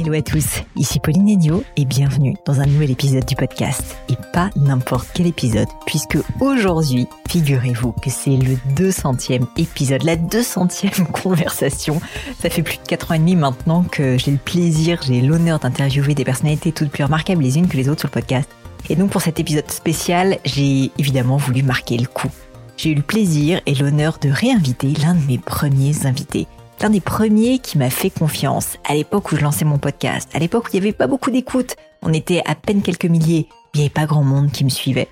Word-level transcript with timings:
Hello 0.00 0.14
à 0.14 0.22
tous, 0.22 0.62
ici 0.76 0.98
Pauline 0.98 1.28
Edio 1.28 1.62
et 1.76 1.84
bienvenue 1.84 2.34
dans 2.46 2.58
un 2.58 2.64
nouvel 2.64 2.90
épisode 2.90 3.26
du 3.26 3.36
podcast. 3.36 3.98
Et 4.08 4.16
pas 4.32 4.48
n'importe 4.56 5.08
quel 5.12 5.26
épisode, 5.26 5.68
puisque 5.86 6.16
aujourd'hui, 6.40 7.06
figurez-vous 7.28 7.92
que 7.92 8.08
c'est 8.08 8.30
le 8.30 8.56
200e 8.74 9.46
épisode, 9.58 10.02
la 10.04 10.16
200e 10.16 11.04
conversation. 11.22 12.00
Ça 12.40 12.48
fait 12.48 12.62
plus 12.62 12.78
de 12.78 12.82
4 12.88 13.10
ans 13.10 13.14
et 13.14 13.18
demi 13.18 13.36
maintenant 13.36 13.82
que 13.82 14.16
j'ai 14.16 14.30
le 14.30 14.38
plaisir, 14.38 15.02
j'ai 15.02 15.20
l'honneur 15.20 15.58
d'interviewer 15.58 16.14
des 16.14 16.24
personnalités 16.24 16.72
toutes 16.72 16.90
plus 16.90 17.04
remarquables 17.04 17.42
les 17.42 17.58
unes 17.58 17.68
que 17.68 17.76
les 17.76 17.90
autres 17.90 18.00
sur 18.00 18.08
le 18.08 18.14
podcast. 18.14 18.48
Et 18.88 18.96
donc 18.96 19.10
pour 19.10 19.20
cet 19.20 19.38
épisode 19.38 19.70
spécial, 19.70 20.38
j'ai 20.46 20.90
évidemment 20.96 21.36
voulu 21.36 21.62
marquer 21.62 21.98
le 21.98 22.06
coup. 22.06 22.30
J'ai 22.82 22.92
eu 22.92 22.94
le 22.94 23.02
plaisir 23.02 23.60
et 23.66 23.74
l'honneur 23.74 24.18
de 24.22 24.30
réinviter 24.30 24.94
l'un 25.02 25.14
de 25.14 25.26
mes 25.26 25.36
premiers 25.36 26.06
invités 26.06 26.46
l'un 26.80 26.88
des 26.88 27.02
premiers 27.02 27.58
qui 27.58 27.76
m'a 27.76 27.90
fait 27.90 28.08
confiance 28.08 28.78
à 28.88 28.94
l'époque 28.94 29.32
où 29.32 29.36
je 29.36 29.42
lançais 29.42 29.66
mon 29.66 29.76
podcast, 29.76 30.30
à 30.32 30.38
l'époque 30.38 30.64
où 30.64 30.68
il 30.72 30.80
n'y 30.80 30.86
avait 30.86 30.96
pas 30.96 31.06
beaucoup 31.06 31.30
d'écoute, 31.30 31.76
on 32.00 32.10
était 32.14 32.42
à 32.46 32.54
peine 32.54 32.80
quelques 32.80 33.04
milliers, 33.04 33.48
il 33.74 33.78
n'y 33.78 33.82
avait 33.82 33.92
pas 33.92 34.06
grand 34.06 34.24
monde 34.24 34.50
qui 34.50 34.64
me 34.64 34.70
suivait. 34.70 35.08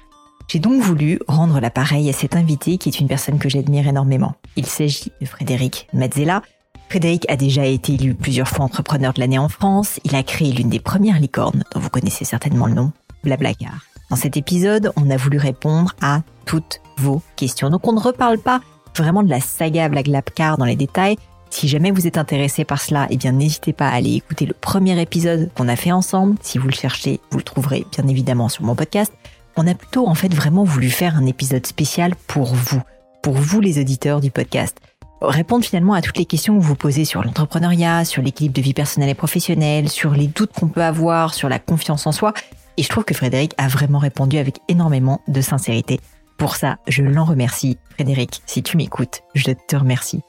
J'ai 0.49 0.61
donc 0.61 0.81
voulu 0.81 1.19
rendre 1.29 1.61
l'appareil 1.61 2.09
à 2.09 2.15
cet 2.15 2.37
invité 2.37 2.79
qui 2.79 2.89
est 2.89 3.01
une 3.01 3.07
personne 3.07 3.39
que 3.39 3.51
j'admire 3.51 3.87
énormément. 3.87 4.35
Il 4.57 4.65
s'agit 4.65 5.13
de 5.21 5.27
Frédéric 5.27 5.89
Mazzella. 5.93 6.41
Frédéric 6.89 7.31
a 7.31 7.37
déjà 7.37 7.67
été 7.67 7.93
élu 7.93 8.15
plusieurs 8.15 8.49
fois 8.49 8.65
entrepreneur 8.65 9.13
de 9.13 9.21
l'année 9.21 9.39
en 9.39 9.51
France. 9.51 10.01
Il 10.05 10.17
a 10.17 10.23
créé 10.23 10.53
l'une 10.53 10.71
des 10.71 10.81
premières 10.81 11.21
licornes, 11.21 11.65
dont 11.75 11.81
vous 11.81 11.91
connaissez 11.91 12.25
certainement 12.25 12.67
le 12.67 12.73
nom, 12.73 12.93
Blablacar. 13.23 13.85
Dans 14.09 14.17
cet 14.17 14.39
épisode, 14.39 14.91
on 14.97 15.11
a 15.11 15.19
voulu 15.19 15.37
répondre 15.37 15.95
à 16.01 16.23
toutes 16.47 16.81
vos 16.99 17.23
questions. 17.37 17.71
Donc 17.71 17.87
on 17.87 17.93
ne 17.93 18.01
reparle 18.01 18.39
pas 18.39 18.61
vraiment 18.97 19.23
de 19.23 19.31
la 19.31 19.41
saga 19.41 19.89
Blablacar 19.89 20.59
dans 20.59 20.65
les 20.65 20.77
détails, 20.77 21.17
si 21.51 21.69
jamais 21.69 21.91
vous 21.91 22.07
êtes 22.07 22.19
intéressé 22.19 22.65
par 22.65 22.81
cela, 22.81 23.07
eh 23.11 23.17
bien 23.17 23.33
n'hésitez 23.33 23.73
pas 23.73 23.89
à 23.89 23.95
aller 23.95 24.15
écouter 24.15 24.47
le 24.47 24.55
premier 24.55 25.01
épisode 25.01 25.51
qu'on 25.55 25.69
a 25.69 25.77
fait 25.77 25.93
ensemble. 25.93 26.37
Si 26.43 26.59
vous 26.59 26.69
le 26.69 26.75
cherchez, 26.75 27.21
vous 27.31 27.39
le 27.39 27.45
trouverez 27.45 27.87
bien 27.93 28.07
évidemment 28.07 28.49
sur 28.49 28.65
mon 28.65 28.75
podcast. 28.75 29.13
On 29.57 29.67
a 29.67 29.75
plutôt 29.75 30.07
en 30.07 30.15
fait 30.15 30.33
vraiment 30.33 30.65
voulu 30.65 30.91
faire 30.91 31.17
un 31.17 31.27
épisode 31.27 31.67
spécial 31.67 32.15
pour 32.27 32.55
vous, 32.55 32.83
pour 33.23 33.35
vous 33.35 33.61
les 33.61 33.81
auditeurs 33.81 34.21
du 34.21 34.31
podcast. 34.31 34.77
Répondre 35.21 35.65
finalement 35.65 35.95
à 35.95 36.03
toutes 36.03 36.19
les 36.19 36.27
questions 36.27 36.57
que 36.57 36.63
vous 36.63 36.77
posez 36.77 37.05
sur 37.05 37.25
l'entrepreneuriat, 37.25 38.05
sur 38.05 38.23
l'équilibre 38.23 38.55
de 38.55 38.63
vie 38.63 38.75
personnelle 38.75 39.11
et 39.11 39.15
professionnelle, 39.15 39.89
sur 39.89 40.13
les 40.13 40.29
doutes 40.29 40.53
qu'on 40.53 40.69
peut 40.69 40.85
avoir, 40.85 41.35
sur 41.35 41.49
la 41.49 41.59
confiance 41.59 42.07
en 42.07 42.13
soi. 42.13 42.35
Et 42.77 42.85
je 42.85 42.89
trouve 42.89 43.05
que 43.05 43.15
Frédéric 43.15 43.53
a 43.59 43.67
vraiment 43.67 43.99
répondu 43.99 44.39
avec 44.39 44.61
énormément 44.69 45.23
de 45.27 45.41
sincérité. 45.41 45.99
Pour 46.39 46.55
ça, 46.55 46.79
je 46.87 47.03
l'en 47.03 47.25
remercie. 47.25 47.79
Frédéric, 47.91 48.43
si 48.47 48.63
tu 48.63 48.77
m'écoutes, 48.77 49.23
je 49.35 49.51
te 49.51 49.75
remercie. 49.75 50.23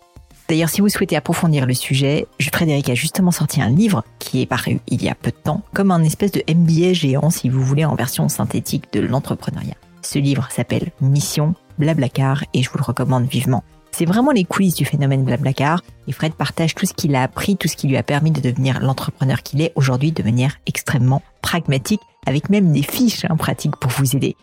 D'ailleurs, 0.50 0.70
si 0.70 0.82
vous 0.82 0.90
souhaitez 0.90 1.16
approfondir 1.16 1.68
le 1.68 1.76
sujet, 1.76 2.26
Frédéric 2.52 2.90
a 2.90 2.96
justement 2.96 3.30
sorti 3.30 3.62
un 3.62 3.70
livre 3.70 4.04
qui 4.18 4.42
est 4.42 4.48
paru 4.48 4.80
il 4.88 5.04
y 5.04 5.08
a 5.08 5.14
peu 5.14 5.30
de 5.30 5.36
temps, 5.36 5.62
comme 5.76 5.92
un 5.92 6.04
espèce 6.04 6.32
de 6.32 6.44
MBA 6.52 6.94
géant, 6.94 7.30
si 7.30 7.48
vous 7.48 7.64
voulez, 7.64 7.86
en 7.86 7.94
version 7.94 8.28
synthétique 8.28 8.92
de 8.92 9.02
l'entrepreneuriat. 9.02 9.76
Ce 10.02 10.18
livre 10.18 10.48
s'appelle 10.50 10.92
Mission 11.00 11.54
Blablacar 11.78 12.44
et 12.56 12.64
je 12.64 12.72
vous 12.72 12.80
le 12.80 12.84
recommande 12.84 13.28
vivement. 13.28 13.64
C'est 13.92 14.06
vraiment 14.06 14.32
les 14.32 14.46
coulisses 14.46 14.76
du 14.76 14.86
phénomène 14.86 15.24
Blablacar 15.24 15.84
et 16.08 16.12
Fred 16.12 16.34
partage 16.34 16.74
tout 16.74 16.88
ce 16.88 16.94
qu'il 16.96 17.14
a 17.16 17.22
appris, 17.22 17.56
tout 17.56 17.68
ce 17.68 17.76
qui 17.76 17.88
lui 17.88 17.98
a 17.98 18.04
permis 18.04 18.32
de 18.32 18.42
devenir 18.42 18.80
l'entrepreneur 18.80 19.44
qu'il 19.44 19.62
est 19.62 19.74
aujourd'hui 19.76 20.12
de 20.12 20.24
manière 20.24 20.58
extrêmement 20.66 21.22
pragmatique, 21.44 22.02
avec 22.26 22.50
même 22.50 22.72
des 22.72 22.82
fiches 22.82 23.26
hein, 23.26 23.38
pratiques 23.38 23.76
pour 23.76 23.92
vous 23.92 24.16
aider. 24.16 24.36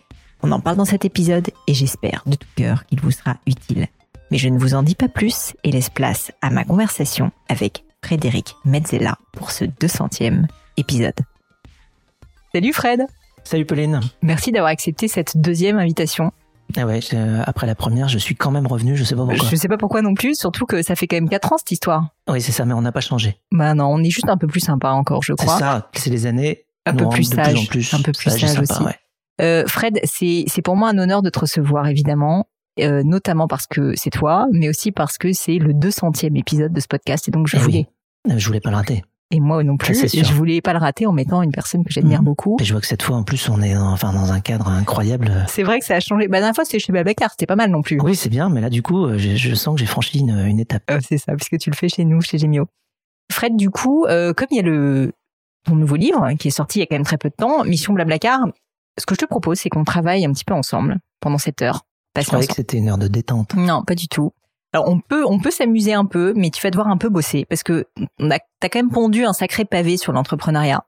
On 0.46 0.52
en 0.52 0.60
parle 0.60 0.76
dans 0.76 0.84
cet 0.84 1.04
épisode 1.04 1.50
et 1.66 1.74
j'espère 1.74 2.22
de 2.24 2.36
tout 2.36 2.46
cœur 2.54 2.86
qu'il 2.86 3.00
vous 3.00 3.10
sera 3.10 3.34
utile. 3.48 3.88
Mais 4.30 4.38
je 4.38 4.48
ne 4.48 4.60
vous 4.60 4.74
en 4.74 4.84
dis 4.84 4.94
pas 4.94 5.08
plus 5.08 5.54
et 5.64 5.72
laisse 5.72 5.90
place 5.90 6.30
à 6.40 6.50
ma 6.50 6.62
conversation 6.62 7.32
avec 7.48 7.84
Frédéric 8.00 8.54
Mezzella 8.64 9.18
pour 9.32 9.50
ce 9.50 9.64
200e 9.64 10.46
épisode. 10.76 11.16
Salut 12.54 12.72
Fred 12.72 13.06
Salut 13.42 13.66
Pauline 13.66 13.98
Merci 14.22 14.52
d'avoir 14.52 14.70
accepté 14.70 15.08
cette 15.08 15.36
deuxième 15.36 15.80
invitation. 15.80 16.30
Ah 16.76 16.86
ouais, 16.86 17.00
après 17.44 17.66
la 17.66 17.74
première, 17.74 18.06
je 18.06 18.18
suis 18.18 18.36
quand 18.36 18.52
même 18.52 18.68
revenu, 18.68 18.96
je 18.96 19.02
sais 19.02 19.16
pas 19.16 19.26
pourquoi. 19.26 19.48
Je 19.50 19.56
sais 19.56 19.66
pas 19.66 19.78
pourquoi 19.78 20.00
non 20.00 20.14
plus, 20.14 20.38
surtout 20.38 20.64
que 20.64 20.80
ça 20.80 20.94
fait 20.94 21.08
quand 21.08 21.16
même 21.16 21.28
4 21.28 21.54
ans 21.54 21.56
cette 21.58 21.72
histoire. 21.72 22.10
Oui, 22.30 22.40
c'est 22.40 22.52
ça, 22.52 22.64
mais 22.64 22.74
on 22.74 22.82
n'a 22.82 22.92
pas 22.92 23.00
changé. 23.00 23.40
Bah 23.50 23.74
non, 23.74 23.86
on 23.86 23.98
est 23.98 24.10
juste 24.10 24.28
un 24.28 24.36
peu 24.36 24.46
plus 24.46 24.60
sympa 24.60 24.90
encore, 24.90 25.24
je 25.24 25.32
crois. 25.32 25.54
C'est 25.54 25.60
ça, 25.60 25.90
c'est 25.94 26.10
les 26.10 26.26
années. 26.26 26.66
Un 26.84 26.94
peu 26.94 27.08
plus 27.08 27.24
sage, 27.24 27.66
plus 27.66 27.92
un 27.94 28.00
peu 28.00 28.12
plus 28.12 28.30
sage, 28.30 28.60
aussi. 28.60 28.84
Euh, 29.40 29.64
Fred, 29.66 30.00
c'est 30.04 30.62
pour 30.62 30.76
moi 30.76 30.88
un 30.88 30.98
honneur 30.98 31.22
de 31.22 31.30
te 31.30 31.38
recevoir, 31.38 31.86
évidemment. 31.88 32.46
Euh, 32.78 33.02
notamment 33.02 33.48
parce 33.48 33.66
que 33.66 33.94
c'est 33.96 34.10
toi, 34.10 34.46
mais 34.52 34.68
aussi 34.68 34.92
parce 34.92 35.16
que 35.16 35.32
c'est 35.32 35.56
le 35.56 35.72
200e 35.72 36.38
épisode 36.38 36.74
de 36.74 36.80
ce 36.80 36.86
podcast 36.86 37.26
et 37.26 37.30
donc 37.30 37.46
je 37.46 37.56
eh 37.56 37.60
voulais. 37.60 37.86
Je 38.28 38.46
voulais 38.46 38.60
pas 38.60 38.68
le 38.68 38.76
rater. 38.76 39.02
Et 39.32 39.40
moi 39.40 39.64
non 39.64 39.76
plus. 39.76 39.94
Je 39.94 40.32
voulais 40.32 40.60
pas 40.60 40.72
le 40.72 40.78
rater 40.78 41.06
en 41.06 41.12
mettant 41.12 41.42
une 41.42 41.50
personne 41.50 41.84
que 41.84 41.90
j'admire 41.90 42.20
mhm. 42.20 42.26
beaucoup. 42.26 42.56
Et 42.60 42.64
je 42.64 42.72
vois 42.72 42.80
que 42.80 42.86
cette 42.86 43.02
fois, 43.02 43.16
en 43.16 43.24
plus, 43.24 43.48
on 43.48 43.60
est 43.60 43.74
dans, 43.74 43.90
enfin 43.90 44.12
dans 44.12 44.30
un 44.30 44.40
cadre 44.40 44.68
incroyable. 44.68 45.46
C'est 45.48 45.64
vrai 45.64 45.80
que 45.80 45.84
ça 45.84 45.96
a 45.96 46.00
changé. 46.00 46.28
Bah, 46.28 46.36
la 46.36 46.40
dernière 46.42 46.54
fois, 46.54 46.64
c'était 46.64 46.78
chez 46.78 46.92
Babacar, 46.92 47.30
c'était 47.30 47.46
pas 47.46 47.56
mal 47.56 47.70
non 47.70 47.82
plus. 47.82 48.00
Oui, 48.00 48.14
c'est 48.14 48.28
bien, 48.28 48.50
mais 48.50 48.60
là, 48.60 48.70
du 48.70 48.82
coup, 48.82 49.06
euh, 49.06 49.18
je, 49.18 49.54
sens 49.54 49.74
que 49.74 49.80
j'ai 49.80 49.86
franchi 49.86 50.20
une, 50.20 50.38
une 50.46 50.60
étape. 50.60 50.82
Euh, 50.90 51.00
c'est 51.02 51.18
ça, 51.18 51.34
puisque 51.34 51.58
tu 51.58 51.70
le 51.70 51.76
fais 51.76 51.88
chez 51.88 52.04
nous, 52.04 52.20
chez 52.20 52.38
Gemio. 52.38 52.66
Fred, 53.32 53.56
du 53.56 53.70
coup, 53.70 54.04
euh, 54.04 54.32
comme 54.32 54.48
il 54.50 54.56
y 54.58 54.60
a 54.60 54.62
le 54.62 55.12
ton 55.64 55.74
nouveau 55.74 55.96
livre 55.96 56.32
qui 56.38 56.48
est 56.48 56.52
sorti 56.52 56.78
il 56.78 56.82
y 56.82 56.84
a 56.84 56.86
quand 56.86 56.94
même 56.94 57.04
très 57.04 57.18
peu 57.18 57.28
de 57.28 57.34
temps, 57.34 57.64
Mission 57.64 57.92
Blablacar, 57.94 58.38
ce 58.98 59.06
que 59.06 59.14
je 59.14 59.20
te 59.20 59.26
propose, 59.26 59.58
c'est 59.58 59.68
qu'on 59.68 59.84
travaille 59.84 60.24
un 60.24 60.32
petit 60.32 60.44
peu 60.44 60.54
ensemble 60.54 60.98
pendant 61.20 61.38
cette 61.38 61.62
heure 61.62 61.86
je 62.22 62.26
croyais 62.26 62.46
que 62.46 62.54
c'était 62.54 62.78
une 62.78 62.88
heure 62.88 62.98
de 62.98 63.08
détente. 63.08 63.54
Non, 63.54 63.82
pas 63.82 63.94
du 63.94 64.08
tout. 64.08 64.32
Alors 64.72 64.88
on 64.88 65.00
peut 65.00 65.24
on 65.24 65.38
peut 65.38 65.50
s'amuser 65.50 65.94
un 65.94 66.04
peu, 66.04 66.32
mais 66.36 66.50
tu 66.50 66.60
vas 66.60 66.70
devoir 66.70 66.88
un 66.88 66.96
peu 66.96 67.08
bosser 67.08 67.46
parce 67.46 67.62
que 67.62 67.86
t'as 68.18 68.68
quand 68.68 68.78
même 68.78 68.90
pondu 68.90 69.24
un 69.24 69.32
sacré 69.32 69.64
pavé 69.64 69.96
sur 69.96 70.12
l'entrepreneuriat. 70.12 70.84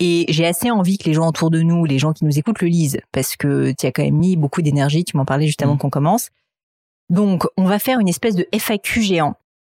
Et 0.00 0.26
j'ai 0.28 0.46
assez 0.46 0.70
envie 0.70 0.96
que 0.96 1.06
les 1.06 1.14
gens 1.14 1.26
autour 1.26 1.50
de 1.50 1.60
nous, 1.60 1.84
les 1.84 1.98
gens 1.98 2.12
qui 2.12 2.24
nous 2.24 2.38
écoutent, 2.38 2.62
le 2.62 2.68
lisent 2.68 3.00
parce 3.10 3.34
que 3.34 3.72
tu 3.76 3.86
as 3.86 3.92
quand 3.92 4.04
même 4.04 4.16
mis 4.16 4.36
beaucoup 4.36 4.62
d'énergie. 4.62 5.04
Tu 5.04 5.16
m'en 5.16 5.24
parlais 5.24 5.46
juste 5.46 5.62
avant 5.62 5.74
mm. 5.74 5.78
qu'on 5.78 5.90
commence. 5.90 6.28
Donc 7.10 7.46
on 7.56 7.64
va 7.64 7.78
faire 7.78 7.98
une 7.98 8.08
espèce 8.08 8.36
de 8.36 8.46
FAQ 8.52 9.02
géant 9.02 9.34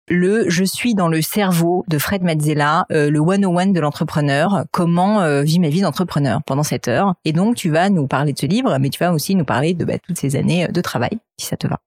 le 0.07 0.49
je 0.49 0.63
suis 0.63 0.95
dans 0.95 1.07
le 1.07 1.21
cerveau 1.21 1.83
de 1.87 1.97
Fred 1.97 2.23
Mazzella, 2.23 2.85
euh, 2.91 3.09
le 3.09 3.19
101 3.19 3.67
de 3.67 3.79
l'entrepreneur, 3.79 4.65
comment 4.71 5.21
euh, 5.21 5.41
vit 5.43 5.59
ma 5.59 5.69
vie 5.69 5.81
d'entrepreneur 5.81 6.41
pendant 6.45 6.63
cette 6.63 6.87
heure. 6.87 7.15
Et 7.25 7.33
donc 7.33 7.55
tu 7.55 7.69
vas 7.69 7.89
nous 7.89 8.07
parler 8.07 8.33
de 8.33 8.39
ce 8.39 8.45
livre, 8.45 8.77
mais 8.79 8.89
tu 8.89 8.99
vas 8.99 9.13
aussi 9.13 9.35
nous 9.35 9.45
parler 9.45 9.73
de 9.73 9.85
bah, 9.85 9.97
toutes 9.99 10.17
ces 10.17 10.35
années 10.35 10.67
de 10.67 10.81
travail, 10.81 11.17
si 11.37 11.47
ça 11.47 11.57
te 11.57 11.67
va. 11.67 11.79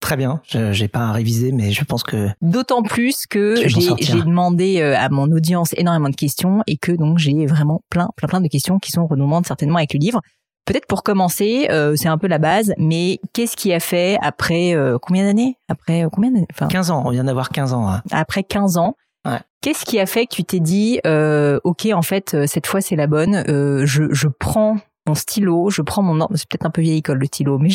Très 0.00 0.16
bien, 0.16 0.40
je 0.48 0.72
j'ai 0.72 0.88
pas 0.88 1.06
à 1.06 1.12
réviser, 1.12 1.52
mais 1.52 1.70
je 1.70 1.84
pense 1.84 2.02
que 2.02 2.28
d'autant 2.40 2.82
plus 2.82 3.24
que 3.26 3.54
j'ai 3.68 4.20
demandé 4.20 4.80
euh, 4.80 4.98
à 4.98 5.08
mon 5.08 5.30
audience 5.30 5.72
énormément 5.76 6.08
de 6.08 6.16
questions 6.16 6.62
et 6.66 6.76
que 6.76 6.90
donc 6.90 7.18
j'ai 7.18 7.46
vraiment 7.46 7.82
plein 7.88 8.08
plein 8.16 8.26
plein 8.26 8.40
de 8.40 8.48
questions 8.48 8.80
qui 8.80 8.90
sont 8.90 9.06
redondantes 9.06 9.46
certainement 9.46 9.76
avec 9.76 9.94
le 9.94 10.00
livre. 10.00 10.20
Peut-être 10.64 10.86
pour 10.86 11.02
commencer, 11.02 11.66
euh, 11.70 11.94
c'est 11.96 12.08
un 12.08 12.18
peu 12.18 12.28
la 12.28 12.38
base, 12.38 12.72
mais 12.78 13.20
qu'est-ce 13.32 13.56
qui 13.56 13.72
a 13.72 13.80
fait 13.80 14.16
après 14.22 14.74
euh, 14.74 14.96
combien 15.00 15.24
d'années? 15.24 15.58
Après 15.68 16.04
euh, 16.04 16.08
combien 16.08 16.30
d'années? 16.30 16.46
Enfin, 16.52 16.68
15 16.68 16.90
ans, 16.92 17.02
on 17.04 17.10
vient 17.10 17.24
d'avoir 17.24 17.48
15 17.48 17.72
ans. 17.72 17.88
Hein. 17.88 18.02
Après 18.12 18.44
15 18.44 18.76
ans, 18.76 18.96
ouais. 19.26 19.40
qu'est-ce 19.60 19.84
qui 19.84 19.98
a 19.98 20.06
fait 20.06 20.26
que 20.26 20.36
tu 20.36 20.44
t'es 20.44 20.60
dit, 20.60 21.00
ok, 21.64 21.88
en 21.92 22.02
fait, 22.02 22.46
cette 22.46 22.66
fois 22.66 22.80
c'est 22.80 22.96
la 22.96 23.08
bonne, 23.08 23.42
je, 23.46 24.12
je 24.12 24.28
prends 24.28 24.76
mon 25.06 25.14
stylo, 25.16 25.68
je 25.68 25.82
prends 25.82 26.02
mon... 26.02 26.28
C'est 26.34 26.48
peut-être 26.48 26.66
un 26.66 26.70
peu 26.70 26.80
vieille 26.80 26.98
école 26.98 27.18
le 27.18 27.26
stylo, 27.26 27.58
mais 27.58 27.70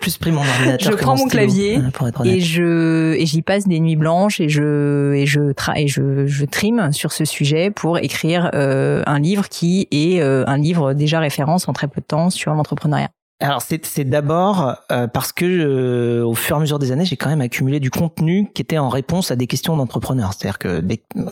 plus 0.00 0.16
pris 0.18 0.32
mon 0.32 0.40
ordinateur. 0.40 0.92
Je 0.92 0.96
prends 0.96 1.16
mon, 1.16 1.26
clavier 1.26 1.80
et 2.24 2.40
je 2.40 3.14
et 3.14 3.26
j'y 3.26 3.42
passe 3.42 3.66
des 3.66 3.80
nuits 3.80 3.96
blanches 3.96 4.40
et 4.40 4.48
je 4.48 5.12
et 5.14 5.26
je 5.26 5.52
et 5.74 5.88
je 5.88 6.26
je 6.26 6.44
trime 6.44 6.92
sur 6.92 7.12
ce 7.12 7.24
sujet 7.24 7.70
pour 7.70 7.98
écrire 7.98 8.50
euh, 8.54 9.02
un 9.06 9.18
livre 9.18 9.48
qui 9.48 9.88
est 9.90 10.20
euh, 10.20 10.44
un 10.46 10.58
livre 10.58 10.92
déjà 10.92 11.20
référence 11.20 11.68
en 11.68 11.72
très 11.72 11.88
peu 11.88 12.00
de 12.00 12.06
temps 12.06 12.30
sur 12.30 12.54
l'entrepreneuriat. 12.54 13.08
Alors 13.40 13.60
c'est 13.60 13.84
c'est 13.84 14.04
d'abord 14.04 14.76
euh, 14.90 15.06
parce 15.08 15.32
que 15.32 16.22
au 16.22 16.34
fur 16.34 16.56
et 16.56 16.58
à 16.58 16.60
mesure 16.60 16.78
des 16.78 16.92
années, 16.92 17.04
j'ai 17.04 17.16
quand 17.16 17.28
même 17.28 17.42
accumulé 17.42 17.80
du 17.80 17.90
contenu 17.90 18.50
qui 18.54 18.62
était 18.62 18.78
en 18.78 18.88
réponse 18.88 19.30
à 19.30 19.36
des 19.36 19.46
questions 19.46 19.76
d'entrepreneurs. 19.76 20.32
C'est-à-dire 20.32 20.58
que 20.58 20.82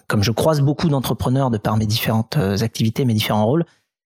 comme 0.07 0.23
je 0.23 0.33
croise 0.33 0.61
beaucoup 0.61 0.89
d'entrepreneurs 0.89 1.51
de 1.51 1.59
par 1.59 1.77
mes 1.77 1.87
différentes 1.87 2.37
activités, 2.37 3.05
mes 3.05 3.15
différents 3.15 3.47
rôles, 3.47 3.65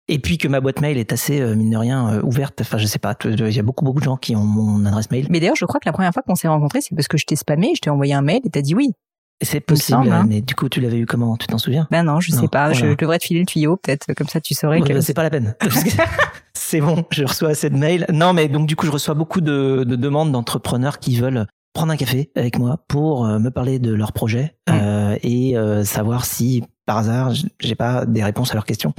et 0.08 0.18
puis 0.18 0.38
que 0.38 0.48
ma 0.48 0.60
boîte 0.60 0.80
mail 0.80 0.98
est 0.98 1.12
assez 1.12 1.40
euh, 1.40 1.54
mine 1.54 1.70
de 1.70 1.76
rien 1.76 2.14
euh, 2.14 2.22
ouverte. 2.22 2.60
Enfin, 2.60 2.78
je 2.78 2.86
sais 2.86 2.98
pas, 2.98 3.16
il 3.24 3.54
y 3.54 3.58
a 3.58 3.62
beaucoup 3.62 3.84
beaucoup 3.84 4.00
de 4.00 4.04
gens 4.04 4.16
qui 4.16 4.34
ont 4.34 4.44
mon 4.44 4.84
adresse 4.86 5.10
mail. 5.10 5.26
Mais 5.30 5.40
d'ailleurs, 5.40 5.56
je 5.56 5.64
crois 5.64 5.80
que 5.80 5.88
la 5.88 5.92
première 5.92 6.12
fois 6.12 6.22
qu'on 6.22 6.34
s'est 6.34 6.48
rencontrés, 6.48 6.80
c'est 6.80 6.94
parce 6.94 7.08
que 7.08 7.18
je 7.18 7.26
t'ai 7.26 7.36
spammé, 7.36 7.72
je 7.76 7.80
t'ai 7.80 7.90
envoyé 7.90 8.14
un 8.14 8.22
mail 8.22 8.40
et 8.44 8.50
t'as 8.50 8.62
dit 8.62 8.74
oui. 8.74 8.92
C'est 9.40 9.60
possible, 9.60 10.10
hein. 10.10 10.26
mais 10.28 10.40
du 10.40 10.56
coup, 10.56 10.68
tu 10.68 10.80
l'avais 10.80 10.98
eu 10.98 11.06
comment? 11.06 11.36
Tu 11.36 11.46
t'en 11.46 11.58
souviens? 11.58 11.86
Ben 11.92 12.02
non, 12.02 12.18
je 12.18 12.32
sais 12.32 12.48
pas. 12.48 12.72
Je 12.72 12.94
devrais 12.94 13.20
te 13.20 13.24
filer 13.24 13.38
le 13.38 13.46
tuyau, 13.46 13.76
peut-être, 13.76 14.12
comme 14.14 14.26
ça, 14.26 14.40
tu 14.40 14.52
saurais 14.54 14.80
que. 14.80 14.92
Bah, 14.92 15.00
c'est 15.00 15.14
pas 15.14 15.22
la 15.22 15.30
peine. 15.30 15.54
c'est 16.54 16.80
bon, 16.80 17.04
je 17.10 17.22
reçois 17.22 17.50
assez 17.50 17.70
de 17.70 17.76
mails. 17.76 18.04
Non, 18.12 18.32
mais 18.32 18.48
donc 18.48 18.66
du 18.66 18.74
coup, 18.74 18.86
je 18.86 18.90
reçois 18.90 19.14
beaucoup 19.14 19.40
de, 19.40 19.84
de 19.86 19.94
demandes 19.94 20.32
d'entrepreneurs 20.32 20.98
qui 20.98 21.16
veulent 21.16 21.46
prendre 21.78 21.92
un 21.92 21.96
café 21.96 22.30
avec 22.34 22.58
moi 22.58 22.84
pour 22.88 23.24
euh, 23.24 23.38
me 23.38 23.50
parler 23.50 23.78
de 23.78 23.92
leur 23.92 24.12
projet 24.12 24.56
euh, 24.68 25.16
et 25.22 25.56
euh, 25.56 25.84
savoir 25.84 26.24
si 26.24 26.64
par 26.86 26.98
hasard 26.98 27.32
j'ai 27.60 27.74
pas 27.76 28.04
des 28.04 28.24
réponses 28.24 28.50
à 28.50 28.54
leurs 28.54 28.64
questions. 28.64 28.94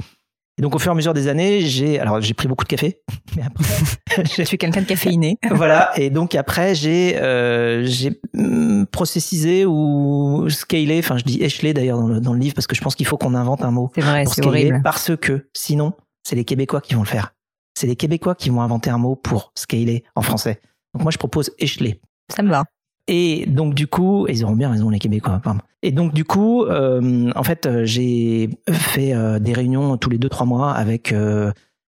Et 0.60 0.62
donc 0.62 0.74
au 0.74 0.78
fur 0.78 0.90
et 0.90 0.92
à 0.92 0.94
mesure 0.94 1.14
des 1.14 1.26
années, 1.26 1.62
j'ai 1.62 1.98
alors 1.98 2.20
j'ai 2.20 2.34
pris 2.34 2.46
beaucoup 2.46 2.64
de 2.64 2.68
café. 2.68 3.00
Mais 3.36 3.42
après, 3.44 4.24
je 4.36 4.42
suis 4.42 4.58
quelqu'un 4.58 4.82
de 4.82 4.86
caféiné. 4.86 5.38
voilà. 5.50 5.90
Et 5.98 6.10
donc 6.10 6.34
après, 6.34 6.74
j'ai 6.74 7.16
euh, 7.16 7.82
j'ai 7.86 8.20
mm, 8.34 8.84
processisé 8.92 9.64
ou 9.64 10.50
scalé. 10.50 10.98
Enfin, 10.98 11.16
je 11.16 11.24
dis 11.24 11.42
échelé 11.42 11.72
d'ailleurs 11.72 11.98
dans 11.98 12.08
le, 12.08 12.20
dans 12.20 12.34
le 12.34 12.38
livre 12.38 12.54
parce 12.54 12.66
que 12.66 12.76
je 12.76 12.82
pense 12.82 12.94
qu'il 12.94 13.06
faut 13.06 13.16
qu'on 13.16 13.34
invente 13.34 13.62
un 13.62 13.70
mot. 13.70 13.90
C'est 13.94 14.02
vrai, 14.02 14.26
c'est 14.26 14.44
horrible. 14.44 14.82
Parce 14.84 15.16
que 15.16 15.48
sinon, 15.54 15.94
c'est 16.24 16.36
les 16.36 16.44
Québécois 16.44 16.82
qui 16.82 16.92
vont 16.92 17.04
le 17.04 17.08
faire. 17.08 17.32
C'est 17.72 17.86
les 17.86 17.96
Québécois 17.96 18.34
qui 18.34 18.50
vont 18.50 18.60
inventer 18.60 18.90
un 18.90 18.98
mot 18.98 19.16
pour 19.16 19.52
scaler 19.54 20.04
en 20.14 20.20
français. 20.20 20.60
Donc 20.92 21.04
moi, 21.04 21.10
je 21.10 21.16
propose 21.16 21.52
échelé. 21.58 22.02
Ça 22.30 22.42
me 22.42 22.50
va. 22.50 22.64
Et 23.12 23.44
donc 23.46 23.74
du 23.74 23.88
coup, 23.88 24.26
ils 24.28 24.44
auront 24.44 24.54
bien 24.54 24.70
raison 24.70 24.88
les 24.88 25.00
Québécois. 25.00 25.40
Pardon. 25.42 25.60
Et 25.82 25.90
donc 25.90 26.14
du 26.14 26.24
coup, 26.24 26.64
euh, 26.64 27.32
en 27.34 27.42
fait, 27.42 27.66
euh, 27.66 27.84
j'ai 27.84 28.50
fait 28.70 29.12
euh, 29.12 29.40
des 29.40 29.52
réunions 29.52 29.96
tous 29.96 30.10
les 30.10 30.18
deux 30.18 30.28
trois 30.28 30.46
mois 30.46 30.70
avec 30.72 31.12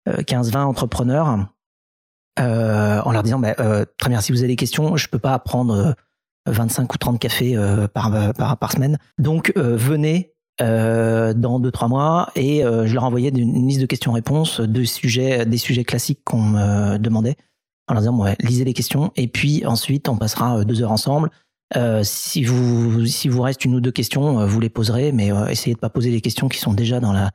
15-20 0.06 0.59
entrepreneurs 0.59 1.49
en 2.38 3.12
leur 3.12 3.23
disant 3.25 3.41
bah, 3.41 3.55
très 3.99 4.11
bien, 4.11 4.20
si 4.20 4.31
vous 4.31 4.38
avez 4.38 4.49
des 4.49 4.56
questions, 4.56 4.97
je 4.97 5.09
peux 5.09 5.19
pas 5.19 5.37
prendre 5.41 5.97
25 6.47 6.94
ou 6.94 6.99
30 6.99 7.19
cafés 7.19 7.56
par, 7.93 8.73
semaine. 8.73 8.97
Donc 9.19 9.53
venez 9.56 10.35
dans 10.61 11.59
deux 11.59 11.73
trois 11.73 11.88
mois 11.88 12.31
et 12.37 12.62
je 12.62 12.94
leur 12.94 13.03
envoyais 13.03 13.31
une 13.31 13.67
liste 13.67 13.81
de 13.81 13.87
questions-réponses 13.87 14.61
des 14.61 14.87
sujets 14.87 15.85
classiques 15.85 16.20
qu'on 16.25 16.43
me 16.43 16.97
demandait 16.99 17.37
en 17.88 17.94
leur 17.94 18.02
disant 18.02 18.17
ouais, 18.19 18.37
lisez 18.40 18.64
les 18.64 18.75
questions 18.75 19.12
et 19.17 19.29
puis 19.29 19.64
ensuite 19.67 20.08
on 20.08 20.17
passera 20.17 20.58
euh, 20.58 20.64
deux 20.64 20.82
heures 20.82 20.93
ensemble. 20.93 21.31
Euh, 21.76 22.02
si 22.02 22.44
vous 22.44 23.05
si 23.06 23.29
vous 23.29 23.43
reste 23.43 23.64
une 23.64 23.75
ou 23.75 23.81
deux 23.81 23.90
questions, 23.90 24.40
euh, 24.40 24.46
vous 24.46 24.61
les 24.61 24.70
poserez, 24.70 25.12
mais 25.12 25.32
euh, 25.32 25.46
essayez 25.49 25.75
de 25.75 25.81
pas 25.81 25.90
poser 25.90 26.11
les 26.11 26.20
questions 26.20 26.49
qui 26.49 26.58
sont 26.58 26.73
déjà 26.73 27.00
dans 27.00 27.12
la 27.12 27.31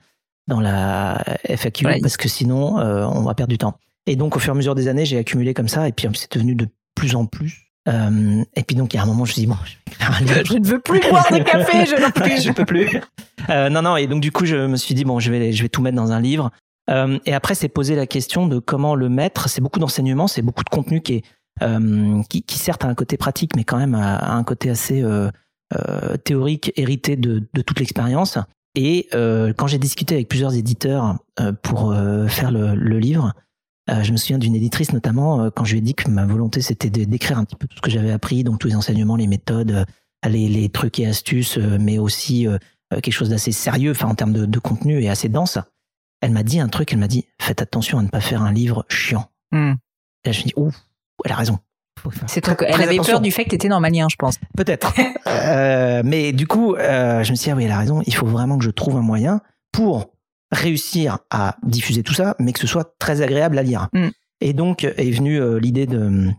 dans 0.47 0.59
la 0.59 1.23
FAQ 1.45 1.85
parce 2.01 2.17
que 2.17 2.27
sinon 2.27 2.75
on 2.75 3.21
va 3.21 3.33
perdre 3.33 3.51
du 3.51 3.57
temps. 3.57 3.77
Et 4.05 4.15
donc 4.15 4.35
au 4.35 4.39
fur 4.39 4.51
et 4.51 4.55
à 4.55 4.57
mesure 4.57 4.75
des 4.75 4.89
années, 4.89 5.05
j'ai 5.05 5.17
accumulé 5.17 5.53
comme 5.53 5.69
ça 5.69 5.87
et 5.87 5.93
puis 5.93 6.07
c'est 6.13 6.33
devenu 6.33 6.55
de 6.55 6.67
plus 6.95 7.15
en 7.15 7.25
plus. 7.25 7.73
Euh, 7.89 8.43
et 8.55 8.63
puis 8.63 8.75
donc 8.77 8.93
il 8.93 8.97
y 8.97 8.99
a 8.99 9.03
un 9.03 9.05
moment, 9.05 9.25
je 9.25 9.33
me 9.33 9.35
dis 9.35 9.47
bon, 9.47 9.57
je, 9.65 10.53
ne 10.53 10.65
veux 10.65 10.79
plus 10.79 11.01
boire 11.01 11.27
de 11.31 11.39
café, 11.39 11.85
je 11.85 12.01
n'en 12.01 12.11
plus, 12.11 12.41
je 12.41 12.51
peux 12.51 12.65
plus. 12.65 13.01
Euh, 13.49 13.69
non 13.69 13.81
non 13.81 13.97
et 13.97 14.07
donc 14.07 14.21
du 14.21 14.31
coup 14.31 14.45
je 14.45 14.55
me 14.55 14.77
suis 14.77 14.95
dit 14.95 15.03
bon, 15.03 15.19
je 15.19 15.31
vais 15.31 15.51
je 15.51 15.61
vais 15.61 15.69
tout 15.69 15.81
mettre 15.81 15.97
dans 15.97 16.11
un 16.11 16.21
livre. 16.21 16.51
Euh, 16.89 17.19
et 17.25 17.33
après, 17.33 17.55
c'est 17.55 17.69
poser 17.69 17.95
la 17.95 18.07
question 18.07 18.47
de 18.47 18.59
comment 18.59 18.95
le 18.95 19.09
mettre. 19.09 19.49
C'est 19.49 19.61
beaucoup 19.61 19.79
d'enseignement, 19.79 20.27
c'est 20.27 20.41
beaucoup 20.41 20.63
de 20.63 20.69
contenu 20.69 21.01
qui 21.01 21.15
est 21.15 21.23
euh, 21.61 22.21
qui, 22.29 22.41
qui, 22.41 22.57
certes 22.57 22.83
a 22.83 22.87
un 22.87 22.95
côté 22.95 23.17
pratique, 23.17 23.55
mais 23.55 23.63
quand 23.63 23.77
même 23.77 23.95
a, 23.95 24.33
un 24.33 24.43
côté 24.43 24.69
assez 24.69 25.03
euh, 25.03 25.29
euh, 25.75 26.17
théorique, 26.17 26.71
hérité 26.75 27.15
de, 27.15 27.47
de 27.53 27.61
toute 27.61 27.79
l'expérience. 27.79 28.37
Et 28.75 29.07
euh, 29.13 29.53
quand 29.53 29.67
j'ai 29.67 29.77
discuté 29.77 30.15
avec 30.15 30.29
plusieurs 30.29 30.55
éditeurs 30.55 31.17
pour 31.61 31.95
faire 32.27 32.51
le, 32.51 32.73
le 32.73 32.99
livre, 32.99 33.33
je 33.87 34.11
me 34.11 34.17
souviens 34.17 34.37
d'une 34.37 34.55
éditrice 34.55 34.93
notamment 34.93 35.51
quand 35.51 35.65
je 35.65 35.73
lui 35.73 35.79
ai 35.79 35.81
dit 35.81 35.93
que 35.93 36.09
ma 36.09 36.25
volonté 36.25 36.61
c'était 36.61 36.89
d'écrire 36.89 37.37
un 37.37 37.43
petit 37.43 37.55
peu 37.55 37.67
tout 37.67 37.75
ce 37.77 37.81
que 37.81 37.91
j'avais 37.91 38.11
appris, 38.11 38.43
donc 38.43 38.59
tous 38.59 38.67
les 38.67 38.75
enseignements, 38.75 39.15
les 39.15 39.27
méthodes, 39.27 39.85
les, 40.27 40.47
les 40.47 40.69
trucs 40.69 40.99
et 40.99 41.05
astuces, 41.05 41.57
mais 41.57 41.99
aussi 41.99 42.47
quelque 42.89 43.11
chose 43.11 43.29
d'assez 43.29 43.51
sérieux, 43.51 43.91
enfin 43.91 44.07
en 44.07 44.15
termes 44.15 44.33
de, 44.33 44.45
de 44.45 44.59
contenu 44.59 45.01
et 45.01 45.09
assez 45.09 45.29
dense 45.29 45.59
elle 46.23 46.31
m'a 46.31 46.43
dit 46.43 46.59
un 46.59 46.69
truc, 46.69 46.93
elle 46.93 46.99
m'a 46.99 47.07
dit 47.07 47.25
faites 47.39 47.61
attention 47.61 47.99
à 47.99 48.01
ne 48.01 48.07
pas 48.07 48.21
faire 48.21 48.41
un 48.41 48.53
livre 48.53 48.85
chiant. 48.87 49.29
Hmm. 49.51 49.73
Et 50.23 50.29
là, 50.29 50.31
je 50.31 50.39
me 50.39 50.45
dis 50.45 50.53
ouf, 50.55 50.73
elle 51.25 51.33
a 51.33 51.35
raison. 51.35 51.59
C'est 52.27 52.47
elle 52.47 52.81
avait 52.81 52.97
peur 52.97 53.21
du 53.21 53.31
fait 53.31 53.43
que 53.43 53.49
tu 53.49 53.55
étais 53.55 53.67
normalien, 53.67 54.07
je 54.09 54.15
pense. 54.15 54.39
Peut-être. 54.57 54.93
euh, 55.27 56.01
mais 56.03 56.31
du 56.31 56.47
coup, 56.47 56.75
euh, 56.75 57.23
je 57.23 57.31
me 57.31 57.35
suis 57.35 57.45
dit 57.45 57.51
ah 57.51 57.55
oui, 57.55 57.65
elle 57.65 57.71
a 57.71 57.77
raison. 57.77 58.01
Il 58.07 58.15
faut 58.15 58.25
vraiment 58.25 58.57
que 58.57 58.63
je 58.63 58.71
trouve 58.71 58.95
un 58.95 59.01
moyen 59.01 59.41
pour 59.71 60.13
réussir 60.51 61.19
à 61.29 61.57
diffuser 61.63 62.03
tout 62.03 62.13
ça, 62.13 62.35
mais 62.39 62.53
que 62.53 62.59
ce 62.59 62.67
soit 62.67 62.95
très 62.99 63.21
agréable 63.21 63.57
à 63.57 63.63
lire. 63.63 63.89
Hmm. 63.93 64.09
Et 64.39 64.53
donc 64.53 64.83
est 64.83 65.11
venue 65.11 65.41
euh, 65.41 65.59
l'idée 65.59 65.87
de, 65.87 66.29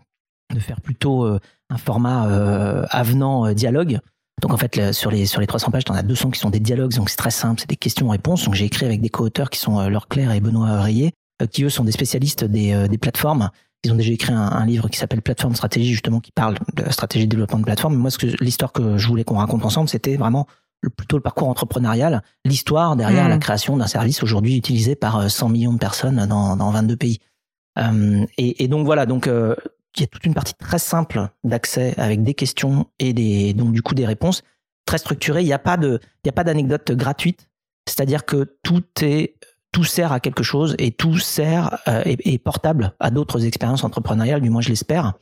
de 0.53 0.61
faire 0.61 0.81
plutôt 0.81 1.25
euh, 1.25 1.41
un 1.69 1.79
format 1.79 2.29
euh, 2.29 2.85
avenant 2.91 3.53
dialogue 3.53 4.01
donc 4.43 4.53
en 4.53 4.57
fait, 4.57 4.93
sur 4.93 5.11
les 5.11 5.27
sur 5.27 5.41
les 5.41 5.47
300 5.47 5.71
pages, 5.71 5.85
t'en 5.85 5.95
as 5.95 6.03
200 6.03 6.31
qui 6.31 6.41
sont 6.41 6.51
des 6.51 6.61
dialogues, 6.61 6.93
donc 6.95 7.09
c'est 7.09 7.17
très 7.17 7.31
simple, 7.31 7.61
c'est 7.61 7.69
des 7.69 7.77
questions-réponses. 7.77 8.45
Donc 8.45 8.55
j'ai 8.55 8.65
écrit 8.65 8.85
avec 8.85 9.01
des 9.01 9.09
co-auteurs 9.09 9.51
qui 9.51 9.59
sont 9.59 9.79
euh, 9.79 9.89
Laure 9.89 10.09
Claire 10.09 10.33
et 10.33 10.41
Benoît 10.41 10.83
Rayet, 10.83 11.13
euh, 11.41 11.47
qui 11.47 11.65
eux 11.65 11.71
sont 11.71 11.85
des 11.85 11.93
spécialistes 11.93 12.45
des, 12.45 12.73
euh, 12.73 12.89
des 12.89 12.99
plateformes. 12.99 13.51
Ils 13.85 13.93
ont 13.93 13.97
déjà 13.97 14.13
écrit 14.13 14.33
un, 14.33 14.65
livre 14.65 14.89
qui 14.89 14.99
s'appelle 14.99 15.21
Plateforme 15.21 15.55
Stratégie, 15.55 15.93
justement, 15.93 16.19
qui 16.19 16.33
parle 16.33 16.57
de 16.75 16.83
la 16.83 16.91
stratégie 16.91 17.27
de 17.27 17.31
développement 17.31 17.59
de 17.59 17.65
plateforme. 17.65 17.95
Moi, 17.97 18.11
ce 18.11 18.17
que 18.17 18.27
l'histoire 18.43 18.73
que 18.73 18.97
je 18.97 19.07
voulais 19.07 19.25
qu'on 19.25 19.37
raconte 19.37 19.63
ensemble, 19.63 19.91
c'était 19.91 20.17
vraiment 20.17 20.47
plutôt 20.97 21.19
le 21.19 21.23
parcours 21.23 21.49
entrepreneurial, 21.49 22.23
l'histoire 22.47 22.97
derrière 22.97 23.29
la 23.29 23.37
mmh. 23.37 23.41
création 23.41 23.77
d'un 23.77 23.87
service 23.87 24.23
aujourd'hui 24.23 24.57
utilisé 24.57 24.95
par 24.95 25.31
100 25.31 25.51
millions 25.51 25.73
de 25.75 25.79
personnes 25.79 26.27
dans, 26.27 26.57
dans 26.57 26.71
22 26.71 26.97
pays. 26.97 27.19
Euh, 27.79 28.25
et, 28.39 28.65
et, 28.65 28.69
donc 28.69 28.87
voilà, 28.87 29.05
donc 29.05 29.29
il 29.97 30.01
y 30.01 30.05
a 30.05 30.07
toute 30.07 30.25
une 30.25 30.35
partie 30.35 30.55
très 30.55 30.79
simple 30.79 31.29
d'accès 31.45 31.95
avec 31.97 32.23
des 32.23 32.35
questions 32.35 32.87
et 32.99 33.13
des 33.13 33.55
donc 33.55 33.73
du 33.73 33.83
coup 33.83 33.95
des 33.95 34.07
réponses 34.07 34.43
très 34.87 34.99
structurées. 34.99 35.43
Il 35.43 35.47
n'y 35.47 35.53
a 35.53 35.59
pas 35.59 35.77
de 35.77 36.01
il 36.25 36.27
y 36.27 36.31
a 36.31 36.33
pas 36.33 36.45
d'anecdote 36.45 36.93
gratuite. 36.93 37.49
C'est-à-dire 37.87 38.25
que 38.25 38.57
tout 38.63 38.85
est 39.03 39.35
tout 39.73 39.85
sert 39.85 40.13
à 40.13 40.21
quelque 40.21 40.43
chose 40.43 40.77
et 40.79 40.93
tout 40.93 41.19
sert 41.19 41.79
euh, 41.89 42.03
est, 42.05 42.39
portable 42.39 42.95
à 43.01 43.11
d'autres 43.11 43.45
expériences 43.45 43.83
entrepreneuriales, 43.83 44.41
du 44.41 44.49
moins 44.49 44.61
je 44.61 44.69
l'espère. 44.69 45.15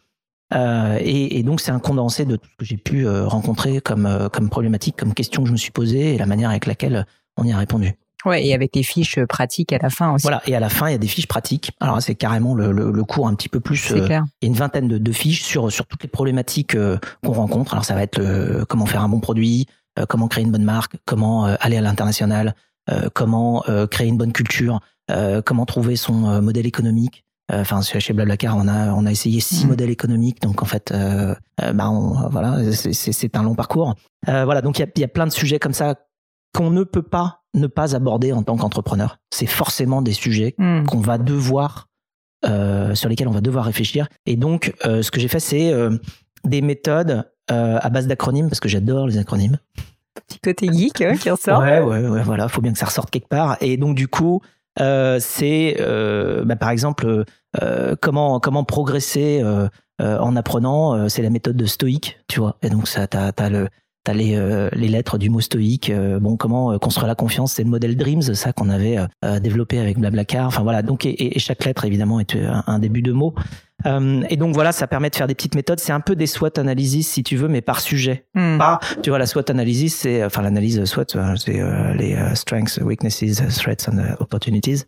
Euh, 0.52 0.98
et, 1.00 1.38
et, 1.38 1.42
donc 1.42 1.60
c'est 1.60 1.70
un 1.70 1.78
condensé 1.78 2.26
de 2.26 2.36
tout 2.36 2.48
ce 2.50 2.56
que 2.58 2.64
j'ai 2.64 2.76
pu 2.76 3.06
euh, 3.06 3.26
rencontrer 3.26 3.80
comme 3.80 4.04
euh, 4.04 4.28
comme 4.28 4.50
problématique, 4.50 4.96
comme 4.96 5.14
question 5.14 5.42
que 5.42 5.48
je 5.48 5.52
me 5.52 5.56
suis 5.56 5.70
posée 5.70 6.14
et 6.14 6.18
la 6.18 6.26
manière 6.26 6.50
avec 6.50 6.66
laquelle 6.66 7.06
on 7.38 7.44
y 7.44 7.52
a 7.52 7.56
répondu. 7.56 7.94
Ouais, 8.24 8.44
et 8.44 8.54
avec 8.54 8.72
des 8.72 8.82
fiches 8.82 9.18
pratiques 9.28 9.72
à 9.72 9.78
la 9.78 9.90
fin 9.90 10.12
aussi. 10.14 10.22
Voilà, 10.22 10.42
et 10.46 10.54
à 10.54 10.60
la 10.60 10.68
fin, 10.68 10.88
il 10.88 10.92
y 10.92 10.94
a 10.94 10.98
des 10.98 11.08
fiches 11.08 11.26
pratiques. 11.26 11.72
Alors 11.80 12.00
c'est 12.00 12.14
carrément 12.14 12.54
le, 12.54 12.70
le, 12.70 12.90
le, 12.90 13.04
cours 13.04 13.26
un 13.26 13.34
petit 13.34 13.48
peu 13.48 13.60
plus. 13.60 13.90
Euh, 13.90 14.04
clair. 14.04 14.24
Il 14.40 14.46
y 14.46 14.48
a 14.48 14.50
une 14.52 14.58
vingtaine 14.58 14.88
de, 14.88 14.98
de, 14.98 15.12
fiches 15.12 15.42
sur 15.42 15.72
sur 15.72 15.86
toutes 15.86 16.02
les 16.02 16.08
problématiques 16.08 16.74
euh, 16.74 16.98
qu'on 17.24 17.32
rencontre. 17.32 17.72
Alors 17.72 17.84
ça 17.84 17.94
va 17.94 18.02
être 18.02 18.20
euh, 18.20 18.64
comment 18.68 18.86
faire 18.86 19.02
un 19.02 19.08
bon 19.08 19.20
produit, 19.20 19.66
euh, 19.98 20.06
comment 20.08 20.28
créer 20.28 20.44
une 20.44 20.52
bonne 20.52 20.64
marque, 20.64 20.96
comment 21.04 21.44
aller 21.44 21.76
à 21.76 21.80
l'international, 21.80 22.54
comment 23.14 23.64
créer 23.90 24.08
une 24.08 24.18
bonne 24.18 24.32
culture, 24.32 24.80
comment 25.44 25.66
trouver 25.66 25.94
son 25.94 26.42
modèle 26.42 26.66
économique. 26.66 27.24
Enfin, 27.52 27.80
chez 27.82 28.12
Blablacar, 28.12 28.56
on 28.56 28.66
a 28.66 28.92
on 28.92 29.06
a 29.06 29.10
essayé 29.10 29.38
six 29.40 29.64
mmh. 29.64 29.68
modèles 29.68 29.90
économiques, 29.90 30.42
donc 30.42 30.62
en 30.62 30.66
fait, 30.66 30.92
bah 30.92 31.90
on, 31.90 32.28
voilà, 32.28 32.58
c'est 32.72 33.36
un 33.36 33.42
long 33.44 33.54
parcours. 33.54 33.94
voilà, 34.26 34.62
donc 34.62 34.78
il 34.78 34.82
y 34.82 34.84
a, 34.84 34.88
y 35.00 35.04
a 35.04 35.08
plein 35.08 35.26
de 35.26 35.32
sujets 35.32 35.60
comme 35.60 35.74
ça 35.74 35.94
qu'on 36.54 36.70
ne 36.70 36.84
peut 36.84 37.02
pas 37.02 37.42
ne 37.54 37.66
pas 37.66 37.94
aborder 37.94 38.32
en 38.32 38.42
tant 38.42 38.56
qu'entrepreneur. 38.56 39.18
C'est 39.30 39.46
forcément 39.46 40.02
des 40.02 40.12
sujets 40.12 40.54
hmm. 40.58 40.84
qu'on 40.84 41.00
va 41.00 41.18
devoir, 41.18 41.88
euh, 42.46 42.94
sur 42.94 43.08
lesquels 43.08 43.28
on 43.28 43.32
va 43.32 43.40
devoir 43.40 43.64
réfléchir. 43.64 44.08
Et 44.26 44.36
donc, 44.36 44.74
euh, 44.86 45.02
ce 45.02 45.10
que 45.10 45.20
j'ai 45.20 45.28
fait, 45.28 45.40
c'est 45.40 45.72
euh, 45.72 45.96
des 46.44 46.62
méthodes 46.62 47.24
à 47.48 47.90
base 47.90 48.06
d'acronymes, 48.06 48.48
parce 48.48 48.60
que 48.60 48.68
j'adore 48.68 49.06
les 49.06 49.18
acronymes. 49.18 49.58
Petit 50.26 50.38
côté 50.38 50.72
geek 50.72 51.02
hein, 51.02 51.16
qui 51.18 51.28
ressort. 51.28 51.60
Ouais, 51.60 51.80
ouais, 51.80 52.08
ouais, 52.08 52.22
voilà, 52.22 52.48
faut 52.48 52.62
bien 52.62 52.72
que 52.72 52.78
ça 52.78 52.86
ressorte 52.86 53.10
quelque 53.10 53.28
part. 53.28 53.58
Et 53.60 53.76
donc, 53.76 53.94
du 53.94 54.08
coup, 54.08 54.40
c'est, 54.78 55.76
bah, 56.46 56.56
par 56.56 56.70
exemple, 56.70 57.26
comment 58.00 58.40
comment 58.40 58.64
progresser 58.64 59.44
en 59.98 60.34
apprenant. 60.34 61.10
c'est 61.10 61.20
la 61.20 61.28
méthode 61.28 61.56
de 61.58 61.66
stoïque, 61.66 62.18
tu 62.26 62.40
vois. 62.40 62.56
Et 62.62 62.70
donc, 62.70 62.88
ça, 62.88 63.06
t'as 63.06 63.32
as 63.36 63.50
le 63.50 63.68
T'as 64.04 64.14
les, 64.14 64.34
euh, 64.34 64.68
les 64.72 64.88
lettres 64.88 65.16
du 65.16 65.30
mot 65.30 65.40
stoïque. 65.40 65.88
Euh, 65.88 66.18
bon, 66.18 66.36
comment 66.36 66.72
euh, 66.72 66.78
construire 66.78 67.06
la 67.06 67.14
confiance 67.14 67.52
C'est 67.52 67.62
le 67.62 67.70
modèle 67.70 67.96
Dreams, 67.96 68.22
ça 68.34 68.52
qu'on 68.52 68.68
avait 68.68 68.98
développé 69.40 69.78
avec 69.78 69.98
Blablacar. 69.98 70.48
Enfin 70.48 70.62
voilà. 70.62 70.82
Donc 70.82 71.06
et, 71.06 71.36
et 71.36 71.38
chaque 71.38 71.64
lettre 71.64 71.84
évidemment 71.84 72.18
est 72.18 72.36
un, 72.36 72.78
début 72.80 73.02
de 73.02 73.12
mot. 73.12 73.34
et 73.84 74.36
donc 74.36 74.54
voilà, 74.54 74.72
ça 74.72 74.88
permet 74.88 75.08
de 75.08 75.14
faire 75.14 75.28
des 75.28 75.36
petites 75.36 75.54
méthodes. 75.54 75.78
C'est 75.78 75.92
un 75.92 76.00
peu 76.00 76.16
des 76.16 76.26
SWOT 76.26 76.58
analysis 76.58 77.08
si 77.08 77.22
tu 77.22 77.36
veux, 77.36 77.46
mais 77.46 77.60
par 77.60 77.80
sujet. 77.80 78.26
Hmm. 78.34 78.58
Pas, 78.58 78.80
tu 79.02 79.10
vois, 79.10 79.20
la 79.20 79.26
SWOT 79.26 79.50
analysis, 79.50 79.94
c'est 79.94 80.24
enfin 80.24 80.42
l'analyse 80.42 80.84
SWOT, 80.84 81.36
c'est 81.36 81.60
les 81.96 82.16
strengths, 82.34 82.80
weaknesses, 82.82 83.40
threats 83.56 83.88
and 83.88 84.16
opportunities. 84.18 84.84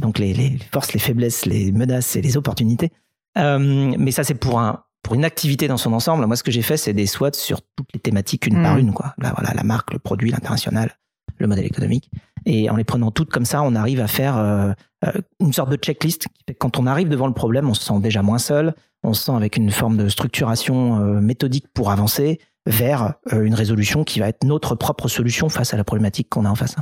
Donc 0.00 0.18
les, 0.18 0.32
les 0.32 0.58
forces, 0.72 0.94
les 0.94 1.00
faiblesses, 1.00 1.44
les 1.44 1.72
menaces 1.72 2.16
et 2.16 2.22
les 2.22 2.38
opportunités. 2.38 2.90
mais 3.36 4.10
ça 4.12 4.24
c'est 4.24 4.34
pour 4.34 4.60
un 4.60 4.85
pour 5.06 5.14
une 5.14 5.24
activité 5.24 5.68
dans 5.68 5.76
son 5.76 5.92
ensemble, 5.92 6.26
moi, 6.26 6.34
ce 6.34 6.42
que 6.42 6.50
j'ai 6.50 6.62
fait, 6.62 6.76
c'est 6.76 6.92
des 6.92 7.06
SWOT 7.06 7.34
sur 7.34 7.62
toutes 7.62 7.86
les 7.94 8.00
thématiques 8.00 8.48
une 8.48 8.60
par 8.60 8.74
hmm. 8.74 8.80
une, 8.80 8.92
quoi. 8.92 9.14
Là, 9.18 9.32
voilà, 9.36 9.54
la 9.54 9.62
marque, 9.62 9.92
le 9.92 10.00
produit, 10.00 10.32
l'international, 10.32 10.98
le 11.38 11.46
modèle 11.46 11.64
économique. 11.64 12.10
Et 12.44 12.68
en 12.70 12.74
les 12.74 12.82
prenant 12.82 13.12
toutes 13.12 13.30
comme 13.30 13.44
ça, 13.44 13.62
on 13.62 13.76
arrive 13.76 14.00
à 14.00 14.08
faire 14.08 14.36
euh, 14.36 14.72
euh, 15.04 15.12
une 15.38 15.52
sorte 15.52 15.70
de 15.70 15.76
checklist. 15.76 16.26
Quand 16.58 16.80
on 16.80 16.88
arrive 16.88 17.08
devant 17.08 17.28
le 17.28 17.34
problème, 17.34 17.70
on 17.70 17.74
se 17.74 17.84
sent 17.84 18.00
déjà 18.00 18.22
moins 18.22 18.38
seul, 18.38 18.74
on 19.04 19.12
se 19.12 19.26
sent 19.26 19.32
avec 19.36 19.56
une 19.56 19.70
forme 19.70 19.96
de 19.96 20.08
structuration 20.08 20.98
euh, 20.98 21.20
méthodique 21.20 21.66
pour 21.72 21.92
avancer 21.92 22.40
vers 22.66 23.14
une 23.30 23.54
résolution 23.54 24.02
qui 24.02 24.18
va 24.18 24.26
être 24.26 24.42
notre 24.42 24.74
propre 24.74 25.06
solution 25.06 25.48
face 25.48 25.72
à 25.72 25.76
la 25.76 25.84
problématique 25.84 26.28
qu'on 26.28 26.44
a 26.46 26.50
en 26.50 26.56
face. 26.56 26.74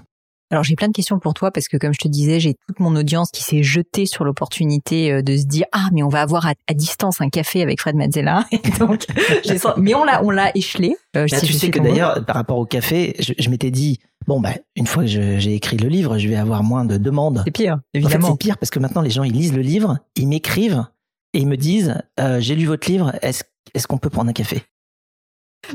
Alors 0.50 0.62
j'ai 0.62 0.76
plein 0.76 0.88
de 0.88 0.92
questions 0.92 1.18
pour 1.18 1.34
toi 1.34 1.50
parce 1.50 1.68
que 1.68 1.76
comme 1.76 1.92
je 1.92 1.98
te 1.98 2.08
disais, 2.08 2.40
j'ai 2.40 2.54
toute 2.68 2.80
mon 2.80 2.94
audience 2.96 3.30
qui 3.30 3.42
s'est 3.42 3.62
jetée 3.62 4.06
sur 4.06 4.24
l'opportunité 4.24 5.10
euh, 5.10 5.22
de 5.22 5.36
se 5.36 5.44
dire 5.44 5.66
ah 5.72 5.88
mais 5.92 6.02
on 6.02 6.08
va 6.08 6.20
avoir 6.20 6.46
à, 6.46 6.74
distance 6.74 7.20
un 7.20 7.28
café 7.28 7.62
avec 7.62 7.80
Fred 7.80 7.96
Mazzella. 7.96 8.44
donc 8.78 9.06
mais 9.76 9.94
on 9.94 10.04
l'a 10.04 10.22
on 10.22 10.30
l'a 10.30 10.56
échelé. 10.56 10.96
Euh, 11.16 11.26
tu 11.26 11.52
sais 11.52 11.70
que 11.70 11.78
d'ailleurs 11.78 12.24
par 12.24 12.36
rapport 12.36 12.58
au 12.58 12.66
café, 12.66 13.14
je, 13.18 13.50
m'étais 13.50 13.70
dit 13.70 13.98
Bon, 14.26 14.40
bah, 14.40 14.54
une 14.74 14.86
fois 14.86 15.02
que 15.02 15.08
j'ai 15.08 15.54
écrit 15.54 15.76
le 15.76 15.88
livre, 15.88 16.16
je 16.16 16.28
vais 16.28 16.36
avoir 16.36 16.62
moins 16.62 16.86
de 16.86 16.96
demandes. 16.96 17.42
C'est 17.44 17.50
pire, 17.50 17.80
évidemment. 17.92 18.30
c'est 18.30 18.38
pire 18.38 18.56
parce 18.56 18.70
que 18.70 18.78
maintenant, 18.78 19.02
les 19.02 19.10
gens, 19.10 19.22
ils 19.22 19.32
lisent 19.32 19.52
le 19.52 19.60
livre, 19.60 19.98
ils 20.16 20.26
m'écrivent 20.26 20.86
et 21.34 21.40
ils 21.40 21.48
me 21.48 21.56
disent, 21.56 22.00
euh, 22.20 22.40
j'ai 22.40 22.54
lu 22.54 22.64
votre 22.64 22.90
livre, 22.90 23.12
est-ce 23.20 23.42
est 23.74 23.86
qu'on 23.86 23.98
peut 23.98 24.08
prendre 24.08 24.30
un 24.30 24.32
café? 24.32 24.62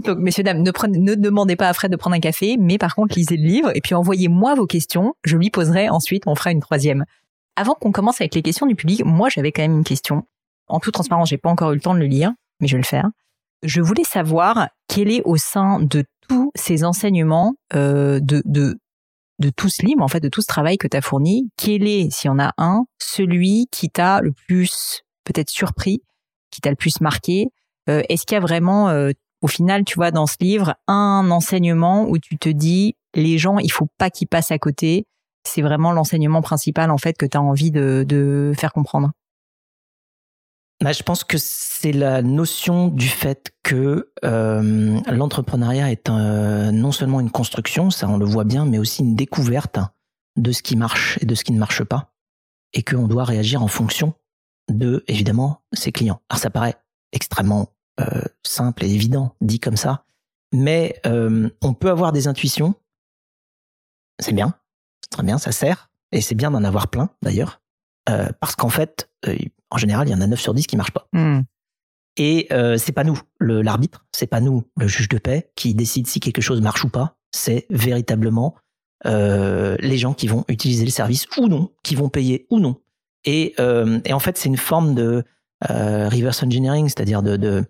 Donc, 0.04 0.18
messieurs, 0.20 0.44
dames, 0.44 0.62
ne, 0.62 0.72
ne 0.98 1.16
demandez 1.16 1.56
pas 1.56 1.70
à 1.70 1.74
Fred 1.74 1.92
de 1.92 1.96
prendre 1.98 2.16
un 2.16 2.20
café, 2.20 2.58
mais 2.60 2.78
par 2.78 2.96
contre, 2.96 3.16
lisez 3.18 3.38
le 3.38 3.48
livre 3.48 3.72
et 3.76 3.82
puis 3.82 3.96
envoyez-moi 3.96 4.56
vos 4.56 4.68
questions. 4.68 5.14
Je 5.24 5.38
lui 5.38 5.50
poserai 5.50 5.90
ensuite, 5.90 6.24
on 6.28 6.36
fera 6.36 6.52
une 6.52 6.60
troisième. 6.60 7.06
Avant 7.56 7.74
qu'on 7.74 7.92
commence 7.92 8.22
avec 8.22 8.36
les 8.36 8.42
questions 8.42 8.66
du 8.66 8.76
public, 8.76 9.04
moi, 9.04 9.30
j'avais 9.30 9.52
quand 9.52 9.62
même 9.62 9.78
une 9.78 9.84
question. 9.84 10.24
En 10.68 10.80
toute 10.80 10.94
transparence, 10.94 11.30
j'ai 11.30 11.38
pas 11.38 11.50
encore 11.50 11.72
eu 11.72 11.76
le 11.76 11.82
temps 11.82 11.94
de 11.94 12.00
le 12.00 12.06
lire, 12.06 12.32
mais 12.60 12.68
je 12.68 12.76
vais 12.76 12.82
le 12.82 12.88
faire. 12.88 13.10
Je 13.64 13.82
voulais 13.82 14.04
savoir 14.04 14.70
quel 14.88 15.12
est 15.12 15.22
au 15.26 15.36
sein 15.36 15.80
de 15.82 16.06
tous 16.28 16.52
ces 16.56 16.84
enseignements, 16.84 17.56
euh, 17.74 18.20
de, 18.22 18.42
de, 18.46 18.78
de 19.40 19.50
tout 19.50 19.68
ce 19.68 19.86
livre, 19.86 20.02
en 20.04 20.08
fait, 20.08 20.20
de 20.20 20.30
tout 20.30 20.42
ce 20.42 20.48
travail 20.48 20.78
que 20.78 20.88
tu 20.88 20.96
as 20.96 21.02
fourni, 21.02 21.50
quel 21.58 21.88
est, 21.88 22.10
s'il 22.12 22.28
y 22.28 22.32
en 22.32 22.40
a 22.40 22.54
un, 22.58 22.86
celui 23.00 23.68
qui 23.72 23.90
t'a 23.90 24.22
le 24.22 24.32
plus 24.32 25.02
peut-être 25.26 25.50
surpris, 25.50 26.02
qui 26.52 26.62
t'a 26.62 26.70
le 26.70 26.76
plus 26.76 27.02
marqué? 27.02 27.48
Euh, 27.90 28.04
Est-ce 28.10 28.26
qu'il 28.26 28.36
y 28.36 28.38
a 28.38 28.42
vraiment 28.42 28.90
euh, 28.90 29.12
au 29.42 29.48
final, 29.48 29.86
tu 29.86 29.96
vois, 29.96 30.12
dans 30.12 30.28
ce 30.28 30.36
livre, 30.40 30.76
un 30.88 31.30
enseignement 31.32 32.08
où 32.08 32.18
tu 32.18 32.38
te 32.38 32.50
dis, 32.50 32.96
les 33.14 33.38
gens, 33.38 33.58
il 33.60 33.72
faut 33.72 33.88
pas 33.98 34.10
qu'ils 34.10 34.28
passent 34.28 34.52
à 34.52 34.60
côté. 34.60 35.06
C'est 35.48 35.62
vraiment 35.62 35.92
l'enseignement 35.92 36.42
principal, 36.42 36.92
en 36.92 36.98
fait, 36.98 37.18
que 37.18 37.26
tu 37.26 37.38
as 37.38 37.42
envie 37.42 37.72
de, 37.72 38.54
faire 38.58 38.74
comprendre. 38.74 39.12
Bah, 40.82 40.94
je 40.94 41.04
pense 41.04 41.24
que 41.24 41.38
c'est 41.38 41.92
la 41.92 42.22
notion 42.22 42.88
du 42.88 43.08
fait 43.08 43.52
que 43.64 44.12
euh, 44.24 45.00
l'entrepreneuriat 45.12 45.92
est 45.92 46.10
non 46.10 46.92
seulement 46.92 47.20
une 47.20 47.32
construction, 47.32 47.90
ça 47.90 48.08
on 48.08 48.18
le 48.18 48.26
voit 48.26 48.46
bien, 48.46 48.66
mais 48.66 48.80
aussi 48.80 49.02
une 49.02 49.16
découverte 49.16 49.78
de 50.38 50.52
ce 50.54 50.64
qui 50.64 50.78
marche 50.78 51.20
et 51.22 51.26
de 51.26 51.36
ce 51.36 51.44
qui 51.44 51.52
ne 51.52 51.60
marche 51.60 51.84
pas, 51.84 52.14
et 52.74 52.82
qu'on 52.82 53.08
doit 53.08 53.26
réagir 53.26 53.62
en 53.62 53.68
fonction 53.68 54.14
de, 54.70 55.04
évidemment, 55.08 55.64
ses 55.74 55.92
clients. 55.92 56.22
Alors 56.30 56.40
ça 56.40 56.50
paraît 56.50 56.76
extrêmement 57.12 57.74
simple 58.44 58.86
et 58.86 58.90
évident, 58.90 59.36
dit 59.42 59.60
comme 59.60 59.78
ça. 59.78 60.06
Mais 60.54 61.00
euh, 61.06 61.50
on 61.62 61.74
peut 61.74 61.90
avoir 61.90 62.12
des 62.12 62.28
intuitions. 62.28 62.76
C'est 64.20 64.34
bien, 64.34 64.56
c'est 65.02 65.10
très 65.10 65.24
bien, 65.24 65.38
ça 65.38 65.52
sert. 65.52 65.90
Et 66.12 66.22
c'est 66.22 66.36
bien 66.36 66.52
d'en 66.52 66.64
avoir 66.64 66.88
plein, 66.88 67.10
d'ailleurs. 67.22 67.62
Euh, 68.10 68.30
parce 68.40 68.56
qu'en 68.56 68.70
fait, 68.70 69.10
en 69.70 69.78
général, 69.78 70.08
il 70.08 70.12
y 70.12 70.16
en 70.16 70.22
a 70.22 70.28
9 70.28 70.40
sur 70.40 70.54
10 70.54 70.66
qui 70.66 70.76
marchent 70.76 70.92
pas. 70.92 71.08
Hmm. 71.14 71.42
Et 72.18 72.50
c'est 72.78 72.92
pas 72.92 73.06
nous, 73.06 73.22
l'arbitre, 73.40 74.06
c'est 74.12 74.28
pas 74.28 74.42
nous, 74.42 74.66
le 74.76 74.88
juge 74.88 75.08
de 75.08 75.18
paix, 75.20 75.52
qui 75.56 75.74
décide 75.74 76.06
si 76.06 76.20
quelque 76.20 76.42
chose 76.42 76.60
marche 76.60 76.84
ou 76.84 76.90
pas. 76.90 77.16
C'est 77.32 77.66
véritablement 77.70 78.56
les 79.06 79.98
gens 79.98 80.14
qui 80.14 80.28
vont 80.28 80.44
utiliser 80.50 80.84
le 80.84 80.92
service 80.92 81.28
ou 81.38 81.48
non, 81.48 81.72
qui 81.82 81.96
vont 81.96 82.10
payer 82.10 82.46
ou 82.50 82.60
non. 82.60 82.82
Et, 83.24 83.56
et 84.04 84.12
en 84.12 84.20
fait, 84.20 84.38
c'est 84.38 84.50
une 84.50 84.58
forme 84.58 84.96
de 84.96 85.24
reverse 85.62 86.44
engineering, 86.44 86.90
c'est-à-dire 86.90 87.24
de, 87.24 87.38
euh, 87.42 87.64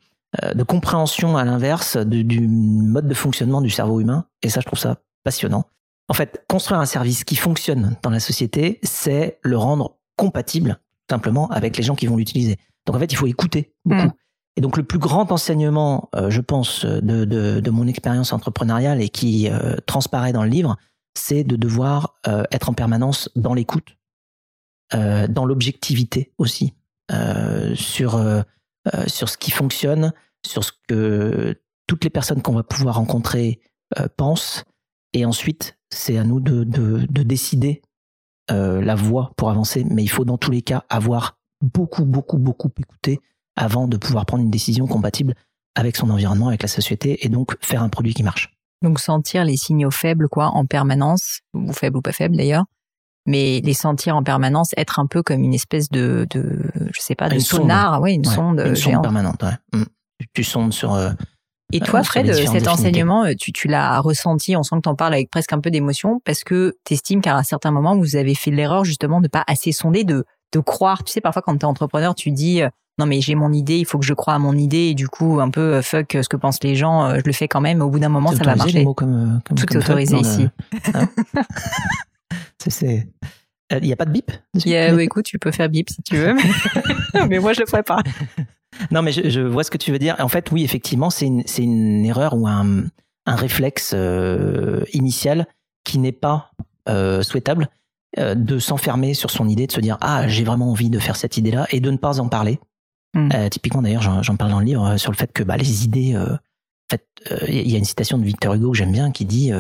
de 0.56 0.64
compréhension 0.64 1.38
à 1.38 1.44
l'inverse 1.44 1.98
du 1.98 2.48
mode 2.48 3.08
de 3.08 3.14
fonctionnement 3.14 3.62
du 3.62 3.70
cerveau 3.70 4.00
humain. 4.00 4.26
Et 4.44 4.50
ça, 4.50 4.60
je 4.60 4.66
trouve 4.66 4.80
ça 4.80 4.98
passionnant. 5.24 5.66
En 6.08 6.14
fait, 6.14 6.44
construire 6.50 6.80
un 6.80 6.86
service 6.86 7.24
qui 7.24 7.36
fonctionne 7.36 7.96
dans 8.02 8.10
la 8.10 8.20
société, 8.20 8.80
c'est 8.84 9.40
le 9.44 9.58
rendre 9.58 9.98
compatible 10.18 10.80
simplement 11.10 11.48
avec 11.50 11.78
les 11.78 11.84
gens 11.84 11.96
qui 11.96 12.08
vont 12.08 12.18
l'utiliser. 12.18 12.58
Donc 12.86 12.96
en 12.96 13.00
fait, 13.00 13.12
il 13.12 13.16
faut 13.16 13.28
écouter 13.28 13.74
beaucoup. 13.86 14.08
Mm. 14.08 14.14
Et 14.56 14.62
donc 14.62 14.78
le 14.78 14.84
plus 14.84 15.00
grand 15.00 15.32
enseignement, 15.32 16.10
euh, 16.16 16.30
je 16.30 16.42
pense, 16.42 16.86
de, 16.86 17.24
de, 17.26 17.70
mon 17.70 17.88
expérience 17.88 18.34
entrepreneuriale 18.34 19.02
et 19.02 19.10
qui 19.10 19.48
euh, 19.50 19.78
transparaît 19.86 20.34
dans 20.34 20.44
le 20.44 20.50
livre, 20.50 20.76
c'est 21.16 21.44
de 21.44 21.56
devoir 21.56 22.20
être 22.52 22.70
en 22.70 22.74
permanence 22.74 23.30
dans 23.36 23.54
l'écoute, 23.54 23.98
dans 24.94 25.46
l'objectivité 25.46 26.32
aussi, 26.38 26.76
sur 27.74 28.44
euh, 28.94 29.08
sur 29.08 29.30
ce 29.30 29.38
qui 29.38 29.52
fonctionne, 29.52 30.14
sur 30.46 30.64
ce 30.64 30.72
que 30.88 31.62
toutes 31.88 32.04
les 32.04 32.10
personnes 32.10 32.42
qu'on 32.42 32.54
va 32.54 32.64
pouvoir 32.64 32.96
rencontrer 32.96 33.60
euh, 34.00 34.08
pensent. 34.16 34.64
Et 35.14 35.26
ensuite, 35.26 35.78
c'est 35.90 36.18
à 36.18 36.24
nous 36.24 36.40
de, 36.40 36.64
de, 36.64 37.24
décider 37.24 37.82
euh, 38.52 38.82
la 38.82 38.96
voie 38.96 39.34
pour 39.36 39.50
avancer. 39.50 39.84
Mais 39.90 40.04
il 40.04 40.08
faut 40.08 40.24
dans 40.24 40.38
tous 40.38 40.52
les 40.52 40.62
cas 40.62 40.86
avoir 40.90 41.38
beaucoup, 41.62 42.06
beaucoup, 42.06 42.38
beaucoup 42.38 42.70
écouté 42.78 43.20
avant 43.56 43.88
de 43.88 43.98
pouvoir 43.98 44.26
prendre 44.26 44.44
une 44.44 44.52
décision 44.52 44.88
compatible 44.88 45.34
avec 45.76 45.98
son 45.98 46.10
environnement, 46.10 46.48
avec 46.48 46.62
la 46.62 46.68
société, 46.68 47.26
et 47.26 47.30
donc 47.30 47.56
faire 47.62 47.84
un 47.84 47.90
produit 47.90 48.14
qui 48.14 48.24
marche. 48.24 48.54
Donc 48.82 49.00
sentir 49.00 49.44
les 49.44 49.58
signaux 49.58 49.92
faibles, 49.92 50.30
quoi, 50.30 50.48
en 50.48 50.66
permanence, 50.66 51.42
ou 51.54 51.74
faibles 51.74 51.98
ou 51.98 52.02
pas 52.02 52.14
faibles 52.14 52.38
d'ailleurs, 52.38 52.66
mais 53.30 53.62
les 53.64 53.74
sentir 53.74 54.16
en 54.16 54.24
permanence, 54.24 54.72
être 54.76 55.00
un 55.00 55.06
peu 55.06 55.22
comme 55.22 55.44
une 55.44 55.54
espèce 55.54 55.90
de, 55.90 56.26
de 56.32 56.64
je 56.76 57.00
sais 57.00 57.14
pas, 57.14 57.30
de 57.30 57.38
sonar, 57.38 58.02
ouais, 58.02 58.14
une 58.14 58.26
sonde 58.26 58.60
une 58.66 58.76
sonde 58.76 59.04
permanente. 59.04 59.44
Ouais. 59.44 59.80
Mm. 59.80 59.86
Tu 60.34 60.44
sondes 60.44 60.74
sur. 60.74 60.96
Euh, 60.96 61.12
et 61.72 61.80
toi, 61.80 62.00
euh, 62.00 62.04
Fred, 62.04 62.34
cet 62.34 62.68
enseignement, 62.68 63.26
euh, 63.26 63.34
tu, 63.40 63.52
tu 63.52 63.68
l'as 63.68 64.00
ressenti, 64.00 64.56
on 64.58 64.64
sent 64.64 64.78
que 64.78 64.82
tu 64.82 64.90
en 64.90 64.96
parles 64.96 65.14
avec 65.14 65.30
presque 65.30 65.54
un 65.54 65.60
peu 65.60 65.70
d'émotion, 65.70 66.20
parce 66.26 66.44
que 66.44 66.76
tu 66.86 66.96
estimes 66.96 67.22
qu'à 67.22 67.38
un 67.38 67.44
certain 67.44 67.70
moment, 67.70 67.96
vous 67.96 68.16
avez 68.16 68.34
fait 68.34 68.50
l'erreur 68.50 68.84
justement 68.84 69.22
de 69.22 69.28
pas 69.28 69.44
assez 69.46 69.72
sonder, 69.72 70.04
de, 70.04 70.26
de 70.52 70.60
croire. 70.60 71.04
Tu 71.04 71.14
sais, 71.14 71.22
parfois 71.22 71.44
quand 71.44 71.56
tu 71.56 71.62
es 71.62 71.66
entrepreneur, 71.66 72.16
tu 72.16 72.32
dis, 72.32 72.62
non 72.98 73.06
mais 73.06 73.22
j'ai 73.22 73.36
mon 73.36 73.54
idée, 73.54 73.78
il 73.78 73.86
faut 73.86 74.00
que 74.00 74.06
je 74.06 74.16
croie 74.16 74.34
à 74.34 74.40
mon 74.40 74.58
idée, 74.58 74.88
et 74.88 74.94
du 74.96 75.08
coup, 75.08 75.40
un 75.40 75.52
peu 75.52 75.84
fuck 75.84 76.18
ce 76.20 76.28
que 76.28 76.36
pensent 76.36 76.64
les 76.64 76.76
gens, 76.76 77.16
je 77.16 77.24
le 77.24 77.34
fais 77.34 77.48
quand 77.48 77.62
même, 77.62 77.84
au 77.84 77.92
bout 77.92 78.00
d'un 78.00 78.10
moment, 78.10 78.32
ça 78.32 78.44
va 78.44 78.56
marcher. 78.56 78.84
Comme, 78.96 79.40
comme, 79.46 79.58
Tout 79.58 79.72
est 79.72 79.78
autorisé 79.78 80.18
ici. 80.18 80.48
Hein 80.96 81.08
C'est, 82.68 83.08
il 83.72 83.82
n'y 83.82 83.94
a 83.94 83.96
pas 83.96 84.06
de 84.06 84.12
bip 84.12 84.32
Écoute, 84.66 85.26
tu 85.26 85.40
peux 85.40 85.52
faire 85.52 85.70
bip 85.70 85.90
si 85.90 86.02
tu 86.02 86.16
veux, 86.16 86.36
mais, 87.28 87.40
moi 87.40 87.54
je 87.54 87.62
le 87.62 87.66
ferai 87.66 87.84
pas. 87.84 88.02
Non, 88.92 89.02
mais 89.02 89.12
je, 89.12 89.42
vois 89.42 89.64
ce 89.64 89.72
que 89.72 89.78
tu 89.78 89.92
veux 89.92 90.00
dire. 90.00 90.16
En 90.20 90.30
fait, 90.30 90.52
oui, 90.52 90.64
effectivement, 90.64 91.10
c'est 91.10 91.26
une, 91.26 91.44
c'est 91.46 91.64
une 91.64 92.06
erreur 92.06 92.36
ou 92.36 92.48
un, 92.48 92.86
un 93.26 93.36
réflexe 93.36 93.92
euh, 93.94 94.84
initial 94.94 95.48
qui 95.84 95.98
n'est 96.00 96.14
pas 96.14 96.52
euh, 96.88 97.22
souhaitable 97.22 97.68
euh, 98.18 98.36
de 98.36 98.58
s'enfermer 98.58 99.14
sur 99.14 99.32
son 99.32 99.50
idée, 99.50 99.68
de 99.68 99.72
se 99.72 99.82
dire 99.82 99.98
ah 100.02 100.28
j'ai 100.28 100.44
vraiment 100.44 100.72
envie 100.72 100.90
de 100.90 101.00
faire 101.00 101.16
cette 101.16 101.36
idée-là 101.38 101.68
et 101.72 101.80
de 101.80 101.92
ne 101.92 101.98
pas 101.98 102.20
en 102.20 102.30
parler. 102.30 102.60
Hmm. 103.16 103.30
typiquement, 103.50 103.82
d'ailleurs, 103.82 104.04
j'en, 104.04 104.36
parle 104.36 104.52
dans 104.52 104.60
le 104.60 104.66
livre 104.66 104.98
sur 104.98 105.12
le 105.12 105.18
fait 105.18 105.34
que 105.34 105.42
bah, 105.42 105.58
les 105.58 105.84
idées, 105.84 106.16
en 106.16 106.38
fait, 106.92 107.08
il 107.48 107.68
y 107.68 107.74
a 107.74 107.80
une 107.80 107.86
citation 107.86 108.20
de 108.20 108.24
Victor 108.24 108.54
Hugo 108.54 108.72
que 108.72 108.78
j'aime 108.78 108.92
bien 108.92 109.10
qui 109.10 109.26
dit 109.26 109.52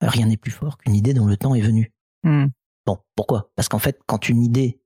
rien 0.00 0.26
n'est 0.26 0.36
plus 0.36 0.50
fort 0.50 0.76
qu'une 0.76 0.96
idée 0.96 1.14
dont 1.14 1.26
le 1.26 1.36
temps 1.36 1.54
est 1.54 1.60
venu. 1.60 1.92
Hmm. 2.26 2.48
Bon, 2.84 2.98
pourquoi? 3.14 3.50
Parce 3.54 3.68
qu'en 3.68 3.78
fait, 3.78 4.00
quand 4.06 4.28
une 4.28 4.42
idée 4.42 4.80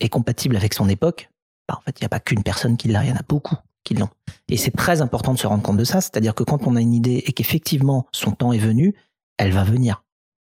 est 0.00 0.08
compatible 0.08 0.56
avec 0.56 0.74
son 0.74 0.88
époque, 0.88 1.30
bah, 1.68 1.76
en 1.78 1.80
fait, 1.80 1.98
il 1.98 2.02
n'y 2.02 2.06
a 2.06 2.10
pas 2.10 2.20
qu'une 2.20 2.42
personne 2.42 2.76
qui 2.76 2.88
l'a, 2.88 3.04
il 3.04 3.08
y 3.08 3.12
en 3.12 3.16
a 3.16 3.24
beaucoup 3.26 3.56
qui 3.84 3.94
l'ont. 3.94 4.08
Et 4.48 4.56
c'est 4.56 4.72
très 4.72 5.00
important 5.00 5.32
de 5.32 5.38
se 5.38 5.46
rendre 5.46 5.62
compte 5.62 5.76
de 5.76 5.84
ça, 5.84 6.00
c'est-à-dire 6.00 6.34
que 6.34 6.42
quand 6.42 6.66
on 6.66 6.74
a 6.74 6.80
une 6.80 6.92
idée 6.92 7.22
et 7.24 7.32
qu'effectivement 7.32 8.06
son 8.10 8.32
temps 8.32 8.52
est 8.52 8.58
venu, 8.58 8.96
elle 9.38 9.52
va 9.52 9.62
venir. 9.62 10.02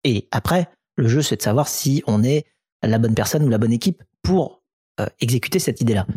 Et 0.05 0.27
après, 0.31 0.69
le 0.95 1.09
jeu, 1.09 1.21
c'est 1.21 1.35
de 1.35 1.41
savoir 1.41 1.67
si 1.67 2.01
on 2.07 2.23
est 2.23 2.45
la 2.81 2.97
bonne 2.97 3.13
personne 3.13 3.43
ou 3.43 3.49
la 3.49 3.57
bonne 3.57 3.73
équipe 3.73 4.03
pour 4.21 4.61
euh, 5.01 5.07
exécuter 5.19 5.59
cette 5.59 5.81
idée-là. 5.81 6.07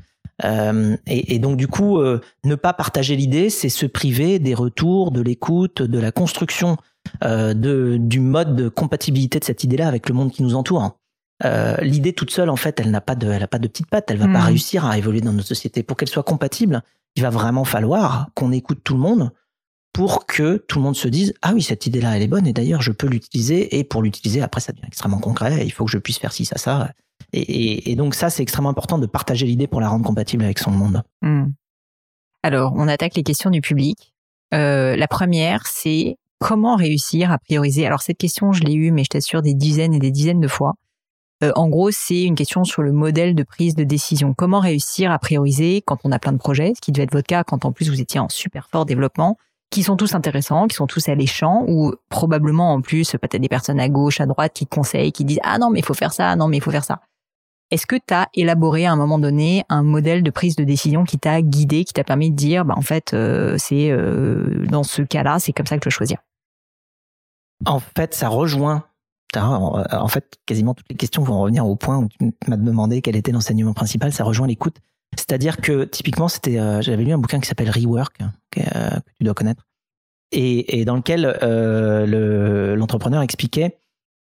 Euh, 0.45 0.97
et, 1.07 1.41
donc 1.41 1.57
du 1.57 1.67
coup, 1.67 1.99
euh, 1.99 2.21
ne 2.45 2.55
pas 2.55 2.73
partager 2.73 3.17
l'idée, 3.17 3.51
c'est 3.51 3.69
se 3.69 3.87
priver 3.87 4.39
des 4.39 4.55
retours, 4.55 5.11
de 5.11 5.21
l'écoute, 5.21 5.83
de 5.83 5.99
la 5.99 6.13
construction 6.13 6.77
de, 7.23 7.97
du 7.99 8.21
mode 8.21 8.57
de 8.57 8.69
compatibilité 8.69 9.39
de 9.39 9.45
cette 9.45 9.65
idée-là 9.65 9.89
avec 9.89 10.09
le 10.09 10.15
monde 10.15 10.33
qui 10.33 10.43
nous 10.43 10.55
entoure. 10.55 10.99
Euh, 11.45 11.77
l'idée 11.81 12.13
toute 12.13 12.31
seule, 12.31 12.51
en 12.51 12.57
fait, 12.57 12.81
elle 12.81 12.91
n'a 12.91 13.01
pas 13.01 13.15
de, 13.15 13.31
elle 13.31 13.43
a 13.43 13.49
pas 13.49 13.59
de 13.59 13.69
petite 13.69 13.87
patte, 13.87 14.11
elle 14.11 14.19
va 14.19 14.27
pas 14.27 14.41
hmm. 14.41 14.47
réussir 14.47 14.85
à 14.85 14.99
évoluer 14.99 15.21
dans 15.21 15.33
notre 15.33 15.49
société. 15.49 15.83
Pour 15.83 15.97
qu'elle 15.97 16.09
soit 16.09 16.25
compatible, 16.25 16.83
il 17.17 17.23
va 17.23 17.31
vraiment 17.31 17.65
falloir 17.65 18.29
qu'on 18.35 18.53
écoute 18.53 18.81
tout 18.83 18.95
le 18.95 19.01
monde 19.01 19.31
pour 19.93 20.27
que 20.27 20.57
tout 20.69 20.79
le 20.79 20.85
monde 20.85 20.97
se 20.97 21.09
dise 21.09 21.35
ah 21.43 21.53
oui 21.55 21.63
cette 21.63 21.87
idée 21.87 22.01
là 22.01 22.15
elle 22.15 22.23
est 22.23 22.29
bonne 22.29 22.47
et 22.47 22.53
d'ailleurs 22.53 22.83
je 22.83 22.93
peux 22.93 23.07
l'utiliser 23.07 23.79
et 23.79 23.85
pour 23.85 24.03
l'utiliser 24.03 24.43
après 24.43 24.61
ça 24.61 24.73
devient 24.73 24.87
extrêmement 24.87 25.19
concret 25.19 25.65
il 25.65 25.73
faut 25.73 25.87
que 25.87 25.91
je 25.91 25.99
puisse 25.99 26.19
faire 26.19 26.31
ci 26.31 26.45
ça 26.45 26.59
ça 26.59 26.93
et, 27.33 27.91
et, 27.91 27.97
donc 27.97 28.15
ça 28.15 28.29
c'est 28.29 28.43
extrêmement 28.43 28.69
important 28.69 28.99
de 28.99 29.07
partager 29.07 29.47
l'idée 29.47 29.67
pour 29.67 29.81
la 29.81 29.89
rendre 29.89 30.05
compatible 30.05 30.45
avec 30.45 30.59
son 30.59 30.71
monde 30.71 31.03
hmm. 31.23 31.47
alors 32.43 32.75
on 32.77 32.87
attaque 32.87 33.15
les 33.15 33.23
questions 33.23 33.51
du 33.51 33.63
public 33.63 34.15
euh, 34.53 34.95
la 34.95 35.09
première 35.09 35.67
c'est 35.67 36.19
comment 36.39 36.77
réussir 36.77 37.31
à 37.31 37.39
prioriser 37.39 37.87
Alors 37.87 38.03
cette 38.03 38.19
question, 38.19 38.53
je 38.53 38.63
l'ai 38.63 38.75
eue, 38.75 38.91
mais 38.91 39.05
je 39.05 39.11
t'assure, 39.11 39.43
des 39.43 39.55
dizaines 39.55 39.95
et 39.95 39.99
des 39.99 40.11
dizaines 40.11 40.41
de 40.41 40.49
fois. 40.49 40.75
Euh, 41.45 41.53
en 41.55 41.69
gros, 41.69 41.91
c'est 41.93 42.23
une 42.23 42.35
question 42.35 42.65
sur 42.65 42.83
le 42.83 42.93
modèle 42.93 43.35
de 43.35 43.43
prise 43.45 43.75
de 43.75 43.85
décision. 43.85 44.35
Comment 44.35 44.59
réussir 44.59 45.13
à 45.13 45.19
prioriser 45.19 45.83
quand 45.87 45.99
on 46.05 46.11
a 46.11 46.19
plein 46.19 46.33
de 46.33 46.39
projets, 46.39 46.73
ce 46.75 46.81
qui 46.81 46.91
devait 46.91 47.05
être 47.05 47.13
votre 47.13 47.29
cas 47.29 47.45
quand 47.45 47.65
en 47.65 47.73
plus 47.73 47.89
vous 47.89 48.01
étiez 48.01 48.19
en 48.19 48.29
super 48.29 48.69
fort 48.71 48.87
développement, 48.87 49.37
qui 49.71 49.83
sont 49.83 49.97
tous 49.97 50.15
intéressants, 50.15 50.67
qui 50.67 50.75
sont 50.75 50.87
tous 50.87 51.09
alléchants, 51.09 51.65
ou 51.69 51.95
probablement 52.09 52.73
en 52.73 52.81
plus 52.81 53.13
peut-être 53.13 53.41
des 53.41 53.49
personnes 53.49 53.79
à 53.79 53.89
gauche, 53.89 54.21
à 54.21 54.27
droite 54.27 54.53
qui 54.55 54.67
conseillent, 54.67 55.13
qui 55.13 55.25
disent 55.25 55.41
ah 55.45 55.59
non 55.59 55.71
mais 55.71 55.81
il 55.81 55.85
faut 55.85 55.95
faire 55.95 56.13
ça, 56.13 56.35
non 56.35 56.49
mais 56.49 56.57
il 56.57 56.63
faut 56.63 56.73
faire 56.73 56.85
ça. 56.85 57.01
Est-ce 57.71 57.87
que 57.87 57.97
tu 57.97 58.15
as 58.15 58.29
élaboré 58.35 58.87
à 58.87 58.93
un 58.93 58.97
moment 58.97 59.19
donné 59.19 59.65
un 59.69 59.83
modèle 59.83 60.23
de 60.23 60.31
prise 60.31 60.57
de 60.57 60.65
décision 60.65 61.05
qui 61.05 61.19
t'a 61.19 61.43
guidé, 61.43 61.85
qui 61.85 61.93
t'a 61.93 62.05
permis 62.05 62.31
de 62.31 62.37
dire 62.37 62.65
bah 62.65 62.75
en 62.77 62.83
fait 62.83 63.13
euh, 63.13 63.57
c'est 63.59 63.91
euh, 63.91 64.65
dans 64.71 64.83
ce 64.83 65.03
cas-là 65.03 65.39
c'est 65.39 65.53
comme 65.53 65.67
ça 65.67 65.79
que 65.79 65.91
je 65.91 65.95
choisir? 65.95 66.19
En 67.67 67.81
fait, 67.81 68.15
ça 68.15 68.29
rejoint. 68.29 68.85
En 69.37 70.09
fait, 70.09 70.39
quasiment 70.47 70.75
toutes 70.75 70.89
les 70.89 70.97
questions 70.97 71.23
vont 71.23 71.41
revenir 71.41 71.67
au 71.67 71.77
point 71.77 71.99
où 71.99 72.09
tu 72.09 72.31
m'as 72.47 72.57
demandé 72.57 73.03
quel 73.03 73.17
était 73.17 73.33
l'enseignement 73.33 73.75
principal. 73.75 74.13
Ça 74.13 74.25
rejoint 74.25 74.47
l'écoute. 74.47 74.77
C'est-à-dire 75.17 75.57
que 75.57 75.85
typiquement, 75.85 76.29
c'était, 76.29 76.59
euh, 76.61 76.81
j'avais 76.81 77.03
lu 77.03 77.13
un 77.13 77.19
bouquin 77.19 77.41
qui 77.41 77.49
s'appelle 77.49 77.71
Rework, 77.71 78.17
que, 78.51 78.61
tu 78.61 79.25
dois 79.25 79.35
connaître, 79.35 79.67
et, 80.31 80.85
dans 80.85 80.97
lequel 80.97 81.23
l'entrepreneur 82.77 83.23
expliquait 83.23 83.77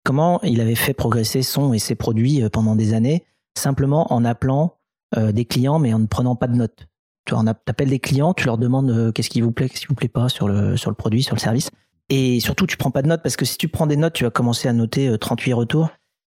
comment 0.05 0.41
il 0.43 0.61
avait 0.61 0.75
fait 0.75 0.95
progresser 0.95 1.43
son 1.43 1.73
et 1.73 1.79
ses 1.79 1.95
produits 1.95 2.43
pendant 2.53 2.77
des 2.77 2.95
années, 2.95 3.25
simplement 3.57 4.13
en 4.13 4.25
appelant 4.25 4.77
des 5.17 5.45
clients, 5.45 5.79
mais 5.79 5.93
en 5.93 5.99
ne 5.99 6.07
prenant 6.07 6.37
pas 6.37 6.47
de 6.47 6.55
notes. 6.55 6.89
Tu 7.27 7.35
appelles 7.67 7.91
des 7.91 8.01
clients, 8.01 8.35
tu 8.35 8.47
leur 8.47 8.59
demandes 8.59 8.91
euh, 8.91 9.13
qu'est-ce 9.13 9.31
qui 9.31 9.41
vous 9.41 9.53
plaît, 9.53 9.69
qu'est-ce 9.69 9.83
qui 9.83 9.87
vous 9.87 9.95
plaît 9.95 10.09
pas 10.09 10.29
sur 10.29 10.49
le, 10.49 10.75
produit, 10.95 11.23
sur 11.23 11.35
le 11.35 11.41
service. 11.41 11.71
Et 12.09 12.41
surtout, 12.41 12.67
tu 12.67 12.77
prends 12.77 12.91
pas 12.91 13.03
de 13.03 13.09
notes 13.09 13.23
parce 13.23 13.37
que 13.37 13.45
si 13.45 13.57
tu 13.57 13.69
prends 13.69 13.87
des 13.87 13.97
notes, 13.97 14.15
tu 14.15 14.25
vas 14.25 14.31
commencer 14.31 14.69
à 14.69 14.73
noter 14.73 15.17
38 15.19 15.53
euh, 15.53 15.57
retours, 15.57 15.91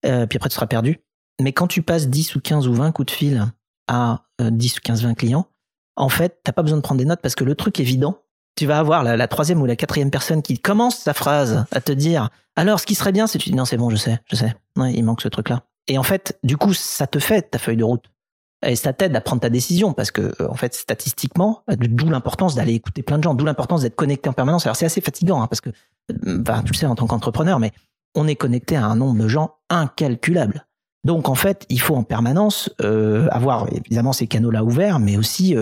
euh, 0.05 0.25
puis 0.25 0.37
après 0.37 0.49
tu 0.49 0.55
seras 0.55 0.67
perdu. 0.67 1.01
Mais 1.41 1.51
quand 1.51 1.67
tu 1.67 1.81
passes 1.81 2.07
10 2.07 2.35
ou 2.35 2.39
15 2.39 2.67
ou 2.67 2.73
20 2.73 2.91
coups 2.91 3.07
de 3.07 3.11
fil 3.11 3.45
à 3.87 4.23
10 4.39 4.77
ou 4.77 4.81
15, 4.81 5.03
20 5.03 5.15
clients, 5.15 5.47
en 5.97 6.07
fait, 6.07 6.39
t'as 6.43 6.53
pas 6.53 6.61
besoin 6.61 6.77
de 6.77 6.81
prendre 6.81 6.99
des 6.99 7.05
notes 7.05 7.19
parce 7.21 7.35
que 7.35 7.43
le 7.43 7.55
truc 7.55 7.79
évident, 7.81 8.21
tu 8.55 8.65
vas 8.65 8.79
avoir 8.79 9.03
la, 9.03 9.27
troisième 9.27 9.61
ou 9.61 9.65
la 9.65 9.75
quatrième 9.75 10.09
personne 10.09 10.41
qui 10.41 10.59
commence 10.59 10.97
sa 10.97 11.13
phrase 11.13 11.65
à 11.71 11.81
te 11.81 11.91
dire 11.91 12.29
alors 12.55 12.79
ce 12.79 12.85
qui 12.85 12.95
serait 12.95 13.11
bien 13.11 13.27
c'est 13.27 13.37
tu 13.37 13.49
dis 13.49 13.55
non 13.55 13.65
c'est 13.65 13.77
bon 13.77 13.89
je 13.89 13.97
sais 13.97 14.19
je 14.27 14.35
sais. 14.35 14.55
Il 14.77 15.03
manque 15.03 15.21
ce 15.21 15.27
truc 15.27 15.49
là 15.49 15.63
et 15.87 15.97
en 15.97 16.03
fait 16.03 16.39
du 16.43 16.57
coup 16.57 16.73
ça 16.73 17.07
te 17.07 17.19
fait 17.19 17.43
ta 17.51 17.59
feuille 17.59 17.77
de 17.77 17.83
route. 17.83 18.05
Et 18.65 18.75
ça 18.75 18.93
t'aide 18.93 19.15
à 19.15 19.21
prendre 19.21 19.41
ta 19.41 19.49
décision 19.49 19.93
parce 19.93 20.09
que 20.09 20.21
euh, 20.21 20.49
en 20.49 20.55
fait 20.55 20.73
statistiquement 20.73 21.63
d'où 21.67 22.09
l'importance 22.09 22.55
d'aller 22.55 22.73
écouter 22.73 23.03
plein 23.03 23.17
de 23.17 23.23
gens 23.23 23.35
d'où 23.35 23.45
l'importance 23.45 23.81
d'être 23.81 23.95
connecté 23.95 24.29
en 24.29 24.33
permanence. 24.33 24.65
Alors 24.65 24.75
c'est 24.75 24.85
assez 24.85 25.01
fatigant 25.01 25.41
hein, 25.41 25.47
parce 25.47 25.61
que 25.61 25.69
bah, 26.09 26.61
tu 26.65 26.71
le 26.71 26.77
sais 26.77 26.85
en 26.85 26.95
tant 26.95 27.05
qu'entrepreneur 27.05 27.59
mais 27.59 27.73
on 28.15 28.27
est 28.27 28.35
connecté 28.35 28.77
à 28.77 28.85
un 28.85 28.95
nombre 28.95 29.21
de 29.21 29.27
gens 29.27 29.55
incalculable. 29.69 30.65
Donc 31.03 31.27
en 31.29 31.35
fait 31.35 31.65
il 31.69 31.81
faut 31.81 31.95
en 31.95 32.03
permanence 32.03 32.73
euh, 32.81 33.27
avoir 33.29 33.67
évidemment 33.71 34.13
ces 34.13 34.25
canaux 34.25 34.51
là 34.51 34.63
ouverts 34.63 34.99
mais 34.99 35.17
aussi 35.17 35.55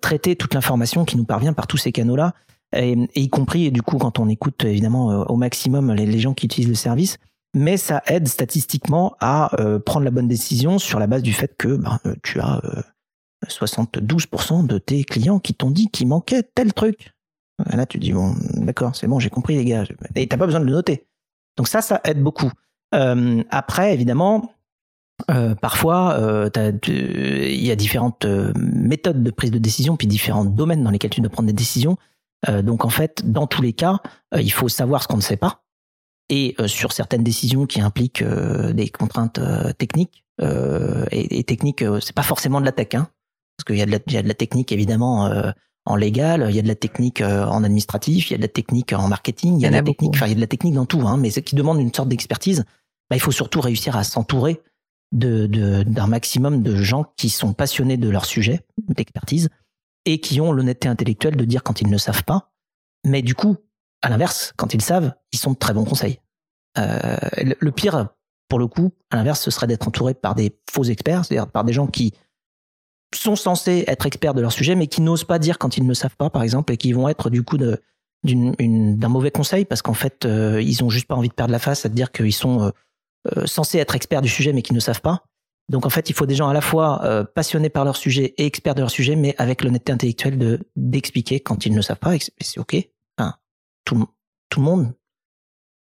traiter 0.00 0.34
toute 0.34 0.54
l'information 0.54 1.04
qui 1.04 1.16
nous 1.16 1.24
parvient 1.24 1.52
par 1.52 1.66
tous 1.66 1.76
ces 1.76 1.92
canaux 1.92 2.16
là 2.16 2.34
et, 2.74 2.96
y 3.14 3.28
compris 3.28 3.70
du 3.70 3.82
coup 3.82 3.98
quand 3.98 4.18
on 4.18 4.28
écoute 4.28 4.64
évidemment 4.64 5.26
au 5.28 5.36
maximum 5.36 5.92
les 5.92 6.18
gens 6.18 6.34
qui 6.34 6.46
utilisent 6.46 6.68
le 6.68 6.74
service 6.74 7.18
mais 7.54 7.76
ça 7.76 8.02
aide 8.06 8.28
statistiquement 8.28 9.16
à 9.20 9.60
euh, 9.60 9.78
prendre 9.78 10.04
la 10.04 10.10
bonne 10.10 10.28
décision 10.28 10.78
sur 10.78 10.98
la 10.98 11.06
base 11.06 11.22
du 11.22 11.32
fait 11.32 11.54
que 11.56 11.76
ben, 11.76 11.98
euh, 12.06 12.14
tu 12.22 12.40
as 12.40 12.60
72% 13.46 14.64
euh, 14.64 14.66
de 14.66 14.78
tes 14.78 15.04
clients 15.04 15.38
qui 15.38 15.54
t'ont 15.54 15.70
dit 15.70 15.88
qu'il 15.88 16.08
manquait 16.08 16.42
tel 16.42 16.72
truc. 16.72 17.12
Là, 17.72 17.86
tu 17.86 17.98
dis, 17.98 18.12
bon, 18.12 18.36
d'accord, 18.54 18.94
c'est 18.94 19.08
bon, 19.08 19.18
j'ai 19.18 19.30
compris 19.30 19.56
les 19.56 19.64
gars. 19.64 19.84
Et 20.14 20.28
t'as 20.28 20.36
pas 20.36 20.46
besoin 20.46 20.60
de 20.60 20.66
le 20.66 20.70
noter. 20.70 21.08
Donc 21.56 21.66
ça, 21.66 21.82
ça 21.82 22.00
aide 22.04 22.22
beaucoup. 22.22 22.52
après, 22.92 23.92
évidemment, 23.92 24.52
parfois, 25.60 26.50
il 26.86 27.64
y 27.64 27.70
a 27.70 27.76
différentes 27.76 28.24
méthodes 28.56 29.22
de 29.22 29.30
prise 29.30 29.50
de 29.50 29.58
décision, 29.58 29.96
puis 29.96 30.06
différents 30.06 30.44
domaines 30.44 30.84
dans 30.84 30.90
lesquels 30.90 31.10
tu 31.10 31.20
dois 31.20 31.30
prendre 31.30 31.48
des 31.48 31.52
décisions. 31.52 31.96
donc 32.62 32.84
en 32.84 32.90
fait, 32.90 33.30
dans 33.30 33.46
tous 33.46 33.62
les 33.62 33.72
cas, 33.72 34.00
il 34.36 34.52
faut 34.52 34.68
savoir 34.68 35.02
ce 35.02 35.08
qu'on 35.08 35.16
ne 35.16 35.22
sait 35.22 35.36
pas. 35.36 35.62
Et 36.30 36.54
euh, 36.60 36.68
sur 36.68 36.92
certaines 36.92 37.24
décisions 37.24 37.66
qui 37.66 37.80
impliquent 37.80 38.22
euh, 38.22 38.72
des 38.72 38.88
contraintes 38.88 39.38
euh, 39.38 39.72
techniques 39.72 40.24
et, 40.40 41.40
et, 41.40 41.42
techniques, 41.42 41.82
c'est 42.00 42.14
pas 42.14 42.22
forcément 42.22 42.60
de 42.60 42.64
la 42.64 42.70
tech, 42.70 42.94
hein, 42.94 43.08
parce 43.56 43.64
qu'il 43.66 43.76
y, 43.76 43.82
a 43.82 43.86
de 43.86 43.90
la, 43.90 43.98
y 44.06 44.16
a 44.16 44.22
de 44.22 44.28
la 44.28 44.34
technique 44.34 44.70
évidemment 44.70 45.28
en 45.84 45.96
légal, 45.96 46.46
il 46.48 46.54
y 46.54 46.60
a 46.60 46.62
de 46.62 46.68
la 46.68 46.76
technique 46.76 47.22
en 47.22 47.64
administratif, 47.64 48.30
il 48.30 48.34
y 48.34 48.34
a 48.34 48.36
de 48.36 48.42
la 48.42 48.48
technique 48.48 48.92
en 48.92 49.08
marketing, 49.08 49.56
il 49.58 49.62
y 49.62 49.66
a 49.66 49.70
de 49.70 49.74
la 49.74 49.82
technique, 49.82 50.12
enfin 50.14 50.26
il 50.26 50.28
y 50.28 50.32
a 50.32 50.36
de 50.36 50.40
la 50.40 50.46
technique 50.46 50.74
dans 50.74 50.86
tout, 50.86 51.00
hein, 51.00 51.16
mais 51.16 51.30
ce 51.30 51.40
qui 51.40 51.56
demande 51.56 51.80
une 51.80 51.92
sorte 51.92 52.08
d'expertise, 52.08 52.64
bah, 53.10 53.16
il 53.16 53.20
faut 53.20 53.32
surtout 53.32 53.60
réussir 53.60 53.96
à 53.96 54.04
s'entourer 54.04 54.60
d'un 55.12 56.06
maximum 56.06 56.62
de 56.62 56.76
gens 56.76 57.04
qui 57.16 57.30
sont 57.30 57.54
passionnés 57.54 57.96
de 57.96 58.08
leur 58.08 58.24
sujet 58.26 58.66
d'expertise 58.88 59.48
et 60.04 60.20
qui 60.20 60.40
ont 60.40 60.52
l'honnêteté 60.52 60.88
intellectuelle 60.88 61.36
de 61.36 61.44
dire 61.44 61.62
quand 61.62 61.80
ils 61.80 61.90
ne 61.90 61.98
savent 61.98 62.24
pas. 62.24 62.52
Mais 63.04 63.22
du 63.22 63.34
coup, 63.34 63.56
à 64.02 64.08
l'inverse, 64.08 64.52
quand 64.56 64.74
ils 64.74 64.82
savent, 64.82 65.12
ils 65.32 65.38
sont 65.38 65.52
de 65.52 65.56
très 65.56 65.72
bons 65.72 65.84
conseils. 65.84 66.20
Euh, 66.78 67.16
le 67.60 67.72
pire, 67.72 68.08
pour 68.48 68.58
le 68.58 68.66
coup, 68.66 68.92
à 69.10 69.16
l'inverse, 69.16 69.40
ce 69.40 69.50
serait 69.50 69.66
d'être 69.66 69.88
entouré 69.88 70.14
par 70.14 70.34
des 70.34 70.58
faux 70.70 70.84
experts, 70.84 71.24
c'est-à-dire 71.24 71.50
par 71.50 71.64
des 71.64 71.72
gens 71.72 71.86
qui 71.86 72.12
sont 73.14 73.36
censés 73.36 73.84
être 73.86 74.06
experts 74.06 74.34
de 74.34 74.40
leur 74.40 74.52
sujet, 74.52 74.74
mais 74.74 74.86
qui 74.86 75.00
n'osent 75.00 75.24
pas 75.24 75.38
dire 75.38 75.58
quand 75.58 75.76
ils 75.76 75.86
ne 75.86 75.94
savent 75.94 76.16
pas, 76.16 76.30
par 76.30 76.42
exemple, 76.42 76.72
et 76.72 76.76
qui 76.76 76.92
vont 76.92 77.08
être 77.08 77.30
du 77.30 77.42
coup 77.42 77.56
d'un 77.58 79.08
mauvais 79.08 79.30
conseil 79.30 79.64
parce 79.64 79.82
qu'en 79.82 79.94
fait, 79.94 80.24
euh, 80.24 80.60
ils 80.62 80.84
ont 80.84 80.90
juste 80.90 81.06
pas 81.06 81.14
envie 81.14 81.28
de 81.28 81.34
perdre 81.34 81.52
la 81.52 81.58
face 81.58 81.86
à 81.86 81.88
dire 81.88 82.12
qu'ils 82.12 82.34
sont 82.34 82.66
euh, 82.66 82.70
censés 83.44 83.78
être 83.78 83.94
experts 83.94 84.22
du 84.22 84.28
sujet, 84.28 84.52
mais 84.52 84.62
qui 84.62 84.74
ne 84.74 84.80
savent 84.80 85.00
pas. 85.00 85.24
Donc 85.68 85.84
en 85.84 85.90
fait, 85.90 86.08
il 86.08 86.14
faut 86.14 86.26
des 86.26 86.34
gens 86.34 86.48
à 86.48 86.54
la 86.54 86.60
fois 86.60 87.26
passionnés 87.34 87.68
par 87.68 87.84
leur 87.84 87.96
sujet 87.96 88.34
et 88.38 88.46
experts 88.46 88.74
de 88.74 88.80
leur 88.80 88.90
sujet, 88.90 89.16
mais 89.16 89.34
avec 89.38 89.62
l'honnêteté 89.62 89.92
intellectuelle 89.92 90.38
de 90.38 90.60
d'expliquer 90.76 91.40
quand 91.40 91.66
ils 91.66 91.74
ne 91.74 91.82
savent 91.82 91.98
pas. 91.98 92.12
C'est 92.40 92.58
ok 92.58 92.88
tout, 93.88 94.60
le 94.60 94.62
monde, 94.62 94.92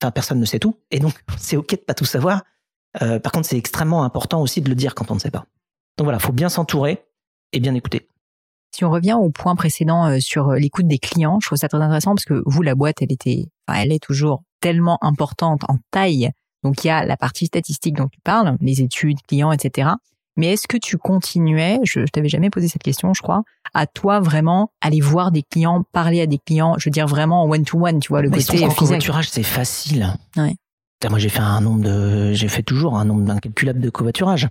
enfin 0.01 0.11
personne 0.11 0.41
ne 0.41 0.45
sait 0.45 0.59
tout, 0.59 0.77
et 0.91 1.01
donc 1.01 1.15
c'est 1.39 1.57
ok 1.57 1.71
de 1.71 1.77
pas 1.77 1.95
tout 1.95 2.05
savoir. 2.05 2.43
Euh, 3.03 3.19
par 3.19 3.33
contre, 3.33 3.47
c'est 3.47 3.59
extrêmement 3.59 4.05
important 4.05 4.41
aussi 4.41 4.61
de 4.63 4.69
le 4.69 4.75
dire 4.75 4.95
quand 4.95 5.11
on 5.11 5.15
ne 5.15 5.21
sait 5.21 5.31
pas. 5.31 5.47
Donc 5.97 6.05
voilà, 6.05 6.19
faut 6.19 6.33
bien 6.33 6.49
s'entourer 6.49 7.05
et 7.53 7.61
bien 7.61 7.75
écouter. 7.75 8.09
Si 8.75 8.85
on 8.85 8.91
revient 8.91 9.15
au 9.15 9.31
point 9.31 9.57
précédent 9.57 10.07
euh, 10.07 10.21
sur 10.21 10.51
euh, 10.51 10.59
l'écoute 10.59 10.87
des 10.87 10.99
clients, 10.99 11.39
je 11.41 11.49
trouve 11.49 11.59
ça 11.59 11.69
très 11.69 11.79
intéressant 11.79 12.15
parce 12.15 12.25
que 12.25 12.43
vous, 12.47 12.63
la 12.63 12.75
boîte, 12.75 13.03
elle 13.03 13.13
était, 13.13 13.47
elle 13.73 13.93
est 13.93 14.03
toujours 14.03 14.43
tellement 14.61 14.99
importante 15.03 15.63
en 15.69 15.79
taille. 15.91 16.31
Donc 16.63 16.85
il 16.85 16.89
y 16.89 16.91
a 16.91 17.05
la 17.05 17.17
partie 17.17 17.47
statistique 17.47 17.97
dont 17.97 18.09
tu 18.09 18.21
parles, 18.21 18.57
les 18.61 18.81
études, 18.83 19.19
clients, 19.27 19.53
etc. 19.53 19.91
Mais 20.37 20.53
est-ce 20.53 20.69
que 20.69 20.77
tu 20.77 20.99
continuais, 20.99 21.81
je, 21.83 22.01
je 22.01 22.07
t'avais 22.13 22.29
jamais 22.29 22.49
posé 22.49 22.69
cette 22.69 22.83
question, 22.83 23.13
je 23.13 23.23
crois, 23.23 23.43
à 23.75 23.87
toi 23.87 24.21
vraiment 24.21 24.71
aller 24.81 25.01
voir 25.01 25.33
des 25.33 25.43
clients, 25.43 25.83
parler 25.93 26.21
à 26.21 26.27
des 26.27 26.39
clients, 26.39 26.77
je 26.79 26.89
veux 26.89 26.93
dire 26.93 27.09
vraiment 27.09 27.45
one 27.45 27.65
to 27.65 27.85
one, 27.85 27.99
tu 27.99 28.09
vois 28.09 28.23
le 28.23 28.31
côté 28.31 28.65
en 28.65 28.71
covoiturage, 28.71 29.29
c'est 29.29 29.43
facile. 29.43 30.15
Ouais. 30.37 30.55
Moi, 31.09 31.19
j'ai 31.19 31.29
fait 31.29 31.41
un 31.41 31.61
nombre 31.61 31.83
de, 31.83 32.33
j'ai 32.33 32.49
fait 32.49 32.63
toujours 32.63 32.97
un 32.97 33.05
nombre 33.05 33.31
incalculable 33.31 33.81
de 33.81 33.91
covoiturage. 33.91 34.49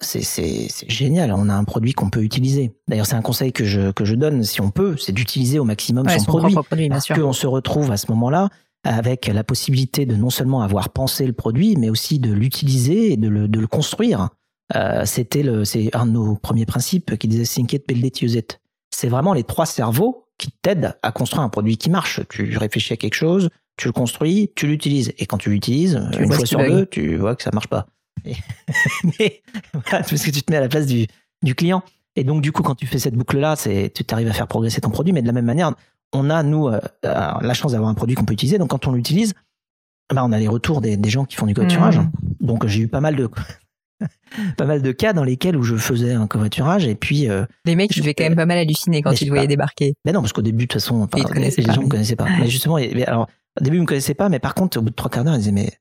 C'est, 0.00 0.68
génial. 0.88 1.32
On 1.32 1.48
a 1.48 1.54
un 1.54 1.62
produit 1.62 1.92
qu'on 1.92 2.10
peut 2.10 2.22
utiliser. 2.22 2.72
D'ailleurs, 2.88 3.06
c'est 3.06 3.14
un 3.14 3.22
conseil 3.22 3.52
que 3.52 3.64
je, 3.64 3.92
que 3.92 4.04
je 4.04 4.16
donne, 4.16 4.42
si 4.42 4.60
on 4.60 4.70
peut, 4.70 4.96
c'est 4.96 5.12
d'utiliser 5.12 5.60
au 5.60 5.64
maximum 5.64 6.08
son, 6.08 6.24
produit. 6.24 6.54
produit 6.54 6.88
parce 6.88 7.06
qu'on 7.06 7.32
se 7.32 7.46
retrouve 7.46 7.92
à 7.92 7.96
ce 7.96 8.10
moment-là 8.10 8.48
avec 8.86 9.26
la 9.26 9.44
possibilité 9.44 10.06
de 10.06 10.14
non 10.14 10.30
seulement 10.30 10.62
avoir 10.62 10.90
pensé 10.90 11.26
le 11.26 11.32
produit, 11.32 11.76
mais 11.76 11.90
aussi 11.90 12.18
de 12.18 12.32
l'utiliser 12.32 13.12
et 13.12 13.16
de 13.16 13.28
le, 13.28 13.48
de 13.48 13.58
le 13.58 13.66
construire. 13.66 14.30
Euh, 14.74 15.04
c'était 15.04 15.42
le, 15.42 15.64
c'est 15.64 15.94
un 15.94 16.06
de 16.06 16.12
nos 16.12 16.36
premiers 16.36 16.66
principes 16.66 17.16
qui 17.16 17.28
disait 17.28 17.44
think 17.44 17.72
it, 17.72 17.86
build 17.86 18.04
it, 18.04 18.22
use 18.22 18.34
it. 18.34 18.60
C'est 18.90 19.08
vraiment 19.08 19.32
les 19.32 19.44
trois 19.44 19.66
cerveaux 19.66 20.28
qui 20.38 20.50
t'aident 20.50 20.96
à 21.02 21.12
construire 21.12 21.42
un 21.42 21.48
produit 21.48 21.76
qui 21.76 21.90
marche. 21.90 22.20
Tu 22.28 22.56
réfléchis 22.56 22.92
à 22.92 22.96
quelque 22.96 23.14
chose, 23.14 23.50
tu 23.76 23.88
le 23.88 23.92
construis, 23.92 24.52
tu 24.54 24.66
l'utilises. 24.66 25.12
Et 25.18 25.26
quand 25.26 25.38
tu 25.38 25.50
l'utilises, 25.50 26.00
une 26.18 26.32
fois 26.32 26.46
sur 26.46 26.60
deux, 26.60 26.86
tu 26.86 27.16
vois 27.16 27.36
que 27.36 27.42
ça 27.42 27.50
marche 27.52 27.68
pas. 27.68 27.86
mais 29.18 29.42
parce 29.90 30.10
que 30.10 30.30
tu 30.30 30.42
te 30.42 30.50
mets 30.50 30.58
à 30.58 30.60
la 30.60 30.68
place 30.68 30.86
du, 30.86 31.06
du 31.42 31.54
client. 31.54 31.82
Et 32.16 32.24
donc, 32.24 32.40
du 32.40 32.50
coup, 32.50 32.62
quand 32.62 32.74
tu 32.74 32.86
fais 32.86 32.98
cette 32.98 33.14
boucle-là, 33.14 33.56
c'est, 33.56 33.92
tu 33.92 34.02
arrives 34.10 34.28
à 34.28 34.32
faire 34.32 34.48
progresser 34.48 34.80
ton 34.80 34.90
produit. 34.90 35.12
Mais 35.12 35.22
de 35.22 35.26
la 35.26 35.32
même 35.32 35.44
manière, 35.44 35.74
on 36.16 36.30
a, 36.30 36.42
nous, 36.42 36.68
euh, 36.68 36.80
la 37.02 37.54
chance 37.54 37.72
d'avoir 37.72 37.90
un 37.90 37.94
produit 37.94 38.14
qu'on 38.16 38.24
peut 38.24 38.34
utiliser. 38.34 38.58
Donc, 38.58 38.70
quand 38.70 38.86
on 38.86 38.92
l'utilise, 38.92 39.34
bah, 40.12 40.22
on 40.24 40.32
a 40.32 40.38
les 40.38 40.48
retours 40.48 40.80
des, 40.80 40.96
des 40.96 41.10
gens 41.10 41.24
qui 41.24 41.36
font 41.36 41.46
du 41.46 41.54
covoiturage. 41.54 41.98
Mmh. 41.98 42.10
Donc, 42.40 42.66
j'ai 42.66 42.82
eu 42.82 42.88
pas 42.88 43.00
mal 43.00 43.16
de, 43.16 43.28
pas 44.56 44.64
mal 44.64 44.82
de 44.82 44.92
cas 44.92 45.12
dans 45.12 45.24
lesquels 45.24 45.56
où 45.56 45.62
je 45.62 45.76
faisais 45.76 46.12
un 46.12 46.26
covoiturage 46.26 46.86
et 46.86 46.94
puis 46.94 47.28
euh, 47.28 47.44
les 47.64 47.76
mecs 47.76 47.92
je 47.94 48.02
vais 48.02 48.14
quand 48.14 48.24
même 48.24 48.36
pas 48.36 48.46
mal 48.46 48.58
halluciner 48.58 49.02
quand 49.02 49.12
ils 49.12 49.26
te 49.26 49.30
voyaient 49.30 49.46
débarquer. 49.46 49.94
Mais 50.04 50.12
non 50.12 50.20
parce 50.20 50.32
qu'au 50.32 50.42
début 50.42 50.66
de 50.66 50.72
toute 50.72 50.80
façon 50.80 51.08
les, 51.34 51.62
gens 51.62 51.82
me 51.82 51.88
connaissaient 51.88 52.16
pas. 52.16 52.26
Mais 52.38 52.48
justement 52.48 52.76
alors 52.76 53.28
au 53.58 53.64
début 53.64 53.76
ils 53.76 53.82
me 53.82 53.86
connaissaient 53.86 54.14
pas 54.14 54.28
mais 54.28 54.38
par 54.38 54.54
contre 54.54 54.78
au 54.78 54.82
bout 54.82 54.90
de 54.90 54.94
trois 54.94 55.10
quarts 55.10 55.24
d'heure 55.24 55.34
ils 55.34 55.38
disaient 55.38 55.52
mais 55.52 55.72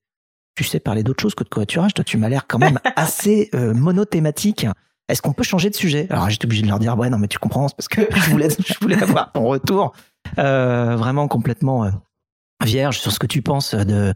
tu 0.56 0.64
sais 0.64 0.80
parler 0.80 1.04
d'autre 1.04 1.22
chose 1.22 1.36
que 1.36 1.44
de 1.44 1.50
covoiturage? 1.50 1.94
Toi 1.94 2.04
tu 2.04 2.18
m'as 2.18 2.30
l'air 2.30 2.48
quand 2.48 2.60
même 2.60 2.80
assez 2.96 3.50
euh, 3.54 3.74
monothématique. 3.74 4.68
Est-ce 5.08 5.22
qu'on 5.22 5.34
peut 5.34 5.44
changer 5.44 5.70
de 5.70 5.76
sujet? 5.76 6.08
Alors 6.10 6.30
j'étais 6.30 6.46
obligé 6.46 6.62
de 6.62 6.68
leur 6.68 6.80
dire 6.80 6.98
ouais 6.98 7.10
non 7.10 7.18
mais 7.18 7.28
tu 7.28 7.40
comprends 7.40 7.68
parce 7.68 7.88
que 7.88 8.02
je 8.16 8.30
voulais 8.30 8.50
je 8.50 8.74
voulais 8.80 9.02
avoir 9.02 9.32
ton 9.32 9.46
retour. 9.46 9.94
euh, 9.94 10.15
vraiment 10.38 11.28
complètement 11.28 11.86
euh, 11.86 11.92
vierge 12.64 13.00
sur 13.00 13.12
ce 13.12 13.20
que 13.20 13.28
tu 13.28 13.42
penses 13.42 13.76
de 13.76 14.14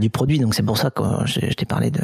du 0.00 0.10
produit. 0.10 0.38
Donc 0.38 0.54
c'est 0.54 0.62
pour 0.62 0.78
ça 0.78 0.90
que 0.90 1.02
je, 1.26 1.40
t'ai 1.52 1.66
parlé 1.66 1.90
de 1.90 2.00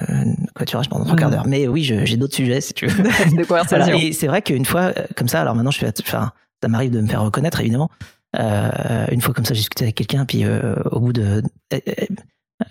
covoiturage 0.55 0.89
pendant 0.89 1.05
trois 1.05 1.17
quarts 1.17 1.31
d'heure. 1.31 1.47
Mais 1.47 1.67
oui, 1.67 1.83
j'ai 1.83 2.17
d'autres 2.17 2.35
sujets 2.35 2.61
si 2.61 2.75
tu 2.75 2.87
veux. 2.87 3.03
de 3.37 3.45
conversation. 3.45 3.97
Et 3.97 4.13
c'est 4.13 4.27
vrai 4.27 4.43
qu'une 4.43 4.65
fois 4.65 4.93
euh, 4.97 5.07
comme 5.17 5.29
ça, 5.29 5.41
alors 5.41 5.55
maintenant 5.55 5.71
je 5.71 5.79
fais, 5.79 5.93
enfin, 6.01 6.33
ça 6.63 6.69
m'arrive 6.69 6.91
de 6.91 7.01
me 7.01 7.07
faire 7.07 7.23
reconnaître 7.23 7.61
évidemment. 7.61 7.91
Euh, 8.39 9.07
une 9.11 9.21
fois 9.21 9.35
comme 9.35 9.45
ça, 9.45 9.55
j'ai 9.55 9.61
discuté 9.61 9.85
avec 9.85 9.97
quelqu'un, 9.97 10.25
puis 10.25 10.45
euh, 10.45 10.77
au 10.93 11.01
bout 11.01 11.13
de, 11.13 11.43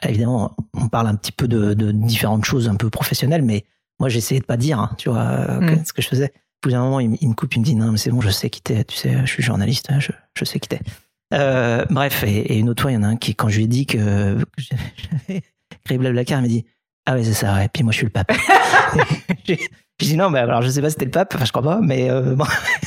évidemment, 0.04 0.56
on 0.74 0.88
parle 0.88 1.08
un 1.08 1.15
petit 1.15 1.34
peu 1.34 1.48
de, 1.48 1.74
de 1.74 1.92
différentes 1.92 2.46
choses 2.46 2.70
un 2.70 2.76
peu 2.76 2.89
professionnelles, 2.89 3.42
mais 3.42 3.65
moi 4.00 4.08
j'essayais 4.08 4.39
de 4.39 4.46
pas 4.46 4.56
dire, 4.56 4.80
hein, 4.80 4.92
tu 4.98 5.10
vois, 5.10 5.60
mm. 5.60 5.86
ce 5.86 5.92
que 5.92 6.02
je 6.02 6.08
faisais. 6.08 6.32
Puis 6.62 6.74
à 6.74 6.80
un 6.80 6.84
moment, 6.84 7.00
il, 7.00 7.10
me 7.10 7.34
coupe, 7.34 7.56
il 7.56 7.60
me 7.60 7.65
dit 7.65 7.76
non, 7.76 7.91
mais 7.91 7.98
c'est 7.98 8.12
bon, 8.12 8.22
je 8.22 8.30
sais 8.30 8.50
qui 8.50 8.62
t'es, 8.62 8.84
tu 8.84 8.95
sais, 8.95 9.17
je 9.22 9.32
suis 9.32 9.43
journaliste, 9.43 9.89
je, 10.00 10.12
je 10.38 10.45
sais 10.45 10.60
qui 10.60 10.67
t'es. 10.67 10.82
Euh, 11.34 11.86
bref, 11.89 12.24
et, 12.24 12.58
une 12.58 12.69
autre 12.69 12.82
fois, 12.82 12.91
il 12.91 12.95
y 12.95 12.98
en 12.98 13.04
a 13.04 13.08
un 13.08 13.15
qui, 13.15 13.36
quand 13.36 13.50
je 13.50 13.58
lui 13.58 13.65
ai 13.65 13.67
dit 13.67 13.86
que, 13.86 14.38
j'avais 14.58 15.41
créé 15.86 15.98
Blablacar, 15.98 16.39
il 16.39 16.41
m'a 16.41 16.48
dit 16.48 16.65
Ah 17.06 17.15
ouais, 17.15 17.24
c'est 17.24 17.34
ça, 17.34 17.56
ouais. 17.56 17.69
Puis 17.69 17.84
moi, 17.84 17.91
je 17.91 17.98
suis 17.98 18.06
le 18.06 18.12
pape. 18.12 18.32
j'ai 19.45 19.58
dit 20.00 20.17
Non, 20.17 20.30
mais 20.30 20.39
alors 20.39 20.62
je 20.62 20.69
sais 20.69 20.82
pas 20.82 20.89
si 20.89 20.93
c'était 20.93 21.06
le 21.06 21.12
pape, 21.12 21.34
enfin, 21.36 21.45
je 21.45 21.52
crois 21.52 21.63
pas, 21.63 21.80
mais 21.82 22.10
euh, 22.10 22.36
bon. 22.36 22.45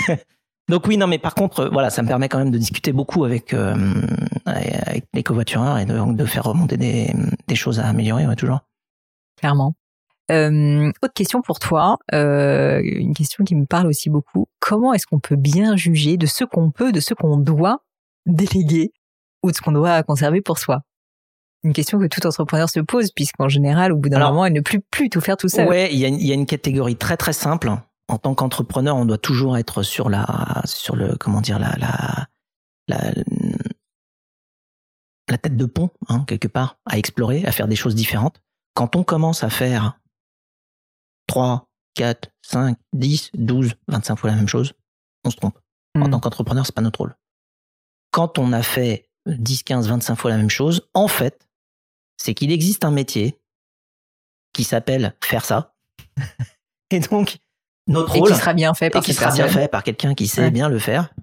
Donc 0.68 0.86
oui, 0.86 0.96
non, 0.96 1.06
mais 1.06 1.18
par 1.18 1.34
contre, 1.34 1.68
voilà, 1.72 1.90
ça 1.90 2.02
me 2.02 2.08
permet 2.08 2.28
quand 2.28 2.38
même 2.38 2.50
de 2.50 2.58
discuter 2.58 2.92
beaucoup 2.92 3.24
avec, 3.24 3.52
euh, 3.52 3.74
avec 4.46 5.06
les 5.12 5.22
covoitureurs 5.22 5.78
et 5.78 5.84
de, 5.86 6.12
de 6.12 6.24
faire 6.24 6.44
remonter 6.44 6.76
des, 6.76 7.12
des 7.48 7.56
choses 7.56 7.80
à 7.80 7.86
améliorer, 7.86 8.26
ouais, 8.26 8.36
toujours. 8.36 8.60
Clairement. 9.38 9.74
Euh, 10.32 10.90
autre 11.02 11.12
question 11.14 11.42
pour 11.42 11.58
toi, 11.58 11.98
euh, 12.14 12.80
une 12.82 13.14
question 13.14 13.44
qui 13.44 13.54
me 13.54 13.66
parle 13.66 13.86
aussi 13.86 14.08
beaucoup. 14.08 14.46
Comment 14.60 14.94
est-ce 14.94 15.06
qu'on 15.06 15.20
peut 15.20 15.36
bien 15.36 15.76
juger 15.76 16.16
de 16.16 16.26
ce 16.26 16.44
qu'on 16.44 16.70
peut, 16.70 16.90
de 16.90 17.00
ce 17.00 17.12
qu'on 17.14 17.36
doit 17.36 17.84
déléguer 18.26 18.92
ou 19.42 19.50
de 19.50 19.56
ce 19.56 19.60
qu'on 19.60 19.72
doit 19.72 20.02
conserver 20.02 20.40
pour 20.40 20.58
soi? 20.58 20.80
Une 21.64 21.72
question 21.72 21.98
que 21.98 22.06
tout 22.06 22.26
entrepreneur 22.26 22.68
se 22.68 22.80
pose, 22.80 23.12
puisqu'en 23.12 23.48
général, 23.48 23.92
au 23.92 23.96
bout 23.96 24.08
d'un 24.08 24.18
moment, 24.18 24.46
il 24.46 24.52
ne 24.52 24.60
peut 24.60 24.80
plus 24.90 25.10
tout 25.10 25.20
faire 25.20 25.36
tout 25.36 25.48
seul. 25.48 25.68
Ouais, 25.68 25.92
il 25.92 25.98
y 25.98 26.04
a, 26.04 26.08
y 26.08 26.32
a 26.32 26.34
une 26.34 26.46
catégorie 26.46 26.96
très 26.96 27.16
très 27.16 27.32
simple. 27.32 27.70
En 28.08 28.18
tant 28.18 28.34
qu'entrepreneur, 28.34 28.96
on 28.96 29.04
doit 29.04 29.18
toujours 29.18 29.56
être 29.56 29.82
sur 29.82 30.08
la, 30.08 30.62
sur 30.64 30.96
le, 30.96 31.14
comment 31.16 31.40
dire, 31.40 31.58
la, 31.58 31.76
la, 31.78 32.26
la, 32.88 33.12
la 35.28 35.38
tête 35.38 35.56
de 35.56 35.66
pont, 35.66 35.90
hein, 36.08 36.24
quelque 36.26 36.48
part, 36.48 36.78
à 36.84 36.98
explorer, 36.98 37.44
à 37.44 37.52
faire 37.52 37.68
des 37.68 37.76
choses 37.76 37.94
différentes. 37.94 38.42
Quand 38.74 38.96
on 38.96 39.04
commence 39.04 39.44
à 39.44 39.50
faire 39.50 40.00
3, 41.32 41.66
4, 41.94 42.30
5, 42.42 42.76
10, 42.92 43.30
12, 43.32 43.74
25 43.88 44.16
fois 44.16 44.28
la 44.28 44.36
même 44.36 44.48
chose, 44.48 44.74
on 45.24 45.30
se 45.30 45.36
trompe. 45.36 45.58
En 45.96 46.00
hmm. 46.00 46.10
tant 46.10 46.20
qu'entrepreneur, 46.20 46.66
c'est 46.66 46.74
pas 46.74 46.82
notre 46.82 46.98
rôle. 46.98 47.16
Quand 48.10 48.38
on 48.38 48.52
a 48.52 48.62
fait 48.62 49.08
10, 49.24 49.62
15, 49.62 49.88
25 49.88 50.14
fois 50.14 50.30
la 50.30 50.36
même 50.36 50.50
chose, 50.50 50.86
en 50.92 51.08
fait, 51.08 51.48
c'est 52.18 52.34
qu'il 52.34 52.52
existe 52.52 52.84
un 52.84 52.90
métier 52.90 53.40
qui 54.52 54.62
s'appelle 54.62 55.16
faire 55.24 55.46
ça. 55.46 55.74
et 56.90 57.00
donc, 57.00 57.38
notre 57.86 58.12
rôle. 58.12 58.28
Et 58.28 58.32
qui 58.34 58.38
sera 58.38 58.52
bien 58.52 58.74
fait 58.74 58.90
par, 58.90 59.02
qui 59.02 59.14
sera 59.14 59.32
bien 59.32 59.48
fait 59.48 59.68
par 59.68 59.84
quelqu'un 59.84 60.14
qui 60.14 60.28
sait 60.28 60.50
bien 60.50 60.68
le 60.68 60.78
faire. 60.78 61.14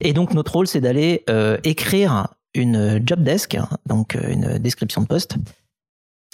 Et 0.00 0.12
donc, 0.12 0.34
notre 0.34 0.52
rôle, 0.52 0.66
c'est 0.66 0.82
d'aller 0.82 1.24
euh, 1.30 1.56
écrire 1.64 2.28
une 2.52 3.02
job 3.06 3.22
desk, 3.22 3.56
donc 3.86 4.14
euh, 4.14 4.30
une 4.30 4.58
description 4.58 5.00
de 5.00 5.06
poste, 5.06 5.36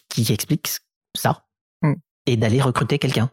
qui 0.08 0.32
explique 0.32 0.68
ça 1.16 1.44
et 2.32 2.36
d'aller 2.36 2.60
recruter 2.60 2.98
quelqu'un. 2.98 3.30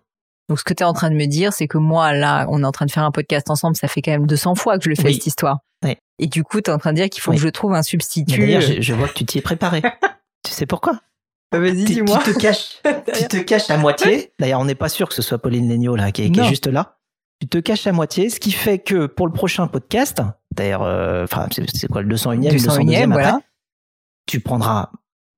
Donc 0.49 0.59
ce 0.59 0.63
que 0.63 0.73
tu 0.73 0.83
es 0.83 0.85
en 0.85 0.93
train 0.93 1.09
de 1.09 1.15
me 1.15 1.25
dire, 1.25 1.53
c'est 1.53 1.67
que 1.67 1.77
moi, 1.77 2.13
là, 2.13 2.45
on 2.49 2.63
est 2.63 2.65
en 2.65 2.71
train 2.71 2.85
de 2.85 2.91
faire 2.91 3.03
un 3.03 3.11
podcast 3.11 3.49
ensemble, 3.49 3.75
ça 3.75 3.87
fait 3.87 4.01
quand 4.01 4.11
même 4.11 4.27
200 4.27 4.55
fois 4.55 4.77
que 4.77 4.85
je 4.85 4.89
le 4.89 4.95
fais, 4.95 5.13
cette 5.13 5.27
histoire. 5.27 5.59
Et 6.19 6.25
du 6.25 6.43
coup, 6.43 6.61
tu 6.61 6.71
es 6.71 6.73
en 6.73 6.79
train 6.79 6.93
de 6.93 6.97
dire 6.97 7.09
qu'il 7.09 7.21
faut 7.21 7.31
que 7.31 7.37
je 7.37 7.47
trouve 7.47 7.75
un 7.75 7.83
substitut. 7.83 8.39
D'ailleurs, 8.39 8.61
je, 8.61 8.93
vois 8.93 9.07
que 9.07 9.13
tu 9.13 9.25
t'y 9.25 9.37
es 9.37 9.41
préparé. 9.41 9.81
tu 10.43 10.51
sais 10.51 10.65
pourquoi? 10.65 10.99
Bah, 11.51 11.59
Vas-y, 11.59 11.83
dis-moi. 11.83 12.19
Tu 12.25 12.33
te 12.33 12.39
caches, 12.39 12.81
tu 13.13 13.27
te 13.27 13.37
caches 13.37 13.69
à 13.69 13.77
moitié. 13.77 14.33
D'ailleurs, 14.39 14.59
on 14.59 14.65
n'est 14.65 14.75
pas 14.75 14.89
sûr 14.89 15.07
que 15.07 15.13
ce 15.13 15.21
soit 15.21 15.37
Pauline 15.37 15.69
Legnaud 15.69 15.95
là, 15.95 16.11
qui 16.11 16.23
est, 16.23 16.43
juste 16.47 16.65
là. 16.65 16.97
Tu 17.39 17.47
te 17.47 17.59
caches 17.59 17.85
à 17.85 17.91
moitié, 17.91 18.31
ce 18.31 18.39
qui 18.39 18.51
fait 18.51 18.79
que 18.79 19.05
pour 19.05 19.27
le 19.27 19.33
prochain 19.33 19.67
podcast, 19.67 20.21
d'ailleurs, 20.55 20.81
euh, 20.81 21.27
c'est 21.71 21.87
quoi 21.87 22.01
le 22.01 22.15
201e, 22.15 22.51
201e, 22.51 23.11
voilà. 23.11 23.39
tu 24.25 24.39
prendras 24.39 24.89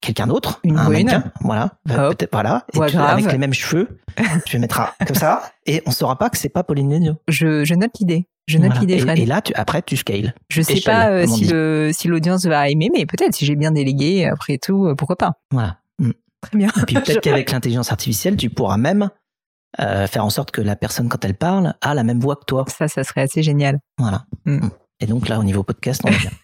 quelqu'un 0.02 0.28
d'autre, 0.28 0.60
une 0.64 0.78
un 0.78 1.24
voilà, 1.42 1.72
euh, 1.90 2.10
peut-être 2.10 2.32
voilà, 2.32 2.66
et 2.74 2.98
avec 2.98 3.32
les 3.32 3.38
mêmes 3.38 3.54
cheveux, 3.54 4.00
tu 4.46 4.58
le 4.58 4.62
mettras 4.62 4.94
comme 5.06 5.16
ça, 5.16 5.52
et 5.66 5.82
on 5.86 5.92
saura 5.92 6.18
pas 6.18 6.30
que 6.30 6.38
c'est 6.38 6.50
pas 6.50 6.64
Pauline 6.64 6.92
Legno. 6.92 7.16
Je, 7.28 7.64
je 7.64 7.74
note 7.76 7.92
l'idée. 8.00 8.28
Je 8.48 8.58
note 8.58 8.80
l'idée, 8.80 8.98
Fred. 8.98 9.20
Et, 9.20 9.28
là, 9.28 9.42
tu, 9.42 9.54
après, 9.54 9.84
tu 9.84 9.96
scales. 9.96 10.34
Je 10.50 10.64
sais 10.64 10.82
pas 10.82 11.10
euh, 11.10 11.28
si 11.28 11.46
le, 11.46 11.92
si 11.94 12.08
l'audience 12.08 12.46
va 12.46 12.68
aimer, 12.68 12.90
mais 12.92 13.06
peut-être 13.06 13.36
si 13.36 13.46
j'ai 13.46 13.56
bien 13.56 13.72
délégué, 13.72 14.26
après 14.26 14.58
tout, 14.58 14.88
euh, 14.88 14.96
pourquoi 14.96 15.18
pas. 15.18 15.34
Voilà. 15.52 15.78
Mm. 16.00 16.12
Très 16.42 16.58
bien. 16.58 16.70
Et 16.70 16.86
puis 16.88 16.96
peut-être 16.96 17.22
qu'avec 17.22 17.52
l'intelligence 17.52 17.92
artificielle, 17.92 18.38
tu 18.38 18.50
pourras 18.50 18.78
même 18.78 19.10
faire 19.78 20.26
en 20.26 20.32
sorte 20.32 20.50
que 20.50 20.62
la 20.62 20.76
personne, 20.76 21.10
quand 21.10 21.24
elle 21.24 21.36
parle, 21.36 21.76
a 21.82 21.94
la 21.94 22.04
même 22.04 22.20
voix 22.20 22.38
que 22.38 22.46
toi. 22.46 22.66
Ça, 22.68 22.88
ça 22.88 23.04
serait 23.04 23.22
assez 23.22 23.44
génial. 23.44 23.78
Voilà. 24.00 24.26
Mm. 24.46 24.70
Et 25.00 25.06
donc 25.06 25.30
là, 25.30 25.40
au 25.40 25.44
niveau 25.44 25.62
podcast, 25.62 26.02
on 26.04 26.10
est 26.10 26.18
bien. 26.18 26.32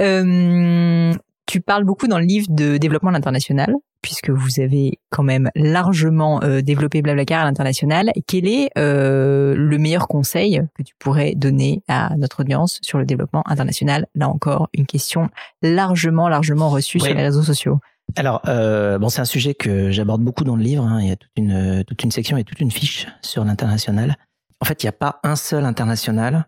Euh, 0.00 1.14
tu 1.46 1.60
parles 1.60 1.84
beaucoup 1.84 2.08
dans 2.08 2.18
le 2.18 2.24
livre 2.24 2.46
de 2.50 2.76
développement 2.78 3.10
à 3.10 3.12
l'international, 3.12 3.74
puisque 4.02 4.30
vous 4.30 4.60
avez 4.60 4.98
quand 5.10 5.22
même 5.22 5.50
largement 5.54 6.42
euh, 6.42 6.60
développé 6.60 7.02
Blablacar 7.02 7.42
à 7.42 7.44
l'international. 7.44 8.12
Quel 8.26 8.46
est 8.46 8.70
euh, 8.78 9.54
le 9.56 9.78
meilleur 9.78 10.08
conseil 10.08 10.62
que 10.74 10.82
tu 10.82 10.94
pourrais 10.98 11.34
donner 11.34 11.82
à 11.88 12.14
notre 12.16 12.40
audience 12.40 12.78
sur 12.82 12.98
le 12.98 13.06
développement 13.06 13.42
international? 13.46 14.06
Là 14.14 14.28
encore, 14.28 14.68
une 14.74 14.86
question 14.86 15.30
largement, 15.62 16.28
largement 16.28 16.70
reçue 16.70 17.00
sur 17.00 17.14
les 17.14 17.22
réseaux 17.22 17.42
sociaux. 17.42 17.78
Alors, 18.16 18.42
euh, 18.46 18.98
bon, 18.98 19.08
c'est 19.08 19.22
un 19.22 19.26
sujet 19.26 19.54
que 19.54 19.90
j'aborde 19.90 20.22
beaucoup 20.22 20.44
dans 20.44 20.56
le 20.56 20.62
livre. 20.62 20.84
Hein. 20.84 21.00
Il 21.00 21.08
y 21.08 21.12
a 21.12 21.16
toute 21.16 21.32
une, 21.36 21.82
toute 21.86 22.02
une 22.02 22.10
section 22.10 22.36
et 22.36 22.44
toute 22.44 22.60
une 22.60 22.70
fiche 22.70 23.06
sur 23.22 23.44
l'international. 23.44 24.16
En 24.60 24.66
fait, 24.66 24.82
il 24.82 24.86
n'y 24.86 24.90
a 24.90 24.92
pas 24.92 25.20
un 25.24 25.36
seul 25.36 25.64
international 25.64 26.46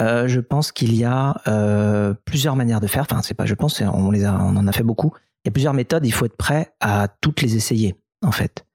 euh, 0.00 0.28
je 0.28 0.40
pense 0.40 0.72
qu'il 0.72 0.94
y 0.94 1.04
a 1.04 1.40
euh, 1.48 2.14
plusieurs 2.24 2.56
manières 2.56 2.80
de 2.80 2.86
faire. 2.86 3.02
Enfin, 3.02 3.22
c'est 3.22 3.34
pas 3.34 3.46
je 3.46 3.54
pense, 3.54 3.80
on, 3.80 4.14
en 4.14 4.66
a 4.66 4.72
fait 4.72 4.82
beaucoup. 4.82 5.12
Il 5.44 5.48
y 5.48 5.50
a 5.50 5.52
plusieurs 5.52 5.74
méthodes. 5.74 6.04
Il 6.06 6.12
faut 6.12 6.26
être 6.26 6.36
prêt 6.36 6.74
à 6.80 7.08
toutes 7.20 7.40
les 7.42 7.56
essayer, 7.56 7.96
en 8.22 8.32
fait. 8.32 8.66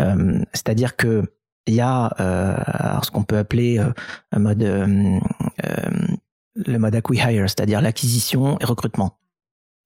Euh, 0.00 0.42
c'est-à-dire 0.52 0.96
que 0.96 1.24
il 1.68 1.74
y 1.74 1.80
a 1.80 2.14
ce 3.02 3.10
qu'on 3.10 3.24
peut 3.24 3.38
appeler 3.38 3.84
un 4.30 4.38
mode 4.38 4.62
le 6.54 6.78
mode 6.78 7.02
c'est-à-dire 7.48 7.80
l'acquisition 7.80 8.56
et 8.60 8.64
recrutement. 8.64 9.18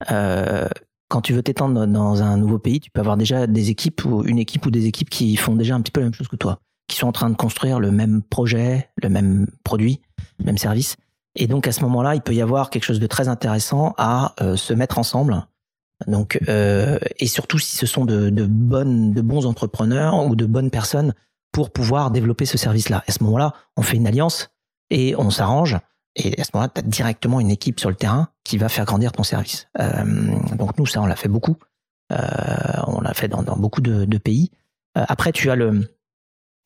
quand 0.07 1.21
tu 1.23 1.33
veux 1.33 1.43
t'étendre 1.43 1.87
dans 1.87 2.23
un 2.23 2.37
nouveau 2.37 2.59
pays, 2.59 2.81
tu 2.81 2.91
peux 2.91 3.01
avoir 3.01 3.17
déjà 3.17 3.47
des 3.47 3.71
équipes 3.71 4.05
ou 4.05 4.23
une 4.25 4.39
équipe 4.39 4.67
ou 4.67 4.71
des 4.71 4.85
équipes 4.85 5.09
qui 5.09 5.37
font 5.37 5.57
déjà 5.57 5.75
un 5.75 5.81
petit 5.81 5.91
peu 5.91 6.01
la 6.01 6.07
même 6.07 6.15
chose 6.15 6.29
que 6.29 6.37
toi, 6.37 6.61
qui 6.87 6.97
sont 6.97 7.07
en 7.07 7.13
train 7.13 7.31
de 7.31 7.37
construire 7.37 7.81
le 7.81 7.91
même 7.91 8.21
projet, 8.23 8.91
le 9.03 9.09
même 9.09 9.47
produit, 9.65 10.03
même 10.45 10.59
service. 10.59 10.97
Et 11.37 11.47
donc 11.47 11.67
à 11.67 11.73
ce 11.73 11.83
moment-là, 11.83 12.15
il 12.15 12.23
peut 12.23 12.35
y 12.35 12.43
avoir 12.43 12.71
quelque 12.71 12.85
chose 12.85 13.01
de 13.01 13.07
très 13.07 13.29
intéressant 13.29 13.95
à 13.99 14.35
euh, 14.41 14.57
se 14.57 14.73
mettre 14.75 14.99
ensemble. 14.99 15.47
Donc 16.07 16.39
euh, 16.49 16.99
et 17.19 17.27
surtout 17.27 17.59
si 17.59 17.77
ce 17.77 17.87
sont 17.87 18.05
de, 18.05 18.31
bonnes, 18.47 19.13
de 19.13 19.21
bons 19.21 19.47
entrepreneurs 19.47 20.25
ou 20.27 20.35
de 20.35 20.47
bonnes 20.47 20.71
personnes 20.71 21.15
pour 21.53 21.71
pouvoir 21.71 22.11
développer 22.11 22.47
ce 22.47 22.59
service-là. 22.59 23.05
À 23.07 23.13
ce 23.13 23.23
moment-là, 23.25 23.55
on 23.77 23.83
fait 23.83 23.97
une 23.97 24.07
alliance 24.07 24.51
et 24.91 25.15
on 25.17 25.31
s'arrange. 25.31 25.77
Et 26.17 26.41
à 26.41 26.45
ce 26.45 26.51
moment-là, 26.55 26.73
tu 26.75 26.81
as 26.81 26.83
directement 26.83 27.39
une 27.39 27.51
équipe 27.51 27.79
sur 27.79 27.91
le 27.91 27.97
terrain 27.97 28.29
qui 28.45 28.59
va 28.59 28.69
faire 28.69 28.85
grandir 28.85 29.13
ton 29.13 29.23
service. 29.23 29.69
Euh, 29.79 30.05
donc 30.57 30.79
nous, 30.79 30.87
ça, 30.87 31.01
on 31.01 31.07
l'a 31.07 31.17
fait 31.17 31.29
beaucoup. 31.29 31.57
On 32.11 33.01
l'a 33.01 33.15
fait 33.15 33.29
dans, 33.29 33.43
beaucoup 33.57 33.81
de, 33.81 34.05
de 34.05 34.19
pays. 34.19 34.51
Après, 34.97 35.31
tu 35.31 35.49
as 35.49 35.55
le, 35.55 35.89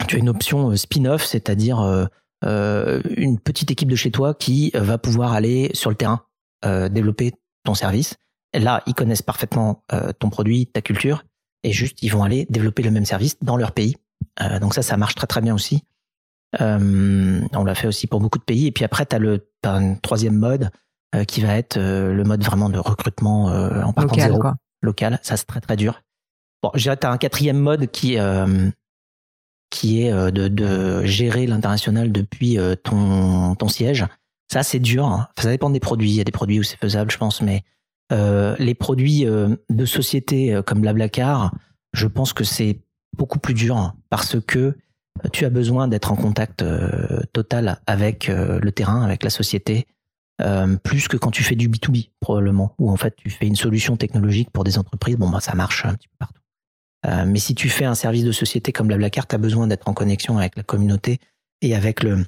tu 0.08 0.16
as 0.16 0.18
une 0.18 0.30
option 0.30 0.74
spin-off, 0.74 1.22
c'est-à-dire 1.24 2.08
une 2.44 3.38
petite 3.38 3.70
équipe 3.70 3.88
de 3.88 3.96
chez 3.96 4.10
toi 4.10 4.34
qui 4.34 4.70
va 4.74 4.98
pouvoir 4.98 5.32
aller 5.32 5.70
sur 5.72 5.90
le 5.90 5.96
terrain 5.96 6.24
euh, 6.64 6.88
développer 6.88 7.32
ton 7.64 7.74
service. 7.74 8.14
là, 8.54 8.82
ils 8.86 8.94
connaissent 8.94 9.22
parfaitement 9.22 9.82
euh, 9.92 10.12
ton 10.18 10.30
produit, 10.30 10.66
ta 10.66 10.80
culture, 10.80 11.24
et 11.62 11.72
juste 11.72 12.02
ils 12.02 12.08
vont 12.08 12.22
aller 12.22 12.46
développer 12.48 12.82
le 12.82 12.90
même 12.90 13.04
service 13.04 13.36
dans 13.42 13.58
leur 13.58 13.72
pays. 13.72 13.96
donc 14.60 14.72
ça, 14.72 14.80
ça 14.80 14.96
marche 14.96 15.14
très 15.14 15.26
très 15.26 15.42
bien 15.42 15.54
aussi. 15.54 15.82
on 16.58 17.64
l'a 17.64 17.74
fait 17.74 17.86
aussi 17.86 18.06
pour 18.06 18.20
beaucoup 18.20 18.38
de 18.38 18.44
pays. 18.44 18.66
Et 18.66 18.72
puis 18.72 18.84
après, 18.84 19.04
tu 19.04 19.14
as 19.14 19.18
le 19.18 19.50
as 19.64 19.74
un 19.74 19.94
troisième 19.94 20.38
mode 20.38 20.70
qui 21.28 21.42
va 21.42 21.56
être 21.56 21.78
le 21.78 22.22
mode 22.24 22.42
vraiment 22.42 22.70
de 22.70 22.78
recrutement 22.78 23.44
en 23.46 23.92
partant 23.92 24.14
local, 24.14 24.30
zéro, 24.30 24.38
quoi. 24.38 24.54
local. 24.80 25.18
Ça, 25.22 25.36
c'est 25.36 25.46
très 25.46 25.60
très 25.60 25.76
dur. 25.76 26.00
Bon, 26.62 26.70
je 26.74 26.82
dirais 26.82 26.96
tu 26.96 27.06
as 27.06 27.10
un 27.10 27.18
quatrième 27.18 27.58
mode 27.58 27.90
qui 27.90 28.16
qui 29.74 30.02
est 30.02 30.12
euh, 30.12 30.30
de, 30.30 31.04
gérer 31.04 31.48
l'international 31.48 32.12
depuis 32.12 32.58
euh, 32.58 32.76
ton, 32.76 33.68
siège. 33.68 34.06
Ça, 34.52 34.62
c'est 34.62 34.78
dur. 34.78 35.26
Ça 35.36 35.50
dépend 35.50 35.68
des 35.68 35.80
produits. 35.80 36.10
Il 36.10 36.14
y 36.14 36.20
a 36.20 36.24
des 36.24 36.30
produits 36.30 36.60
où 36.60 36.62
c'est 36.62 36.78
faisable, 36.78 37.10
je 37.10 37.18
pense, 37.18 37.42
mais 37.42 37.64
euh, 38.12 38.54
les 38.60 38.74
produits 38.74 39.24
de 39.24 39.84
société 39.84 40.60
comme 40.64 40.80
Blablacar, 40.80 41.52
je 41.92 42.06
pense 42.06 42.32
que 42.32 42.44
c'est 42.44 42.78
beaucoup 43.16 43.40
plus 43.40 43.54
dur 43.54 43.94
parce 44.10 44.36
que 44.40 44.76
tu 45.32 45.44
as 45.44 45.50
besoin 45.50 45.88
d'être 45.88 46.12
en 46.12 46.16
contact 46.16 46.62
total 47.32 47.80
avec 47.86 48.28
le 48.28 48.70
terrain, 48.70 49.02
avec 49.02 49.24
la 49.24 49.30
société, 49.30 49.86
plus 50.84 51.08
que 51.08 51.16
quand 51.16 51.30
tu 51.30 51.42
fais 51.42 51.56
du 51.56 51.68
B2B, 51.68 52.10
probablement, 52.20 52.74
où 52.78 52.90
en 52.90 52.96
fait 52.96 53.16
tu 53.16 53.30
fais 53.30 53.46
une 53.46 53.56
solution 53.56 53.96
technologique 53.96 54.50
pour 54.50 54.62
des 54.62 54.78
entreprises. 54.78 55.16
Bon, 55.16 55.30
bah, 55.30 55.40
ça 55.40 55.54
marche 55.54 55.86
un 55.86 55.94
petit 55.94 56.08
peu 56.08 56.16
partout. 56.18 56.43
Euh, 57.06 57.24
mais 57.26 57.38
si 57.38 57.54
tu 57.54 57.68
fais 57.68 57.84
un 57.84 57.94
service 57.94 58.24
de 58.24 58.32
société 58.32 58.72
comme 58.72 58.88
Blablacar, 58.88 59.26
tu 59.26 59.34
as 59.34 59.38
besoin 59.38 59.66
d'être 59.66 59.88
en 59.88 59.94
connexion 59.94 60.38
avec 60.38 60.56
la 60.56 60.62
communauté 60.62 61.18
et 61.60 61.74
avec 61.74 62.02
le, 62.02 62.24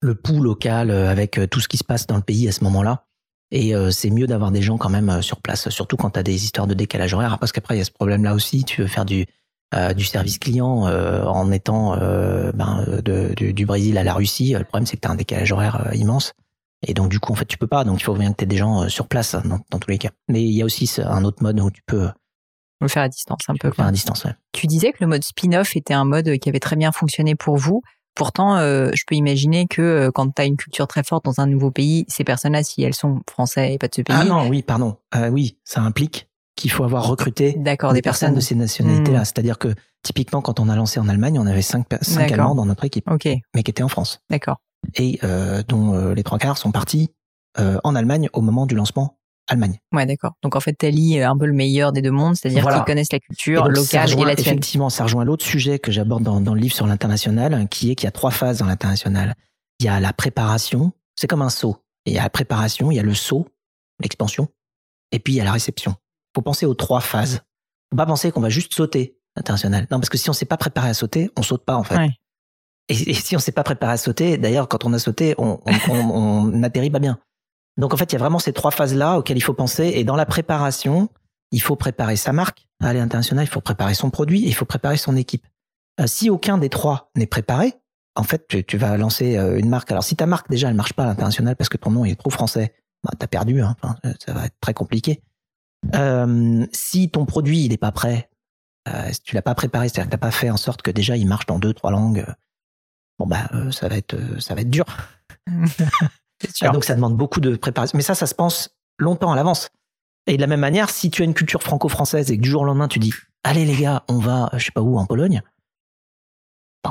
le 0.00 0.14
pouls 0.14 0.42
local, 0.42 0.90
euh, 0.90 1.10
avec 1.10 1.38
euh, 1.38 1.46
tout 1.46 1.60
ce 1.60 1.68
qui 1.68 1.76
se 1.76 1.84
passe 1.84 2.06
dans 2.06 2.16
le 2.16 2.22
pays 2.22 2.48
à 2.48 2.52
ce 2.52 2.62
moment-là. 2.64 3.04
Et 3.52 3.74
c'est 3.92 4.10
mieux 4.10 4.26
d'avoir 4.26 4.50
des 4.50 4.60
gens 4.60 4.76
quand 4.76 4.88
même 4.88 5.22
sur 5.22 5.40
place, 5.40 5.68
surtout 5.68 5.96
quand 5.96 6.10
tu 6.10 6.18
as 6.18 6.24
des 6.24 6.42
histoires 6.44 6.66
de 6.66 6.74
décalage 6.74 7.14
horaire, 7.14 7.38
parce 7.38 7.52
qu'après, 7.52 7.76
il 7.76 7.78
y 7.78 7.80
a 7.80 7.84
ce 7.84 7.92
problème-là 7.92 8.34
aussi. 8.34 8.64
Tu 8.64 8.82
veux 8.82 8.88
faire 8.88 9.04
du, 9.04 9.24
du 9.94 10.04
service 10.04 10.40
client 10.40 10.82
en 10.82 11.52
étant 11.52 11.96
ben, 11.96 12.84
de, 13.04 13.34
du, 13.36 13.64
Brésil 13.64 13.98
à 13.98 14.02
la 14.02 14.14
Russie. 14.14 14.54
Le 14.58 14.64
problème, 14.64 14.84
c'est 14.84 14.96
que 14.96 15.02
tu 15.02 15.06
as 15.06 15.12
un 15.12 15.14
décalage 15.14 15.52
horaire 15.52 15.90
immense. 15.94 16.32
Et 16.88 16.92
donc 16.92 17.08
du 17.08 17.20
coup, 17.20 17.30
en 17.30 17.36
fait, 17.36 17.44
tu 17.44 17.56
peux 17.56 17.68
pas. 17.68 17.84
Donc 17.84 18.00
il 18.00 18.02
faut 18.02 18.14
bien 18.14 18.32
que 18.32 18.38
tu 18.38 18.42
aies 18.42 18.48
des 18.48 18.56
gens 18.56 18.88
sur 18.88 19.06
place 19.06 19.36
dans, 19.36 19.60
dans, 19.70 19.78
tous 19.78 19.90
les 19.92 19.98
cas. 19.98 20.10
Mais 20.28 20.42
il 20.42 20.50
y 20.50 20.62
a 20.62 20.64
aussi 20.64 20.92
un 20.98 21.24
autre 21.24 21.40
mode 21.40 21.60
où 21.60 21.70
tu 21.70 21.82
peux 21.86 22.08
le 22.80 22.88
faire 22.88 23.02
à 23.02 23.08
distance 23.08 23.40
un 23.48 23.54
peu. 23.54 23.70
Faire 23.70 23.86
à 23.86 23.92
distance, 23.92 24.24
ouais. 24.24 24.34
Tu 24.52 24.66
disais 24.66 24.92
que 24.92 24.98
le 25.00 25.06
mode 25.06 25.24
spin-off 25.24 25.76
était 25.76 25.94
un 25.94 26.04
mode 26.04 26.36
qui 26.38 26.48
avait 26.48 26.60
très 26.60 26.76
bien 26.76 26.92
fonctionné 26.92 27.34
pour 27.34 27.56
vous. 27.56 27.82
Pourtant, 28.14 28.56
euh, 28.56 28.90
je 28.94 29.04
peux 29.06 29.14
imaginer 29.14 29.66
que 29.66 29.82
euh, 29.82 30.10
quand 30.10 30.34
tu 30.34 30.40
as 30.40 30.46
une 30.46 30.56
culture 30.56 30.86
très 30.86 31.02
forte 31.02 31.26
dans 31.26 31.38
un 31.38 31.46
nouveau 31.46 31.70
pays, 31.70 32.06
ces 32.08 32.24
personnes-là, 32.24 32.62
si 32.64 32.82
elles 32.82 32.94
sont 32.94 33.20
français 33.30 33.74
et 33.74 33.78
pas 33.78 33.88
de 33.88 33.94
ce 33.94 34.00
pays. 34.00 34.16
Ah 34.18 34.24
non, 34.24 34.48
oui, 34.48 34.62
pardon. 34.62 34.96
Euh, 35.14 35.28
oui, 35.28 35.58
ça 35.64 35.82
implique 35.82 36.28
qu'il 36.56 36.70
faut 36.70 36.84
avoir 36.84 37.06
recruté 37.06 37.52
des, 37.52 37.76
des 37.92 38.02
personnes, 38.02 38.34
de 38.34 38.40
ces 38.40 38.54
nationalités-là. 38.54 39.20
Hmm. 39.20 39.24
C'est-à-dire 39.26 39.58
que 39.58 39.74
typiquement, 40.02 40.40
quand 40.40 40.60
on 40.60 40.70
a 40.70 40.76
lancé 40.76 40.98
en 40.98 41.08
Allemagne, 41.08 41.38
on 41.38 41.46
avait 41.46 41.60
cinq, 41.60 41.86
cinq 42.00 42.32
Allemands 42.32 42.54
dans 42.54 42.64
notre 42.64 42.84
équipe, 42.84 43.10
okay. 43.10 43.42
mais 43.54 43.62
qui 43.62 43.70
étaient 43.70 43.82
en 43.82 43.88
France. 43.88 44.20
D'accord. 44.30 44.56
Et 44.94 45.20
dont 45.68 46.12
les 46.14 46.22
trois 46.22 46.38
quarts 46.38 46.56
sont 46.56 46.72
partis 46.72 47.10
en 47.58 47.94
Allemagne 47.94 48.30
au 48.32 48.40
moment 48.40 48.64
du 48.64 48.74
lancement 48.74 49.15
Allemagne. 49.48 49.78
Ouais, 49.92 50.06
d'accord. 50.06 50.32
Donc 50.42 50.56
en 50.56 50.60
fait, 50.60 50.72
Tali 50.72 51.16
est 51.16 51.22
un 51.22 51.36
peu 51.36 51.46
le 51.46 51.52
meilleur 51.52 51.92
des 51.92 52.02
deux 52.02 52.10
mondes, 52.10 52.34
c'est-à-dire 52.34 52.66
qu'ils 52.66 52.84
connaissent 52.84 53.12
la 53.12 53.20
culture 53.20 53.68
locale 53.68 54.12
et 54.12 54.24
la. 54.24 54.32
Effectivement, 54.32 54.90
ça 54.90 55.04
rejoint 55.04 55.24
l'autre 55.24 55.44
sujet 55.44 55.78
que 55.78 55.92
j'aborde 55.92 56.24
dans, 56.24 56.40
dans, 56.40 56.54
le 56.54 56.60
livre 56.60 56.74
sur 56.74 56.86
l'international, 56.86 57.68
qui 57.68 57.90
est 57.90 57.94
qu'il 57.94 58.06
y 58.06 58.08
a 58.08 58.12
trois 58.12 58.32
phases 58.32 58.58
dans 58.58 58.66
l'international. 58.66 59.34
Il 59.78 59.86
y 59.86 59.88
a 59.88 60.00
la 60.00 60.12
préparation, 60.12 60.92
c'est 61.14 61.28
comme 61.28 61.42
un 61.42 61.50
saut. 61.50 61.76
il 62.06 62.14
y 62.14 62.18
a 62.18 62.22
la 62.22 62.30
préparation, 62.30 62.90
il 62.90 62.96
y 62.96 62.98
a 62.98 63.04
le 63.04 63.14
saut, 63.14 63.46
l'expansion, 64.00 64.48
et 65.12 65.20
puis 65.20 65.34
il 65.34 65.36
y 65.36 65.40
a 65.40 65.44
la 65.44 65.52
réception. 65.52 65.94
Faut 66.34 66.42
penser 66.42 66.66
aux 66.66 66.74
trois 66.74 67.00
phases. 67.00 67.42
Faut 67.90 67.96
pas 67.96 68.06
penser 68.06 68.32
qu'on 68.32 68.40
va 68.40 68.50
juste 68.50 68.74
sauter 68.74 69.16
international. 69.36 69.86
Non, 69.90 70.00
parce 70.00 70.08
que 70.08 70.18
si 70.18 70.28
on 70.28 70.32
s'est 70.32 70.44
pas 70.44 70.56
préparé 70.56 70.88
à 70.88 70.94
sauter, 70.94 71.30
on 71.36 71.42
saute 71.42 71.64
pas 71.64 71.76
en 71.76 71.84
fait. 71.84 72.10
Et, 72.88 73.14
si 73.14 73.36
on 73.36 73.38
s'est 73.38 73.52
pas 73.52 73.64
préparé 73.64 73.92
à 73.92 73.96
sauter, 73.96 74.38
d'ailleurs, 74.38 74.68
quand 74.68 74.84
on 74.84 74.92
a 74.92 74.98
sauté, 74.98 75.34
on, 75.38 75.60
on, 75.66 75.90
on, 75.90 76.52
on 76.54 76.62
atterrit 76.62 76.90
pas 76.90 76.98
bien. 76.98 77.18
Donc 77.76 77.92
en 77.92 77.96
fait, 77.96 78.12
il 78.12 78.14
y 78.14 78.16
a 78.16 78.18
vraiment 78.18 78.38
ces 78.38 78.52
trois 78.52 78.70
phases-là 78.70 79.18
auxquelles 79.18 79.36
il 79.36 79.42
faut 79.42 79.54
penser. 79.54 79.92
Et 79.94 80.04
dans 80.04 80.16
la 80.16 80.26
préparation, 80.26 81.08
il 81.50 81.60
faut 81.60 81.76
préparer 81.76 82.16
sa 82.16 82.32
marque 82.32 82.66
à 82.80 82.92
l'international, 82.92 83.44
il 83.44 83.48
faut 83.48 83.60
préparer 83.60 83.94
son 83.94 84.10
produit 84.10 84.44
et 84.44 84.48
il 84.48 84.54
faut 84.54 84.64
préparer 84.64 84.96
son 84.96 85.16
équipe. 85.16 85.46
Euh, 86.00 86.06
si 86.06 86.30
aucun 86.30 86.58
des 86.58 86.68
trois 86.68 87.10
n'est 87.16 87.26
préparé, 87.26 87.74
en 88.14 88.22
fait, 88.22 88.66
tu, 88.66 88.76
vas 88.76 88.96
lancer 88.96 89.36
euh, 89.36 89.58
une 89.58 89.68
marque. 89.68 89.90
Alors 89.90 90.04
si 90.04 90.16
ta 90.16 90.26
marque 90.26 90.50
déjà 90.50 90.68
elle 90.68 90.74
marche 90.74 90.94
pas 90.94 91.04
à 91.04 91.06
l'international 91.06 91.56
parce 91.56 91.68
que 91.68 91.76
ton 91.76 91.90
nom 91.90 92.04
est 92.04 92.16
trop 92.16 92.30
français, 92.30 92.74
bah, 93.04 93.12
t'as 93.18 93.26
perdu. 93.26 93.60
Hein. 93.60 93.76
Euh, 94.04 94.12
ça 94.24 94.32
va 94.32 94.46
être 94.46 94.56
très 94.60 94.74
compliqué. 94.74 95.22
Si 96.72 97.10
ton 97.10 97.26
produit 97.26 97.64
il 97.64 97.72
est 97.72 97.78
pas 97.78 97.92
prêt, 97.92 98.28
si 99.12 99.20
tu 99.22 99.34
l'as 99.34 99.42
pas 99.42 99.54
préparé, 99.54 99.88
c'est-à-dire 99.88 100.06
que 100.06 100.12
t'as 100.12 100.18
pas 100.18 100.30
fait 100.30 100.50
en 100.50 100.56
sorte 100.56 100.82
que 100.82 100.90
déjà 100.90 101.16
il 101.16 101.26
marche 101.28 101.46
dans 101.46 101.58
deux 101.58 101.72
trois 101.72 101.90
langues, 101.90 102.26
bon 103.18 103.26
bah 103.26 103.48
ça 103.70 103.88
va 103.88 103.96
être 103.96 104.16
ça 104.40 104.54
va 104.54 104.62
être 104.62 104.70
dur. 104.70 104.84
Donc 106.72 106.84
ça 106.84 106.94
demande 106.94 107.16
beaucoup 107.16 107.40
de 107.40 107.56
préparation. 107.56 107.96
Mais 107.96 108.02
ça, 108.02 108.14
ça 108.14 108.26
se 108.26 108.34
pense 108.34 108.70
longtemps 108.98 109.32
à 109.32 109.36
l'avance. 109.36 109.70
Et 110.26 110.36
de 110.36 110.40
la 110.40 110.46
même 110.46 110.60
manière, 110.60 110.90
si 110.90 111.10
tu 111.10 111.22
as 111.22 111.24
une 111.24 111.34
culture 111.34 111.62
franco-française 111.62 112.30
et 112.30 112.36
que 112.36 112.42
du 112.42 112.50
jour 112.50 112.62
au 112.62 112.64
lendemain 112.64 112.88
tu 112.88 112.98
dis, 112.98 113.12
allez 113.44 113.64
les 113.64 113.76
gars, 113.76 114.02
on 114.08 114.18
va, 114.18 114.50
je 114.54 114.64
sais 114.64 114.72
pas 114.72 114.80
où, 114.80 114.98
en 114.98 115.06
Pologne, 115.06 115.42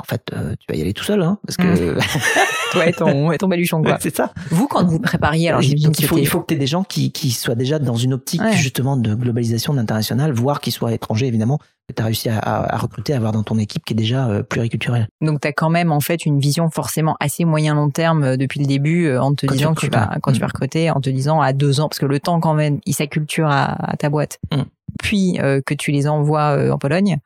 en 0.00 0.04
fait, 0.04 0.22
euh, 0.32 0.54
tu 0.58 0.66
vas 0.68 0.78
y 0.78 0.82
aller 0.82 0.92
tout 0.92 1.04
seul, 1.04 1.22
hein, 1.22 1.38
parce 1.46 1.56
que. 1.56 1.94
Mmh. 1.94 1.98
Toi 2.72 2.86
et 2.88 2.92
ton, 2.92 3.32
et 3.32 3.38
ton 3.38 3.48
baluchon, 3.48 3.82
quoi. 3.82 3.96
c'est 4.00 4.14
ça. 4.14 4.32
Vous, 4.50 4.66
quand 4.66 4.84
vous 4.84 4.98
prépariez, 4.98 5.50
alors 5.50 5.62
il, 5.62 6.06
faut, 6.06 6.18
il 6.18 6.26
faut 6.26 6.40
que 6.40 6.46
tu 6.46 6.54
aies 6.54 6.58
des 6.58 6.66
gens 6.66 6.82
qui, 6.82 7.12
qui 7.12 7.30
soient 7.30 7.54
déjà 7.54 7.78
dans 7.78 7.94
une 7.94 8.12
optique, 8.12 8.42
justement, 8.54 8.96
de 8.96 9.14
globalisation, 9.14 9.74
d'international, 9.74 10.32
voire 10.32 10.60
qui 10.60 10.72
soient 10.72 10.92
étrangers, 10.92 11.26
évidemment, 11.26 11.58
que 11.88 11.94
tu 11.94 12.02
as 12.02 12.04
réussi 12.04 12.28
à, 12.28 12.38
à, 12.38 12.76
recruter, 12.76 13.12
à 13.12 13.16
avoir 13.16 13.32
dans 13.32 13.42
ton 13.42 13.58
équipe 13.58 13.84
qui 13.84 13.92
est 13.92 13.96
déjà 13.96 14.28
euh, 14.28 14.42
pluriculturelle. 14.42 15.08
Donc, 15.20 15.40
tu 15.40 15.48
as 15.48 15.52
quand 15.52 15.70
même, 15.70 15.92
en 15.92 16.00
fait, 16.00 16.26
une 16.26 16.40
vision 16.40 16.68
forcément 16.70 17.16
assez 17.20 17.44
moyen-long 17.44 17.90
terme 17.90 18.24
euh, 18.24 18.36
depuis 18.36 18.60
le 18.60 18.66
début, 18.66 19.06
euh, 19.06 19.20
en 19.20 19.34
te 19.34 19.46
disant 19.46 19.74
que 19.74 19.80
tu 19.80 19.90
vas, 19.90 20.16
quand 20.22 20.32
tu 20.32 20.40
vas 20.40 20.46
mmh. 20.46 20.48
recruter, 20.48 20.90
en 20.90 21.00
te 21.00 21.10
disant 21.10 21.40
à 21.40 21.52
deux 21.52 21.80
ans, 21.80 21.88
parce 21.88 21.98
que 21.98 22.06
le 22.06 22.18
temps, 22.18 22.40
quand 22.40 22.54
même, 22.54 22.80
il 22.86 22.94
s'acculture 22.94 23.48
à, 23.48 23.92
à 23.92 23.96
ta 23.96 24.10
boîte, 24.10 24.38
mmh. 24.52 24.62
puis 24.98 25.38
que 25.38 25.74
tu 25.74 25.92
les 25.92 26.08
envoies 26.08 26.72
en 26.72 26.78
Pologne, 26.78 27.18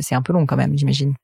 c'est 0.00 0.14
un 0.14 0.22
peu 0.22 0.32
long 0.32 0.46
quand 0.46 0.56
même, 0.56 0.76
j'imagine. 0.76 1.14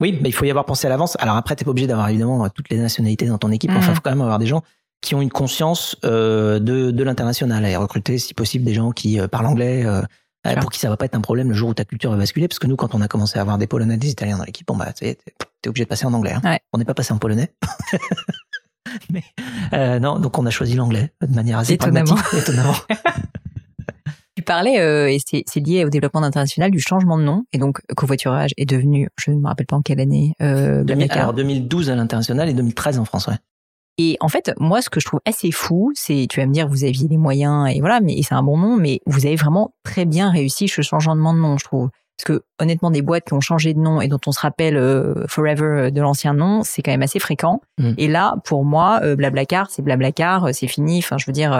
Oui, 0.00 0.18
mais 0.20 0.28
il 0.28 0.32
faut 0.32 0.44
y 0.44 0.50
avoir 0.50 0.66
pensé 0.66 0.86
à 0.86 0.90
l'avance. 0.90 1.16
Alors 1.20 1.36
après, 1.36 1.56
t'es 1.56 1.64
pas 1.64 1.70
obligé 1.70 1.86
d'avoir 1.86 2.08
évidemment 2.08 2.48
toutes 2.50 2.68
les 2.70 2.78
nationalités 2.78 3.26
dans 3.26 3.38
ton 3.38 3.50
équipe. 3.50 3.70
Enfin, 3.70 3.86
il 3.86 3.90
mmh. 3.90 3.94
faut 3.94 4.00
quand 4.02 4.10
même 4.10 4.20
avoir 4.20 4.38
des 4.38 4.46
gens 4.46 4.62
qui 5.00 5.14
ont 5.14 5.22
une 5.22 5.30
conscience 5.30 5.96
euh, 6.04 6.58
de, 6.58 6.90
de 6.90 7.04
l'international 7.04 7.64
et 7.64 7.76
recruter, 7.76 8.18
si 8.18 8.34
possible, 8.34 8.64
des 8.64 8.74
gens 8.74 8.92
qui 8.92 9.20
euh, 9.20 9.28
parlent 9.28 9.46
anglais. 9.46 9.84
Euh, 9.86 10.02
pour 10.60 10.70
qui 10.70 10.78
ça 10.78 10.88
va 10.88 10.96
pas 10.96 11.06
être 11.06 11.16
un 11.16 11.20
problème 11.20 11.48
le 11.48 11.54
jour 11.54 11.70
où 11.70 11.74
ta 11.74 11.84
culture 11.84 12.10
va 12.10 12.16
basculer, 12.16 12.46
parce 12.46 12.60
que 12.60 12.68
nous, 12.68 12.76
quand 12.76 12.94
on 12.94 13.00
a 13.00 13.08
commencé 13.08 13.36
à 13.36 13.42
avoir 13.42 13.58
des 13.58 13.66
Polonais, 13.66 13.96
des 13.96 14.10
Italiens 14.10 14.38
dans 14.38 14.44
l'équipe, 14.44 14.64
bon 14.64 14.76
bah, 14.76 14.92
t'es 14.92 15.18
es 15.64 15.68
obligé 15.68 15.84
de 15.84 15.88
passer 15.88 16.06
en 16.06 16.14
anglais. 16.14 16.34
Hein. 16.34 16.58
On 16.72 16.78
n'est 16.78 16.84
pas 16.84 16.94
passé 16.94 17.12
en 17.12 17.18
polonais. 17.18 17.52
mais 19.10 19.24
euh, 19.72 19.98
non, 19.98 20.18
donc 20.18 20.38
on 20.38 20.46
a 20.46 20.50
choisi 20.50 20.74
l'anglais 20.74 21.12
de 21.20 21.34
manière 21.34 21.58
assez 21.58 21.74
étonnamment. 21.74 22.14
pragmatique, 22.14 22.40
étonnamment. 22.40 22.74
Parlais, 24.46 24.80
euh, 24.80 25.10
et 25.10 25.18
c'est 25.20 25.60
lié 25.60 25.84
au 25.84 25.90
développement 25.90 26.22
international, 26.22 26.70
du 26.70 26.80
changement 26.80 27.18
de 27.18 27.22
nom. 27.22 27.44
Et 27.52 27.58
donc, 27.58 27.80
covoiturage 27.96 28.52
est 28.56 28.64
devenu, 28.64 29.08
je 29.18 29.30
ne 29.30 29.36
me 29.36 29.46
rappelle 29.46 29.66
pas 29.66 29.76
en 29.76 29.82
quelle 29.82 30.00
année. 30.00 30.32
Euh, 30.40 30.84
2000, 30.84 31.12
alors 31.12 31.34
2012 31.34 31.90
à 31.90 31.94
l'international 31.94 32.48
et 32.48 32.54
2013 32.54 32.98
en 32.98 33.04
France, 33.04 33.26
ouais. 33.26 33.36
Et 33.98 34.16
en 34.20 34.28
fait, 34.28 34.52
moi, 34.58 34.82
ce 34.82 34.90
que 34.90 35.00
je 35.00 35.06
trouve 35.06 35.20
assez 35.24 35.50
fou, 35.50 35.90
c'est, 35.94 36.26
tu 36.28 36.40
vas 36.40 36.46
me 36.46 36.52
dire, 36.52 36.68
vous 36.68 36.84
aviez 36.84 37.08
les 37.08 37.16
moyens 37.16 37.70
et 37.74 37.80
voilà, 37.80 38.00
mais 38.00 38.20
c'est 38.22 38.34
un 38.34 38.42
bon 38.42 38.58
nom, 38.58 38.76
mais 38.76 39.00
vous 39.06 39.24
avez 39.24 39.36
vraiment 39.36 39.74
très 39.84 40.04
bien 40.04 40.30
réussi 40.30 40.68
ce 40.68 40.82
changement 40.82 41.32
de 41.32 41.38
nom, 41.38 41.56
je 41.56 41.64
trouve. 41.64 41.88
Parce 42.16 42.38
que 42.38 42.44
honnêtement, 42.58 42.90
des 42.90 43.02
boîtes 43.02 43.24
qui 43.24 43.34
ont 43.34 43.40
changé 43.40 43.74
de 43.74 43.78
nom 43.78 44.00
et 44.00 44.08
dont 44.08 44.20
on 44.26 44.32
se 44.32 44.40
rappelle 44.40 44.76
euh, 44.76 45.26
forever 45.28 45.64
euh, 45.64 45.90
de 45.90 46.00
l'ancien 46.00 46.32
nom, 46.32 46.62
c'est 46.62 46.82
quand 46.82 46.90
même 46.90 47.02
assez 47.02 47.18
fréquent. 47.18 47.60
Mm. 47.78 47.92
Et 47.98 48.08
là, 48.08 48.36
pour 48.44 48.64
moi, 48.64 49.00
euh, 49.02 49.16
Blablacar, 49.16 49.70
c'est 49.70 49.82
Blablacar, 49.82 50.46
euh, 50.46 50.50
c'est 50.52 50.66
fini. 50.66 50.98
Enfin, 50.98 51.18
je 51.18 51.26
veux 51.26 51.32
dire, 51.32 51.52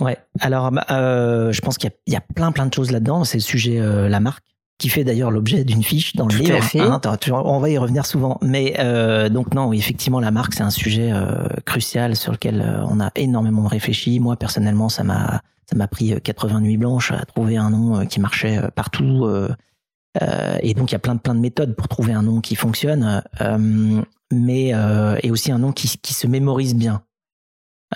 Ouais. 0.00 0.18
Alors, 0.40 0.70
euh, 0.90 1.52
je 1.52 1.60
pense 1.60 1.78
qu'il 1.78 1.90
y, 2.06 2.12
y, 2.12 2.16
a 2.16 2.20
plein 2.20 2.52
plein 2.52 2.66
de 2.66 2.74
choses 2.74 2.90
là-dedans. 2.90 3.24
C'est 3.24 3.38
le 3.38 3.42
sujet 3.42 3.80
euh, 3.80 4.08
la 4.08 4.20
marque 4.20 4.44
qui 4.78 4.88
fait 4.90 5.04
d'ailleurs 5.04 5.30
l'objet 5.30 5.64
d'une 5.64 5.82
fiche 5.82 6.14
dans 6.16 6.26
le 6.26 6.34
Tout 6.34 6.42
livre. 6.42 6.58
Hein, 6.78 7.00
on 7.30 7.58
va 7.58 7.70
y 7.70 7.78
revenir 7.78 8.04
souvent. 8.04 8.38
Mais 8.42 8.74
euh, 8.78 9.28
donc 9.28 9.54
non, 9.54 9.72
effectivement, 9.72 10.20
la 10.20 10.30
marque 10.30 10.54
c'est 10.54 10.62
un 10.62 10.70
sujet 10.70 11.10
euh, 11.12 11.48
crucial 11.64 12.14
sur 12.16 12.32
lequel 12.32 12.60
euh, 12.60 12.84
on 12.88 13.00
a 13.00 13.10
énormément 13.14 13.66
réfléchi. 13.66 14.20
Moi 14.20 14.36
personnellement, 14.36 14.88
ça 14.88 15.02
m'a 15.02 15.40
ça 15.68 15.76
m'a 15.76 15.88
pris 15.88 16.20
80 16.20 16.60
nuits 16.60 16.76
blanches 16.76 17.10
à 17.10 17.24
trouver 17.24 17.56
un 17.56 17.70
nom 17.70 18.06
qui 18.06 18.20
marchait 18.20 18.60
partout. 18.76 19.28
et 20.62 20.74
donc 20.74 20.90
il 20.90 20.92
y 20.92 20.94
a 20.94 21.00
plein 21.00 21.16
de 21.16 21.20
plein 21.20 21.34
de 21.34 21.40
méthodes 21.40 21.74
pour 21.74 21.88
trouver 21.88 22.12
un 22.12 22.22
nom 22.22 22.40
qui 22.40 22.54
fonctionne, 22.54 23.20
mais 24.30 24.72
et 25.24 25.30
aussi 25.32 25.50
un 25.50 25.58
nom 25.58 25.72
qui, 25.72 25.98
qui 25.98 26.14
se 26.14 26.28
mémorise 26.28 26.76
bien. 26.76 27.02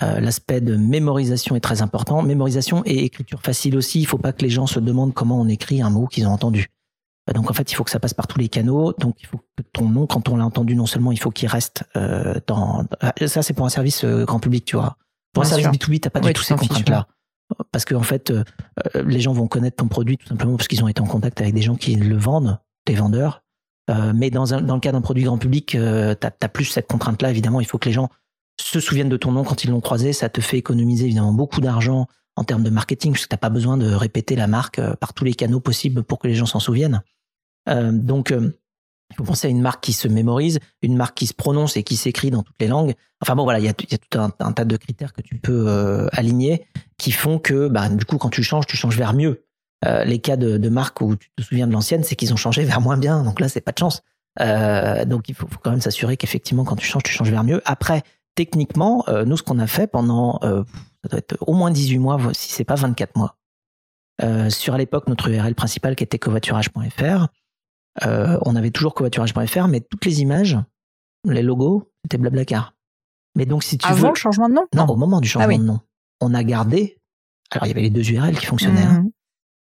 Euh, 0.03 0.21
l'aspect 0.21 0.61
de 0.61 0.77
mémorisation 0.77 1.57
est 1.57 1.61
très 1.61 1.83
important. 1.83 2.23
Mémorisation 2.23 2.83
et 2.87 3.05
écriture 3.05 3.43
facile 3.43 3.77
aussi. 3.77 4.01
Il 4.01 4.05
ne 4.05 4.09
faut 4.09 4.19
pas 4.19 4.33
que 4.33 4.43
les 4.43 4.51
gens 4.51 4.67
se 4.67 4.81
demandent 4.81 5.13
comment 5.13 5.39
on 5.41 5.49
écrit 5.49 5.83
un 5.83 5.91
mot 5.91 6.07
qu'ils 6.07 6.27
ont 6.27 6.33
entendu. 6.33 6.69
Euh, 7.29 7.33
donc 7.35 7.51
en 7.51 7.55
fait, 7.55 7.71
il 7.71 7.75
faut 7.75 7.85
que 7.85 7.91
ça 7.91 8.01
passe 8.01 8.15
par 8.15 8.27
tous 8.27 8.39
les 8.39 8.49
canaux. 8.49 8.95
Donc 8.99 9.17
il 9.21 9.27
faut 9.27 9.39
que 9.39 9.63
ton 9.73 9.89
nom, 9.89 10.07
quand 10.07 10.29
on 10.29 10.37
l'a 10.37 10.47
entendu, 10.47 10.75
non 10.75 10.87
seulement 10.87 11.13
il 11.13 11.21
faut 11.21 11.31
qu'il 11.31 11.49
reste 11.49 11.85
euh, 11.97 12.35
dans. 12.47 12.87
Ça 13.27 13.43
c'est 13.43 13.53
pour 13.53 13.67
un 13.67 13.71
service 13.71 14.05
grand 14.05 14.41
public, 14.41 14.65
tu 14.65 14.77
vois. 14.77 14.97
Pour 15.33 15.43
un 15.43 15.47
service 15.47 15.67
B2B, 15.67 16.01
t'as 16.01 16.11
pas 16.11 16.21
du 16.21 16.33
tout 16.33 16.43
ces 16.43 16.55
contraintes-là. 16.55 17.07
Parce 17.73 17.85
qu'en 17.85 17.97
en 17.97 18.03
fait, 18.03 18.33
les 18.95 19.21
gens 19.21 19.33
vont 19.33 19.49
connaître 19.49 19.77
ton 19.77 19.89
produit 19.89 20.17
tout 20.17 20.29
simplement 20.29 20.57
parce 20.57 20.69
qu'ils 20.69 20.83
ont 20.85 20.89
été 20.89 21.01
en 21.01 21.07
contact 21.07 21.41
avec 21.41 21.53
des 21.53 21.63
gens 21.63 21.75
qui 21.75 21.97
le 21.97 22.17
vendent, 22.17 22.59
des 22.87 22.95
vendeurs. 22.95 23.43
mais 24.15 24.31
dans, 24.31 24.55
un, 24.55 24.61
dans 24.61 24.75
le 24.75 24.81
cas 24.81 24.93
d'un 24.93 25.01
produit 25.01 25.25
grand 25.25 25.37
public, 25.37 25.75
euh, 25.75 26.15
t'as 26.15 26.31
as 26.41 26.49
plus 26.49 26.65
cette 26.65 26.87
contrainte-là. 26.87 27.31
Évidemment, 27.31 27.61
il 27.61 27.67
faut 27.67 27.79
que 27.79 27.89
les 27.89 27.93
gens 27.93 28.09
se 28.65 28.81
souviennent 28.81 29.09
de 29.09 29.17
ton 29.17 29.33
nom 29.33 29.45
quand 29.45 29.65
ils 29.65 29.71
l'ont 29.71 29.81
croisé. 29.81 30.13
Ça 30.13 30.29
te 30.29 30.41
fait 30.41 30.59
économiser 30.59 31.05
évidemment 31.07 31.33
beaucoup 31.33 31.61
d'argent 31.61 32.07
en 32.37 32.45
termes 32.45 32.63
de 32.63 32.71
marketing, 32.71 33.13
parce 33.13 33.25
que 33.25 33.29
t'as 33.29 33.37
pas 33.37 33.51
besoin 33.51 33.77
de 33.77 33.93
répéter 33.93 34.37
la 34.37 34.47
marque 34.47 34.79
euh, 34.79 34.95
par 34.95 35.13
tous 35.13 35.25
les 35.25 35.35
canaux 35.35 35.61
possibles 35.61 36.03
pour 36.03 36.19
que 36.19 36.27
les 36.27 36.35
gens 36.35 36.47
s'en 36.47 36.61
souviennent. 36.61 37.03
Euh, 37.69 37.93
donc, 37.93 38.31
il 38.31 39.17
faut 39.17 39.25
penser 39.25 39.49
à 39.49 39.51
une 39.51 39.61
marque 39.61 39.83
qui 39.83 39.93
se 39.93 40.09
mémorise, 40.09 40.61
une 40.83 40.97
marque 40.97 41.17
qui 41.17 41.27
se 41.27 41.35
prononce 41.35 41.77
et 41.77 41.83
qui 41.83 41.97
s'écrit 41.97 42.31
dans 42.31 42.43
toutes 42.43 42.61
les 42.61 42.69
langues. 42.69 42.95
Enfin 43.21 43.35
bon, 43.35 43.45
voilà, 43.45 43.59
il 43.59 43.65
y 43.65 43.69
a, 43.69 43.75
tout 43.75 44.19
un, 44.19 44.31
tas 44.31 44.65
de 44.65 44.77
critères 44.77 45.13
que 45.13 45.21
tu 45.21 45.37
peux 45.37 45.65
euh, 45.69 46.09
aligner 46.13 46.67
qui 46.97 47.11
font 47.11 47.39
que, 47.39 47.69
bah, 47.69 47.89
du 47.89 48.05
coup, 48.05 48.17
quand 48.19 48.31
tu 48.31 48.43
changes, 48.43 48.67
tu 48.67 48.77
changes 48.77 48.97
vers 48.97 49.13
mieux. 49.13 49.45
Les 50.05 50.19
cas 50.19 50.37
de, 50.37 50.59
de 50.59 50.69
marques 50.69 51.01
où 51.01 51.17
tu 51.17 51.31
te 51.35 51.43
souviens 51.43 51.67
de 51.67 51.73
l'ancienne, 51.73 52.05
c'est 52.05 52.15
qu'ils 52.15 52.35
ont 52.35 52.37
changé 52.37 52.65
vers 52.65 52.83
moins 52.83 52.99
bien. 52.99 53.23
Donc 53.23 53.41
là, 53.41 53.49
c'est 53.49 53.63
pas 53.63 53.73
de 53.73 53.79
chance. 53.79 54.03
Donc 54.39 55.31
il 55.31 55.35
faut 55.35 55.49
quand 55.63 55.71
même 55.71 55.81
s'assurer 55.81 56.19
qu'effectivement, 56.19 56.65
quand 56.65 56.77
tu 56.77 56.87
changes, 56.87 57.03
tu 57.03 57.13
changes 57.13 57.31
vers 57.31 57.45
mieux. 57.45 57.63
Après, 57.65 58.03
techniquement, 58.41 59.05
euh, 59.09 59.27
nous, 59.27 59.37
ce 59.37 59.43
qu'on 59.43 59.59
a 59.59 59.67
fait 59.67 59.87
pendant, 59.87 60.39
euh, 60.45 60.65
ça 61.03 61.11
doit 61.11 61.19
être 61.19 61.37
au 61.47 61.53
moins 61.53 61.71
18 61.71 61.99
mois, 61.99 62.19
si 62.33 62.51
c'est 62.51 62.65
pas 62.65 62.75
24 62.75 63.15
mois, 63.17 63.37
euh, 64.23 64.49
sur 64.49 64.73
à 64.73 64.79
l'époque 64.79 65.09
notre 65.09 65.29
URL 65.29 65.55
principale 65.55 65.95
qui 65.95 66.05
était 66.05 66.19
covoiturage.fr, 66.19 67.27
on 68.03 68.57
avait 68.57 68.71
toujours 68.71 68.95
covoiturage.fr, 68.95 69.69
mais 69.69 69.81
toutes 69.83 70.07
les 70.07 70.23
images, 70.23 70.57
les 71.27 71.43
logos, 71.43 71.93
c'était 72.03 72.17
Blablacar. 72.17 72.73
Mais 73.37 73.45
donc, 73.45 73.63
si 73.63 73.77
tu 73.77 73.87
Avant 73.87 74.05
veux... 74.05 74.09
le 74.09 74.15
changement 74.15 74.49
de 74.49 74.55
nom? 74.55 74.67
Non, 74.75 74.87
au 74.87 74.97
moment 74.97 75.21
du 75.21 75.29
ah 75.29 75.33
changement 75.33 75.59
de 75.59 75.63
nom. 75.63 75.81
On 76.23 76.33
a 76.33 76.43
gardé. 76.43 76.99
Alors, 77.51 77.67
il 77.67 77.69
y 77.69 77.73
avait 77.73 77.83
les 77.83 77.91
deux 77.91 78.11
URL 78.11 78.39
qui 78.39 78.47
fonctionnaient. 78.47 78.81
Hein. 78.81 79.03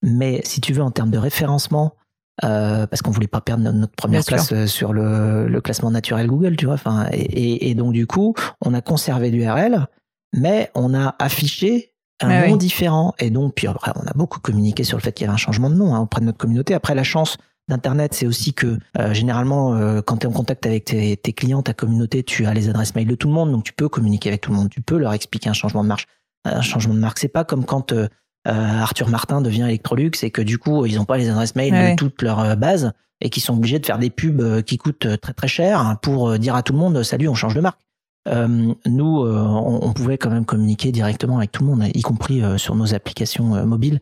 Mmh. 0.04 0.18
mais 0.18 0.42
si 0.46 0.62
tu 0.62 0.72
veux, 0.72 0.84
en 0.84 0.92
termes 0.92 1.12
de 1.12 1.18
référencement, 1.18 1.96
euh, 2.44 2.88
parce 2.88 3.02
qu'on 3.02 3.12
voulait 3.12 3.28
pas 3.28 3.42
perdre 3.42 3.64
notre 3.72 3.96
première 3.96 4.24
place 4.24 4.52
euh, 4.52 4.68
sur 4.68 4.94
le, 4.94 5.48
le, 5.48 5.62
classement 5.62 5.92
naturel 5.92 6.28
Google, 6.28 6.56
tu 6.56 6.66
vois. 6.66 6.76
Enfin, 6.76 7.08
et, 7.12 7.70
et, 7.70 7.76
donc 7.76 7.94
du 7.94 8.08
coup, 8.08 8.34
on 8.62 8.74
a 8.74 8.82
conservé 8.82 9.30
l'URL, 9.30 9.88
mais 10.34 10.72
on 10.76 10.94
a 10.94 11.16
affiché 11.20 11.94
un 12.22 12.48
nom 12.48 12.58
différent. 12.58 13.14
Et 13.20 13.30
donc, 13.30 13.56
puis 13.56 13.68
après, 13.68 13.92
on 13.96 14.06
a 14.06 14.14
beaucoup 14.14 14.40
communiqué 14.40 14.84
sur 14.84 14.98
le 14.98 15.02
fait 15.02 15.12
qu'il 15.12 15.26
y 15.26 15.28
avait 15.28 15.34
un 15.34 15.38
changement 15.38 15.70
de 15.70 15.76
nom 15.76 15.94
hein, 15.94 16.00
auprès 16.00 16.22
de 16.22 16.26
notre 16.26 16.38
communauté. 16.38 16.74
Après, 16.74 16.96
la 16.96 17.04
chance 17.04 17.38
d'Internet, 17.68 18.14
c'est 18.14 18.26
aussi 18.26 18.54
que 18.54 18.78
euh, 18.98 19.14
généralement, 19.14 19.76
euh, 19.76 20.02
quand 20.02 20.18
tu 20.18 20.28
es 20.28 20.30
en 20.30 20.34
contact 20.34 20.66
avec 20.66 20.86
tes, 20.86 21.16
tes 21.18 21.34
clients, 21.34 21.62
ta 21.62 21.74
communauté, 21.74 22.24
tu 22.24 22.46
as 22.46 22.54
les 22.54 22.68
adresses 22.70 22.96
mail 22.96 23.08
de 23.08 23.16
tout 23.16 23.28
le 23.28 23.34
monde, 23.34 23.52
donc 23.52 23.64
tu 23.64 23.74
peux 23.74 23.88
communiquer 23.90 24.30
avec 24.30 24.42
tout 24.42 24.52
le 24.52 24.58
monde. 24.58 24.70
Tu 24.70 24.82
peux 24.82 24.98
leur 24.98 25.14
expliquer 25.14 25.50
un 25.50 25.54
changement 25.54 25.84
de 25.84 25.88
marche, 25.88 26.08
un 26.46 26.62
changement 26.62 26.94
de 26.94 27.00
marque. 27.00 27.20
C'est 27.20 27.28
pas 27.28 27.46
comme 27.46 27.66
quand 27.66 27.94
euh, 27.94 28.08
Arthur 28.46 29.10
Martin 29.10 29.42
devient 29.42 29.64
Electrolux 29.64 30.12
et 30.24 30.32
que 30.32 30.42
du 30.42 30.58
coup, 30.58 30.86
ils 30.86 30.96
n'ont 30.96 31.06
pas 31.06 31.18
les 31.18 31.30
adresses 31.30 31.56
mail 31.56 31.74
Ouais. 31.74 31.92
de 31.92 31.96
toute 31.96 32.22
leur 32.22 32.40
euh, 32.40 32.56
base 32.56 32.92
et 33.22 33.30
qui 33.30 33.42
sont 33.42 33.54
obligés 33.58 33.80
de 33.80 33.86
faire 33.86 34.00
des 34.00 34.10
pubs 34.10 34.40
euh, 34.42 34.62
qui 34.62 34.78
coûtent 34.78 35.06
euh, 35.06 35.18
très 35.18 35.34
très 35.34 35.48
cher 35.50 35.98
pour 36.02 36.30
euh, 36.30 36.38
dire 36.38 36.56
à 36.56 36.64
tout 36.64 36.72
le 36.74 36.80
monde 36.80 37.04
salut, 37.04 37.28
on 37.28 37.36
change 37.36 37.54
de 37.56 37.62
marque. 37.62 37.80
Euh, 38.28 38.74
nous, 38.86 39.24
euh, 39.26 39.42
on, 39.42 39.80
on 39.88 39.94
pouvait 39.94 40.18
quand 40.18 40.30
même 40.30 40.46
communiquer 40.46 40.92
directement 40.92 41.38
avec 41.38 41.52
tout 41.52 41.64
le 41.64 41.70
monde, 41.70 41.84
y 41.94 42.02
compris 42.02 42.42
euh, 42.44 42.58
sur 42.58 42.76
nos 42.76 42.94
applications 42.94 43.56
euh, 43.56 43.66
mobiles. 43.66 44.00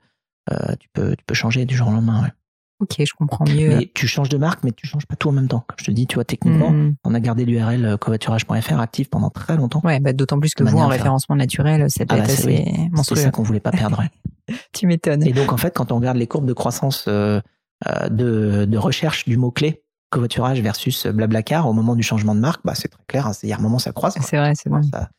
Euh, 0.52 0.76
tu 0.80 0.88
peux 0.94 1.16
tu 1.16 1.24
peux 1.26 1.34
changer 1.36 1.66
du 1.66 1.76
jour 1.76 1.88
au 1.88 1.92
lendemain. 1.92 2.24
ouais. 2.24 2.32
Ok, 2.80 2.96
je 3.00 3.14
comprends 3.18 3.46
mieux. 3.46 3.78
Mais 3.78 3.92
tu 3.94 4.08
changes 4.08 4.30
de 4.30 4.38
marque, 4.38 4.64
mais 4.64 4.72
tu 4.72 4.86
changes 4.86 5.06
pas 5.08 5.16
tout 5.16 5.30
en 5.30 5.32
même 5.32 5.48
temps. 5.48 5.64
Comme 5.68 5.78
je 5.80 5.86
te 5.86 5.92
dis, 5.92 6.06
tu 6.06 6.16
vois, 6.16 6.26
techniquement, 6.26 6.70
Hmm. 6.72 6.94
on 7.04 7.14
a 7.16 7.20
gardé 7.20 7.44
l'URL 7.46 7.86
euh, 7.86 7.98
covoiturage.fr 7.98 8.80
active 8.80 9.10
pendant 9.10 9.30
très 9.32 9.56
longtemps. 9.58 9.82
Ouais, 9.84 10.00
bah, 10.00 10.14
d'autant 10.14 10.40
plus 10.40 10.54
que 10.54 10.64
vous, 10.64 10.78
en 10.78 10.82
faire- 10.82 10.90
référencement 10.90 11.36
naturel, 11.36 11.90
ça 11.90 12.06
peut 12.06 12.16
Ah 12.16 12.20
être 12.20 12.28
bah, 12.28 12.34
c'est- 12.36 12.62
assez 12.62 12.90
monstrueux. 12.92 13.20
ça 13.20 13.32
qu'on 13.32 13.44
voulait 13.44 13.60
pas 13.60 13.72
perdre. 13.72 14.04
Tu 14.74 14.88
m'étonnes. 14.88 15.26
Et 15.28 15.34
donc, 15.34 15.52
en 15.52 15.58
fait, 15.58 15.76
quand 15.76 15.92
on 15.92 15.98
regarde 15.98 16.16
les 16.18 16.28
courbes 16.28 16.46
de 16.46 16.54
croissance 16.54 17.06
euh, 17.10 17.42
euh, 17.88 18.08
de, 18.10 18.64
de 18.66 18.78
recherche 18.78 19.26
du 19.26 19.36
mot-clé 19.38 19.84
covoiturage 20.10 20.62
versus 20.62 21.06
Blablacar 21.08 21.68
au 21.68 21.74
moment 21.74 21.96
du 21.96 22.04
changement 22.04 22.34
de 22.34 22.40
marque, 22.40 22.62
bah, 22.64 22.74
c'est 22.76 22.88
très 22.88 23.04
clair. 23.08 23.28
hein, 23.28 23.34
c'est- 23.34 23.46
Il 23.48 23.50
y 23.50 23.54
a 23.54 23.58
un 23.58 23.62
moment, 23.62 23.78
ça 23.80 23.92
croise. 23.92 24.16
C'est 24.22 24.38
vrai, 24.38 24.54
c'est 24.56 24.70
vrai. 24.70 24.82
Ça- 24.94 25.10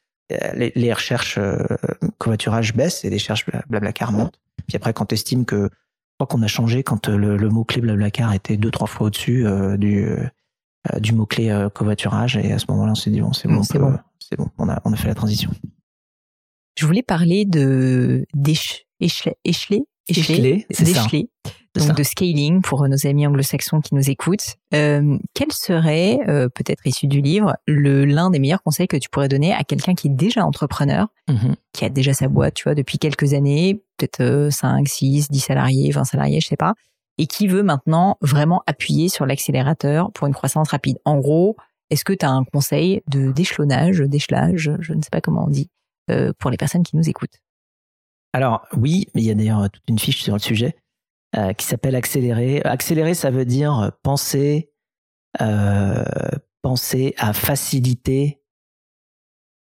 les, 0.54 0.72
les 0.74 0.92
recherches 0.92 1.36
euh, 1.38 1.58
covoiturage 2.18 2.74
baissent 2.74 3.04
et 3.04 3.10
les 3.10 3.16
recherches 3.16 3.44
Bla- 3.46 3.62
Blablacar 3.68 4.12
montent. 4.12 4.38
Puis 4.66 4.76
après, 4.76 4.92
quand 4.92 5.06
tu 5.06 5.14
estimes 5.14 5.44
que 5.44 5.70
crois 6.18 6.26
qu'on 6.26 6.42
a 6.42 6.48
changé 6.48 6.82
quand 6.82 7.08
euh, 7.08 7.16
le, 7.16 7.36
le 7.36 7.48
mot-clé 7.48 7.80
Blablacar 7.80 8.32
était 8.34 8.56
deux, 8.56 8.70
trois 8.72 8.88
fois 8.88 9.06
au-dessus 9.06 9.46
euh, 9.46 9.76
du, 9.76 10.04
euh, 10.04 10.26
du 10.98 11.12
mot-clé 11.12 11.50
euh, 11.50 11.68
covoiturage. 11.68 12.36
Et 12.36 12.52
à 12.52 12.58
ce 12.58 12.66
moment-là, 12.70 12.92
on 12.92 12.94
s'est 12.96 13.10
dit, 13.10 13.20
bon, 13.20 13.32
c'est 13.32 13.46
Bon, 13.48 13.54
bon, 13.54 13.60
on 13.60 13.62
c'est 13.62 13.78
bon. 13.78 13.98
c'est 14.18 14.36
bon, 14.36 14.48
on 14.58 14.68
a, 14.68 14.80
on 14.84 14.92
a 14.92 14.96
fait 14.96 15.08
la 15.08 15.14
transition. 15.14 15.50
Je 16.76 16.86
voulais 16.86 17.02
parler 17.02 17.44
de 17.44 18.24
d'éche- 18.34 18.86
échelé, 19.00 19.34
échelé, 19.44 19.84
Échelé, 20.08 20.66
c'est 20.70 20.84
ça. 20.86 21.06
Donc 21.74 21.96
de 21.96 22.02
scaling 22.02 22.62
pour 22.62 22.86
nos 22.88 23.06
amis 23.06 23.26
anglo-saxons 23.26 23.80
qui 23.80 23.94
nous 23.94 24.10
écoutent. 24.10 24.56
Euh, 24.74 25.18
quel 25.34 25.52
serait, 25.52 26.18
euh, 26.28 26.48
peut-être 26.48 26.86
issu 26.86 27.06
du 27.06 27.20
livre, 27.20 27.56
le 27.66 28.04
l'un 28.04 28.30
des 28.30 28.38
meilleurs 28.38 28.62
conseils 28.62 28.88
que 28.88 28.96
tu 28.96 29.08
pourrais 29.08 29.28
donner 29.28 29.52
à 29.52 29.64
quelqu'un 29.64 29.94
qui 29.94 30.08
est 30.08 30.14
déjà 30.14 30.44
entrepreneur, 30.44 31.08
Mhm. 31.28 31.54
qui 31.72 31.84
a 31.84 31.88
déjà 31.88 32.14
sa 32.14 32.28
boîte, 32.28 32.54
tu 32.54 32.64
vois, 32.64 32.74
depuis 32.74 32.98
quelques 32.98 33.34
années, 33.34 33.82
peut-être 33.96 34.20
euh, 34.20 34.50
5, 34.50 34.88
6, 34.88 35.28
10 35.30 35.40
salariés, 35.40 35.90
20 35.90 36.04
salariés, 36.04 36.40
je 36.40 36.48
sais 36.48 36.56
pas, 36.56 36.74
et 37.18 37.26
qui 37.26 37.46
veut 37.46 37.62
maintenant 37.62 38.16
vraiment 38.20 38.62
appuyer 38.66 39.08
sur 39.08 39.26
l'accélérateur 39.26 40.10
pour 40.12 40.26
une 40.26 40.34
croissance 40.34 40.70
rapide? 40.70 40.98
En 41.04 41.18
gros, 41.18 41.56
est-ce 41.90 42.04
que 42.04 42.12
tu 42.12 42.24
as 42.26 42.30
un 42.30 42.44
conseil 42.44 43.02
de 43.08 43.30
d'échelonnage, 43.32 43.98
d'échelage, 44.00 44.70
je 44.80 44.92
ne 44.92 45.02
sais 45.02 45.10
pas 45.10 45.20
comment 45.20 45.44
on 45.44 45.50
dit, 45.50 45.68
euh, 46.10 46.32
pour 46.38 46.50
les 46.50 46.56
personnes 46.56 46.82
qui 46.82 46.96
nous 46.96 47.08
écoutent? 47.08 47.40
Alors 48.32 48.66
oui, 48.76 49.06
mais 49.14 49.22
il 49.22 49.26
y 49.26 49.30
a 49.30 49.34
d'ailleurs 49.34 49.70
toute 49.70 49.82
une 49.88 49.98
fiche 49.98 50.22
sur 50.22 50.34
le 50.34 50.38
sujet 50.38 50.76
euh, 51.36 51.52
qui 51.52 51.66
s'appelle 51.66 51.94
accélérer. 51.94 52.62
Accélérer, 52.62 53.14
ça 53.14 53.30
veut 53.30 53.44
dire 53.44 53.92
penser, 54.02 54.72
euh, 55.40 56.04
penser 56.62 57.14
à 57.18 57.32
faciliter 57.32 58.42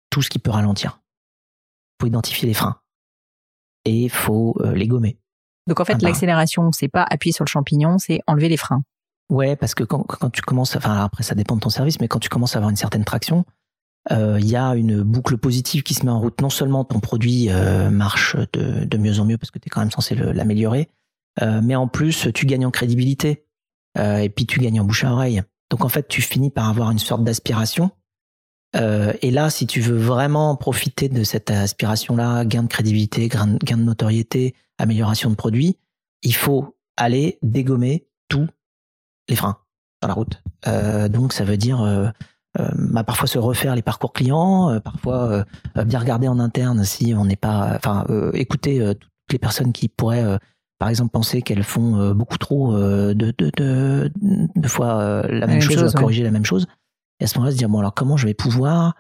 tout 0.10 0.22
ce 0.22 0.30
qui 0.30 0.40
peut 0.40 0.52
ralentir. 0.52 1.02
Il 2.00 2.04
faut 2.04 2.08
identifier 2.08 2.48
les 2.48 2.54
freins 2.54 2.80
et 3.86 4.04
il 4.04 4.10
faut 4.10 4.56
euh, 4.62 4.74
les 4.74 4.88
gommer. 4.88 5.20
Donc 5.68 5.80
en 5.80 5.86
fait, 5.86 6.02
l'accélération, 6.02 6.72
c'est 6.72 6.90
pas 6.90 7.06
appuyer 7.10 7.34
sur 7.34 7.46
le 7.46 7.50
champignon, 7.50 7.98
c'est 7.98 8.20
enlever 8.28 8.50
les 8.50 8.58
freins. 8.58 8.84
Ouais, 9.30 9.56
parce 9.56 9.76
que 9.76 9.84
quand, 9.84 10.04
quand 10.04 10.30
tu 10.30 10.42
commences, 10.42 10.76
enfin 10.76 11.04
après 11.04 11.24
ça 11.24 11.36
dépend 11.36 11.56
de 11.56 11.62
ton 11.62 11.70
service, 11.70 12.00
mais 12.00 12.08
quand 12.08 12.20
tu 12.20 12.30
commences 12.30 12.56
à 12.56 12.58
avoir 12.58 12.70
une 12.70 12.76
certaine 12.76 13.06
traction, 13.06 13.46
euh, 14.12 14.38
il 14.40 14.48
y 14.48 14.56
a 14.56 14.76
une 14.76 15.02
boucle 15.02 15.38
positive 15.38 15.84
qui 15.84 15.94
se 15.94 16.06
met 16.06 16.12
en 16.12 16.20
route. 16.20 16.42
Non 16.42 16.50
seulement 16.50 16.84
ton 16.84 17.00
produit 17.00 17.50
euh, 17.50 17.90
marche 17.90 18.36
de, 18.54 18.84
de 18.84 18.98
mieux 18.98 19.20
en 19.20 19.26
mieux 19.26 19.38
parce 19.38 19.52
que 19.52 19.60
tu 19.60 19.68
es 19.68 19.70
quand 19.70 19.80
même 19.80 19.92
censé 19.92 20.16
l'améliorer, 20.16 20.90
euh, 21.42 21.62
mais 21.64 21.76
en 21.76 21.88
plus 21.88 22.28
tu 22.34 22.46
gagnes 22.46 22.66
en 22.66 22.72
crédibilité 22.72 23.46
euh, 23.98 24.18
et 24.18 24.30
puis 24.30 24.46
tu 24.46 24.60
gagnes 24.60 24.82
en 24.82 24.86
bouche 24.86 25.04
à 25.04 25.12
oreille. 25.12 25.42
Donc 25.70 25.84
en 25.84 25.90
fait 25.90 26.08
tu 26.08 26.22
finis 26.22 26.52
par 26.52 26.70
avoir 26.70 26.92
une 26.92 27.00
sorte 27.00 27.24
d'aspiration. 27.24 27.92
Euh, 28.76 29.14
et 29.22 29.30
là, 29.30 29.52
si 29.52 29.68
tu 29.68 29.82
veux 29.82 29.98
vraiment 29.98 30.56
profiter 30.56 31.08
de 31.08 31.24
cette 31.24 31.52
aspiration-là, 31.52 32.44
gain 32.44 32.64
de 32.64 32.68
crédibilité, 32.68 33.28
gain 33.28 33.46
de 33.78 33.84
notoriété, 33.84 34.56
amélioration 34.80 35.30
de 35.30 35.36
produit, 35.36 35.78
il 36.24 36.34
faut 36.34 36.76
aller 36.98 37.38
dégommer 37.44 38.08
tous 38.30 38.48
les 39.30 39.36
freins 39.36 39.60
dans 40.02 40.08
la 40.08 40.14
route. 40.16 40.42
Donc 41.12 41.34
ça 41.34 41.44
veut 41.44 41.58
dire 41.58 42.14
bah, 42.58 43.04
parfois 43.04 43.28
se 43.28 43.38
refaire 43.38 43.76
les 43.76 43.84
parcours 43.84 44.12
clients, 44.12 44.80
parfois 44.80 45.46
bien 45.86 46.00
regarder 46.00 46.28
en 46.28 46.40
interne 46.40 46.84
si 46.84 47.14
on 47.16 47.26
n'est 47.26 47.36
pas, 47.36 47.74
enfin 47.76 48.06
écouter 48.34 48.80
toutes 49.00 49.32
les 49.32 49.40
personnes 49.40 49.72
qui 49.72 49.88
pourraient 49.88 50.40
par 50.80 50.90
exemple 50.90 51.12
penser 51.12 51.42
qu'elles 51.42 51.64
font 51.64 51.98
euh, 52.00 52.14
beaucoup 52.14 52.38
trop 52.38 52.76
euh, 52.76 53.14
de, 53.14 53.34
de, 53.38 53.52
de, 53.56 54.12
de 54.56 54.68
fois 54.68 55.00
euh, 55.00 55.22
la, 55.30 55.48
même 55.48 55.62
chose, 55.62 55.76
chose, 55.76 55.84
à 55.84 55.88
ouais. 55.88 56.02
corriger 56.02 56.24
la 56.24 56.32
même 56.32 56.46
chose. 56.46 56.68
Et 57.20 57.24
à 57.24 57.28
ce 57.28 57.38
moment-là, 57.38 57.52
se 57.52 57.58
dire 57.58 57.70
bon 57.70 57.80
alors 57.80 57.94
comment 57.94 58.18
je 58.18 58.26
vais 58.28 58.34
pouvoir 58.34 58.96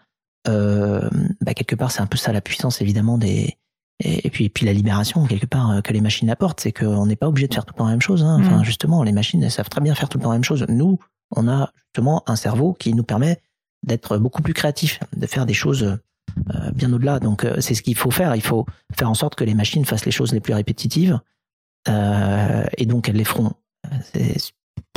euh, 0.47 1.09
bah, 1.41 1.53
quelque 1.53 1.75
part 1.75 1.91
c'est 1.91 2.01
un 2.01 2.05
peu 2.05 2.17
ça 2.17 2.33
la 2.33 2.41
puissance 2.41 2.81
évidemment 2.81 3.17
des 3.17 3.57
et, 4.03 4.27
et 4.27 4.29
puis 4.29 4.45
et 4.45 4.49
puis 4.49 4.65
la 4.65 4.73
libération 4.73 5.25
quelque 5.25 5.45
part 5.45 5.81
que 5.83 5.93
les 5.93 6.01
machines 6.01 6.29
apportent, 6.29 6.59
c'est 6.59 6.71
qu'on 6.71 7.05
n'est 7.05 7.15
pas 7.15 7.27
obligé 7.27 7.47
de 7.47 7.53
faire 7.53 7.65
tout 7.65 7.73
le 7.73 7.77
temps 7.77 7.85
la 7.85 7.91
même 7.91 8.01
chose. 8.01 8.23
Hein. 8.23 8.37
Enfin 8.39 8.59
Mm. 8.59 8.63
justement, 8.63 9.03
les 9.03 9.11
machines 9.11 9.41
elles 9.43 9.51
savent 9.51 9.69
très 9.69 9.81
bien 9.81 9.95
faire 9.95 10.09
tout 10.09 10.17
le 10.17 10.23
temps 10.23 10.31
la 10.31 10.35
même 10.35 10.43
chose. 10.43 10.65
Nous, 10.69 10.99
on 11.35 11.47
a 11.47 11.71
justement 11.87 12.23
un 12.27 12.35
cerveau 12.35 12.73
qui 12.73 12.93
nous 12.93 13.03
permet 13.03 13.41
d'être 13.85 14.17
beaucoup 14.17 14.41
plus 14.41 14.53
créatif, 14.53 14.99
de 15.15 15.27
faire 15.27 15.45
des 15.45 15.53
choses 15.53 15.97
bien 16.73 16.91
au-delà. 16.93 17.19
Donc 17.19 17.45
c'est 17.59 17.73
ce 17.73 17.81
qu'il 17.81 17.95
faut 17.95 18.11
faire. 18.11 18.35
Il 18.35 18.41
faut 18.41 18.65
faire 18.97 19.09
en 19.09 19.13
sorte 19.13 19.35
que 19.35 19.43
les 19.43 19.53
machines 19.53 19.83
fassent 19.85 20.05
les 20.05 20.11
choses 20.11 20.31
les 20.31 20.39
plus 20.39 20.53
répétitives 20.53 21.19
et 21.87 22.85
donc 22.85 23.09
elles 23.09 23.15
les 23.15 23.23
feront. 23.23 23.53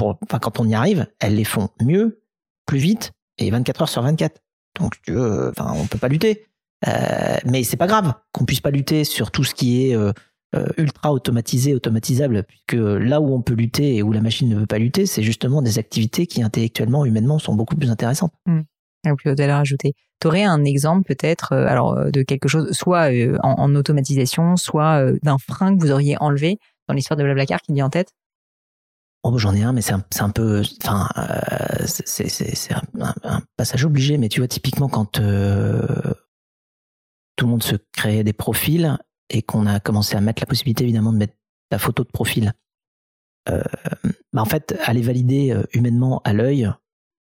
euh, 0.01 0.39
quand 0.41 0.61
on 0.61 0.69
y 0.69 0.75
arrive, 0.75 1.07
elles 1.21 1.37
les 1.37 1.45
font 1.45 1.69
mieux, 1.83 2.23
plus 2.67 2.79
vite 2.79 3.13
et 3.39 3.51
24 3.51 3.83
heures 3.83 3.89
sur 3.89 4.03
24. 4.03 4.41
Donc 4.79 4.95
si 4.97 5.01
tu 5.03 5.17
euh, 5.17 5.51
enfin, 5.51 5.73
on 5.77 5.87
peut 5.87 5.99
pas 5.99 6.09
lutter. 6.09 6.47
Euh, 6.87 7.37
mais 7.47 7.65
c'est 7.65 7.77
pas 7.77 7.87
grave 7.87 8.13
qu'on 8.33 8.45
puisse 8.45 8.61
pas 8.61 8.71
lutter 8.71 9.05
sur 9.05 9.31
tout 9.31 9.45
ce 9.45 9.55
qui 9.55 9.87
est 9.87 9.97
euh, 9.97 10.13
euh, 10.55 10.67
ultra 10.77 11.13
automatisé, 11.13 11.75
automatisable, 11.75 12.45
puisque 12.45 12.75
là 12.75 13.21
où 13.21 13.35
on 13.35 13.43
peut 13.43 13.55
lutter 13.55 13.97
et 13.97 14.03
où 14.03 14.13
la 14.13 14.21
machine 14.21 14.49
ne 14.49 14.57
veut 14.57 14.67
pas 14.67 14.79
lutter, 14.79 15.07
c'est 15.07 15.23
justement 15.23 15.63
des 15.63 15.79
activités 15.79 16.27
qui 16.27 16.43
intellectuellement, 16.43 17.05
humainement, 17.05 17.39
sont 17.39 17.55
beaucoup 17.55 17.77
plus 17.77 17.91
intéressantes. 17.91 18.33
La 19.05 19.15
plus 19.15 19.31
haute 19.31 19.39
valeur. 19.39 19.63
Tu 20.21 20.27
aurais 20.29 20.45
un 20.45 20.65
exemple 20.65 21.15
peut-être 21.15 21.53
euh, 21.53 21.67
alors 21.67 21.97
euh, 21.97 22.11
de 22.11 22.23
quelque 22.23 22.49
chose, 22.49 22.73
soit 22.73 23.13
euh, 23.13 23.37
en, 23.43 23.75
automatisation, 23.75 24.57
soit 24.57 25.03
euh, 25.03 25.19
d'un 25.23 25.37
frein 25.39 25.77
que 25.77 25.81
vous 25.81 25.91
auriez 25.91 26.17
enlevé 26.19 26.59
dans 26.89 26.95
l'histoire 26.95 27.17
de 27.17 27.25
Blablacar 27.25 27.61
qui 27.61 27.73
vient 27.73 27.87
en 27.87 27.91
tête 27.91 28.15
Oh, 29.23 29.39
j'en 29.39 29.55
ai 29.55 29.65
un, 29.65 29.73
mais 29.73 29.83
c'est 29.83 29.93
un, 29.93 30.31
peu, 30.31 30.63
enfin, 30.85 31.09
euh, 31.19 31.85
c'est- 31.87 32.73
un, 32.73 33.43
passage 33.57 33.85
obligé. 33.85 34.19
Mais 34.19 34.29
tu 34.29 34.39
vois, 34.39 34.47
typiquement, 34.47 34.89
quand 34.89 35.19
euh, 35.19 36.15
tout 37.35 37.47
le 37.47 37.51
monde 37.51 37.63
se 37.65 37.75
créait 37.93 38.23
des 38.23 38.33
profils 38.33 38.97
et 39.29 39.43
qu'on 39.43 39.67
a 39.67 39.81
commencé 39.81 40.15
à 40.15 40.21
mettre 40.21 40.43
la 40.43 40.47
possibilité, 40.47 40.85
évidemment, 40.85 41.13
de 41.13 41.19
mettre 41.19 41.35
la 41.73 41.81
photo 41.81 42.05
de 42.05 42.09
profil, 42.09 42.53
euh, 43.49 43.65
bah, 44.33 44.43
en 44.43 44.45
fait, 44.45 44.79
aller 44.85 45.03
valider 45.03 45.51
euh, 45.51 45.65
humainement 45.73 46.21
à 46.25 46.33
l'œil, 46.33 46.71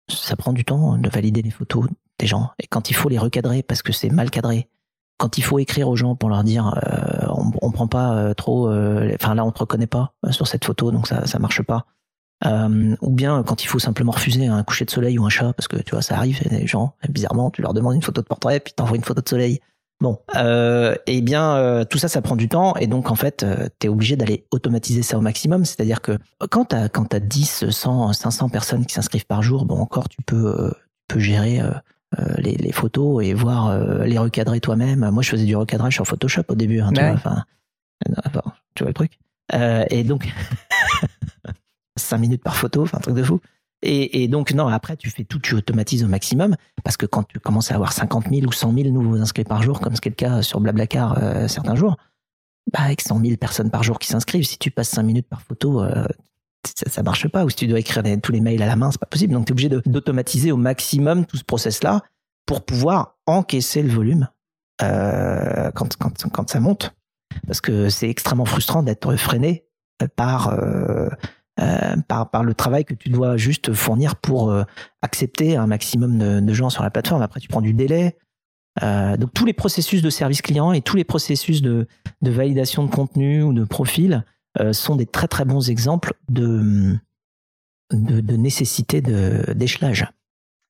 ça 0.09 0.35
prend 0.35 0.51
du 0.51 0.65
temps 0.65 0.97
de 0.97 1.09
valider 1.09 1.41
les 1.41 1.51
photos 1.51 1.87
des 2.19 2.27
gens. 2.27 2.51
Et 2.59 2.67
quand 2.67 2.89
il 2.89 2.95
faut 2.95 3.07
les 3.07 3.17
recadrer 3.17 3.63
parce 3.63 3.81
que 3.81 3.93
c'est 3.93 4.09
mal 4.09 4.29
cadré, 4.29 4.69
quand 5.17 5.37
il 5.37 5.43
faut 5.43 5.59
écrire 5.59 5.89
aux 5.89 5.95
gens 5.95 6.15
pour 6.15 6.29
leur 6.29 6.43
dire 6.43 6.79
euh, 6.85 7.27
on, 7.29 7.51
on 7.61 7.71
prend 7.71 7.87
pas 7.87 8.13
euh, 8.13 8.33
trop, 8.33 8.69
euh, 8.69 9.11
enfin 9.15 9.35
là 9.35 9.43
on 9.43 9.51
te 9.51 9.59
reconnaît 9.59 9.87
pas 9.87 10.13
sur 10.29 10.47
cette 10.47 10.65
photo 10.65 10.91
donc 10.91 11.07
ça 11.07 11.25
ça 11.25 11.39
marche 11.39 11.61
pas. 11.63 11.85
Ou 12.45 13.11
bien 13.11 13.41
quand 13.43 13.63
il 13.63 13.67
faut 13.67 13.79
simplement 13.79 14.11
refuser 14.11 14.45
un 14.45 14.63
coucher 14.63 14.85
de 14.85 14.91
soleil 14.91 15.17
ou 15.17 15.25
un 15.25 15.29
chat 15.29 15.53
parce 15.53 15.67
que 15.67 15.77
tu 15.77 15.91
vois 15.91 16.03
ça 16.03 16.15
arrive 16.15 16.41
les 16.49 16.67
gens 16.67 16.93
bizarrement 17.09 17.49
tu 17.49 17.63
leur 17.63 17.73
demandes 17.73 17.95
une 17.95 18.03
photo 18.03 18.21
de 18.21 18.27
portrait 18.27 18.59
puis 18.59 18.73
t'envoies 18.73 18.97
une 18.97 19.03
photo 19.03 19.21
de 19.21 19.27
soleil. 19.27 19.59
Bon, 19.99 20.19
eh 20.35 21.21
bien 21.21 21.83
tout 21.89 21.97
ça 21.97 22.07
ça 22.07 22.21
prend 22.21 22.35
du 22.35 22.47
temps 22.47 22.75
et 22.75 22.85
donc 22.85 23.09
en 23.09 23.15
fait 23.15 23.41
euh, 23.41 23.67
t'es 23.79 23.87
obligé 23.87 24.15
d'aller 24.15 24.45
automatiser 24.51 25.01
ça 25.01 25.17
au 25.17 25.21
maximum. 25.21 25.65
C'est-à-dire 25.65 26.01
que 26.01 26.19
quand 26.51 26.65
t'as 26.65 26.89
quand 26.89 27.05
t'as 27.05 27.19
10, 27.19 27.71
100, 27.71 28.13
500 28.13 28.49
personnes 28.49 28.85
qui 28.85 28.93
s'inscrivent 28.93 29.25
par 29.25 29.41
jour, 29.41 29.65
bon 29.65 29.79
encore 29.79 30.07
tu 30.07 30.21
peux 30.21 30.71
tu 31.09 31.15
peux 31.15 31.19
gérer 31.19 31.59
les, 32.37 32.55
les 32.55 32.71
photos 32.71 33.23
et 33.23 33.33
voir 33.33 33.67
euh, 33.67 34.05
les 34.05 34.17
recadrer 34.17 34.59
toi-même. 34.59 35.09
Moi, 35.09 35.23
je 35.23 35.29
faisais 35.29 35.45
du 35.45 35.55
recadrage 35.55 35.93
sur 35.93 36.07
Photoshop 36.07 36.43
au 36.49 36.55
début. 36.55 36.79
hein, 36.79 36.91
tu, 36.93 37.01
vois, 37.01 37.11
enfin, 37.11 37.43
euh, 38.07 38.41
tu 38.75 38.83
vois 38.83 38.89
le 38.89 38.93
truc. 38.93 39.19
Euh, 39.53 39.85
et 39.89 40.03
donc, 40.03 40.27
5 41.97 42.17
minutes 42.17 42.43
par 42.43 42.55
photo, 42.55 42.83
enfin, 42.83 42.97
un 42.97 43.01
truc 43.01 43.15
de 43.15 43.23
fou. 43.23 43.39
Et, 43.83 44.23
et, 44.23 44.27
donc, 44.27 44.53
non, 44.53 44.67
après, 44.67 44.97
tu 44.97 45.09
fais 45.09 45.23
tout, 45.23 45.39
tu 45.39 45.53
automatises 45.53 46.03
au 46.03 46.07
maximum, 46.07 46.55
parce 46.83 46.97
que 46.97 47.05
quand 47.05 47.23
tu 47.23 47.39
commences 47.39 47.71
à 47.71 47.75
avoir 47.75 47.93
50 47.93 48.29
000 48.29 48.47
ou 48.47 48.51
100 48.51 48.73
000 48.73 48.89
nouveaux 48.89 49.17
inscrits 49.17 49.43
par 49.43 49.61
jour, 49.61 49.79
comme 49.79 49.95
ce 49.95 50.01
qui 50.01 50.09
est 50.09 50.11
le 50.11 50.15
cas 50.15 50.41
sur 50.41 50.59
Blablacar 50.59 51.17
euh, 51.21 51.47
certains 51.47 51.75
jours, 51.75 51.97
bah, 52.73 52.79
avec 52.81 53.01
100 53.01 53.21
000 53.21 53.37
personnes 53.37 53.69
par 53.69 53.83
jour 53.83 53.99
qui 53.99 54.07
s'inscrivent, 54.07 54.45
si 54.45 54.57
tu 54.57 54.71
passes 54.71 54.89
5 54.89 55.03
minutes 55.03 55.27
par 55.27 55.41
photo, 55.41 55.83
euh, 55.83 56.07
ça, 56.75 56.89
ça 56.89 57.03
marche 57.03 57.27
pas. 57.27 57.45
Ou 57.45 57.49
si 57.49 57.55
tu 57.55 57.67
dois 57.67 57.79
écrire 57.79 58.03
tous 58.21 58.31
les 58.31 58.41
mails 58.41 58.61
à 58.61 58.67
la 58.67 58.75
main, 58.75 58.91
c'est 58.91 58.99
pas 58.99 59.05
possible. 59.05 59.33
Donc, 59.33 59.45
tu 59.45 59.51
es 59.51 59.53
obligé 59.53 59.69
d'automatiser 59.85 60.51
au 60.51 60.57
maximum 60.57 61.25
tout 61.25 61.37
ce 61.37 61.43
process-là 61.43 62.01
pour 62.47 62.65
pouvoir 62.65 63.17
encaisser 63.27 63.83
le 63.83 63.89
volume 63.89 64.27
euh, 64.81 65.71
quand, 65.75 65.95
quand, 65.97 66.29
quand 66.31 66.49
ça 66.49 66.59
monte. 66.59 66.93
Parce 67.45 67.61
que 67.61 67.89
c'est 67.89 68.09
extrêmement 68.09 68.45
frustrant 68.45 68.83
d'être 68.83 69.15
freiné 69.15 69.65
par, 70.15 70.53
euh, 70.53 71.09
euh, 71.59 71.95
par, 72.07 72.31
par 72.31 72.43
le 72.43 72.53
travail 72.53 72.85
que 72.85 72.93
tu 72.93 73.09
dois 73.09 73.37
juste 73.37 73.73
fournir 73.73 74.15
pour 74.15 74.55
accepter 75.01 75.57
un 75.57 75.67
maximum 75.67 76.17
de, 76.17 76.39
de, 76.39 76.53
gens 76.53 76.69
sur 76.69 76.83
la 76.83 76.89
plateforme. 76.89 77.21
Après, 77.21 77.39
tu 77.39 77.47
prends 77.47 77.61
du 77.61 77.73
délai. 77.73 78.17
Donc 78.81 79.33
tous 79.33 79.45
les 79.45 79.53
processus 79.53 80.03
de 80.03 80.09
service 80.11 80.43
client 80.43 80.71
et 80.71 80.81
tous 80.81 80.95
les 80.95 81.03
processus 81.03 81.63
de, 81.63 81.87
de 82.21 82.31
validation 82.31 82.85
de 82.85 82.91
contenu 82.91 83.41
ou 83.41 83.51
de 83.51 83.63
profil 83.63 84.23
sont 84.71 84.95
des 84.95 85.05
très 85.05 85.27
très 85.27 85.45
bons 85.45 85.69
exemples 85.69 86.13
de, 86.29 86.95
de, 87.91 88.19
de 88.21 88.35
nécessité 88.35 89.01
d'échelage. 89.01 90.07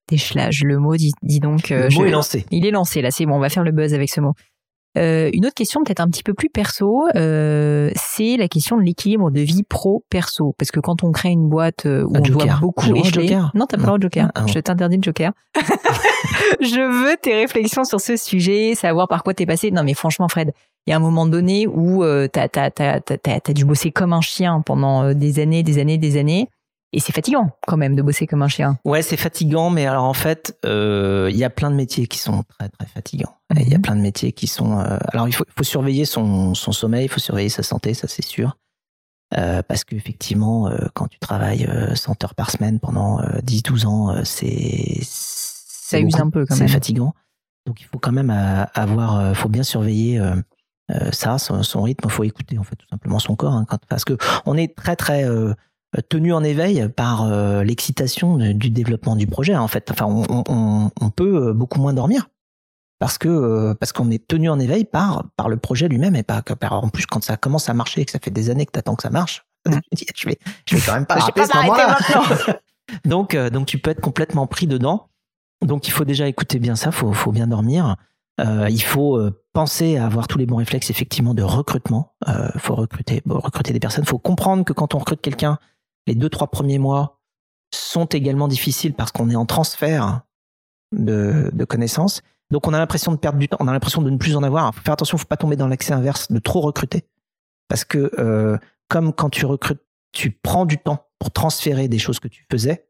D'échelage, 0.09 0.63
le 0.63 0.79
mot 0.79 0.95
dit, 0.95 1.11
dit 1.21 1.39
donc. 1.39 1.69
le 1.69 1.83
mot 1.83 1.89
je, 1.89 2.03
est 2.03 2.11
lancé. 2.11 2.45
Il 2.51 2.65
est 2.65 2.71
lancé 2.71 3.01
là, 3.01 3.11
c'est 3.11 3.25
bon, 3.25 3.35
on 3.35 3.39
va 3.39 3.49
faire 3.49 3.63
le 3.63 3.71
buzz 3.71 3.93
avec 3.93 4.09
ce 4.09 4.21
mot. 4.21 4.33
Euh, 4.97 5.29
une 5.33 5.45
autre 5.45 5.53
question 5.53 5.83
peut-être 5.83 5.99
un 5.99 6.07
petit 6.07 6.23
peu 6.23 6.33
plus 6.33 6.49
perso, 6.49 7.07
euh, 7.15 7.91
c'est 7.95 8.35
la 8.37 8.47
question 8.47 8.77
de 8.77 8.81
l'équilibre 8.81 9.29
de 9.29 9.41
vie 9.41 9.63
pro-perso. 9.63 10.55
Parce 10.57 10.71
que 10.71 10.79
quand 10.79 11.03
on 11.03 11.11
crée 11.11 11.29
une 11.29 11.49
boîte 11.49 11.85
euh, 11.85 12.03
où 12.03 12.17
on 12.17 12.21
doit 12.21 12.57
beaucoup 12.59 12.95
écheler... 12.95 13.37
Non, 13.53 13.65
t'as 13.67 13.77
pas 13.77 13.81
le 13.81 13.83
droit 13.83 13.97
de 13.97 14.03
joker. 14.03 14.31
Ah, 14.33 14.45
je 14.47 14.59
t'interdis 14.59 14.97
de 14.97 15.03
joker. 15.03 15.33
je 16.61 17.05
veux 17.09 17.15
tes 17.21 17.35
réflexions 17.35 17.83
sur 17.83 18.01
ce 18.01 18.15
sujet, 18.17 18.73
savoir 18.75 19.07
par 19.07 19.23
quoi 19.23 19.33
t'es 19.33 19.45
passé. 19.45 19.69
Non 19.71 19.83
mais 19.83 19.93
franchement 19.93 20.27
Fred, 20.27 20.51
il 20.87 20.91
y 20.91 20.93
a 20.93 20.95
un 20.95 21.01
moment 21.01 21.25
donné 21.25 21.67
où 21.67 22.03
euh, 22.03 22.27
t'as 22.27 22.47
as, 22.55 23.53
dû 23.53 23.65
bosser 23.65 23.91
comme 23.91 24.13
un 24.13 24.21
chien 24.21 24.61
pendant 24.61 25.03
euh, 25.03 25.13
des 25.13 25.39
années, 25.39 25.61
des 25.61 25.79
années, 25.79 25.97
des 25.97 26.17
années. 26.17 26.49
Et 26.93 27.01
c'est 27.01 27.11
fatigant 27.11 27.51
quand 27.67 27.75
même 27.75 27.95
de 27.95 28.01
bosser 28.01 28.27
comme 28.27 28.41
un 28.41 28.47
chien. 28.47 28.79
Ouais, 28.85 29.01
c'est 29.01 29.17
fatigant, 29.17 29.69
mais 29.69 29.85
alors 29.85 30.05
en 30.05 30.13
fait, 30.13 30.57
euh, 30.65 31.27
il 31.29 31.37
y 31.37 31.43
a 31.43 31.49
plein 31.49 31.69
de 31.69 31.75
métiers 31.75 32.07
qui 32.07 32.17
sont 32.17 32.43
très 32.57 32.69
très 32.69 32.87
fatigants. 32.87 33.35
Il 33.55 33.67
y 33.67 33.75
a 33.75 33.79
plein 33.79 33.95
de 33.95 34.01
métiers 34.01 34.31
qui 34.31 34.47
sont. 34.47 34.79
Euh, 34.79 34.97
alors 35.11 35.27
il 35.27 35.33
faut, 35.33 35.43
faut 35.55 35.63
surveiller 35.63 36.05
son, 36.05 36.53
son 36.53 36.71
sommeil, 36.71 37.05
il 37.05 37.09
faut 37.09 37.19
surveiller 37.19 37.49
sa 37.49 37.63
santé, 37.63 37.93
ça 37.93 38.07
c'est 38.07 38.23
sûr. 38.23 38.57
Euh, 39.37 39.61
parce 39.67 39.83
qu'effectivement, 39.83 40.71
quand 40.93 41.07
tu 41.07 41.19
travailles 41.19 41.69
100 41.93 42.23
heures 42.23 42.35
par 42.35 42.49
semaine 42.49 42.79
pendant 42.79 43.19
10-12 43.43 43.85
ans, 43.85 44.23
c'est 44.23 44.99
ça 45.01 45.99
use 45.99 46.15
un 46.15 46.29
peu 46.29 46.45
quand 46.45 46.55
même. 46.55 46.67
C'est 46.67 46.73
fatigant. 46.73 47.13
Donc 47.65 47.81
il 47.81 47.85
faut 47.85 47.99
quand 47.99 48.13
même 48.13 48.29
avoir, 48.73 49.35
faut 49.35 49.49
bien 49.49 49.63
surveiller 49.63 50.21
ça, 51.11 51.37
son, 51.37 51.63
son, 51.63 51.81
rythme. 51.81 52.05
Il 52.05 52.11
faut 52.11 52.23
écouter 52.23 52.57
en 52.57 52.63
fait 52.63 52.75
tout 52.75 52.87
simplement 52.89 53.19
son 53.19 53.35
corps, 53.35 53.53
hein, 53.53 53.65
quand, 53.67 53.79
parce 53.87 54.05
que 54.05 54.17
on 54.45 54.55
est 54.55 54.75
très 54.75 54.95
très 54.95 55.25
euh, 55.97 56.01
tenu 56.09 56.33
en 56.33 56.43
éveil 56.43 56.89
par 56.89 57.23
euh, 57.23 57.63
l'excitation 57.63 58.35
du 58.37 58.69
développement 58.69 59.15
du 59.15 59.25
projet. 59.25 59.55
En 59.55 59.69
fait, 59.69 59.89
enfin, 59.89 60.05
on, 60.05 60.43
on, 60.49 60.91
on 60.99 61.09
peut 61.09 61.47
euh, 61.47 61.53
beaucoup 61.53 61.79
moins 61.79 61.93
dormir 61.93 62.27
parce 62.99 63.17
que 63.17 63.73
parce 63.73 63.93
qu'on 63.93 64.11
est 64.11 64.27
tenu 64.27 64.49
en 64.49 64.59
éveil 64.59 64.83
par 64.83 65.23
par 65.37 65.47
le 65.47 65.57
projet 65.57 65.87
lui-même 65.87 66.15
et 66.15 66.23
pas 66.23 66.41
en 66.71 66.89
plus 66.89 67.05
quand 67.05 67.23
ça 67.23 67.37
commence 67.37 67.69
à 67.69 67.73
marcher 67.73 68.01
et 68.01 68.05
que 68.05 68.11
ça 68.11 68.19
fait 68.19 68.31
des 68.31 68.49
années 68.49 68.65
que 68.65 68.71
t'attends 68.71 68.95
que 68.95 69.03
ça 69.03 69.11
marche. 69.11 69.45
je 69.67 70.27
vais 70.27 70.39
je 70.65 70.75
vais 70.75 70.81
quand 70.85 70.93
même 70.93 71.05
pas 71.05 71.15
rater 71.15 71.45
ce 71.45 71.55
moment-là. 71.55 71.97
donc 73.05 73.35
donc 73.35 73.67
tu 73.67 73.77
peux 73.77 73.91
être 73.91 74.01
complètement 74.01 74.45
pris 74.45 74.67
dedans. 74.67 75.09
Donc 75.65 75.87
il 75.87 75.91
faut 75.91 76.05
déjà 76.05 76.27
écouter 76.27 76.59
bien 76.59 76.75
ça, 76.75 76.91
faut 76.91 77.13
faut 77.13 77.31
bien 77.31 77.47
dormir. 77.47 77.95
Euh, 78.39 78.67
il 78.69 78.83
faut 78.83 79.19
penser 79.57 79.97
à 79.97 80.05
avoir 80.05 80.27
tous 80.27 80.37
les 80.37 80.45
bons 80.45 80.57
réflexes 80.57 80.91
effectivement 80.91 81.33
de 81.33 81.41
recrutement. 81.41 82.13
Il 82.27 82.33
euh, 82.33 82.49
faut 82.59 82.75
recruter 82.75 83.23
recruter 83.27 83.73
des 83.73 83.79
personnes. 83.79 84.03
Il 84.03 84.07
faut 84.07 84.19
comprendre 84.19 84.63
que 84.63 84.71
quand 84.71 84.93
on 84.93 84.99
recrute 84.99 85.19
quelqu'un, 85.19 85.57
les 86.05 86.13
deux, 86.13 86.29
trois 86.29 86.45
premiers 86.45 86.77
mois 86.77 87.23
sont 87.73 88.05
également 88.05 88.47
difficiles 88.47 88.93
parce 88.93 89.11
qu'on 89.11 89.31
est 89.31 89.35
en 89.35 89.47
transfert 89.47 90.21
de, 90.95 91.49
de, 91.51 91.65
connaissances. 91.65 92.21
Donc 92.51 92.67
on 92.67 92.73
a 92.73 92.77
l'impression 92.77 93.11
de 93.11 93.17
perdre 93.17 93.39
du 93.39 93.49
temps, 93.49 93.57
on 93.59 93.67
a 93.67 93.71
l'impression 93.71 94.03
de 94.03 94.11
ne 94.11 94.17
plus 94.17 94.35
en 94.35 94.43
avoir. 94.43 94.69
Il 94.71 94.77
faut 94.77 94.83
faire 94.83 94.93
attention, 94.93 95.17
il 95.17 95.21
faut 95.21 95.25
pas 95.25 95.37
tomber 95.37 95.55
dans 95.55 95.67
l'accès 95.67 95.93
inverse 95.93 96.31
de 96.31 96.37
trop 96.37 96.61
recruter. 96.61 97.07
Parce 97.67 97.83
que 97.83 98.11
euh, 98.19 98.59
comme 98.89 99.11
quand 99.11 99.31
tu 99.31 99.47
recrutes, 99.47 99.81
tu 100.11 100.29
prends 100.29 100.67
du 100.67 100.77
temps 100.77 101.07
pour 101.17 101.31
transférer 101.31 101.87
des 101.87 101.97
choses 101.97 102.19
que 102.19 102.27
tu 102.27 102.45
faisais, 102.51 102.86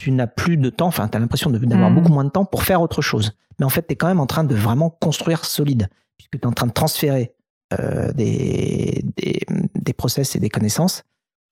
tu 0.00 0.10
n'as 0.12 0.26
plus 0.26 0.56
de 0.56 0.70
temps, 0.70 0.86
enfin 0.86 1.08
tu 1.08 1.16
as 1.16 1.20
l'impression 1.20 1.50
d'avoir 1.50 1.90
mmh. 1.90 1.94
beaucoup 1.94 2.12
moins 2.12 2.24
de 2.24 2.30
temps 2.30 2.46
pour 2.46 2.64
faire 2.64 2.80
autre 2.80 3.02
chose. 3.02 3.36
Mais 3.58 3.66
en 3.66 3.68
fait, 3.68 3.86
tu 3.86 3.92
es 3.92 3.96
quand 3.96 4.08
même 4.08 4.18
en 4.18 4.26
train 4.26 4.44
de 4.44 4.54
vraiment 4.54 4.88
construire 4.88 5.44
solide, 5.44 5.88
puisque 6.16 6.32
tu 6.32 6.38
es 6.38 6.46
en 6.46 6.52
train 6.52 6.66
de 6.66 6.72
transférer 6.72 7.34
euh, 7.78 8.10
des, 8.12 9.04
des, 9.18 9.40
des 9.74 9.92
process 9.92 10.34
et 10.34 10.40
des 10.40 10.48
connaissances 10.48 11.04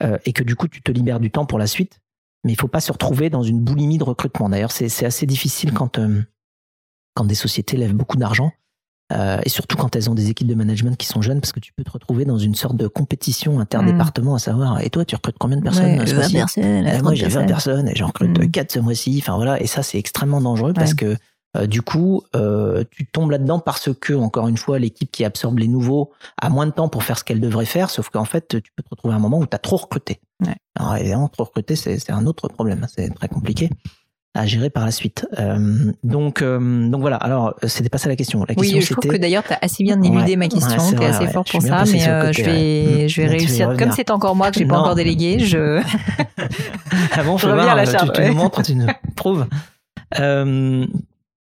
euh, 0.03 0.17
et 0.25 0.33
que 0.33 0.43
du 0.43 0.57
coup 0.57 0.67
tu 0.67 0.81
te 0.83 0.91
libères 0.91 1.21
du 1.21 1.31
temps 1.31 1.45
pour 1.45 1.59
la 1.59 1.67
suite. 1.67 2.01
Mais 2.43 2.53
il 2.53 2.57
faut 2.57 2.69
pas 2.69 2.81
se 2.81 2.91
retrouver 2.91 3.29
dans 3.29 3.43
une 3.43 3.61
boulimie 3.61 3.99
de 3.99 4.05
recrutement. 4.05 4.49
D'ailleurs, 4.49 4.73
c'est 4.73 5.05
assez 5.05 5.27
difficile 5.27 5.73
quand 5.75 5.99
euh, 5.99 6.23
quand 7.15 7.25
des 7.25 7.35
sociétés 7.35 7.77
lèvent 7.77 7.95
beaucoup 7.95 8.17
d'argent. 8.17 8.53
Euh, 9.13 9.41
et 9.45 9.49
surtout 9.49 9.77
quand 9.77 9.97
elles 9.97 10.11
ont 10.11 10.15
des 10.15 10.29
équipes 10.29 10.49
de 10.49 10.55
management 10.55 10.97
qui 10.97 11.07
sont 11.07 11.23
jeunes, 11.23 11.41
parce 11.41 11.53
que 11.53 11.61
tu 11.61 11.73
peux 11.73 11.85
te 11.85 11.91
retrouver 11.91 12.25
dans 12.25 12.39
une 12.39 12.55
sorte 12.55 12.77
de 12.77 12.87
compétition 12.89 13.59
interdépartement, 13.59 14.35
à 14.35 14.39
savoir, 14.39 14.81
et 14.83 14.91
toi, 14.91 15.05
tu 15.05 15.15
recrutes 15.15 15.39
combien 15.39 15.57
de 15.57 15.63
personnes 15.63 16.07
ce 16.07 16.15
mois-ci 16.15 16.63
Moi, 17.03 17.15
j'ai 17.15 17.29
20 17.29 17.47
personnes, 17.47 17.89
et 17.89 17.95
j'en 17.95 18.09
recrute 18.09 18.39
mmh. 18.39 18.51
4 18.51 18.73
ce 18.73 18.79
mois-ci. 18.81 19.19
Enfin 19.23 19.37
voilà, 19.37 19.61
et 19.61 19.67
ça, 19.67 19.83
c'est 19.83 19.99
extrêmement 19.99 20.41
dangereux 20.41 20.73
parce 20.73 20.95
que 20.95 21.17
euh, 21.57 21.67
du 21.67 21.81
coup, 21.81 22.23
euh, 22.37 22.85
tu 22.91 23.07
tombes 23.07 23.31
là-dedans 23.31 23.59
parce 23.59 23.89
que, 23.99 24.13
encore 24.13 24.49
une 24.49 24.59
fois, 24.59 24.79
l'équipe 24.79 25.11
qui 25.11 25.25
absorbe 25.25 25.59
les 25.59 25.69
nouveaux 25.69 26.13
a 26.41 26.51
moins 26.51 26.67
de 26.67 26.73
temps 26.73 26.91
pour 26.91 27.05
faire 27.05 27.19
ce 27.19 27.25
qu'elle 27.25 27.41
devrait 27.41 27.65
faire, 27.65 27.89
sauf 27.89 28.11
qu'en 28.11 28.27
fait, 28.27 28.49
tu 28.63 28.71
peux 28.77 28.83
te 28.83 28.91
retrouver 28.91 29.15
à 29.15 29.17
un 29.17 29.21
moment 29.21 29.39
où 29.39 29.47
tu 29.47 29.55
as 29.55 29.59
trop 29.59 29.77
recruté. 29.77 30.21
Ouais. 30.45 30.55
Alors 30.79 30.97
évidemment, 30.97 31.29
trop 31.29 31.45
recruter, 31.45 31.75
c'est 31.75 32.11
un 32.11 32.27
autre 32.27 32.49
problème, 32.49 32.85
hein, 32.85 32.89
c'est 32.95 33.13
très 33.15 33.29
compliqué 33.29 33.71
à 34.39 34.47
gérer 34.47 34.71
par 34.71 34.85
la 34.85 34.93
suite. 34.93 35.27
Euh, 35.39 35.93
donc, 36.05 36.43
euh, 36.43 36.89
donc 36.89 37.01
voilà. 37.01 37.17
Alors, 37.17 37.55
c'était 37.67 37.89
pas 37.89 37.99
ça 37.99 38.09
la 38.09 38.15
question. 38.15 38.45
La 38.49 38.55
question 38.55 38.79
oui, 38.79 38.83
je 38.83 38.93
trouve 38.95 39.11
que 39.11 39.17
d'ailleurs, 39.17 39.43
tu 39.43 39.53
as 39.53 39.59
assez 39.61 39.83
bien 39.83 40.01
éludé 40.01 40.37
ma 40.37 40.47
question. 40.47 40.81
Ouais, 40.81 40.95
tu 40.95 41.03
es 41.03 41.07
assez 41.07 41.27
fort 41.27 41.45
pour 41.45 41.61
ça, 41.61 41.83
mais 41.85 42.09
euh, 42.09 42.33
je 42.33 42.45
vais, 42.45 43.09
je 43.09 43.21
vais 43.21 43.29
réussir. 43.29 43.75
Comme 43.77 43.91
c'est 43.91 44.11
encore 44.11 44.37
moi 44.37 44.51
que 44.51 44.59
j'ai 44.59 44.65
pas 44.65 44.79
encore 44.79 44.95
délégué, 44.95 45.41
je. 45.41 45.83
ah 47.13 47.25
bon, 47.25 47.37
je, 47.39 47.49
reviens 47.49 47.69
à 47.69 47.75
la 47.75 47.85
charge. 47.85 48.13
Tu, 48.13 48.23
tu 48.23 48.29
nous 48.29 48.35
montres, 48.35 48.63
tu 48.63 48.75
nous 48.77 48.87
prouves. 49.17 49.47
Euh, 50.21 50.87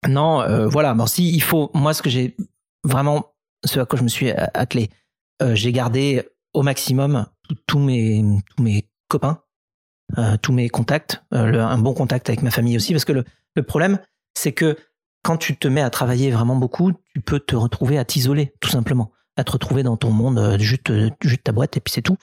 non, 0.09 0.66
voilà. 0.68 0.95
Bon, 0.95 1.07
si 1.07 1.30
il 1.30 1.43
faut, 1.43 1.70
moi, 1.74 1.93
ce 1.93 2.01
que 2.01 2.09
j'ai 2.09 2.36
vraiment, 2.84 3.26
ce 3.64 3.80
à 3.80 3.84
quoi 3.84 3.99
je 3.99 4.05
me 4.05 4.09
suis 4.09 4.30
attelé, 4.30 4.89
j'ai 5.53 5.72
gardé 5.72 6.22
au 6.55 6.62
maximum 6.62 7.26
tous 7.66 7.78
mes 7.78 8.24
tous 8.57 8.62
mes 8.62 8.89
copains, 9.09 9.41
tous 10.43 10.53
mes 10.53 10.69
contacts, 10.69 11.23
le, 11.33 11.61
un 11.61 11.79
bon 11.79 11.93
contact 11.93 12.29
avec 12.31 12.43
ma 12.43 12.51
famille 12.51 12.77
aussi, 12.77 12.93
parce 12.93 13.05
que 13.05 13.13
le, 13.13 13.63
problème, 13.63 13.99
c'est 14.35 14.53
que 14.53 14.77
quand 15.23 15.37
tu 15.37 15.57
te 15.57 15.69
mets 15.69 15.83
à 15.83 15.91
travailler 15.91 16.31
vraiment 16.31 16.57
beaucoup, 16.57 16.93
tu 17.15 17.21
peux 17.21 17.41
te 17.41 17.55
retrouver 17.55 17.99
à 17.99 18.05
t'isoler, 18.05 18.55
tout 18.61 18.71
simplement, 18.71 19.13
à 19.37 19.45
te 19.45 19.53
retrouver 19.53 19.83
dans 19.83 19.97
ton 19.97 20.11
monde, 20.11 20.57
juste 20.59 20.91
juste 21.21 21.45
ta 21.45 21.53
boîte 21.53 21.77
et 21.77 21.81
puis 21.81 21.93
c'est 21.93 22.03
tout. 22.03 22.17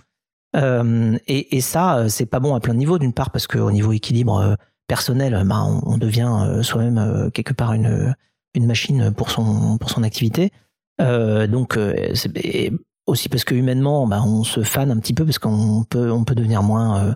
et, 0.55 1.57
et 1.57 1.61
ça, 1.61 2.09
c'est 2.09 2.25
pas 2.25 2.39
bon 2.39 2.55
à 2.55 2.59
plein 2.59 2.73
de 2.73 2.79
niveaux. 2.79 2.97
D'une 2.97 3.13
part 3.13 3.29
parce 3.29 3.47
qu'au 3.47 3.71
niveau 3.71 3.91
équilibre 3.91 4.57
personnel, 4.87 5.43
bah, 5.45 5.63
on, 5.63 5.97
devient 5.97 6.31
euh, 6.43 6.63
soi-même 6.63 6.97
euh, 6.97 7.29
quelque 7.29 7.53
part 7.53 7.73
une, 7.73 8.15
machine 8.59 9.11
pour 9.11 9.29
son, 9.31 9.77
pour 9.77 9.89
son 9.89 10.03
activité. 10.03 10.51
Euh, 11.01 11.47
donc, 11.47 11.77
aussi 13.05 13.29
parce 13.29 13.43
que 13.43 13.53
humainement, 13.53 14.07
bah, 14.07 14.21
on 14.25 14.43
se 14.43 14.63
fane 14.63 14.91
un 14.91 14.97
petit 14.97 15.13
peu 15.13 15.25
parce 15.25 15.39
qu'on 15.39 15.83
peut, 15.83 16.11
on 16.11 16.23
peut 16.23 16.35
devenir 16.35 16.63
moins, 16.63 17.15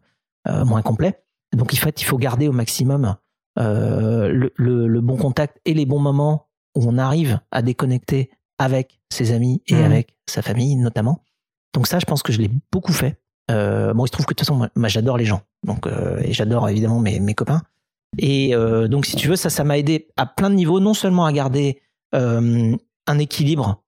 moins 0.66 0.82
complet. 0.82 1.24
Donc, 1.56 1.74
il 1.74 1.78
faut, 1.78 1.90
il 1.96 2.04
faut 2.04 2.18
garder 2.18 2.48
au 2.48 2.52
maximum 2.52 3.16
le, 3.58 4.52
le, 4.56 5.02
bon 5.02 5.18
contact 5.18 5.60
et 5.66 5.74
les 5.74 5.86
bons 5.86 6.00
moments 6.00 6.48
où 6.76 6.88
on 6.88 6.98
arrive 6.98 7.40
à 7.52 7.62
déconnecter 7.62 8.30
avec 8.58 9.00
ses 9.12 9.32
amis 9.32 9.62
et 9.68 9.76
mmh. 9.76 9.84
avec 9.84 10.16
sa 10.28 10.42
famille 10.42 10.76
notamment. 10.76 11.24
Donc 11.74 11.88
ça, 11.88 12.00
je 12.00 12.06
pense 12.06 12.24
que 12.24 12.32
je 12.32 12.40
l'ai 12.40 12.52
beaucoup 12.72 12.94
fait. 12.94 13.20
Euh, 13.52 13.94
bon, 13.94 14.06
il 14.06 14.08
se 14.08 14.12
trouve 14.12 14.26
que 14.26 14.34
de 14.34 14.38
toute 14.38 14.48
façon, 14.48 14.70
moi, 14.76 14.90
j'adore 14.90 15.18
les 15.18 15.26
gens, 15.26 15.42
donc 15.66 15.88
euh, 15.88 16.20
et 16.24 16.34
j'adore 16.34 16.70
évidemment 16.70 17.00
mes, 17.00 17.20
mes 17.20 17.34
copains. 17.34 17.64
Et 18.18 18.56
euh, 18.56 18.88
donc, 18.88 19.06
si 19.06 19.16
tu 19.16 19.28
veux, 19.28 19.36
ça, 19.36 19.50
ça 19.50 19.64
m'a 19.64 19.78
aidé 19.78 20.10
à 20.18 20.26
plein 20.26 20.50
de 20.50 20.56
niveaux, 20.56 20.80
non 20.80 20.94
seulement 20.94 21.26
à 21.26 21.32
garder 21.32 21.82
euh, 22.16 22.76
un 23.08 23.20
équilibre 23.20 23.84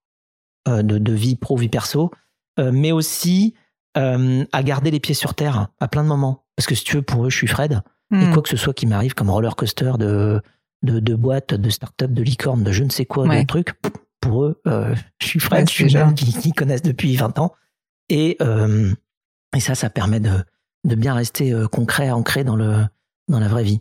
euh, 0.68 0.84
de, 0.84 0.98
de, 0.98 1.14
vie 1.14 1.36
pro, 1.36 1.58
vie 1.58 1.70
perso, 1.70 2.12
euh, 2.60 2.72
mais 2.72 2.92
aussi 2.92 3.56
à 3.96 4.64
garder 4.64 4.92
les 4.92 5.00
pieds 5.00 5.16
sur 5.16 5.34
terre 5.34 5.68
à 5.80 5.88
plein 5.88 6.04
de 6.04 6.08
moments. 6.08 6.46
Parce 6.56 6.68
que 6.68 6.76
si 6.76 6.84
tu 6.84 6.98
veux, 6.98 7.02
pour 7.02 7.26
eux, 7.26 7.30
je 7.30 7.38
suis 7.38 7.48
Fred, 7.48 7.82
et 8.14 8.16
hmm. 8.16 8.34
quoi 8.34 8.42
que 8.42 8.50
ce 8.50 8.58
soit 8.58 8.74
qui 8.74 8.86
m'arrive 8.86 9.14
comme 9.14 9.30
roller 9.30 9.56
coaster 9.56 9.94
de 9.98 10.42
de, 10.84 11.00
de 11.00 11.16
boîte, 11.16 11.54
de 11.54 11.70
start-up, 11.70 12.12
de 12.12 12.24
licorne, 12.24 12.64
de 12.64 12.72
je 12.72 12.84
ne 12.84 12.90
sais 12.90 13.06
quoi, 13.06 13.28
de 13.28 13.46
trucs, 13.46 13.74
pour 14.20 14.46
eux, 14.46 14.62
je 14.66 15.28
suis 15.28 15.40
Fred, 15.40 15.70
je 15.70 15.74
suis 15.74 15.90
jeune, 15.90 16.14
qui, 16.16 16.34
qui 16.34 16.52
connaissent 16.52 16.82
depuis 16.82 17.16
20 17.16 17.40
ans. 17.40 17.54
Et, 18.10 18.38
euh, 18.42 18.92
et 19.56 19.60
ça, 19.60 19.76
ça 19.76 19.90
permet 19.90 20.20
de, 20.20 20.44
de 20.84 20.96
bien 20.96 21.14
rester 21.14 21.54
euh, 21.54 21.68
concret, 21.68 22.12
ancré 22.12 22.44
dans 22.44 22.56
le, 22.56 22.86
dans 23.28 23.40
la 23.40 23.48
vraie 23.48 23.64
vie. 23.64 23.80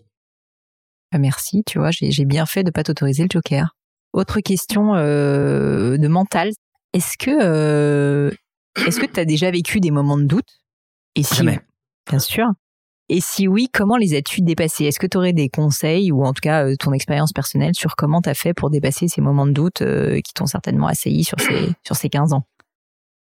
Bah, 1.13 1.19
merci, 1.19 1.65
tu 1.65 1.79
vois, 1.79 1.91
j'ai 1.91 2.25
bien 2.25 2.47
fait 2.47 2.63
de 2.63 2.71
pas 2.71 2.85
t'autoriser 2.85 3.25
le 3.25 3.29
joker. 3.31 3.77
Autre 4.13 4.41
question 4.41 4.95
euh, 4.95 5.97
de 5.97 6.09
mental. 6.09 6.51
Est-ce 6.93 7.17
que 7.19 7.31
euh, 7.31 8.31
est-ce 8.87 9.01
que 9.01 9.07
tu 9.07 9.21
as 9.21 9.25
déjà 9.25 9.51
vécu 9.51 9.81
des 9.81 9.91
moments 9.91 10.19
de 10.19 10.25
doute? 10.25 10.61
Et 11.15 11.23
si 11.23 11.35
Jamais. 11.35 11.61
Bien 12.09 12.19
sûr. 12.19 12.47
Et 13.13 13.21
si 13.21 13.49
oui, 13.49 13.69
comment 13.73 13.97
les 13.97 14.15
as-tu 14.15 14.41
dépassés? 14.41 14.85
Est-ce 14.85 15.01
que 15.01 15.07
tu 15.09 15.19
aurais 15.19 15.33
des 15.33 15.49
conseils 15.49 16.13
ou 16.13 16.25
en 16.25 16.33
tout 16.33 16.43
cas 16.43 16.65
euh, 16.65 16.77
ton 16.79 16.93
expérience 16.93 17.33
personnelle 17.33 17.75
sur 17.75 17.97
comment 17.97 18.23
tu 18.23 18.29
as 18.31 18.35
fait 18.35 18.55
pour 18.55 18.71
dépasser 18.71 19.09
ces 19.09 19.21
moments 19.21 19.49
de 19.49 19.53
doute 19.53 19.83
euh, 19.83 20.21
qui 20.21 20.33
t'ont 20.33 20.47
certainement 20.47 20.87
assailli 20.87 21.25
sur 21.25 21.41
ces, 21.41 21.73
sur 21.85 21.97
ces 21.97 22.09
15 22.09 22.33
ans? 22.35 22.47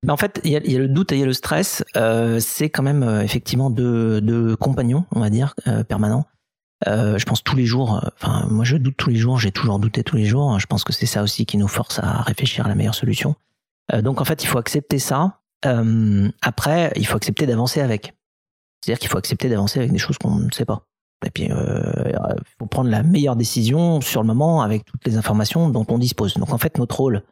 En 0.07 0.15
fait, 0.15 0.39
il 0.43 0.51
y, 0.51 0.55
a, 0.55 0.79
le 0.79 0.87
doute 0.87 1.11
et 1.11 1.15
il 1.15 1.19
y 1.21 1.23
a 1.23 1.25
le 1.25 1.33
stress. 1.33 1.83
Euh, 1.97 2.39
c'est 2.39 2.69
quand 2.69 2.83
même 2.83 3.03
effectivement 3.23 3.71
deux, 3.71 4.55
compagnons, 4.57 5.05
on 5.11 5.19
va 5.19 5.29
dire, 5.29 5.55
permanents. 5.89 6.25
je 6.85 7.23
pense 7.25 7.43
tous 7.43 7.57
les 7.57 7.65
jours. 7.65 7.99
Enfin, 8.15 8.47
moi, 8.49 8.63
je 8.63 8.77
doute 8.77 8.95
tous 8.95 9.09
les 9.09 9.17
jours. 9.17 9.39
J'ai 9.39 9.51
toujours 9.51 9.77
douté 9.77 10.03
tous 10.03 10.15
les 10.15 10.23
jours. 10.23 10.57
Je 10.57 10.67
pense 10.67 10.85
que 10.85 10.93
c'est 10.93 11.05
ça 11.05 11.21
aussi 11.21 11.45
qui 11.45 11.57
nous 11.57 11.67
force 11.67 11.99
à 11.99 12.21
réfléchir 12.21 12.65
à 12.65 12.69
la 12.69 12.75
meilleure 12.75 12.95
solution. 12.95 13.35
donc, 13.91 14.21
en 14.21 14.23
fait, 14.23 14.41
il 14.41 14.47
faut 14.47 14.59
accepter 14.59 14.99
ça. 14.99 15.38
Après, 15.63 16.91
il 16.95 17.05
faut 17.05 17.17
accepter 17.17 17.45
d'avancer 17.45 17.81
avec. 17.81 18.13
C'est-à-dire 18.81 18.99
qu'il 18.99 19.09
faut 19.09 19.17
accepter 19.17 19.49
d'avancer 19.49 19.79
avec 19.79 19.91
des 19.91 19.97
choses 19.97 20.17
qu'on 20.17 20.35
ne 20.35 20.51
sait 20.51 20.65
pas. 20.65 20.85
Et 21.25 21.31
puis, 21.31 21.51
euh, 21.51 22.03
il 22.05 22.43
faut 22.57 22.65
prendre 22.65 22.89
la 22.89 23.03
meilleure 23.03 23.35
décision 23.35 23.99
sur 23.99 24.21
le 24.21 24.27
moment 24.27 24.61
avec 24.61 24.85
toutes 24.85 25.05
les 25.05 25.17
informations 25.17 25.69
dont 25.69 25.85
on 25.89 25.97
dispose. 25.97 26.35
Donc, 26.35 26.53
en 26.53 26.57
fait, 26.57 26.77
notre 26.77 26.97
rôle, 26.97 27.23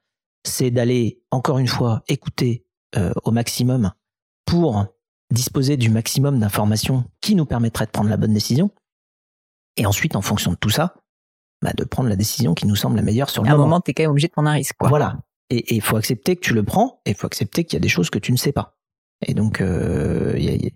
c'est 0.45 0.71
d'aller, 0.71 1.21
encore 1.31 1.57
une 1.57 1.67
fois, 1.67 2.03
écouter 2.07 2.65
euh, 2.97 3.13
au 3.23 3.31
maximum 3.31 3.91
pour 4.45 4.85
disposer 5.31 5.77
du 5.77 5.89
maximum 5.89 6.39
d'informations 6.39 7.05
qui 7.21 7.35
nous 7.35 7.45
permettraient 7.45 7.85
de 7.85 7.91
prendre 7.91 8.09
la 8.09 8.17
bonne 8.17 8.33
décision. 8.33 8.71
Et 9.77 9.85
ensuite, 9.85 10.15
en 10.15 10.21
fonction 10.21 10.51
de 10.51 10.57
tout 10.57 10.69
ça, 10.69 10.95
bah, 11.61 11.71
de 11.75 11.83
prendre 11.83 12.09
la 12.09 12.15
décision 12.15 12.53
qui 12.53 12.67
nous 12.67 12.75
semble 12.75 12.97
la 12.97 13.01
meilleure 13.01 13.29
sur 13.29 13.43
le 13.43 13.49
moment. 13.49 13.61
À 13.61 13.65
un 13.65 13.67
moment, 13.67 13.81
tu 13.81 13.91
es 13.91 13.93
quand 13.93 14.03
même 14.03 14.11
obligé 14.11 14.27
de 14.27 14.33
prendre 14.33 14.49
un 14.49 14.53
risque. 14.53 14.75
Quoi. 14.77 14.89
Voilà. 14.89 15.17
Et 15.49 15.75
il 15.75 15.81
faut 15.81 15.95
accepter 15.95 16.35
que 16.35 16.41
tu 16.41 16.53
le 16.53 16.63
prends 16.63 17.01
et 17.05 17.11
il 17.11 17.15
faut 17.15 17.27
accepter 17.27 17.63
qu'il 17.63 17.77
y 17.77 17.77
a 17.77 17.81
des 17.81 17.89
choses 17.89 18.09
que 18.09 18.19
tu 18.19 18.31
ne 18.31 18.37
sais 18.37 18.51
pas. 18.51 18.77
Et 19.25 19.33
donc, 19.33 19.61
euh, 19.61 20.35
il 20.37 20.71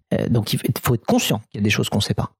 faut 0.81 0.95
être 0.95 1.05
conscient 1.05 1.41
qu'il 1.51 1.59
y 1.59 1.63
a 1.63 1.63
des 1.63 1.69
choses 1.69 1.89
qu'on 1.89 1.97
ne 1.97 2.03
sait 2.03 2.13
pas. 2.13 2.31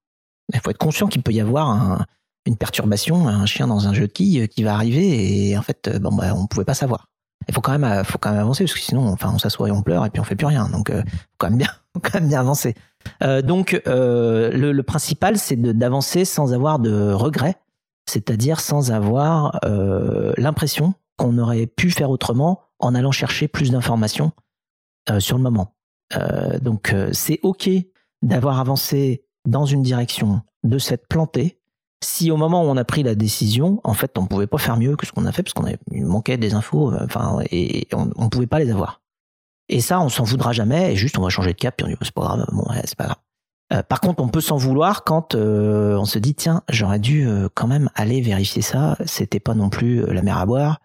Il 0.54 0.60
faut 0.60 0.72
être 0.72 0.78
conscient 0.78 1.08
qu'il 1.08 1.22
peut 1.22 1.34
y 1.34 1.42
avoir 1.42 2.06
une 2.46 2.58
perturbation, 2.58 3.28
un 3.28 3.46
chien 3.46 3.68
dans 3.68 3.88
un 3.88 3.94
jeu 3.94 4.08
de 4.08 4.12
quilles 4.12 4.48
qui 4.48 4.64
va 4.64 4.74
arriver 4.74 5.50
et 5.50 5.58
en 5.58 5.62
fait, 5.62 5.88
euh, 5.88 6.00
bon, 6.00 6.12
bah, 6.12 6.34
on 6.36 6.44
ne 6.44 6.48
pouvait 6.48 6.66
pas 6.66 6.74
savoir. 6.74 7.08
Il 7.48 7.54
faut 7.54 7.62
quand 7.62 7.72
même, 7.72 7.84
avancer 7.84 8.64
parce 8.64 8.74
que 8.74 8.80
sinon, 8.80 9.08
enfin, 9.08 9.32
on 9.34 9.40
s'assoit 9.40 9.68
et 9.68 9.72
on 9.72 9.82
pleure 9.82 10.06
et 10.06 10.10
puis 10.10 10.20
on 10.20 10.24
fait 10.24 10.36
plus 10.36 10.46
rien. 10.46 10.70
Donc, 10.70 10.90
euh, 10.90 11.02
faut 11.04 11.38
quand 11.38 11.50
même 11.50 11.58
bien, 12.30 12.40
avancer. 12.40 12.76
Euh, 13.24 13.42
donc, 13.42 13.82
euh, 13.88 14.52
le, 14.52 14.72
le, 14.72 14.84
principal, 14.84 15.38
c'est 15.38 15.56
d'avancer 15.56 16.24
sans 16.24 16.54
avoir 16.54 16.80
de 16.80 17.12
regrets, 17.12 17.58
c'est-à-dire 18.06 18.60
sans 18.60 18.92
avoir 18.92 19.60
euh, 19.66 20.34
l'impression 20.38 20.94
qu'on 21.22 21.38
aurait 21.38 21.68
pu 21.68 21.92
faire 21.92 22.10
autrement 22.10 22.62
en 22.80 22.96
allant 22.96 23.12
chercher 23.12 23.48
plus 23.48 23.72
d'informations 23.72 24.32
sur 25.20 25.38
le 25.38 25.44
moment. 25.44 25.74
Euh, 26.16 26.60
donc 26.60 26.94
euh, 26.94 27.10
c'est 27.14 27.40
OK 27.44 27.70
d'avoir 28.22 28.60
avancé 28.60 29.24
dans 29.48 29.66
une 29.66 29.82
direction, 29.82 30.42
de 30.64 30.78
s'être 30.78 31.08
planté, 31.08 31.60
si 32.04 32.32
au 32.32 32.38
moment 32.38 32.64
où 32.64 32.68
on 32.68 32.78
a 32.78 32.84
pris 32.84 33.04
la 33.04 33.16
décision, 33.16 33.80
en 33.84 33.94
fait, 33.94 34.18
on 34.18 34.24
ne 34.24 34.28
pouvait 34.28 34.48
pas 34.48 34.58
faire 34.58 34.78
mieux 34.78 34.96
que 34.96 35.06
ce 35.06 35.12
qu'on 35.12 35.26
a 35.26 35.32
fait 35.32 35.44
parce 35.44 35.54
qu'on 35.54 35.66
manquait 35.92 36.38
des 36.38 36.54
infos, 36.54 36.92
euh, 36.92 37.06
enfin, 37.06 37.40
et 37.52 37.88
on 37.94 38.06
ne 38.06 38.30
pouvait 38.30 38.48
pas 38.48 38.60
les 38.60 38.72
avoir. 38.72 39.02
Et 39.70 39.82
ça, 39.82 40.02
on 40.02 40.10
s'en 40.10 40.24
voudra 40.24 40.52
jamais, 40.52 40.94
et 40.94 40.96
juste 40.96 41.18
on 41.18 41.22
va 41.22 41.30
changer 41.30 41.54
de 41.54 41.58
cap, 41.58 41.76
puis 41.78 41.86
on 41.86 41.90
dit 41.90 41.96
c'est 42.02 42.14
pas 42.14 42.22
grave, 42.22 42.46
bon, 42.52 42.66
c'est 42.84 42.96
pas 42.96 43.06
grave. 43.06 43.84
par 43.86 44.02
contre, 44.02 44.22
on 44.22 44.28
peut 44.28 44.42
s'en 44.42 44.58
vouloir 44.58 45.04
quand 45.04 45.34
on 45.34 46.06
se 46.06 46.20
dit 46.20 46.36
tiens, 46.36 46.62
j'aurais 46.70 47.00
dû 47.00 47.28
quand 47.54 47.68
même 47.68 47.90
aller 47.96 48.22
vérifier 48.22 48.62
ça. 48.62 48.98
C'était 49.06 49.40
pas 49.40 49.54
non 49.54 49.70
plus 49.70 50.06
la 50.14 50.22
mer 50.24 50.38
à 50.38 50.46
boire. 50.46 50.80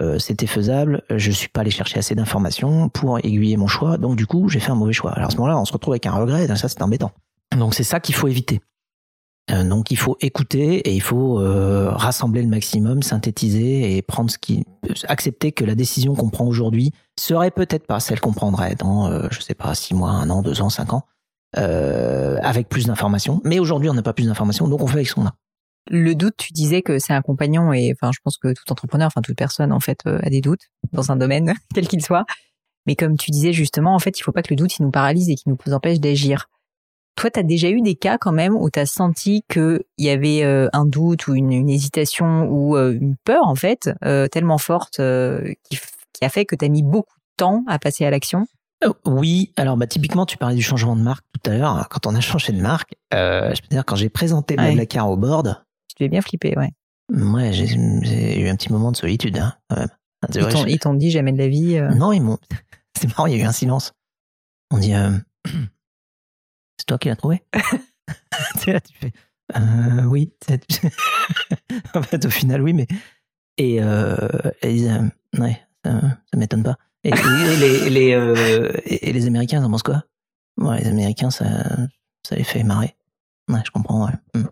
Euh, 0.00 0.18
c'était 0.18 0.46
faisable, 0.46 1.02
je 1.10 1.30
suis 1.30 1.48
pas 1.48 1.62
allé 1.62 1.70
chercher 1.70 1.98
assez 1.98 2.14
d'informations 2.14 2.88
pour 2.88 3.18
aiguiller 3.18 3.56
mon 3.56 3.66
choix, 3.66 3.96
donc 3.96 4.16
du 4.16 4.26
coup 4.26 4.48
j'ai 4.48 4.60
fait 4.60 4.70
un 4.70 4.76
mauvais 4.76 4.92
choix. 4.92 5.12
Alors 5.12 5.28
à 5.28 5.30
ce 5.30 5.36
moment-là, 5.36 5.58
on 5.58 5.64
se 5.64 5.72
retrouve 5.72 5.92
avec 5.92 6.06
un 6.06 6.12
regret, 6.12 6.44
et 6.44 6.56
ça 6.56 6.68
c'est 6.68 6.82
embêtant. 6.82 7.10
Donc 7.56 7.74
c'est 7.74 7.84
ça 7.84 7.98
qu'il 7.98 8.14
faut 8.14 8.28
éviter. 8.28 8.60
Euh, 9.50 9.64
donc 9.64 9.90
il 9.90 9.96
faut 9.96 10.16
écouter 10.20 10.76
et 10.80 10.94
il 10.94 11.00
faut 11.00 11.40
euh, 11.40 11.90
rassembler 11.90 12.42
le 12.42 12.48
maximum, 12.48 13.02
synthétiser 13.02 13.96
et 13.96 14.02
prendre 14.02 14.30
ce 14.30 14.36
accepter 15.08 15.52
que 15.52 15.64
la 15.64 15.74
décision 15.74 16.14
qu'on 16.14 16.28
prend 16.28 16.46
aujourd'hui 16.46 16.92
serait 17.18 17.50
peut-être 17.50 17.86
pas 17.86 17.98
celle 17.98 18.20
qu'on 18.20 18.34
prendrait 18.34 18.74
dans, 18.74 19.30
je 19.30 19.40
sais 19.40 19.54
pas, 19.54 19.74
six 19.74 19.94
mois, 19.94 20.10
un 20.10 20.28
an, 20.30 20.42
deux 20.42 20.60
ans, 20.60 20.68
cinq 20.68 20.92
ans, 20.92 21.04
avec 21.54 22.68
plus 22.68 22.86
d'informations. 22.86 23.40
Mais 23.44 23.58
aujourd'hui 23.58 23.88
on 23.88 23.94
n'a 23.94 24.02
pas 24.02 24.12
plus 24.12 24.26
d'informations, 24.26 24.68
donc 24.68 24.82
on 24.82 24.86
fait 24.86 24.96
avec 24.96 25.08
ce 25.08 25.14
qu'on 25.14 25.26
a 25.26 25.34
le 25.90 26.14
doute, 26.14 26.36
tu 26.36 26.52
disais 26.52 26.82
que 26.82 26.98
c'est 26.98 27.12
un 27.12 27.22
compagnon 27.22 27.72
et 27.72 27.92
enfin, 27.92 28.10
je 28.12 28.18
pense 28.22 28.36
que 28.36 28.52
tout 28.52 28.70
entrepreneur, 28.70 29.06
enfin 29.06 29.20
toute 29.20 29.36
personne 29.36 29.72
en 29.72 29.80
fait 29.80 30.00
euh, 30.06 30.18
a 30.22 30.30
des 30.30 30.40
doutes 30.40 30.68
dans 30.92 31.10
un 31.10 31.16
domaine 31.16 31.54
quel 31.74 31.88
qu'il 31.88 32.04
soit. 32.04 32.24
Mais 32.86 32.96
comme 32.96 33.16
tu 33.16 33.30
disais 33.30 33.52
justement, 33.52 33.94
en 33.94 33.98
fait, 33.98 34.18
il 34.18 34.22
faut 34.22 34.32
pas 34.32 34.42
que 34.42 34.50
le 34.50 34.56
doute 34.56 34.78
il 34.78 34.82
nous 34.82 34.90
paralyse 34.90 35.28
et 35.28 35.34
qu'il 35.34 35.52
nous 35.52 35.74
empêche 35.74 36.00
d'agir. 36.00 36.48
Toi, 37.16 37.30
tu 37.30 37.40
as 37.40 37.42
déjà 37.42 37.68
eu 37.68 37.80
des 37.80 37.96
cas 37.96 38.16
quand 38.16 38.32
même 38.32 38.54
où 38.54 38.70
tu 38.70 38.78
as 38.78 38.86
senti 38.86 39.42
qu'il 39.48 39.82
y 39.98 40.08
avait 40.08 40.44
euh, 40.44 40.68
un 40.72 40.86
doute 40.86 41.26
ou 41.26 41.34
une, 41.34 41.68
hésitation 41.68 42.48
ou 42.48 42.76
euh, 42.76 42.92
une 42.92 43.16
peur 43.16 43.44
en 43.44 43.56
fait 43.56 43.90
tellement 44.30 44.58
forte 44.58 45.00
qui, 45.64 45.78
qui, 46.12 46.24
a 46.24 46.28
fait 46.28 46.44
que 46.44 46.54
tu 46.54 46.64
as 46.64 46.68
mis 46.68 46.82
beaucoup 46.82 47.16
de 47.16 47.36
temps 47.36 47.64
à 47.66 47.78
passer 47.78 48.04
à 48.04 48.10
l'action? 48.10 48.46
Oui, 49.04 49.52
alors 49.56 49.76
bah 49.76 49.88
typiquement 49.88 50.24
tu 50.24 50.36
parlais 50.36 50.54
du 50.54 50.62
changement 50.62 50.94
de 50.94 51.02
marque 51.02 51.24
tout 51.32 51.50
à 51.50 51.56
l'heure. 51.56 51.88
Quand 51.88 52.06
on 52.06 52.14
a 52.14 52.20
changé 52.20 52.52
de 52.52 52.60
marque, 52.60 52.94
je 53.12 53.60
peux 53.60 53.68
dire 53.68 53.84
quand 53.84 53.96
j'ai 53.96 54.08
présenté 54.08 54.54
ouais. 54.54 54.66
Blablacar 54.66 55.10
au 55.10 55.16
board, 55.16 55.60
tu 55.98 56.04
devais 56.04 56.10
bien 56.10 56.22
flipper, 56.22 56.54
ouais. 56.56 56.70
Ouais, 57.12 57.52
j'ai 57.52 58.40
eu 58.40 58.48
un 58.48 58.56
petit 58.56 58.70
moment 58.72 58.92
de 58.92 58.96
solitude, 58.96 59.36
hein, 59.38 59.54
quand 59.68 59.78
même. 59.78 59.88
Ils 60.68 60.78
t'ont 60.78 60.94
dit 60.94 61.10
jamais 61.10 61.32
de 61.32 61.38
la 61.38 61.48
vie 61.48 61.76
euh 61.76 61.90
Non, 61.94 62.12
ils 62.12 62.22
m'ont. 62.22 62.38
C'est 62.98 63.08
marrant, 63.08 63.26
il 63.26 63.36
y 63.36 63.40
a 63.40 63.42
eu 63.42 63.46
un 63.46 63.52
silence. 63.52 63.94
On 64.70 64.78
dit 64.78 64.94
euh... 64.94 65.10
C'est 66.76 66.86
toi 66.86 66.98
qui 66.98 67.08
l'as 67.08 67.16
trouvé? 67.16 67.42
Tu 68.62 68.72
là, 68.72 68.80
tu 68.80 68.94
fais 68.94 69.12
euh, 69.56 70.04
Oui. 70.04 70.32
en 71.94 72.02
fait, 72.02 72.24
au 72.24 72.30
final, 72.30 72.62
oui, 72.62 72.72
mais. 72.72 72.86
Et, 73.56 73.76
ils 73.76 74.62
disent 74.62 75.10
Ouais, 75.36 75.60
ça, 75.84 76.00
ça 76.00 76.38
m'étonne 76.38 76.62
pas. 76.62 76.76
Et, 77.04 77.10
les, 77.10 77.90
les, 77.90 78.78
et, 78.86 79.12
les 79.12 79.26
Américains, 79.26 79.60
ça 79.60 79.68
pense 79.68 79.82
quoi? 79.82 80.04
Ouais, 80.56 80.80
les 80.80 80.86
Américains, 80.86 81.30
ça, 81.30 81.46
ça 82.26 82.36
les 82.36 82.44
fait 82.44 82.62
marrer. 82.62 82.96
Ouais, 83.48 83.60
je 83.64 83.70
comprends, 83.70 84.06
ouais. 84.06 84.12
Hmm. 84.34 84.46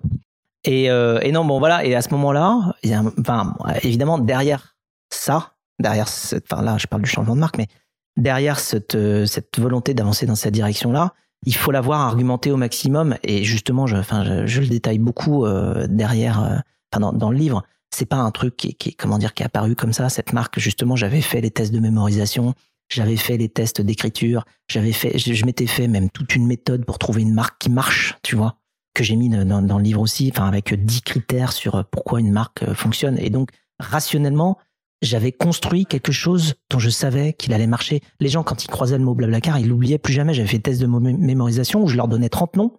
Et, 0.66 0.90
euh, 0.90 1.20
et 1.22 1.32
non, 1.32 1.44
bon 1.44 1.58
voilà. 1.58 1.84
Et 1.84 1.94
à 1.94 2.02
ce 2.02 2.10
moment-là, 2.10 2.74
enfin, 3.20 3.54
évidemment, 3.82 4.18
derrière 4.18 4.76
ça, 5.10 5.54
derrière 5.78 6.08
cette, 6.08 6.52
enfin 6.52 6.62
là, 6.62 6.76
je 6.78 6.86
parle 6.86 7.02
du 7.02 7.08
changement 7.08 7.34
de 7.34 7.40
marque, 7.40 7.56
mais 7.56 7.68
derrière 8.16 8.58
cette, 8.58 8.94
euh, 8.94 9.26
cette 9.26 9.58
volonté 9.58 9.94
d'avancer 9.94 10.26
dans 10.26 10.34
cette 10.34 10.54
direction-là, 10.54 11.14
il 11.44 11.54
faut 11.54 11.70
l'avoir 11.70 12.00
argumenté 12.00 12.50
au 12.50 12.56
maximum. 12.56 13.16
Et 13.22 13.44
justement, 13.44 13.86
je, 13.86 13.96
enfin, 13.96 14.46
je, 14.46 14.60
le 14.60 14.66
détaille 14.66 14.98
beaucoup 14.98 15.44
euh, 15.44 15.86
derrière, 15.88 16.42
euh, 16.42 16.56
enfin, 16.92 17.12
dans, 17.12 17.30
le 17.30 17.36
livre. 17.36 17.62
C'est 17.94 18.06
pas 18.06 18.16
un 18.16 18.30
truc 18.30 18.56
qui, 18.56 18.74
qui, 18.74 18.94
comment 18.94 19.18
dire, 19.18 19.34
qui 19.34 19.42
est 19.42 19.46
apparu 19.46 19.76
comme 19.76 19.92
ça. 19.92 20.08
Cette 20.08 20.32
marque, 20.32 20.58
justement, 20.58 20.96
j'avais 20.96 21.20
fait 21.20 21.40
les 21.40 21.50
tests 21.50 21.72
de 21.72 21.78
mémorisation, 21.78 22.54
j'avais 22.88 23.16
fait 23.16 23.36
les 23.36 23.48
tests 23.48 23.80
d'écriture, 23.80 24.44
j'avais 24.68 24.92
fait, 24.92 25.18
je 25.18 25.44
m'étais 25.44 25.66
fait 25.66 25.86
même 25.86 26.10
toute 26.10 26.34
une 26.34 26.46
méthode 26.46 26.84
pour 26.84 26.98
trouver 26.98 27.22
une 27.22 27.34
marque 27.34 27.58
qui 27.58 27.70
marche, 27.70 28.16
tu 28.22 28.34
vois 28.36 28.56
que 28.97 29.05
j'ai 29.05 29.14
mis 29.14 29.28
dans, 29.28 29.62
dans, 29.62 29.78
le 29.78 29.84
livre 29.84 30.01
aussi, 30.01 30.30
enfin 30.32 30.49
avec 30.49 30.72
10 30.72 31.03
critères 31.03 31.53
sur 31.53 31.76
euh, 31.76 31.82
pourquoi 31.88 32.18
une 32.18 32.32
marque 32.32 32.62
euh, 32.62 32.74
fonctionne. 32.74 33.18
Et 33.18 33.28
donc, 33.28 33.51
rationnellement, 33.78 34.59
j'avais 35.03 35.32
construit 35.32 35.84
quelque 35.84 36.12
chose 36.12 36.55
dont 36.70 36.78
je 36.78 36.88
savais 36.88 37.34
qu'il 37.34 37.53
allait 37.53 37.66
marcher. 37.66 38.01
Les 38.20 38.30
gens, 38.30 38.42
quand 38.42 38.64
ils 38.64 38.68
croisaient 38.68 38.97
le 38.97 39.05
mot 39.05 39.14
Blablacar, 39.14 39.59
ils 39.59 39.68
l'oubliaient 39.68 39.99
plus 39.99 40.14
jamais. 40.14 40.32
J'avais 40.32 40.49
fait 40.49 40.57
des 40.57 40.62
tests 40.62 40.80
de 40.80 40.86
mémorisation 40.86 41.82
où 41.82 41.88
je 41.88 41.97
leur 41.97 42.09
donnais 42.09 42.30
30 42.30 42.57
noms. 42.57 42.78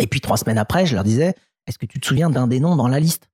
Et 0.00 0.08
puis, 0.08 0.20
trois 0.20 0.36
semaines 0.36 0.58
après, 0.58 0.84
je 0.84 0.96
leur 0.96 1.04
disais, 1.04 1.34
est-ce 1.68 1.78
que 1.78 1.86
tu 1.86 2.00
te 2.00 2.06
souviens 2.06 2.28
d'un 2.28 2.48
des 2.48 2.58
noms 2.58 2.74
dans 2.74 2.88
la 2.88 2.98
liste? 2.98 3.28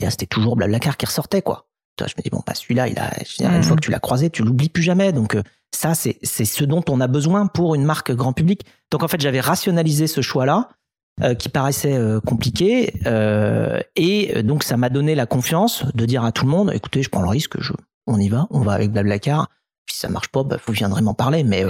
Et 0.00 0.04
là, 0.04 0.10
c'était 0.10 0.26
toujours 0.26 0.56
Blablacar 0.56 0.98
qui 0.98 1.06
ressortait, 1.06 1.40
quoi. 1.40 1.66
Toi, 1.96 2.06
je 2.08 2.14
me 2.18 2.22
dis, 2.22 2.28
bon, 2.28 2.42
bah, 2.46 2.54
celui-là, 2.54 2.88
il 2.88 2.98
a, 2.98 3.10
une 3.56 3.62
fois 3.62 3.74
mmh. 3.74 3.80
que 3.80 3.84
tu 3.84 3.90
l'as 3.90 4.00
croisé, 4.00 4.28
tu 4.28 4.42
l'oublies 4.42 4.68
plus 4.68 4.82
jamais. 4.82 5.12
Donc, 5.12 5.34
euh, 5.34 5.42
ça, 5.74 5.94
c'est, 5.94 6.18
c'est 6.22 6.44
ce 6.44 6.64
dont 6.64 6.84
on 6.90 7.00
a 7.00 7.06
besoin 7.06 7.46
pour 7.46 7.74
une 7.74 7.84
marque 7.84 8.12
grand 8.12 8.34
public. 8.34 8.66
Donc, 8.90 9.02
en 9.02 9.08
fait, 9.08 9.20
j'avais 9.20 9.40
rationalisé 9.40 10.06
ce 10.06 10.20
choix-là 10.20 10.68
euh, 11.22 11.34
qui 11.34 11.48
paraissait 11.48 11.96
euh, 11.96 12.20
compliqué. 12.20 12.94
Euh, 13.06 13.80
et 13.94 14.42
donc, 14.42 14.62
ça 14.62 14.76
m'a 14.76 14.88
donné 14.88 15.14
la 15.14 15.26
confiance 15.26 15.84
de 15.94 16.06
dire 16.06 16.24
à 16.24 16.32
tout 16.32 16.44
le 16.44 16.50
monde, 16.50 16.72
écoutez, 16.74 17.02
je 17.02 17.10
prends 17.10 17.22
le 17.22 17.28
risque, 17.28 17.60
je, 17.60 17.72
on 18.06 18.18
y 18.18 18.28
va, 18.28 18.46
on 18.50 18.60
va 18.60 18.72
avec 18.72 18.90
Blablacar. 18.90 19.48
Si 19.90 19.98
ça 19.98 20.08
marche 20.08 20.28
pas, 20.28 20.44
bah, 20.44 20.56
vous 20.66 20.72
viendrez 20.72 21.02
m'en 21.02 21.14
parler. 21.14 21.44
Mais 21.44 21.64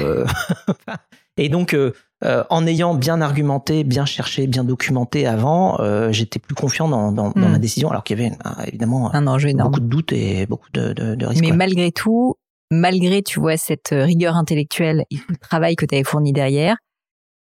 et 1.36 1.48
donc, 1.48 1.76
en 2.22 2.66
ayant 2.66 2.94
bien 2.94 3.20
argumenté, 3.20 3.82
bien 3.82 4.04
cherché, 4.04 4.46
bien 4.46 4.62
documenté 4.62 5.26
avant, 5.26 5.78
j'étais 6.12 6.38
plus 6.38 6.54
confiant 6.54 6.88
dans, 6.88 7.10
dans, 7.10 7.30
dans, 7.30 7.48
ma 7.48 7.58
hmm. 7.58 7.60
décision, 7.60 7.90
alors 7.90 8.04
qu'il 8.04 8.20
y 8.20 8.24
avait 8.24 8.36
évidemment 8.66 9.12
un 9.14 9.26
enjeu 9.26 9.48
énorme. 9.48 9.70
beaucoup 9.70 9.80
de 9.80 9.88
doutes 9.88 10.12
et 10.12 10.46
beaucoup 10.46 10.68
de, 10.72 10.92
de, 10.92 11.14
de 11.14 11.26
risques. 11.26 11.42
Mais 11.42 11.52
malgré 11.52 11.92
tout, 11.92 12.36
malgré 12.70 13.22
tu 13.22 13.40
vois 13.40 13.56
cette 13.56 13.88
rigueur 13.92 14.36
intellectuelle 14.36 15.04
et 15.10 15.16
tout 15.16 15.30
le 15.30 15.36
travail 15.36 15.76
que 15.76 15.86
tu 15.86 15.94
avais 15.94 16.04
fourni 16.04 16.32
derrière, 16.32 16.76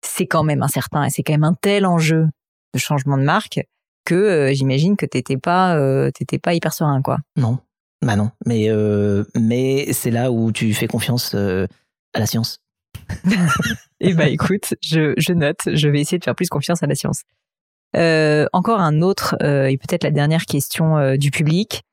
c'est 0.04 0.28
quand 0.28 0.44
même 0.44 0.64
incertain 0.64 1.04
et 1.04 1.10
c'est 1.10 1.24
quand 1.24 1.34
même 1.34 1.44
un 1.44 1.54
tel 1.54 1.86
enjeu 1.86 2.28
de 2.74 2.80
changement 2.80 3.18
de 3.18 3.24
marque 3.24 3.62
que 4.06 4.16
euh, 4.16 4.54
j'imagine 4.54 4.98
que 4.98 5.06
t'étais 5.06 5.38
pas 5.38 5.76
euh, 5.78 6.12
t'étais 6.12 6.40
pas 6.40 6.54
hyper 6.54 6.74
serein 6.74 7.02
quoi. 7.02 7.20
Non, 7.38 7.60
bah 8.04 8.16
non. 8.16 8.32
Mais 8.46 8.70
euh, 8.70 9.24
mais 9.40 9.94
c'est 9.94 10.12
là 10.12 10.32
où 10.32 10.52
tu 10.52 10.74
fais 10.74 10.88
confiance 10.88 11.36
à 11.36 12.20
la 12.20 12.26
science. 12.26 12.60
Eh 14.04 14.16
bah 14.16 14.30
écoute, 14.30 14.74
je, 14.82 15.14
je 15.18 15.32
note, 15.32 15.60
je 15.72 15.88
vais 15.88 16.02
essayer 16.02 16.18
de 16.18 16.24
faire 16.24 16.34
plus 16.34 16.50
confiance 16.50 16.82
à 16.82 16.88
la 16.88 16.96
science. 16.96 17.22
Encore 17.94 18.80
un 18.80 19.04
autre 19.04 19.36
et 19.44 19.78
peut-être 19.78 20.04
la 20.04 20.10
dernière 20.10 20.46
question 20.46 21.16
du 21.18 21.30
public. 21.30 21.84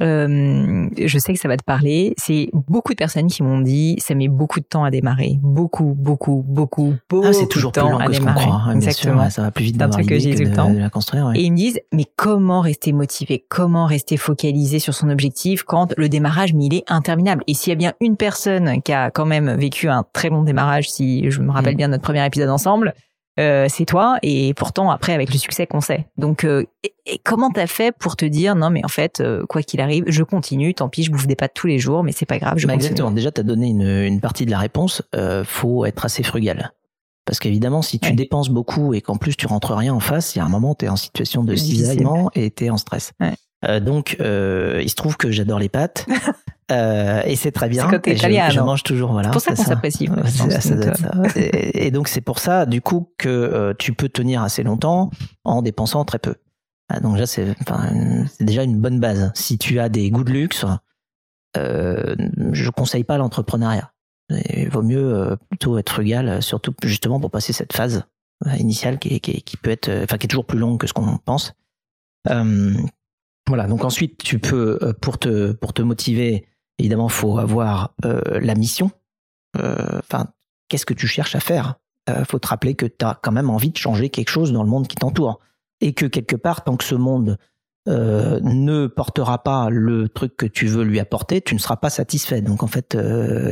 Euh, 0.00 0.88
je 0.98 1.18
sais 1.18 1.32
que 1.34 1.38
ça 1.38 1.48
va 1.48 1.56
te 1.56 1.64
parler. 1.64 2.14
C'est 2.16 2.48
beaucoup 2.52 2.92
de 2.92 2.96
personnes 2.96 3.26
qui 3.26 3.42
m'ont 3.42 3.60
dit 3.60 3.96
ça 3.98 4.14
met 4.14 4.28
beaucoup 4.28 4.60
de 4.60 4.64
temps 4.64 4.84
à 4.84 4.90
démarrer, 4.90 5.38
beaucoup, 5.42 5.94
beaucoup, 5.96 6.42
beaucoup, 6.46 6.94
beaucoup 7.08 7.22
Ah, 7.26 7.32
c'est 7.32 7.48
toujours 7.48 7.70
de 7.72 7.80
plus 7.80 7.88
temps 7.90 7.98
à 7.98 8.06
que 8.06 8.12
ce 8.14 8.18
qu'on 8.20 8.24
démarrer. 8.26 8.46
croit. 8.46 8.54
hein, 8.56 8.80
sûr, 8.80 8.88
Exactement. 8.88 9.22
ouais, 9.22 9.30
ça 9.30 9.42
va 9.42 9.50
plus 9.50 9.64
vite 9.64 9.76
C'est 9.76 9.82
un 9.82 9.86
d'avoir 9.88 9.98
truc 9.98 10.08
que 10.08 10.18
j'ai 10.18 10.34
tout 10.34 10.42
le 10.42 10.52
temps. 10.52 10.70
de 10.72 10.78
la 10.78 10.90
construire. 10.90 11.26
ouais. 11.26 11.38
Et 11.38 11.42
ils 11.44 11.50
me 11.52 11.56
disent, 11.56 11.80
mais 11.92 12.04
comment 12.16 12.60
rester 12.60 12.92
motivé? 12.92 13.44
Comment 13.48 13.86
rester 13.86 14.16
focalisé 14.16 14.78
sur 14.78 14.94
son 14.94 15.10
objectif 15.10 15.64
quand 15.64 15.92
le 15.96 16.08
démarrage, 16.08 16.54
mais 16.54 16.66
il 16.66 16.74
est 16.74 16.84
interminable? 16.88 17.42
Et 17.46 17.54
s'il 17.54 17.70
y 17.70 17.72
a 17.72 17.76
bien 17.76 17.92
une 18.00 18.16
personne 18.16 18.80
qui 18.82 18.92
a 18.92 19.10
quand 19.10 19.26
même 19.26 19.54
vécu 19.56 19.88
un 19.88 20.04
très 20.12 20.30
long 20.30 20.42
démarrage, 20.42 20.88
si 20.90 21.30
je 21.30 21.40
me 21.42 21.50
rappelle 21.50 21.74
Mm. 21.74 21.78
bien 21.78 21.88
notre 21.88 22.02
premier 22.02 22.24
épisode 22.24 22.48
ensemble, 22.48 22.94
euh, 23.38 23.66
c'est 23.68 23.84
toi. 23.86 24.18
Et 24.22 24.52
pourtant, 24.54 24.90
après, 24.90 25.12
avec 25.14 25.32
le 25.32 25.38
succès 25.38 25.66
qu'on 25.66 25.80
sait. 25.80 26.06
Donc, 26.16 26.44
euh, 26.44 26.64
et, 26.82 26.92
et 27.06 27.18
comment 27.18 27.50
t'as 27.50 27.66
fait 27.66 27.94
pour 27.96 28.16
te 28.16 28.24
dire, 28.24 28.54
non, 28.56 28.70
mais 28.70 28.84
en 28.84 28.88
fait, 28.88 29.20
euh, 29.20 29.44
quoi 29.46 29.62
qu'il 29.62 29.80
arrive, 29.80 30.04
je 30.08 30.22
continue. 30.22 30.74
Tant 30.74 30.88
pis, 30.88 31.02
je 31.04 31.10
bouffe 31.10 31.26
des 31.26 31.36
pâtes 31.36 31.52
tous 31.54 31.66
les 31.66 31.78
jours, 31.78 32.02
mais 32.02 32.12
c'est 32.12 32.26
pas 32.26 32.38
grave, 32.38 32.58
je 32.58 32.66
Bah, 32.66 32.72
continue. 32.74 32.86
exactement. 32.88 33.10
Déjà, 33.12 33.30
tu 33.30 33.40
as 33.40 33.44
donné 33.44 33.68
une, 33.68 33.82
une 33.86 34.20
partie 34.20 34.44
de 34.46 34.50
la 34.50 34.58
réponse. 34.58 35.02
Faut 35.44 35.84
être 35.84 36.04
assez 36.04 36.22
frugal. 36.22 36.72
Parce 37.26 37.38
qu'évidemment, 37.38 37.82
si 37.82 38.00
tu 38.00 38.08
Ouais. 38.08 38.14
dépenses 38.14 38.48
beaucoup 38.48 38.92
et 38.94 39.02
qu'en 39.02 39.16
plus 39.16 39.36
tu 39.36 39.46
rentres 39.46 39.74
rien 39.74 39.94
en 39.94 40.00
face, 40.00 40.34
il 40.34 40.38
y 40.38 40.40
a 40.40 40.44
un 40.44 40.48
moment, 40.48 40.74
tu 40.74 40.86
es 40.86 40.88
en 40.88 40.96
situation 40.96 41.44
de 41.44 41.54
cisaillement 41.54 42.30
et 42.34 42.50
tu 42.50 42.64
es 42.64 42.70
en 42.70 42.76
stress. 42.78 43.12
Ouais. 43.20 43.34
Euh, 43.66 43.78
donc, 43.80 44.16
euh, 44.20 44.80
il 44.82 44.88
se 44.88 44.94
trouve 44.94 45.16
que 45.16 45.30
j'adore 45.30 45.58
les 45.58 45.68
pâtes. 45.68 46.06
euh, 46.72 47.20
et 47.24 47.36
c'est 47.36 47.52
très 47.52 47.68
bien. 47.68 47.88
Côté 47.90 48.12
Et 48.12 48.14
je, 48.14 48.20
italien, 48.20 48.48
je 48.50 48.58
non 48.60 48.66
mange 48.66 48.82
toujours. 48.82 49.12
Voilà, 49.12 49.28
C'est 49.28 49.32
pour 49.32 49.42
ça 49.42 49.54
qu'on 49.54 49.64
s'apprécie. 49.68 50.08
Je 50.24 50.30
ça. 50.96 51.12
Et, 51.36 51.86
et 51.86 51.90
donc, 51.90 52.08
c'est 52.08 52.20
pour 52.22 52.38
ça, 52.38 52.64
du 52.66 52.80
coup, 52.80 53.12
que 53.18 53.28
euh, 53.28 53.74
tu 53.78 53.92
peux 53.92 54.08
tenir 54.08 54.42
assez 54.42 54.62
longtemps 54.62 55.10
en 55.44 55.60
dépensant 55.62 56.04
très 56.04 56.18
peu. 56.18 56.34
Ah, 56.88 57.00
donc, 57.00 57.18
là, 57.18 57.26
c'est 57.26 57.54
déjà 58.40 58.62
une 58.64 58.78
bonne 58.80 58.98
base. 58.98 59.30
Si 59.34 59.58
tu 59.58 59.78
as 59.78 59.88
des 59.88 60.10
goûts 60.10 60.24
de 60.24 60.32
luxe, 60.32 60.64
euh, 61.56 62.14
je 62.52 62.70
conseille 62.70 63.04
pas 63.04 63.18
l'entrepreneuriat. 63.18 63.92
Il 64.54 64.68
vaut 64.70 64.82
mieux 64.82 65.12
euh, 65.14 65.36
plutôt 65.50 65.76
être 65.78 65.90
frugal, 65.90 66.40
surtout 66.42 66.72
justement 66.84 67.18
pour 67.20 67.30
passer 67.32 67.52
cette 67.52 67.72
phase 67.72 68.04
euh, 68.46 68.54
initiale 68.56 68.98
qui, 69.00 69.14
est- 69.16 69.20
qui, 69.20 69.32
est- 69.32 69.40
qui 69.40 69.56
peut 69.56 69.70
être, 69.70 69.88
euh, 69.88 70.04
enfin 70.04 70.18
qui 70.18 70.26
est 70.26 70.28
toujours 70.28 70.46
plus 70.46 70.58
longue 70.58 70.78
que 70.78 70.86
ce 70.86 70.92
qu'on 70.92 71.18
pense. 71.18 71.52
Voilà. 73.48 73.66
Donc 73.66 73.84
ensuite, 73.84 74.22
tu 74.22 74.38
peux 74.38 74.78
euh, 74.82 74.92
pour 74.92 75.18
te 75.18 75.82
motiver, 75.82 76.46
évidemment, 76.78 77.08
faut 77.08 77.38
avoir 77.38 77.94
euh, 78.04 78.40
la 78.40 78.54
mission. 78.54 78.90
Euh, 79.58 79.98
Enfin, 79.98 80.28
qu'est-ce 80.68 80.86
que 80.86 80.94
tu 80.94 81.06
cherches 81.06 81.34
à 81.34 81.40
faire? 81.40 81.76
Faut 82.26 82.40
te 82.40 82.48
rappeler 82.48 82.74
que 82.74 82.86
tu 82.86 83.04
as 83.04 83.20
quand 83.22 83.30
même 83.30 83.50
envie 83.50 83.70
de 83.70 83.76
changer 83.76 84.08
quelque 84.08 84.30
chose 84.30 84.52
dans 84.52 84.64
le 84.64 84.68
monde 84.68 84.88
qui 84.88 84.96
t'entoure 84.96 85.38
et 85.80 85.92
que 85.92 86.06
quelque 86.06 86.34
part, 86.34 86.64
tant 86.64 86.76
que 86.76 86.82
ce 86.82 86.96
monde 86.96 87.38
ne 87.86 88.86
portera 88.88 89.44
pas 89.44 89.70
le 89.70 90.08
truc 90.08 90.36
que 90.36 90.46
tu 90.46 90.66
veux 90.66 90.82
lui 90.82 90.98
apporter, 90.98 91.40
tu 91.40 91.54
ne 91.54 91.60
seras 91.60 91.76
pas 91.76 91.90
satisfait. 91.90 92.42
Donc 92.42 92.64
en 92.64 92.66
fait, 92.66 92.98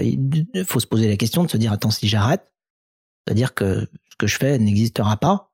il 0.03 0.65
faut 0.67 0.81
se 0.81 0.89
poser 0.89 1.09
la 1.09 1.17
question 1.17 1.45
de 1.45 1.49
se 1.49 1.57
dire 1.57 1.71
attends 1.71 1.91
si 1.91 2.09
j'arrête, 2.09 2.53
c'est-à-dire 3.27 3.55
que 3.55 3.87
ce 4.11 4.17
que 4.19 4.27
je 4.27 4.39
fais 4.39 4.59
n'existera 4.59 5.17
pas. 5.19 5.48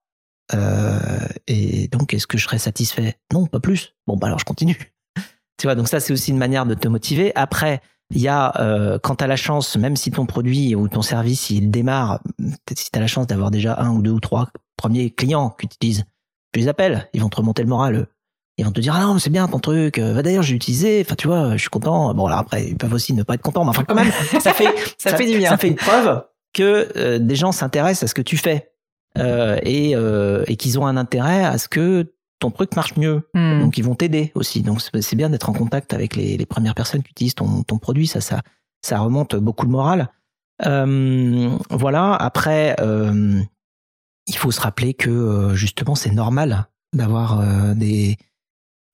Euh, 0.52 0.98
et 1.46 1.88
donc 1.88 2.12
est-ce 2.12 2.26
que 2.26 2.36
je 2.36 2.44
serai 2.44 2.58
satisfait? 2.58 3.16
Non, 3.32 3.46
pas 3.46 3.60
plus. 3.60 3.94
Bon 4.06 4.16
bah 4.16 4.26
alors 4.26 4.38
je 4.38 4.44
continue. 4.44 4.92
tu 5.58 5.66
vois, 5.66 5.74
donc 5.74 5.88
ça 5.88 6.00
c'est 6.00 6.12
aussi 6.12 6.30
une 6.30 6.38
manière 6.38 6.66
de 6.66 6.74
te 6.74 6.88
motiver. 6.88 7.32
Après, 7.34 7.80
il 8.10 8.20
y 8.20 8.28
a 8.28 8.60
euh, 8.60 8.98
quand 9.02 9.16
tu 9.16 9.24
as 9.24 9.26
la 9.26 9.36
chance, 9.36 9.76
même 9.76 9.96
si 9.96 10.10
ton 10.10 10.26
produit 10.26 10.74
ou 10.74 10.88
ton 10.88 11.02
service 11.02 11.50
il 11.50 11.70
démarre, 11.70 12.20
peut-être 12.38 12.78
si 12.78 12.90
tu 12.90 12.98
as 12.98 13.00
la 13.00 13.06
chance 13.06 13.26
d'avoir 13.26 13.50
déjà 13.50 13.80
un 13.80 13.90
ou 13.90 14.02
deux 14.02 14.10
ou 14.10 14.20
trois 14.20 14.50
premiers 14.76 15.10
clients 15.10 15.50
qui 15.50 15.66
utilisent, 15.66 16.04
tu 16.52 16.60
les 16.60 16.68
appelles, 16.68 17.08
ils 17.14 17.20
vont 17.22 17.28
te 17.30 17.36
remonter 17.36 17.62
le 17.62 17.68
moral. 17.68 17.94
eux. 17.96 18.06
Ils 18.56 18.64
vont 18.64 18.70
te 18.70 18.80
dire 18.80 18.94
ah 18.94 19.00
non 19.00 19.14
mais 19.14 19.20
c'est 19.20 19.30
bien 19.30 19.48
ton 19.48 19.58
truc. 19.58 19.98
Euh, 19.98 20.14
Bah, 20.14 20.22
D'ailleurs 20.22 20.44
j'ai 20.44 20.54
utilisé. 20.54 21.02
Enfin 21.04 21.16
tu 21.16 21.26
vois 21.26 21.52
je 21.56 21.60
suis 21.60 21.70
content. 21.70 22.14
Bon 22.14 22.28
là 22.28 22.38
après 22.38 22.68
ils 22.68 22.76
peuvent 22.76 22.92
aussi 22.92 23.12
ne 23.14 23.22
pas 23.24 23.34
être 23.34 23.42
contents. 23.42 23.64
Mais 23.64 23.70
enfin 23.70 23.82
quand 23.84 23.96
même 23.96 24.12
ça 24.40 24.52
fait 24.52 24.68
Ça 24.98 25.16
fait 25.16 25.26
du 25.26 25.38
bien. 25.38 25.50
Ça 25.50 25.56
fait 25.56 25.68
une 25.68 25.74
preuve 25.74 26.22
que 26.52 26.88
euh, 26.96 27.18
des 27.18 27.34
gens 27.34 27.50
s'intéressent 27.50 28.04
à 28.04 28.06
ce 28.06 28.14
que 28.14 28.22
tu 28.22 28.36
fais 28.36 28.70
et 29.16 29.94
euh, 29.96 30.44
et 30.46 30.56
qu'ils 30.56 30.78
ont 30.78 30.86
un 30.86 30.96
intérêt 30.96 31.44
à 31.44 31.58
ce 31.58 31.68
que 31.68 32.12
ton 32.40 32.50
truc 32.50 32.74
marche 32.76 32.96
mieux. 32.96 33.28
Hmm. 33.34 33.60
Donc 33.60 33.78
ils 33.78 33.84
vont 33.84 33.94
t'aider 33.94 34.32
aussi. 34.34 34.62
Donc 34.62 34.80
c'est 34.80 35.16
bien 35.16 35.30
d'être 35.30 35.48
en 35.48 35.52
contact 35.52 35.94
avec 35.94 36.16
les, 36.16 36.36
les 36.36 36.46
premières 36.46 36.74
personnes 36.74 37.02
qui 37.02 37.10
utilisent 37.10 37.34
ton, 37.36 37.62
ton 37.62 37.78
produit. 37.78 38.06
Ça, 38.06 38.20
ça, 38.20 38.42
ça 38.82 38.98
remonte 38.98 39.36
beaucoup 39.36 39.66
le 39.66 39.72
moral. 39.72 40.08
Euh, 40.64 41.56
voilà. 41.70 42.14
Après, 42.14 42.76
euh, 42.80 43.40
il 44.26 44.36
faut 44.36 44.50
se 44.50 44.60
rappeler 44.60 44.94
que 44.94 45.10
euh, 45.10 45.54
justement 45.54 45.94
c'est 45.94 46.12
normal 46.12 46.66
d'avoir 46.92 47.40
euh, 47.40 47.74
des, 47.74 48.16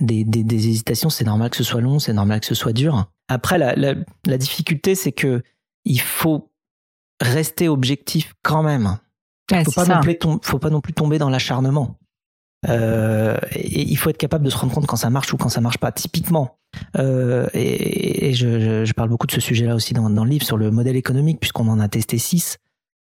des, 0.00 0.24
des, 0.24 0.44
des 0.44 0.68
hésitations. 0.68 1.10
C'est 1.10 1.24
normal 1.24 1.50
que 1.50 1.56
ce 1.56 1.64
soit 1.64 1.80
long. 1.80 1.98
C'est 1.98 2.12
normal 2.12 2.40
que 2.40 2.46
ce 2.46 2.54
soit 2.54 2.72
dur. 2.72 3.10
Après, 3.28 3.58
la, 3.58 3.74
la, 3.74 3.94
la 4.26 4.38
difficulté, 4.38 4.94
c'est 4.94 5.12
que 5.12 5.42
il 5.84 6.00
faut 6.00 6.50
rester 7.20 7.68
objectif 7.68 8.34
quand 8.42 8.62
même 8.62 8.98
Ouais, 9.52 9.64
faut 9.64 9.70
pas 9.72 9.84
non 9.96 10.00
plus 10.02 10.18
tom- 10.18 10.38
faut 10.42 10.58
pas 10.58 10.70
non 10.70 10.80
plus 10.80 10.92
tomber 10.92 11.18
dans 11.18 11.30
l'acharnement. 11.30 11.96
Euh, 12.68 13.38
et 13.52 13.82
il 13.82 13.96
faut 13.96 14.10
être 14.10 14.18
capable 14.18 14.44
de 14.44 14.50
se 14.50 14.56
rendre 14.58 14.72
compte 14.74 14.86
quand 14.86 14.96
ça 14.96 15.08
marche 15.08 15.32
ou 15.32 15.36
quand 15.38 15.48
ça 15.48 15.60
marche 15.62 15.78
pas. 15.78 15.92
Typiquement, 15.92 16.58
euh, 16.98 17.48
et, 17.54 18.28
et 18.28 18.34
je, 18.34 18.60
je- 18.60 18.84
je 18.84 18.92
parle 18.92 19.08
beaucoup 19.08 19.26
de 19.26 19.32
ce 19.32 19.40
sujet-là 19.40 19.74
aussi 19.74 19.94
dans, 19.94 20.10
dans 20.10 20.24
le 20.24 20.30
livre 20.30 20.44
sur 20.44 20.58
le 20.58 20.70
modèle 20.70 20.96
économique 20.96 21.40
puisqu'on 21.40 21.68
en 21.68 21.80
a 21.80 21.88
testé 21.88 22.18
six. 22.18 22.58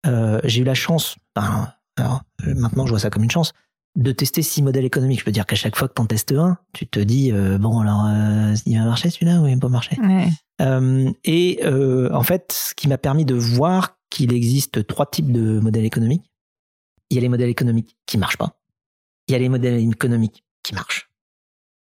Euh, 0.07 0.41
J'ai 0.45 0.62
eu 0.62 0.64
la 0.64 0.74
chance, 0.74 1.16
ben, 1.37 1.70
alors, 1.99 2.22
euh, 2.47 2.55
maintenant 2.57 2.87
je 2.87 2.91
vois 2.91 2.99
ça 2.99 3.11
comme 3.11 3.22
une 3.24 3.30
chance, 3.30 3.53
de 3.97 4.12
tester 4.12 4.41
six 4.43 4.62
modèles 4.62 4.85
économiques. 4.87 5.20
Je 5.20 5.24
peux 5.26 5.30
dire 5.30 5.47
qu'à 5.47 5.57
chaque 5.57 5.76
fois 5.76 5.89
que 5.89 5.93
t'en 5.95 6.07
testes 6.07 6.32
un, 6.32 6.57
tu 6.72 6.87
te 6.87 6.99
dis 6.99 7.30
bon 7.61 7.78
alors 7.80 8.07
il 8.66 8.76
va 8.78 8.85
marcher 8.87 9.09
celui-là 9.11 9.41
ou 9.41 9.47
il 9.47 9.55
va 9.55 9.61
pas 9.61 9.68
marcher? 9.68 9.97
Ouais. 10.03 10.28
Et 11.24 11.61
en 12.12 12.22
fait, 12.22 12.51
ce 12.53 12.74
qui 12.74 12.89
m'a 12.89 12.99
permis 12.99 13.24
de 13.24 13.35
voir 13.35 13.97
qu'il 14.14 14.32
existe 14.32 14.86
trois 14.86 15.06
types 15.06 15.32
de 15.32 15.58
modèles 15.58 15.84
économiques. 15.84 16.30
Il 17.10 17.16
y 17.16 17.18
a 17.18 17.20
les 17.20 17.28
modèles 17.28 17.50
économiques 17.50 17.96
qui 18.06 18.16
marchent 18.16 18.38
pas. 18.38 18.60
Il 19.26 19.32
y 19.32 19.34
a 19.34 19.38
les 19.38 19.48
modèles 19.48 19.80
économiques 19.90 20.44
qui 20.62 20.72
marchent. 20.72 21.10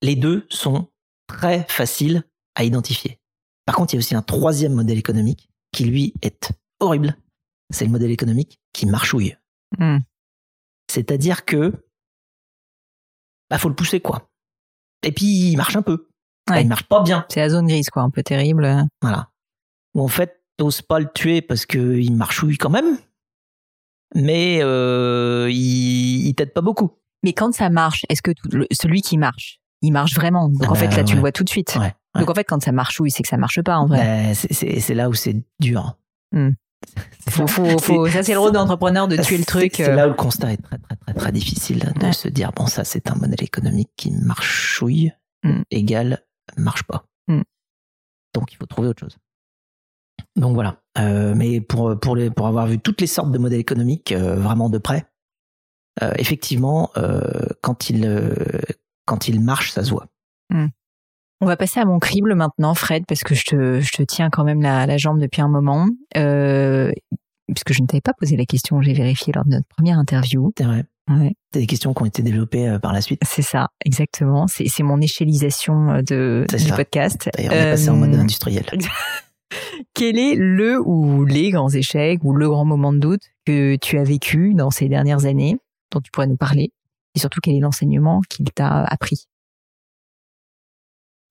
Les 0.01 0.17
deux 0.17 0.45
sont 0.49 0.89
très 1.27 1.65
faciles 1.69 2.23
à 2.55 2.65
identifier. 2.65 3.21
Par 3.65 3.75
contre, 3.75 3.93
il 3.93 3.95
y 3.95 3.99
a 3.99 4.01
aussi 4.01 4.13
un 4.13 4.21
troisième 4.21 4.73
modèle 4.73 4.97
économique 4.97 5.49
qui, 5.71 5.85
lui, 5.85 6.13
est 6.21 6.51
horrible. 6.81 7.17
C'est 7.69 7.85
le 7.85 7.91
modèle 7.91 8.11
économique 8.11 8.59
qui 8.73 8.87
marchouille. 8.87 9.37
Hmm. 9.77 9.99
C'est-à-dire 10.91 11.45
que, 11.45 11.85
bah, 13.49 13.57
faut 13.57 13.69
le 13.69 13.75
pousser, 13.75 14.01
quoi. 14.01 14.29
Et 15.03 15.13
puis, 15.13 15.51
il 15.51 15.55
marche 15.55 15.77
un 15.77 15.81
peu. 15.81 16.09
Ouais. 16.49 16.61
Il 16.61 16.67
marche 16.67 16.87
pas 16.89 17.03
bien. 17.03 17.25
C'est 17.29 17.39
la 17.39 17.49
zone 17.49 17.67
grise, 17.67 17.89
quoi, 17.89 18.03
un 18.03 18.09
peu 18.09 18.21
terrible. 18.21 18.85
Voilà. 19.01 19.31
Où 19.93 20.01
en 20.01 20.07
fait, 20.09 20.36
t'oses 20.57 20.81
pas 20.81 20.99
le 20.99 21.07
tuer 21.13 21.41
parce 21.41 21.65
qu'il 21.65 22.15
marchouille 22.15 22.57
quand 22.57 22.69
même, 22.69 22.97
mais 24.15 24.59
euh, 24.61 25.47
il, 25.51 26.27
il 26.27 26.33
t'aide 26.35 26.53
pas 26.53 26.61
beaucoup. 26.61 26.91
Mais 27.23 27.33
quand 27.33 27.53
ça 27.53 27.69
marche, 27.69 28.05
est-ce 28.09 28.21
que 28.21 28.31
tout- 28.31 28.49
le- 28.51 28.67
celui 28.71 29.01
qui 29.01 29.17
marche, 29.17 29.59
il 29.81 29.91
marche 29.91 30.15
vraiment? 30.15 30.49
Donc 30.49 30.63
Ah 30.65 30.71
en 30.71 30.75
fait, 30.75 30.87
bah, 30.89 30.97
là, 30.97 31.03
tu 31.03 31.09
ouais. 31.11 31.15
le 31.15 31.19
vois 31.21 31.31
tout 31.31 31.43
de 31.43 31.49
suite. 31.49 31.75
Ouais. 31.75 31.81
ouais. 32.15 32.21
Donc 32.21 32.29
en 32.29 32.33
fait, 32.33 32.43
quand 32.43 32.61
ça 32.63 32.71
marche, 32.71 32.99
oui, 32.99 33.11
c'est 33.11 33.23
que 33.23 33.29
ça 33.29 33.37
marche 33.37 33.61
pas 33.61 33.77
en 33.77 33.85
vrai. 33.87 33.97
Ben, 33.97 34.33
c'est- 34.33 34.93
là 34.93 35.09
où 35.09 35.13
c'est 35.13 35.35
dur. 35.59 35.97
Hmm. 36.31 36.51
Faut, 37.29 37.47
faut, 37.47 37.77
faut, 37.79 38.07
ça, 38.07 38.21
c'est 38.23 38.33
le 38.33 38.39
rôle 38.39 38.51
d'entrepreneur 38.53 39.07
de 39.07 39.17
tuer 39.17 39.37
le 39.37 39.43
truc. 39.45 39.73
C'est 39.75 39.89
euh, 39.89 39.95
là 39.95 40.05
où 40.05 40.11
le 40.11 40.15
constat 40.15 40.53
est 40.53 40.57
très 40.57 40.77
très 40.77 40.95
très 40.95 41.13
très 41.13 41.31
difficile 41.31 41.91
de 41.99 42.05
Ouais. 42.05 42.13
se 42.13 42.27
dire 42.29 42.51
bon 42.53 42.67
ça 42.67 42.83
c'est 42.85 43.09
un 43.11 43.15
modèle 43.15 43.43
économique 43.43 43.89
qui 43.97 44.11
marchouille 44.11 45.11
Mm. 45.43 45.61
égal 45.71 46.23
marche 46.55 46.83
pas. 46.83 47.05
Mm. 47.27 47.41
Donc 48.33 48.53
il 48.53 48.55
faut 48.57 48.65
trouver 48.67 48.87
autre 48.87 49.01
chose. 49.01 49.17
Donc 50.37 50.53
voilà. 50.53 50.77
Euh, 50.99 51.33
mais 51.35 51.59
pour 51.61 51.99
pour 51.99 52.15
les 52.15 52.29
pour 52.29 52.47
avoir 52.47 52.67
vu 52.67 52.79
toutes 52.79 53.01
les 53.01 53.07
sortes 53.07 53.31
de 53.31 53.37
modèles 53.37 53.59
économiques 53.59 54.11
euh, 54.11 54.35
vraiment 54.35 54.69
de 54.69 54.77
près, 54.77 55.05
euh, 56.01 56.13
effectivement 56.17 56.91
quand 57.61 57.89
il 57.89 58.33
quand 59.05 59.27
il 59.27 59.41
marche 59.41 59.71
ça 59.71 59.83
se 59.83 59.89
voit. 59.91 60.07
On 61.39 61.45
va 61.45 61.55
passer 61.55 61.79
à 61.79 61.85
mon 61.85 61.99
crible 61.99 62.33
maintenant, 62.33 62.73
Fred, 62.73 63.05
parce 63.05 63.21
que 63.21 63.35
je 63.35 63.43
te, 63.45 63.79
je 63.79 63.91
te 63.91 64.01
tiens 64.01 64.31
quand 64.31 64.43
même 64.43 64.59
la, 64.59 64.87
la 64.87 64.97
jambe 64.97 65.19
depuis 65.19 65.41
un 65.41 65.47
moment. 65.47 65.85
Puisque 66.13 67.73
je 67.73 67.81
ne 67.81 67.87
t'avais 67.87 68.01
pas 68.01 68.13
posé 68.13 68.35
la 68.35 68.45
question, 68.45 68.81
j'ai 68.81 68.93
vérifié 68.93 69.31
lors 69.33 69.45
de 69.45 69.51
notre 69.51 69.67
première 69.67 69.99
interview. 69.99 70.51
C'est 70.57 70.63
vrai. 70.65 70.83
Ouais, 71.09 71.35
C'est 71.53 71.59
des 71.59 71.67
questions 71.67 71.93
qui 71.93 72.01
ont 72.01 72.05
été 72.05 72.21
développées 72.23 72.77
par 72.81 72.91
la 72.91 73.01
suite. 73.01 73.21
c'est 73.23 73.43
ça, 73.43 73.69
exactement. 73.85 74.47
C'est 74.47 74.83
mon 74.83 74.99
échélisation 74.99 76.01
de, 76.01 76.45
du 76.49 76.59
ça. 76.59 76.75
podcast. 76.75 77.29
D'ailleurs, 77.35 77.53
on 77.53 77.55
est 77.55 77.71
passé 77.71 77.89
en 77.89 77.97
mode 77.97 78.15
industriel. 78.15 78.65
Quel 79.93 80.17
est 80.17 80.35
le 80.35 80.79
ou 80.79 81.25
les 81.25 81.51
grands 81.51 81.69
échecs 81.69 82.23
ou 82.23 82.33
le 82.33 82.49
grand 82.49 82.65
moment 82.65 82.93
de 82.93 82.99
doute 82.99 83.23
que 83.45 83.75
tu 83.77 83.97
as 83.97 84.03
vécu 84.03 84.53
dans 84.53 84.71
ces 84.71 84.89
dernières 84.89 85.25
années, 85.25 85.57
dont 85.91 86.01
tu 86.01 86.11
pourrais 86.11 86.27
nous 86.27 86.37
parler 86.37 86.71
Et 87.15 87.19
surtout, 87.19 87.39
quel 87.41 87.55
est 87.55 87.59
l'enseignement 87.59 88.21
qu'il 88.29 88.45
t'a 88.51 88.83
appris? 88.83 89.27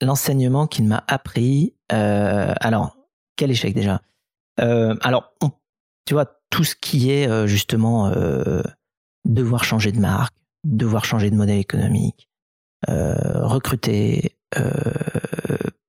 L'enseignement 0.03 0.67
qu'il 0.67 0.87
m'a 0.87 1.05
appris, 1.09 1.75
euh, 1.93 2.53
alors, 2.61 2.97
quel 3.37 3.51
échec 3.51 3.75
déjà? 3.75 4.03
Euh, 4.61 4.95
Alors, 5.03 5.33
tu 6.05 6.15
vois, 6.15 6.27
tout 6.51 6.65
ce 6.65 6.75
qui 6.75 7.11
est 7.11 7.29
euh, 7.29 7.47
justement 7.47 8.13
devoir 9.25 9.65
changer 9.65 9.93
de 9.93 10.01
marque, 10.01 10.35
devoir 10.65 11.05
changer 11.05 11.31
de 11.31 11.37
modèle 11.37 11.59
économique, 11.59 12.29
recruter, 12.87 14.37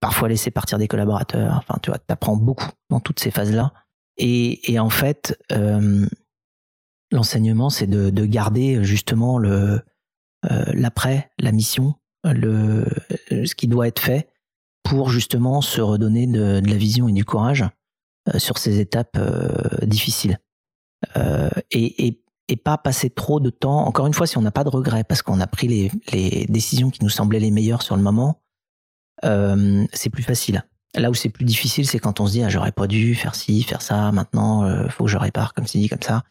parfois 0.08 0.30
laisser 0.30 0.52
partir 0.52 0.78
des 0.78 0.88
collaborateurs, 0.88 1.58
enfin, 1.58 1.80
tu 1.84 1.90
vois, 1.90 2.00
t'apprends 2.00 2.38
beaucoup 2.38 2.70
dans 2.90 3.02
toutes 3.02 3.20
ces 3.20 3.30
phases-là. 3.30 3.74
Et, 4.18 4.80
en 4.80 4.90
fait, 4.90 5.38
l'enseignement, 7.12 7.70
c'est 7.70 7.88
de, 7.88 8.10
de, 8.10 8.26
garder 8.26 8.84
justement 8.86 9.38
le 9.38 9.82
l'après, 10.74 11.30
la 11.40 11.52
mission, 11.52 11.96
le, 12.24 12.86
ce 13.30 13.54
qui 13.54 13.68
doit 13.68 13.88
être 13.88 14.00
fait 14.00 14.30
pour 14.88 15.10
justement 15.10 15.60
se 15.60 15.82
redonner 15.82 16.28
de, 16.28 16.62
la 16.66 16.78
vision 16.78 17.10
et 17.10 17.12
du 17.12 17.26
courage 17.26 17.66
euh, 18.30 18.40
sur 18.40 18.58
ces 18.58 18.80
étapes 18.80 19.18
euh, 19.18 19.86
difficiles. 19.86 20.40
Euh, 21.18 21.50
et, 21.72 22.08
et, 22.08 22.24
et, 22.48 22.56
pas 22.56 22.78
passer 22.78 23.10
trop 23.10 23.40
de 23.40 23.50
temps, 23.50 23.86
encore 23.86 24.08
une 24.08 24.14
fois, 24.14 24.28
si 24.28 24.38
on 24.38 24.42
n'a 24.42 24.52
pas 24.52 24.64
de 24.64 24.70
regrets, 24.70 25.04
parce 25.04 25.22
qu'on 25.22 25.42
a 25.42 25.48
pris 25.48 25.68
les, 25.68 25.92
les, 26.14 26.46
décisions 26.48 26.90
qui 26.90 27.04
nous 27.04 27.10
semblaient 27.10 27.40
les 27.40 27.52
meilleures 27.52 27.82
sur 27.82 27.98
le 27.98 28.02
moment, 28.02 28.42
c'est 29.24 30.10
plus 30.10 30.24
facile. 30.24 30.64
Là 30.96 31.10
où 31.10 31.14
c'est 31.14 31.30
plus 31.30 31.46
difficile, 31.46 31.86
c'est 31.88 32.00
quand 32.00 32.20
on 32.20 32.28
se 32.28 32.32
dit 32.32 32.44
ah, 32.44 32.50
j'aurais 32.50 32.72
pas 32.72 32.88
dû 32.88 33.14
faire 33.14 33.36
ci, 33.36 33.62
faire 33.64 33.82
ça, 33.82 34.12
maintenant 34.12 34.64
euh, 34.64 34.88
faut 34.90 35.06
que 35.06 35.10
je 35.10 35.18
répare 35.18 35.54
comme 35.54 35.66
dit 35.66 35.90
comme 35.90 36.02
ça. 36.02 36.24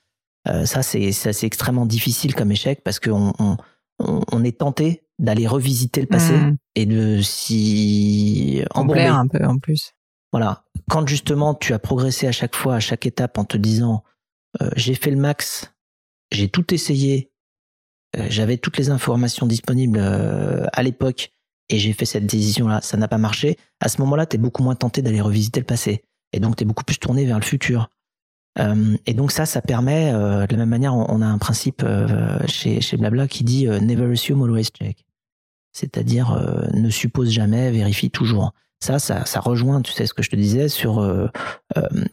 Euh, 0.48 0.64
ça 0.64 0.82
c'est 0.82 1.12
c'est 1.12 1.46
extrêmement 1.46 1.86
difficile 1.86 2.34
comme 2.34 2.50
échec 2.50 2.82
parce 2.82 2.98
qu'on 2.98 3.32
on, 3.38 3.56
on, 3.98 4.44
est 4.44 4.58
tenté 4.58 5.04
d'aller 5.18 5.46
revisiter 5.46 6.00
le 6.00 6.06
passé 6.06 6.32
mmh. 6.32 6.56
et 6.74 6.86
de 6.86 7.20
s'y 7.22 8.62
embomber 8.74 9.06
un 9.06 9.26
peu 9.26 9.44
en 9.44 9.58
plus. 9.58 9.92
Voilà. 10.32 10.64
Quand 10.90 11.06
justement 11.06 11.54
tu 11.54 11.72
as 11.72 11.78
progressé 11.78 12.26
à 12.26 12.32
chaque 12.32 12.54
fois, 12.54 12.76
à 12.76 12.80
chaque 12.80 13.06
étape 13.06 13.38
en 13.38 13.44
te 13.44 13.56
disant 13.56 14.04
euh, 14.62 14.70
j'ai 14.76 14.94
fait 14.94 15.10
le 15.10 15.16
max, 15.16 15.74
j'ai 16.30 16.48
tout 16.48 16.74
essayé, 16.74 17.30
euh, 18.16 18.26
j'avais 18.28 18.56
toutes 18.56 18.78
les 18.78 18.90
informations 18.90 19.46
disponibles 19.46 19.98
euh, 20.00 20.66
à 20.72 20.82
l'époque 20.82 21.30
et 21.68 21.78
j'ai 21.78 21.92
fait 21.92 22.04
cette 22.04 22.26
décision-là, 22.26 22.80
ça 22.80 22.96
n'a 22.96 23.08
pas 23.08 23.18
marché, 23.18 23.56
à 23.80 23.88
ce 23.88 24.00
moment-là, 24.02 24.26
tu 24.26 24.36
es 24.36 24.38
beaucoup 24.38 24.62
moins 24.62 24.74
tenté 24.74 25.02
d'aller 25.02 25.20
revisiter 25.20 25.60
le 25.60 25.66
passé. 25.66 26.04
Et 26.32 26.40
donc, 26.40 26.56
tu 26.56 26.62
es 26.62 26.66
beaucoup 26.66 26.84
plus 26.84 26.98
tourné 26.98 27.24
vers 27.24 27.38
le 27.38 27.44
futur. 27.44 27.88
Euh, 28.58 28.96
et 29.06 29.14
donc 29.14 29.32
ça, 29.32 29.46
ça 29.46 29.60
permet, 29.60 30.12
euh, 30.12 30.46
de 30.46 30.52
la 30.52 30.58
même 30.60 30.68
manière, 30.68 30.94
on, 30.94 31.20
a 31.20 31.26
un 31.26 31.38
principe 31.38 31.82
euh, 31.84 32.38
chez, 32.46 32.80
chez 32.80 32.96
Blabla 32.96 33.28
qui 33.28 33.44
dit 33.44 33.66
never 33.66 34.10
assume, 34.12 34.42
always 34.42 34.64
check. 34.64 35.04
C'est-à-dire 35.72 36.42
ne 36.72 36.88
suppose 36.88 37.30
jamais, 37.30 37.70
vérifie 37.70 38.10
toujours. 38.10 38.54
Ça, 38.82 38.98
ça, 38.98 39.26
ça 39.26 39.40
rejoint, 39.40 39.82
tu 39.82 39.92
sais 39.92 40.06
ce 40.06 40.14
que 40.14 40.22
je 40.22 40.30
te 40.30 40.36
disais, 40.36 40.70
sur 40.70 41.30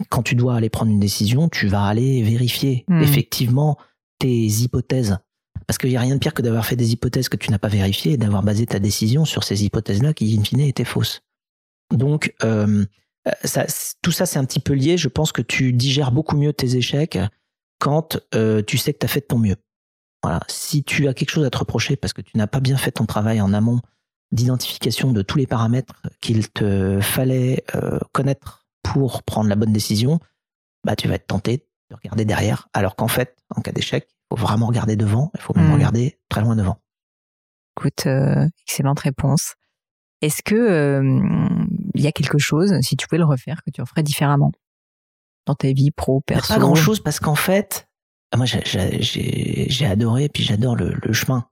quand 0.09 0.21
tu 0.21 0.35
dois 0.35 0.55
aller 0.55 0.69
prendre 0.69 0.91
une 0.91 0.99
décision, 0.99 1.47
tu 1.47 1.67
vas 1.67 1.85
aller 1.85 2.23
vérifier 2.23 2.83
hmm. 2.89 3.01
effectivement 3.01 3.77
tes 4.19 4.45
hypothèses. 4.47 5.17
Parce 5.67 5.77
qu'il 5.77 5.89
n'y 5.89 5.97
a 5.97 6.01
rien 6.01 6.15
de 6.15 6.19
pire 6.19 6.33
que 6.33 6.41
d'avoir 6.41 6.65
fait 6.65 6.75
des 6.75 6.91
hypothèses 6.91 7.29
que 7.29 7.37
tu 7.37 7.51
n'as 7.51 7.59
pas 7.59 7.67
vérifiées 7.67 8.13
et 8.13 8.17
d'avoir 8.17 8.43
basé 8.43 8.65
ta 8.65 8.79
décision 8.79 9.25
sur 9.25 9.43
ces 9.43 9.63
hypothèses-là 9.63 10.13
qui, 10.13 10.37
in 10.37 10.43
fine, 10.43 10.61
étaient 10.61 10.83
fausses. 10.83 11.21
Donc, 11.91 12.33
euh, 12.43 12.85
tout 14.01 14.11
ça, 14.11 14.25
c'est 14.25 14.39
un 14.39 14.45
petit 14.45 14.59
peu 14.59 14.73
lié. 14.73 14.97
Je 14.97 15.07
pense 15.07 15.31
que 15.31 15.41
tu 15.41 15.73
digères 15.73 16.11
beaucoup 16.11 16.37
mieux 16.37 16.53
tes 16.53 16.75
échecs 16.75 17.17
quand 17.79 18.19
euh, 18.35 18.61
tu 18.61 18.77
sais 18.77 18.93
que 18.93 18.99
tu 18.99 19.05
as 19.05 19.09
fait 19.09 19.21
de 19.21 19.25
ton 19.25 19.39
mieux. 19.39 19.57
Voilà. 20.21 20.39
Si 20.47 20.83
tu 20.83 21.07
as 21.07 21.13
quelque 21.13 21.31
chose 21.31 21.45
à 21.45 21.49
te 21.49 21.57
reprocher 21.57 21.95
parce 21.95 22.13
que 22.13 22.21
tu 22.21 22.37
n'as 22.37 22.47
pas 22.47 22.59
bien 22.59 22.77
fait 22.77 22.91
ton 22.91 23.05
travail 23.05 23.41
en 23.41 23.53
amont 23.53 23.79
d'identification 24.31 25.11
de 25.11 25.21
tous 25.21 25.37
les 25.37 25.47
paramètres 25.47 26.01
qu'il 26.19 26.49
te 26.49 26.99
fallait 27.01 27.63
euh, 27.75 27.99
connaître 28.13 28.65
pour 28.81 29.23
prendre 29.23 29.49
la 29.49 29.55
bonne 29.55 29.71
décision, 29.71 30.19
bah 30.83 30.95
tu 30.95 31.07
vas 31.07 31.15
être 31.15 31.27
tenté 31.27 31.65
de 31.89 31.95
regarder 31.95 32.25
derrière. 32.25 32.67
Alors 32.73 32.95
qu'en 32.95 33.07
fait, 33.07 33.37
en 33.55 33.61
cas 33.61 33.71
d'échec, 33.71 34.07
faut 34.37 34.45
vraiment 34.45 34.67
regarder 34.67 34.95
devant. 34.95 35.31
Il 35.35 35.41
faut 35.41 35.53
même 35.55 35.69
mmh. 35.69 35.73
regarder 35.73 36.19
très 36.29 36.41
loin 36.41 36.55
devant. 36.55 36.77
Écoute, 37.77 38.07
excellente 38.67 38.99
réponse. 38.99 39.55
Est-ce 40.21 40.41
que 40.43 41.01
il 41.95 42.01
y 42.01 42.07
a 42.07 42.11
quelque 42.11 42.37
chose, 42.37 42.73
si 42.81 42.95
tu 42.95 43.07
pouvais 43.07 43.19
le 43.19 43.25
refaire, 43.25 43.61
que 43.65 43.71
tu 43.71 43.81
en 43.81 43.85
ferais 43.85 44.03
différemment 44.03 44.51
dans 45.45 45.55
ta 45.55 45.71
vie 45.71 45.91
pro, 45.91 46.21
perso? 46.21 46.53
Pas 46.53 46.59
grand 46.59 46.75
chose 46.75 46.99
parce 46.99 47.19
qu'en 47.19 47.35
fait, 47.35 47.87
ah, 48.33 48.37
moi 48.37 48.47
j'ai 48.47 49.85
adoré, 49.85 50.27
puis 50.27 50.43
j'adore 50.43 50.75
le, 50.75 51.13
chemin. 51.13 51.45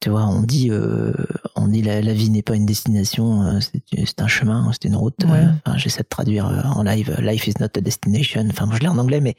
Tu 0.00 0.08
vois, 0.08 0.26
on 0.26 0.40
dit, 0.42 0.70
euh, 0.70 1.12
on 1.54 1.68
dit 1.68 1.82
la, 1.82 2.00
vie 2.00 2.30
n'est 2.30 2.42
pas 2.42 2.56
une 2.56 2.64
destination, 2.64 3.42
euh, 3.42 3.60
c'est 3.60 4.20
un 4.22 4.26
chemin, 4.26 4.70
c'est 4.72 4.88
une 4.88 4.96
route. 4.96 5.22
Euh, 5.26 5.52
j'essaie 5.76 6.02
de 6.02 6.08
traduire 6.08 6.46
en 6.46 6.82
live, 6.82 7.14
life 7.20 7.46
is 7.46 7.54
not 7.60 7.68
a 7.76 7.80
destination. 7.82 8.46
Enfin, 8.48 8.64
moi 8.64 8.76
je 8.76 8.80
l'ai 8.80 8.88
en 8.88 8.96
anglais, 8.96 9.20
mais, 9.20 9.36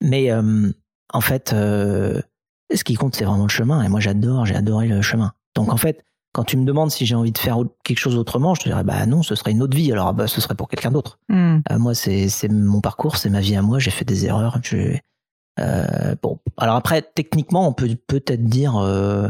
mais 0.00 0.30
en 1.12 1.20
fait, 1.20 1.50
ce 1.50 2.84
qui 2.84 2.94
compte 2.94 3.14
c'est 3.14 3.24
vraiment 3.24 3.44
le 3.44 3.48
chemin. 3.48 3.82
Et 3.82 3.88
moi 3.88 4.00
j'adore, 4.00 4.46
j'ai 4.46 4.54
adoré 4.54 4.88
le 4.88 5.02
chemin. 5.02 5.32
Donc 5.54 5.72
en 5.72 5.76
fait, 5.76 6.04
quand 6.32 6.44
tu 6.44 6.56
me 6.56 6.64
demandes 6.64 6.90
si 6.90 7.06
j'ai 7.06 7.14
envie 7.14 7.32
de 7.32 7.38
faire 7.38 7.58
quelque 7.84 7.98
chose 7.98 8.16
autrement, 8.16 8.54
je 8.54 8.60
te 8.60 8.68
dirais 8.68 8.84
bah 8.84 9.06
non, 9.06 9.22
ce 9.22 9.34
serait 9.34 9.50
une 9.50 9.62
autre 9.62 9.76
vie. 9.76 9.90
Alors 9.92 10.12
bah, 10.14 10.26
ce 10.26 10.40
serait 10.40 10.54
pour 10.54 10.68
quelqu'un 10.68 10.90
d'autre. 10.90 11.18
Hmm. 11.28 11.58
Euh, 11.70 11.78
moi, 11.78 11.94
c'est 11.94 12.28
mon 12.48 12.80
parcours, 12.80 13.16
c'est 13.16 13.30
ma 13.30 13.40
vie 13.40 13.56
à 13.56 13.62
moi. 13.62 13.78
J'ai 13.78 13.90
fait 13.90 14.04
des 14.04 14.26
erreurs. 14.26 14.60
Euh, 15.58 16.14
bon, 16.22 16.38
alors 16.56 16.76
après, 16.76 17.02
techniquement, 17.02 17.66
on 17.66 17.72
peut 17.72 17.88
peut-être 18.06 18.44
dire 18.44 18.76
euh, 18.76 19.28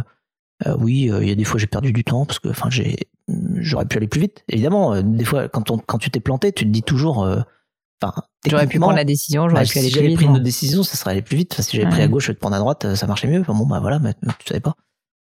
oui, 0.79 1.11
il 1.21 1.29
y 1.29 1.31
a 1.31 1.35
des 1.35 1.45
fois 1.45 1.59
j'ai 1.59 1.69
perdu 1.69 1.93
du 1.93 2.05
temps 2.05 2.27
parce 2.27 2.41
que 2.41 2.49
enfin 2.49 2.69
j'ai 2.69 3.09
j'aurais 3.57 3.87
pu 3.87 3.97
aller 3.97 4.09
plus 4.09 4.21
vite. 4.21 4.45
Évidemment, 4.49 5.01
des 5.01 5.25
fois 5.25 5.49
quand 5.49 5.71
on, 5.71 5.79
quand 5.79 5.99
tu 5.99 6.11
t'es 6.11 6.21
planté, 6.21 6.53
tu 6.53 6.65
te 6.65 6.71
dis 6.71 6.83
toujours 6.83 7.27
enfin 8.03 8.23
j'aurais 8.47 8.67
pu 8.67 8.79
prendre 8.79 8.97
la 8.97 9.05
décision, 9.05 9.49
j'aurais 9.49 9.65
bah, 9.65 9.71
pu 9.71 9.79
aller 9.79 9.89
si 9.89 9.97
plus 9.97 10.01
vite. 10.01 10.11
Si 10.11 10.15
j'avais 10.15 10.15
pris 10.15 10.25
une 10.27 10.33
autre 10.33 10.45
décision, 10.45 10.83
ça 10.83 10.97
serait 10.97 11.13
aller 11.13 11.23
plus 11.23 11.37
vite. 11.37 11.53
Enfin, 11.53 11.63
si 11.63 11.77
j'avais 11.77 11.89
pris 11.89 12.03
à 12.03 12.09
gauche, 12.09 12.27
je 12.27 12.33
te 12.33 12.39
prendre 12.39 12.57
à 12.57 12.59
droite, 12.59 12.95
ça 12.95 13.07
marchait 13.07 13.29
mieux. 13.29 13.41
Enfin, 13.41 13.55
bon 13.55 13.67
bah 13.67 13.81
voilà, 13.81 13.99
mais 13.99 14.15
tu 14.15 14.47
savais 14.47 14.61
pas. 14.61 14.75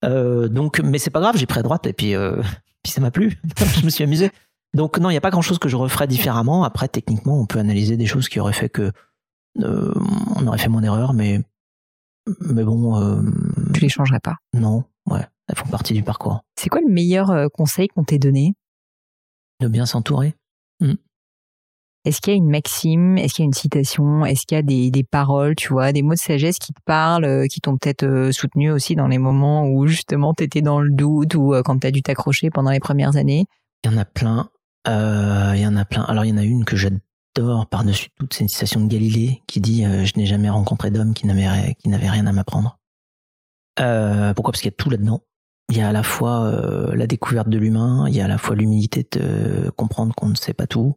Euh, 0.04 0.48
donc, 0.48 0.80
mais 0.80 0.98
c'est 0.98 1.10
pas 1.10 1.20
grave, 1.20 1.38
j'ai 1.38 1.46
pris 1.46 1.60
à 1.60 1.64
droite 1.64 1.86
et 1.88 1.94
puis, 1.94 2.16
euh, 2.16 2.42
puis 2.84 2.92
ça 2.92 3.02
m'a 3.02 3.12
plu. 3.12 3.40
je 3.80 3.86
me 3.86 3.90
suis 3.90 4.04
amusé. 4.04 4.32
Donc 4.74 4.98
non, 4.98 5.10
il 5.10 5.14
n'y 5.14 5.18
a 5.18 5.22
pas 5.22 5.32
grand 5.32 5.42
chose 5.42 5.60
que 5.60 5.70
je 5.70 5.76
referais 5.76 6.08
différemment. 6.08 6.64
Après, 6.64 6.88
techniquement, 6.88 7.40
on 7.40 7.46
peut 7.46 7.60
analyser 7.60 7.98
des 7.98 8.06
choses 8.06 8.30
qui 8.30 8.40
auraient 8.40 8.54
fait 8.54 8.70
que 8.70 8.92
euh, 9.60 9.94
on 10.38 10.48
aurait 10.48 10.58
fait 10.58 10.70
moins 10.70 10.82
d'erreurs, 10.82 11.14
mais 11.14 11.42
mais 12.40 12.64
bon. 12.64 13.00
Euh, 13.02 13.22
tu 13.74 13.82
les 13.82 13.90
changerais 13.90 14.20
pas 14.20 14.38
Non, 14.54 14.86
ouais, 15.10 15.26
elles 15.48 15.58
font 15.58 15.68
partie 15.68 15.94
du 15.94 16.04
parcours. 16.04 16.42
C'est 16.56 16.70
quoi 16.70 16.82
le 16.82 16.92
meilleur 16.92 17.32
euh, 17.32 17.48
conseil 17.50 17.88
qu'on 17.88 18.04
t'ait 18.04 18.20
donné? 18.20 18.54
De 19.60 19.68
bien 19.68 19.86
s'entourer. 19.86 20.36
Hmm. 20.80 20.96
Est-ce 22.04 22.20
qu'il 22.20 22.34
y 22.34 22.36
a 22.36 22.38
une 22.38 22.50
maxime? 22.50 23.18
Est-ce 23.20 23.36
qu'il 23.36 23.44
y 23.44 23.46
a 23.46 23.50
une 23.50 23.54
citation? 23.54 24.26
Est-ce 24.26 24.48
qu'il 24.48 24.56
y 24.56 24.60
a 24.60 24.64
des, 24.64 25.04
paroles, 25.04 25.56
tu 25.56 25.70
vois, 25.70 25.92
des 25.92 26.02
mots 26.02 26.14
de 26.14 26.20
sagesse 26.20 26.58
qui 26.58 26.74
te 26.74 26.82
parlent, 26.84 27.26
euh, 27.26 27.46
qui 27.46 27.62
t'ont 27.62 27.78
peut-être 27.78 28.04
euh, 28.04 28.32
soutenu 28.32 28.72
aussi 28.72 28.96
dans 28.96 29.08
les 29.08 29.20
moments 29.20 29.68
où 29.68 29.86
justement 29.86 30.34
tu 30.34 30.44
étais 30.44 30.62
dans 30.62 30.82
le 30.82 30.90
doute 30.90 31.36
ou 31.36 31.54
euh, 31.54 31.62
quand 31.62 31.78
tu 31.78 31.86
as 31.86 31.92
dû 31.92 32.02
t'accrocher 32.02 32.50
pendant 32.50 32.72
les 32.72 32.80
premières 32.80 33.18
années? 33.18 33.46
Il 33.84 33.92
y 33.92 33.94
en 33.94 33.98
a 33.98 34.06
plein. 34.06 34.50
Il 34.88 35.60
y 35.60 35.68
en 35.68 35.76
a 35.76 35.86
plein. 35.86 36.02
Alors 36.04 36.26
il 36.26 36.30
y 36.30 36.34
en 36.34 36.38
a 36.38 36.44
une 36.44 36.66
que 36.66 36.76
j'adore 36.76 37.68
par-dessus 37.70 38.10
toute, 38.18 38.34
c'est 38.34 38.42
une 38.42 38.50
citation 38.50 38.82
de 38.82 38.88
Galilée 38.88 39.44
qui 39.46 39.62
dit 39.62 39.84
Je 39.84 40.18
n'ai 40.18 40.26
jamais 40.26 40.50
rencontré 40.50 40.90
d'homme 40.90 41.14
qui 41.14 41.28
n'avait 41.28 42.10
rien 42.10 42.26
à 42.26 42.32
m'apprendre. 42.32 42.80
pourquoi? 43.76 44.54
Parce 44.54 44.62
qu'il 44.62 44.72
y 44.72 44.74
a 44.74 44.76
tout 44.76 44.90
là-dedans. 44.90 45.22
Il 45.70 45.78
y 45.78 45.82
a 45.82 45.90
à 45.90 45.92
la 45.92 46.02
fois 46.02 46.52
la 46.96 47.06
découverte 47.06 47.48
de 47.48 47.60
l'humain, 47.60 48.06
il 48.08 48.16
y 48.16 48.22
a 48.22 48.26
à 48.26 48.28
la 48.28 48.40
fois 48.40 48.56
l'humilité 48.56 49.08
de 49.12 49.70
comprendre 49.78 50.16
qu'on 50.16 50.28
ne 50.28 50.36
sait 50.36 50.56
pas 50.56 50.66
tout, 50.66 50.96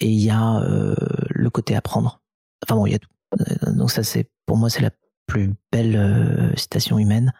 et 0.00 0.08
il 0.08 0.20
y 0.20 0.30
a 0.30 0.60
euh, 0.60 0.94
le 1.30 1.50
côté 1.50 1.76
apprendre. 1.76 2.20
Enfin 2.64 2.76
bon, 2.76 2.86
il 2.86 2.92
y 2.92 2.94
a 2.94 2.98
tout. 2.98 3.10
Euh, 3.40 3.72
donc 3.72 3.90
ça, 3.90 4.02
c'est 4.02 4.30
pour 4.46 4.56
moi, 4.56 4.70
c'est 4.70 4.82
la 4.82 4.90
plus 5.26 5.52
belle 5.70 6.52
citation 6.56 6.98
humaine. 6.98 7.32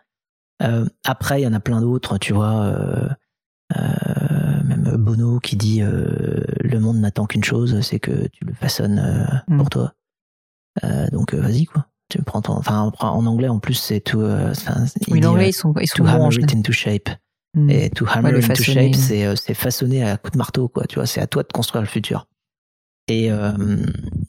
après, 1.04 1.40
il 1.40 1.44
y 1.44 1.46
en 1.46 1.54
a 1.54 1.60
plein 1.60 1.80
d'autres, 1.80 2.18
tu 2.18 2.34
vois. 2.34 2.70
même 3.74 4.94
Bono 4.98 5.38
qui 5.38 5.56
dit 5.56 5.80
le 5.80 6.78
monde 6.80 6.98
n'attend 6.98 7.26
qu'une 7.26 7.44
chose, 7.44 7.80
c'est 7.80 7.98
que 7.98 8.28
tu 8.28 8.44
le 8.44 8.52
façonnes 8.52 9.42
mm. 9.48 9.56
pour 9.56 9.70
toi. 9.70 9.94
donc 11.12 11.32
vas-y 11.32 11.64
quoi. 11.64 11.86
Tu 12.10 12.22
prends 12.22 12.42
ton, 12.42 12.54
enfin 12.54 12.92
en 12.98 13.26
anglais 13.26 13.48
en 13.48 13.58
plus 13.58 13.74
c'est 13.74 14.00
tout. 14.00 14.22
oui, 15.08 15.24
en 15.24 15.30
anglais 15.30 15.48
ils 15.48 15.54
sont 15.54 15.72
ils 15.80 15.88
sont 15.88 16.04
bons. 16.04 16.28
into 16.54 16.72
shape. 16.72 17.08
Mm. 17.58 17.70
Et 17.70 17.90
to 17.90 18.06
hammer 18.06 18.34
into 18.34 18.62
shape, 18.62 18.94
euh, 19.10 19.36
c'est 19.36 19.54
façonner 19.54 20.04
à 20.04 20.16
coup 20.16 20.30
de 20.30 20.38
marteau, 20.38 20.68
quoi. 20.68 20.84
Tu 20.86 20.96
vois, 20.96 21.06
c'est 21.06 21.20
à 21.20 21.26
toi 21.26 21.42
de 21.42 21.52
construire 21.52 21.82
le 21.82 21.88
futur. 21.88 22.26
Et, 23.08 23.30
euh, 23.30 23.52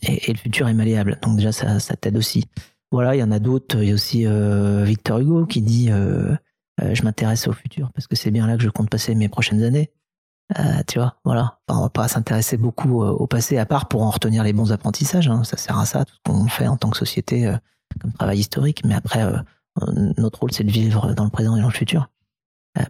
et, 0.01 0.31
le 0.31 0.37
futur 0.37 0.67
est 0.67 0.73
malléable. 0.73 1.19
Donc 1.21 1.35
déjà, 1.35 1.51
ça, 1.51 1.79
ça 1.79 1.95
t'aide 1.95 2.17
aussi. 2.17 2.45
Voilà, 2.91 3.15
il 3.15 3.19
y 3.19 3.23
en 3.23 3.31
a 3.31 3.39
d'autres. 3.39 3.77
Il 3.81 3.89
y 3.89 3.91
a 3.91 3.93
aussi 3.93 4.25
euh, 4.25 4.83
Victor 4.83 5.19
Hugo 5.19 5.45
qui 5.45 5.61
dit 5.61 5.89
euh, 5.91 6.35
euh, 6.81 6.95
Je 6.95 7.03
m'intéresse 7.03 7.47
au 7.47 7.53
futur 7.53 7.91
parce 7.93 8.07
que 8.07 8.15
c'est 8.15 8.31
bien 8.31 8.47
là 8.47 8.57
que 8.57 8.63
je 8.63 8.69
compte 8.69 8.89
passer 8.89 9.13
mes 9.15 9.29
prochaines 9.29 9.63
années. 9.63 9.91
tu 10.87 10.97
vois, 10.97 11.17
voilà. 11.23 11.59
Enfin, 11.67 11.79
on 11.79 11.83
va 11.83 11.89
pas 11.89 12.07
s'intéresser 12.07 12.57
beaucoup 12.57 13.03
au 13.03 13.27
passé, 13.27 13.57
à 13.57 13.65
part 13.65 13.87
pour 13.87 14.01
en 14.01 14.09
retenir 14.09 14.43
les 14.43 14.53
bons 14.53 14.71
apprentissages. 14.71 15.27
Hein. 15.27 15.43
Ça 15.43 15.57
sert 15.57 15.77
à 15.77 15.85
ça, 15.85 16.05
tout 16.05 16.13
ce 16.15 16.31
qu'on 16.31 16.47
fait 16.47 16.67
en 16.67 16.77
tant 16.77 16.89
que 16.89 16.97
société 16.97 17.53
comme 18.01 18.13
travail 18.13 18.39
historique. 18.39 18.83
Mais 18.85 18.95
après, 18.95 19.23
Notre 20.17 20.39
rôle, 20.39 20.51
c'est 20.51 20.63
de 20.63 20.71
vivre 20.71 21.13
dans 21.13 21.25
le 21.25 21.29
présent 21.29 21.55
et 21.55 21.61
dans 21.61 21.67
le 21.67 21.73
futur, 21.73 22.09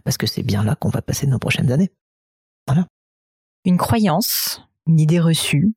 parce 0.04 0.16
que 0.16 0.26
c'est 0.26 0.42
bien 0.42 0.62
là 0.64 0.74
qu'on 0.74 0.88
va 0.88 1.02
passer 1.02 1.26
nos 1.26 1.38
prochaines 1.38 1.72
années. 1.72 1.90
Voilà. 2.66 2.86
Une 3.64 3.76
croyance, 3.76 4.62
une 4.86 5.00
idée 5.00 5.20
reçue 5.20 5.72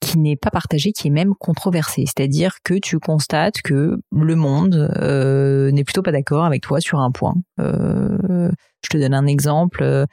qui 0.00 0.18
n'est 0.18 0.36
pas 0.36 0.50
partagée, 0.50 0.92
qui 0.92 1.08
est 1.08 1.10
même 1.10 1.34
controversée. 1.34 2.04
C'est-à-dire 2.06 2.56
que 2.62 2.74
tu 2.74 2.98
constates 2.98 3.62
que 3.62 3.98
le 4.12 4.36
monde 4.36 4.92
euh, 5.00 5.70
n'est 5.70 5.84
plutôt 5.84 6.02
pas 6.02 6.12
d'accord 6.12 6.44
avec 6.44 6.62
toi 6.62 6.80
sur 6.80 7.00
un 7.00 7.10
point. 7.10 7.34
Euh, 7.60 8.50
je 8.82 8.88
te 8.90 8.98
donne 8.98 9.14
un 9.14 9.26
exemple. 9.26 9.82
Euh, 9.82 10.06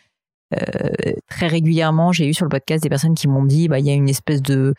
très 1.30 1.48
régulièrement, 1.48 2.12
j'ai 2.12 2.28
eu 2.28 2.34
sur 2.34 2.46
le 2.46 2.50
podcast 2.50 2.84
des 2.84 2.90
personnes 2.90 3.16
qui 3.16 3.28
m'ont 3.28 3.46
dit, 3.46 3.68
bah, 3.68 3.80
il 3.80 3.86
y 3.86 3.90
a 3.90 3.94
une 3.94 4.10
espèce 4.10 4.42
de 4.42 4.74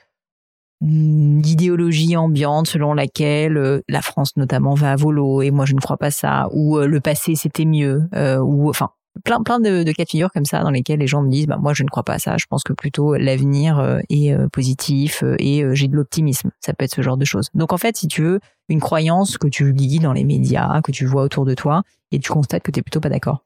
d'idéologie 0.82 2.16
ambiante 2.16 2.66
selon 2.66 2.92
laquelle 2.92 3.82
la 3.88 4.02
France 4.02 4.36
notamment 4.36 4.74
va 4.74 4.92
à 4.92 4.96
volo 4.96 5.42
et 5.42 5.50
moi 5.50 5.64
je 5.64 5.74
ne 5.74 5.80
crois 5.80 5.96
pas 5.96 6.10
ça 6.10 6.48
ou 6.52 6.78
le 6.78 7.00
passé 7.00 7.36
c'était 7.36 7.64
mieux 7.64 8.08
ou 8.42 8.68
enfin 8.68 8.90
plein 9.24 9.42
plein 9.42 9.60
de, 9.60 9.82
de, 9.82 9.92
cas 9.92 10.04
de 10.04 10.08
figure 10.08 10.30
comme 10.32 10.44
ça 10.44 10.62
dans 10.62 10.70
lesquels 10.70 10.98
les 10.98 11.06
gens 11.06 11.22
me 11.22 11.30
disent 11.30 11.46
bah 11.46 11.58
moi 11.60 11.74
je 11.74 11.82
ne 11.82 11.88
crois 11.88 12.02
pas 12.02 12.14
à 12.14 12.18
ça. 12.18 12.36
Je 12.38 12.46
pense 12.46 12.62
que 12.62 12.72
plutôt 12.72 13.14
l'avenir 13.14 13.78
euh, 13.78 14.00
est 14.08 14.32
euh, 14.32 14.48
positif 14.48 15.22
euh, 15.22 15.36
et 15.38 15.64
j'ai 15.74 15.88
de 15.88 15.96
l'optimisme. 15.96 16.50
Ça 16.60 16.72
peut 16.72 16.84
être 16.84 16.94
ce 16.94 17.02
genre 17.02 17.16
de 17.16 17.24
choses. 17.24 17.48
Donc 17.54 17.72
en 17.72 17.78
fait 17.78 17.96
si 17.96 18.08
tu 18.08 18.22
veux 18.22 18.40
une 18.68 18.80
croyance 18.80 19.38
que 19.38 19.48
tu 19.48 19.72
lis 19.72 19.98
dans 19.98 20.12
les 20.12 20.24
médias 20.24 20.80
que 20.82 20.92
tu 20.92 21.04
vois 21.04 21.22
autour 21.22 21.44
de 21.44 21.54
toi 21.54 21.82
et 22.10 22.18
tu 22.18 22.30
constates 22.30 22.62
que 22.62 22.70
tu 22.70 22.80
es 22.80 22.82
plutôt 22.82 23.00
pas 23.00 23.08
d'accord 23.08 23.44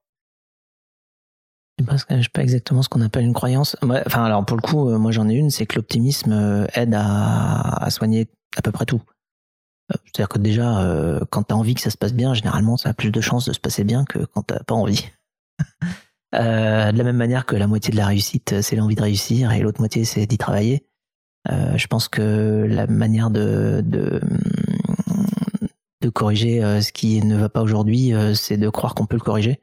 je 1.79 2.23
sais 2.23 2.29
pas 2.33 2.43
exactement 2.43 2.83
ce 2.83 2.89
qu'on 2.89 3.03
appelle 3.03 3.25
une 3.25 3.35
croyance. 3.35 3.77
Enfin, 3.83 4.25
alors 4.25 4.45
pour 4.45 4.57
le 4.57 4.63
coup, 4.63 4.89
moi 4.99 5.13
j'en 5.13 5.29
ai 5.29 5.35
une, 5.35 5.51
c'est 5.51 5.67
que 5.67 5.77
l'optimisme 5.77 6.67
aide 6.75 6.95
à, 6.97 7.87
soigner 7.91 8.29
à 8.57 8.63
peu 8.63 8.73
près 8.73 8.87
tout. 8.87 9.03
C'est-à-dire 10.05 10.29
que 10.29 10.39
déjà, 10.39 10.85
quand 11.31 11.45
tu 11.45 11.55
as 11.55 11.57
envie 11.57 11.75
que 11.75 11.83
ça 11.83 11.91
se 11.91 11.99
passe 11.99 12.15
bien, 12.15 12.35
généralement, 12.35 12.77
ça 12.77 12.91
a 12.91 12.95
plus 12.95 13.11
de 13.11 13.21
chances 13.21 13.47
de 13.47 13.53
se 13.53 13.61
passer 13.61 13.85
bien 13.85 14.05
que 14.05 14.21
quand 14.21 14.43
t'as 14.43 14.63
pas 14.63 14.75
envie. 14.75 15.11
Euh, 16.35 16.93
de 16.93 16.99
la 16.99 17.05
même 17.05 17.17
manière 17.17 17.47
que 17.47 17.57
la 17.57 17.67
moitié 17.67 17.93
de 17.93 17.97
la 17.97 18.07
réussite, 18.07 18.61
c'est 18.61 18.77
l'envie 18.77 18.97
de 18.97 19.03
réussir 19.03 19.53
et 19.53 19.61
l'autre 19.61 19.81
moitié, 19.81 20.05
c'est 20.05 20.27
d'y 20.27 20.39
travailler. 20.39 20.85
Euh, 21.51 21.77
je 21.77 21.87
pense 21.87 22.09
que 22.09 22.67
la 22.69 22.87
manière 22.87 23.31
de, 23.31 23.81
de, 23.85 24.21
de 26.03 26.09
corriger 26.09 26.63
euh, 26.63 26.81
ce 26.81 26.93
qui 26.93 27.23
ne 27.23 27.37
va 27.37 27.49
pas 27.49 27.63
aujourd'hui, 27.63 28.13
c'est 28.35 28.57
de 28.57 28.69
croire 28.69 28.95
qu'on 28.95 29.07
peut 29.07 29.17
le 29.17 29.23
corriger. 29.23 29.61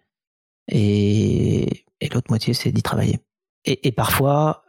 Et, 0.69 1.82
et 2.03 2.09
l'autre 2.09 2.27
moitié, 2.29 2.53
c'est 2.53 2.71
d'y 2.71 2.83
travailler. 2.83 3.19
Et, 3.65 3.93
parfois, 3.93 4.65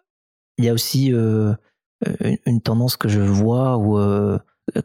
il 0.57 0.64
y 0.64 0.68
a 0.68 0.72
aussi 0.72 1.07
une, 1.07 1.57
une, 2.47 2.61
tendance 2.61 2.97
que 2.97 3.09
je 3.09 3.20
vois 3.20 3.76
où 3.76 3.99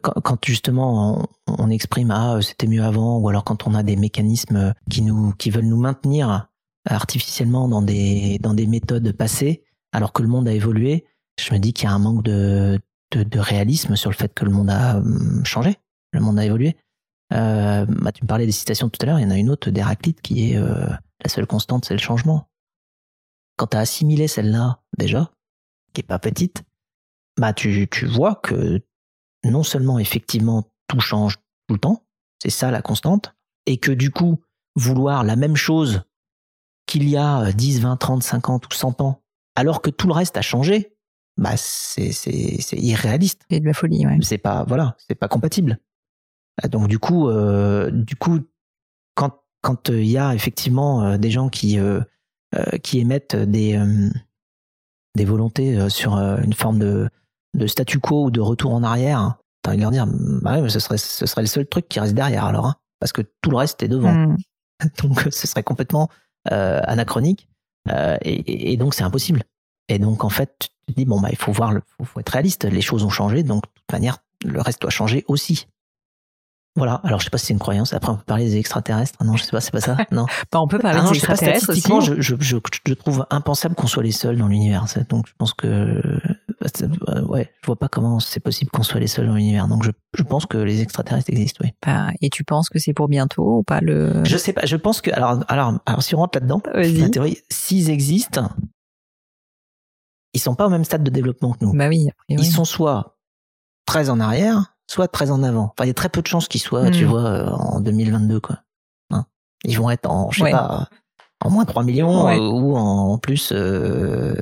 quand, 0.02 0.20
quand, 0.20 0.44
justement 0.44 1.28
on, 1.46 1.70
exprime 1.70 2.10
ah 2.10 2.38
c'était 2.42 2.66
mieux 2.66 2.82
avant 2.82 3.18
ou 3.18 3.28
alors 3.28 3.44
quand 3.44 3.66
on 3.66 3.74
a 3.74 3.82
des 3.82 3.96
mécanismes 3.96 4.74
qui 4.90 5.02
nous 5.02 5.32
qui 5.32 5.50
veulent 5.50 5.66
nous 5.66 5.80
maintenir 5.80 6.48
artificiellement 6.88 7.68
dans 7.68 7.82
des 7.82 8.38
dans 8.40 8.54
des 8.54 8.66
méthodes 8.66 9.12
passées 9.12 9.64
alors 9.92 10.12
que 10.12 10.22
le 10.22 10.28
monde 10.28 10.48
a 10.48 10.52
évolué 10.52 11.06
je 11.38 11.54
me 11.54 11.58
dis 11.58 11.72
qu'il 11.72 11.88
y 11.88 11.92
a 11.92 11.94
un 11.94 11.98
manque 11.98 12.22
de, 12.24 12.78
de, 13.12 13.22
de 13.22 13.38
réalisme 13.38 13.96
sur 13.96 14.10
le 14.10 14.16
fait 14.16 14.34
que 14.34 14.44
le 14.44 14.50
monde 14.50 14.70
a 14.70 14.96
hum, 14.98 15.42
changé 15.44 15.78
le 16.12 16.20
monde 16.20 16.38
a 16.38 16.44
évolué 16.44 16.76
euh, 17.32 17.86
bah, 17.86 18.12
tu 18.12 18.24
me 18.24 18.28
parlais 18.28 18.46
des 18.46 18.52
citations 18.52 18.88
tout 18.88 18.98
à 19.02 19.06
l'heure 19.06 19.18
il 19.18 19.22
y 19.22 19.26
en 19.26 19.30
a 19.30 19.38
une 19.38 19.50
autre 19.50 19.70
d'Héraclite 19.70 20.20
qui 20.20 20.50
est 20.52 20.56
euh, 20.56 20.88
la 21.22 21.30
seule 21.30 21.46
constante 21.46 21.84
c'est 21.84 21.94
le 21.94 22.00
changement 22.00 22.48
quand 23.56 23.68
tu 23.68 23.76
as 23.76 23.80
assimilé 23.80 24.28
celle-là 24.28 24.80
déjà 24.98 25.30
qui 25.92 26.00
est 26.00 26.04
pas 26.06 26.18
petite 26.18 26.64
bah 27.38 27.52
tu, 27.52 27.88
tu 27.90 28.06
vois 28.06 28.34
que 28.34 28.82
non 29.44 29.62
seulement 29.62 29.98
effectivement 29.98 30.64
tout 30.88 31.00
change 31.00 31.36
tout 31.68 31.74
le 31.74 31.78
temps, 31.78 32.04
c'est 32.42 32.50
ça 32.50 32.70
la 32.70 32.82
constante, 32.82 33.34
et 33.66 33.78
que 33.78 33.92
du 33.92 34.10
coup, 34.10 34.40
vouloir 34.76 35.24
la 35.24 35.36
même 35.36 35.56
chose 35.56 36.02
qu'il 36.86 37.08
y 37.08 37.16
a 37.16 37.52
10, 37.52 37.80
20, 37.80 37.96
30, 37.96 38.22
50 38.22 38.66
ou 38.66 38.74
100 38.74 39.00
ans, 39.00 39.22
alors 39.54 39.82
que 39.82 39.90
tout 39.90 40.06
le 40.06 40.12
reste 40.12 40.36
a 40.36 40.42
changé, 40.42 40.96
bah 41.36 41.56
c'est 41.56 42.12
c'est 42.12 42.76
irréaliste. 42.76 43.42
C'est 43.50 43.60
de 43.60 43.66
la 43.66 43.72
folie, 43.72 44.06
ouais. 44.06 44.18
C'est 44.22 44.38
pas 44.38 44.64
voilà, 44.64 44.96
c'est 45.08 45.14
pas 45.14 45.28
compatible. 45.28 45.78
Donc 46.68 46.88
du 46.88 46.98
coup, 46.98 47.28
euh, 47.28 47.90
du 47.90 48.16
coup, 48.16 48.40
quand 49.14 49.42
quand 49.62 49.88
il 49.88 50.08
y 50.08 50.18
a 50.18 50.34
effectivement 50.34 51.02
euh, 51.02 51.18
des 51.18 51.30
gens 51.30 51.48
qui 51.48 51.78
euh, 51.78 52.00
qui 52.82 52.98
émettent 52.98 53.36
des 53.36 53.80
des 55.16 55.24
volontés 55.24 55.88
sur 55.88 56.14
une 56.14 56.52
forme 56.52 56.78
de 56.78 57.08
de 57.54 57.66
statu 57.66 57.98
quo 57.98 58.26
ou 58.26 58.30
de 58.30 58.40
retour 58.40 58.74
en 58.74 58.82
arrière, 58.82 59.36
t'as 59.62 59.70
envie 59.70 59.78
de 59.78 59.82
leur 59.82 59.90
dire, 59.90 60.06
bah 60.42 60.68
ce 60.68 60.78
serait, 60.78 60.98
ce 60.98 61.26
serait 61.26 61.42
le 61.42 61.46
seul 61.46 61.66
truc 61.66 61.88
qui 61.88 62.00
reste 62.00 62.14
derrière 62.14 62.44
alors, 62.44 62.66
hein, 62.66 62.76
parce 62.98 63.12
que 63.12 63.22
tout 63.40 63.50
le 63.50 63.56
reste 63.56 63.82
est 63.82 63.88
devant. 63.88 64.12
Hmm. 64.12 64.36
Donc 65.02 65.28
ce 65.30 65.46
serait 65.46 65.62
complètement 65.62 66.08
euh, 66.50 66.80
anachronique 66.84 67.48
euh, 67.90 68.16
et, 68.22 68.72
et, 68.72 68.76
donc 68.78 68.94
c'est 68.94 69.02
impossible. 69.02 69.42
Et 69.88 69.98
donc 69.98 70.24
en 70.24 70.30
fait, 70.30 70.70
tu 70.86 70.94
te 70.94 70.98
dis 70.98 71.04
bon 71.04 71.20
bah 71.20 71.28
il 71.30 71.36
faut 71.36 71.52
voir, 71.52 71.72
le, 71.72 71.82
faut, 71.98 72.04
faut 72.04 72.20
être 72.20 72.30
réaliste. 72.30 72.64
Les 72.64 72.80
choses 72.80 73.04
ont 73.04 73.10
changé, 73.10 73.42
donc 73.42 73.64
de 73.64 73.68
toute 73.74 73.92
manière 73.92 74.18
le 74.42 74.60
reste 74.60 74.80
doit 74.80 74.90
changer 74.90 75.24
aussi. 75.28 75.66
Voilà. 76.76 77.00
Alors, 77.04 77.18
je 77.18 77.24
sais 77.24 77.30
pas 77.30 77.38
si 77.38 77.46
c'est 77.46 77.52
une 77.52 77.58
croyance. 77.58 77.92
Après, 77.92 78.12
on 78.12 78.16
peut 78.16 78.24
parler 78.24 78.44
des 78.44 78.56
extraterrestres. 78.56 79.22
Non, 79.24 79.36
je 79.36 79.44
sais 79.44 79.50
pas, 79.50 79.60
c'est 79.60 79.72
pas 79.72 79.80
ça. 79.80 79.96
Non. 80.12 80.26
bah, 80.52 80.60
on 80.60 80.68
peut 80.68 80.78
parler 80.78 81.00
ah 81.02 81.08
des 81.08 81.16
extraterrestres. 81.16 81.64
statistiquement, 81.64 82.00
je, 82.00 82.20
je, 82.20 82.36
je, 82.38 82.56
je, 82.86 82.94
trouve 82.94 83.26
impensable 83.30 83.74
qu'on 83.74 83.86
soit 83.86 84.02
les 84.02 84.12
seuls 84.12 84.36
dans 84.38 84.48
l'univers. 84.48 84.84
Donc, 85.08 85.26
je 85.26 85.32
pense 85.36 85.52
que 85.52 86.02
euh, 87.08 87.24
ouais, 87.24 87.50
je 87.62 87.66
vois 87.66 87.76
pas 87.76 87.88
comment 87.88 88.20
c'est 88.20 88.40
possible 88.40 88.70
qu'on 88.70 88.82
soit 88.82 89.00
les 89.00 89.06
seuls 89.06 89.26
dans 89.26 89.34
l'univers. 89.34 89.66
Donc 89.66 89.82
je, 89.82 89.90
je, 90.14 90.22
pense 90.22 90.46
que 90.46 90.58
les 90.58 90.82
extraterrestres 90.82 91.30
existent, 91.30 91.60
oui. 91.64 91.70
Bah, 91.84 92.10
et 92.20 92.28
tu 92.28 92.44
penses 92.44 92.68
que 92.68 92.78
c'est 92.78 92.92
pour 92.92 93.08
bientôt 93.08 93.58
ou 93.58 93.62
pas 93.62 93.80
le 93.80 94.22
Je 94.24 94.36
sais 94.36 94.52
pas. 94.52 94.66
Je 94.66 94.76
pense 94.76 95.00
que 95.00 95.10
alors 95.10 95.42
alors 95.48 95.78
alors 95.86 96.02
si 96.02 96.14
on 96.14 96.18
rentre 96.18 96.38
là-dedans, 96.38 96.60
la 96.74 97.08
théorie, 97.08 97.38
s'ils 97.50 97.88
existent, 97.88 98.50
ils 100.34 100.40
sont 100.40 100.54
pas 100.54 100.66
au 100.66 100.70
même 100.70 100.84
stade 100.84 101.02
de 101.02 101.10
développement 101.10 101.52
que 101.52 101.64
nous. 101.64 101.72
Bah 101.72 101.88
oui. 101.88 102.08
Ils 102.28 102.44
sont 102.44 102.64
soit 102.64 103.16
très 103.86 104.10
en 104.10 104.20
arrière, 104.20 104.76
soit 104.90 105.08
très 105.08 105.30
en 105.30 105.42
avant. 105.42 105.72
Enfin, 105.72 105.84
il 105.84 105.88
y 105.88 105.90
a 105.90 105.94
très 105.94 106.08
peu 106.08 106.22
de 106.22 106.26
chances 106.26 106.48
qu'ils 106.48 106.60
soient, 106.60 106.90
tu 106.90 107.04
hmm. 107.04 107.08
vois, 107.08 107.24
euh, 107.24 107.50
en 107.50 107.80
2022 107.80 108.40
quoi. 108.40 108.60
Hein? 109.10 109.24
Ils 109.64 109.78
vont 109.78 109.90
être 109.90 110.10
en, 110.10 110.30
je 110.30 110.44
sais 110.44 110.50
pas, 110.50 110.88
en 111.42 111.50
moins 111.50 111.64
3 111.64 111.84
millions 111.84 112.28
euh, 112.28 112.38
ou 112.38 112.76
en 112.76 113.18
plus 113.18 113.52
euh, 113.52 114.34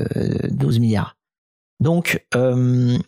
12 0.51 0.79
milliards. 0.81 1.17
Donc, 1.81 2.25
euh, 2.35 2.99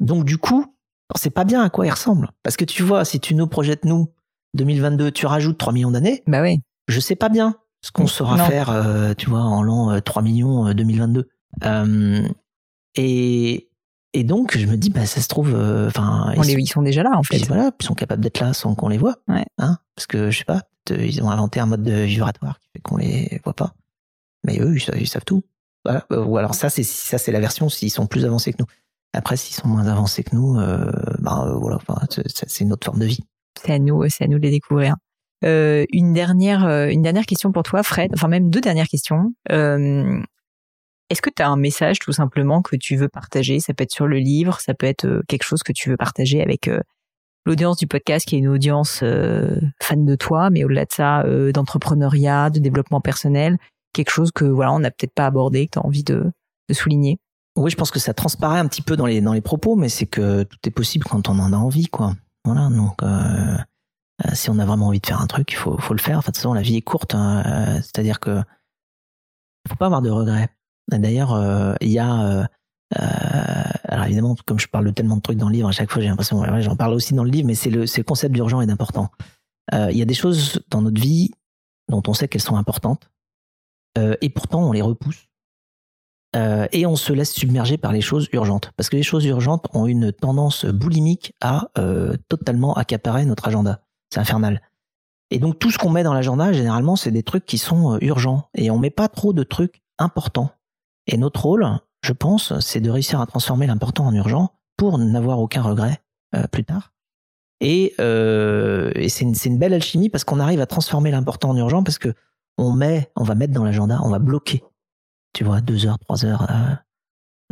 donc 0.00 0.24
du 0.24 0.38
coup, 0.38 0.74
c'est 1.16 1.30
pas 1.30 1.44
bien 1.44 1.62
à 1.62 1.70
quoi 1.70 1.86
il 1.86 1.90
ressemble. 1.90 2.30
Parce 2.42 2.56
que 2.56 2.64
tu 2.64 2.82
vois, 2.82 3.04
si 3.04 3.20
tu 3.20 3.34
nous 3.34 3.46
projettes, 3.46 3.84
nous, 3.84 4.12
2022, 4.54 5.10
tu 5.12 5.26
rajoutes 5.26 5.58
3 5.58 5.72
millions 5.72 5.90
d'années. 5.90 6.22
Bah 6.26 6.42
oui. 6.42 6.60
Je 6.88 7.00
sais 7.00 7.16
pas 7.16 7.28
bien 7.28 7.56
ce 7.82 7.90
qu'on 7.90 8.06
saura 8.06 8.38
faire, 8.46 8.70
euh, 8.70 9.12
tu 9.14 9.28
vois, 9.28 9.40
en 9.40 9.62
l'an 9.62 10.00
3 10.00 10.22
euh, 10.22 10.24
millions 10.24 10.72
2022. 10.72 11.28
Euh, 11.64 12.28
et, 12.94 13.68
et 14.14 14.24
donc, 14.24 14.56
je 14.56 14.66
me 14.66 14.76
dis, 14.76 14.90
bah, 14.90 15.06
ça 15.06 15.20
se 15.20 15.28
trouve, 15.28 15.54
enfin. 15.86 16.32
ils, 16.36 16.60
ils, 16.60 16.66
sont 16.66 16.82
déjà 16.82 17.02
là, 17.02 17.10
en 17.14 17.22
fait. 17.22 17.38
Voilà, 17.46 17.70
ils 17.80 17.84
sont 17.84 17.94
capables 17.94 18.22
d'être 18.22 18.40
là 18.40 18.52
sans 18.52 18.74
qu'on 18.74 18.88
les 18.88 18.98
voit. 18.98 19.16
Ouais. 19.28 19.44
Hein 19.58 19.78
parce 19.94 20.06
que, 20.06 20.30
je 20.30 20.38
sais 20.38 20.44
pas, 20.44 20.62
ils 20.90 21.22
ont 21.22 21.30
inventé 21.30 21.60
un 21.60 21.66
mode 21.66 21.82
de 21.82 22.02
vibratoire 22.02 22.58
qui 22.60 22.68
fait 22.72 22.80
qu'on 22.80 22.96
les 22.96 23.40
voit 23.44 23.54
pas. 23.54 23.74
Mais 24.44 24.58
eux, 24.60 24.76
ils 24.96 25.08
savent 25.08 25.24
tout. 25.24 25.44
Voilà. 25.84 26.04
Euh, 26.12 26.24
ou 26.24 26.36
alors 26.36 26.54
ça, 26.54 26.70
c'est 26.70 26.82
ça, 26.82 27.18
c'est 27.18 27.32
la 27.32 27.40
version 27.40 27.68
s'ils 27.68 27.90
sont 27.90 28.06
plus 28.06 28.24
avancés 28.24 28.52
que 28.52 28.58
nous. 28.60 28.66
Après, 29.12 29.36
s'ils 29.36 29.54
sont 29.54 29.68
moins 29.68 29.86
avancés 29.86 30.22
que 30.22 30.34
nous, 30.34 30.58
euh, 30.58 30.90
ben 31.18 31.46
euh, 31.46 31.54
voilà, 31.54 31.78
c'est 32.26 32.60
une 32.60 32.72
autre 32.72 32.84
forme 32.84 33.00
de 33.00 33.06
vie. 33.06 33.20
C'est 33.62 33.72
à 33.72 33.78
nous, 33.78 34.08
c'est 34.08 34.24
à 34.24 34.26
nous 34.26 34.38
de 34.38 34.44
les 34.44 34.50
découvrir. 34.50 34.96
Euh, 35.44 35.84
une 35.92 36.12
dernière, 36.12 36.64
euh, 36.64 36.88
une 36.88 37.02
dernière 37.02 37.26
question 37.26 37.52
pour 37.52 37.62
toi, 37.62 37.82
Fred. 37.82 38.12
Enfin, 38.14 38.28
même 38.28 38.48
deux 38.48 38.60
dernières 38.60 38.88
questions. 38.88 39.34
Euh, 41.12 41.14
Est-ce 41.14 41.22
que 41.22 41.30
tu 41.30 41.42
as 41.42 41.48
un 41.48 41.56
message 41.56 41.98
tout 41.98 42.12
simplement 42.12 42.62
que 42.62 42.76
tu 42.76 42.96
veux 42.96 43.08
partager? 43.08 43.60
Ça 43.60 43.74
peut 43.74 43.84
être 43.84 43.92
sur 43.92 44.06
le 44.06 44.18
livre, 44.18 44.60
ça 44.60 44.74
peut 44.74 44.86
être 44.86 45.22
quelque 45.28 45.44
chose 45.44 45.62
que 45.62 45.72
tu 45.72 45.90
veux 45.90 45.96
partager 45.96 46.42
avec 46.42 46.70
l'audience 47.44 47.76
du 47.76 47.86
podcast, 47.86 48.26
qui 48.26 48.36
est 48.36 48.38
une 48.38 48.48
audience 48.48 49.04
fan 49.82 50.04
de 50.04 50.14
toi, 50.16 50.50
mais 50.50 50.64
au-delà 50.64 50.84
de 50.84 50.92
ça, 50.92 51.24
d'entrepreneuriat, 51.52 52.50
de 52.50 52.58
développement 52.60 53.00
personnel 53.00 53.58
quelque 53.92 54.10
chose 54.10 54.32
que 54.32 54.44
voilà 54.44 54.72
on 54.72 54.80
n'a 54.80 54.90
peut-être 54.90 55.14
pas 55.14 55.26
abordé, 55.26 55.66
que 55.66 55.72
tu 55.72 55.78
as 55.78 55.86
envie 55.86 56.04
de, 56.04 56.32
souligner? 56.70 57.18
Oui, 57.54 57.70
je 57.70 57.76
pense 57.76 57.90
que 57.90 57.98
ça 57.98 58.14
transparaît 58.14 58.58
un 58.58 58.66
petit 58.66 58.80
peu 58.80 58.96
dans 58.96 59.04
les, 59.04 59.40
propos, 59.42 59.76
mais 59.76 59.90
c'est 59.90 60.06
que 60.06 60.42
tout 60.44 60.56
est 60.64 60.70
possible 60.70 61.04
quand 61.04 61.28
on 61.28 61.38
en 61.38 61.52
a 61.52 61.56
envie, 61.56 61.86
quoi. 61.86 62.14
Voilà, 62.46 62.70
donc 62.70 63.02
euh, 63.02 63.58
euh 64.24 64.30
si 64.32 64.48
on 64.48 64.58
a 64.58 64.64
vraiment 64.64 64.86
envie 64.86 65.00
de 65.00 65.06
faire 65.06 65.20
un 65.20 65.26
truc, 65.26 65.52
il 65.52 65.56
faut, 65.56 65.76
faut 65.76 65.92
le 65.92 66.00
faire. 66.00 66.20
De 66.20 66.24
toute 66.24 66.36
façon, 66.36 66.54
la 66.54 66.62
vie 66.62 66.76
est 66.76 66.82
courte, 66.82 67.14
hein, 67.14 67.42
euh, 67.44 67.74
c'est-à-dire 67.82 68.20
que 68.20 68.42
faut 69.68 69.76
pas 69.76 69.86
avoir 69.86 70.00
de 70.00 70.08
regrets. 70.08 70.48
D'ailleurs, 70.88 71.32
euh, 71.32 71.74
il 71.80 71.90
y 71.90 71.98
a 71.98 72.48
alors 72.94 74.04
évidemment, 74.04 74.36
comme 74.46 74.58
je 74.58 74.68
parle 74.68 74.84
de 74.84 74.90
tellement 74.90 75.16
de 75.16 75.22
trucs 75.22 75.38
dans 75.38 75.48
le 75.48 75.54
livre, 75.54 75.68
à 75.68 75.72
chaque 75.72 75.90
fois 75.90 76.02
j'ai 76.02 76.08
l'impression, 76.08 76.40
ouais, 76.40 76.62
j'en 76.62 76.76
parle 76.76 76.92
aussi 76.92 77.14
dans 77.14 77.24
le 77.24 77.30
livre, 77.30 77.46
mais 77.46 77.54
c'est 77.54 77.70
le, 77.70 77.84
le 77.84 78.02
concept 78.02 78.34
d'urgent 78.34 78.60
et 78.60 78.66
d'important. 78.66 79.10
Il 79.72 79.96
y 79.96 80.02
a 80.02 80.04
des 80.04 80.14
choses 80.14 80.60
dans 80.68 80.82
notre 80.82 81.00
vie 81.00 81.30
dont 81.88 82.02
on 82.06 82.12
sait 82.12 82.28
qu'elles 82.28 82.42
sont 82.42 82.56
importantes, 82.56 83.10
euh, 83.98 84.16
et 84.20 84.30
pourtant 84.30 84.68
on 84.68 84.72
les 84.72 84.82
repousse. 84.82 85.28
Euh, 86.34 86.66
et 86.72 86.86
on 86.86 86.96
se 86.96 87.12
laisse 87.12 87.32
submerger 87.32 87.76
par 87.76 87.92
les 87.92 88.00
choses 88.00 88.28
urgentes. 88.32 88.70
Parce 88.76 88.88
que 88.88 88.96
les 88.96 89.02
choses 89.02 89.26
urgentes 89.26 89.66
ont 89.74 89.86
une 89.86 90.12
tendance 90.12 90.64
boulimique 90.64 91.34
à 91.42 91.68
euh, 91.76 92.16
totalement 92.28 92.74
accaparer 92.74 93.26
notre 93.26 93.46
agenda. 93.46 93.82
C'est 94.10 94.20
infernal. 94.20 94.62
Et 95.30 95.38
donc 95.38 95.58
tout 95.58 95.70
ce 95.70 95.76
qu'on 95.76 95.90
met 95.90 96.02
dans 96.02 96.14
l'agenda, 96.14 96.52
généralement, 96.52 96.96
c'est 96.96 97.10
des 97.10 97.22
trucs 97.22 97.44
qui 97.44 97.58
sont 97.58 97.94
euh, 97.94 97.98
urgents. 98.00 98.48
Et 98.54 98.70
on 98.70 98.78
met 98.78 98.90
pas 98.90 99.08
trop 99.08 99.34
de 99.34 99.42
trucs 99.42 99.82
importants. 99.98 100.50
Et 101.06 101.16
notre 101.16 101.42
rôle, 101.42 101.66
je 102.02 102.12
pense, 102.12 102.58
c'est 102.60 102.80
de 102.80 102.90
réussir 102.90 103.20
à 103.20 103.26
transformer 103.26 103.66
l'important 103.66 104.06
en 104.06 104.14
urgent 104.14 104.54
pour 104.76 104.98
n'avoir 104.98 105.38
aucun 105.40 105.62
regret 105.62 106.02
euh, 106.34 106.46
plus 106.46 106.64
tard. 106.64 106.92
Et, 107.62 107.94
euh, 108.00 108.90
c'est 109.08 109.46
une, 109.46 109.58
belle 109.58 109.72
alchimie 109.72 110.08
parce 110.08 110.24
qu'on 110.24 110.40
arrive 110.40 110.60
à 110.60 110.66
transformer 110.66 111.12
l'important 111.12 111.50
en 111.50 111.56
urgent 111.56 111.84
parce 111.84 111.98
que 111.98 112.12
on 112.58 112.72
met, 112.72 113.10
on 113.14 113.22
va 113.22 113.36
mettre 113.36 113.52
dans 113.52 113.62
l'agenda, 113.62 114.00
on 114.02 114.10
va 114.10 114.18
bloquer, 114.18 114.64
tu 115.32 115.44
vois, 115.44 115.60
deux 115.60 115.86
heures, 115.86 115.98
trois 116.00 116.24
heures, 116.24 116.50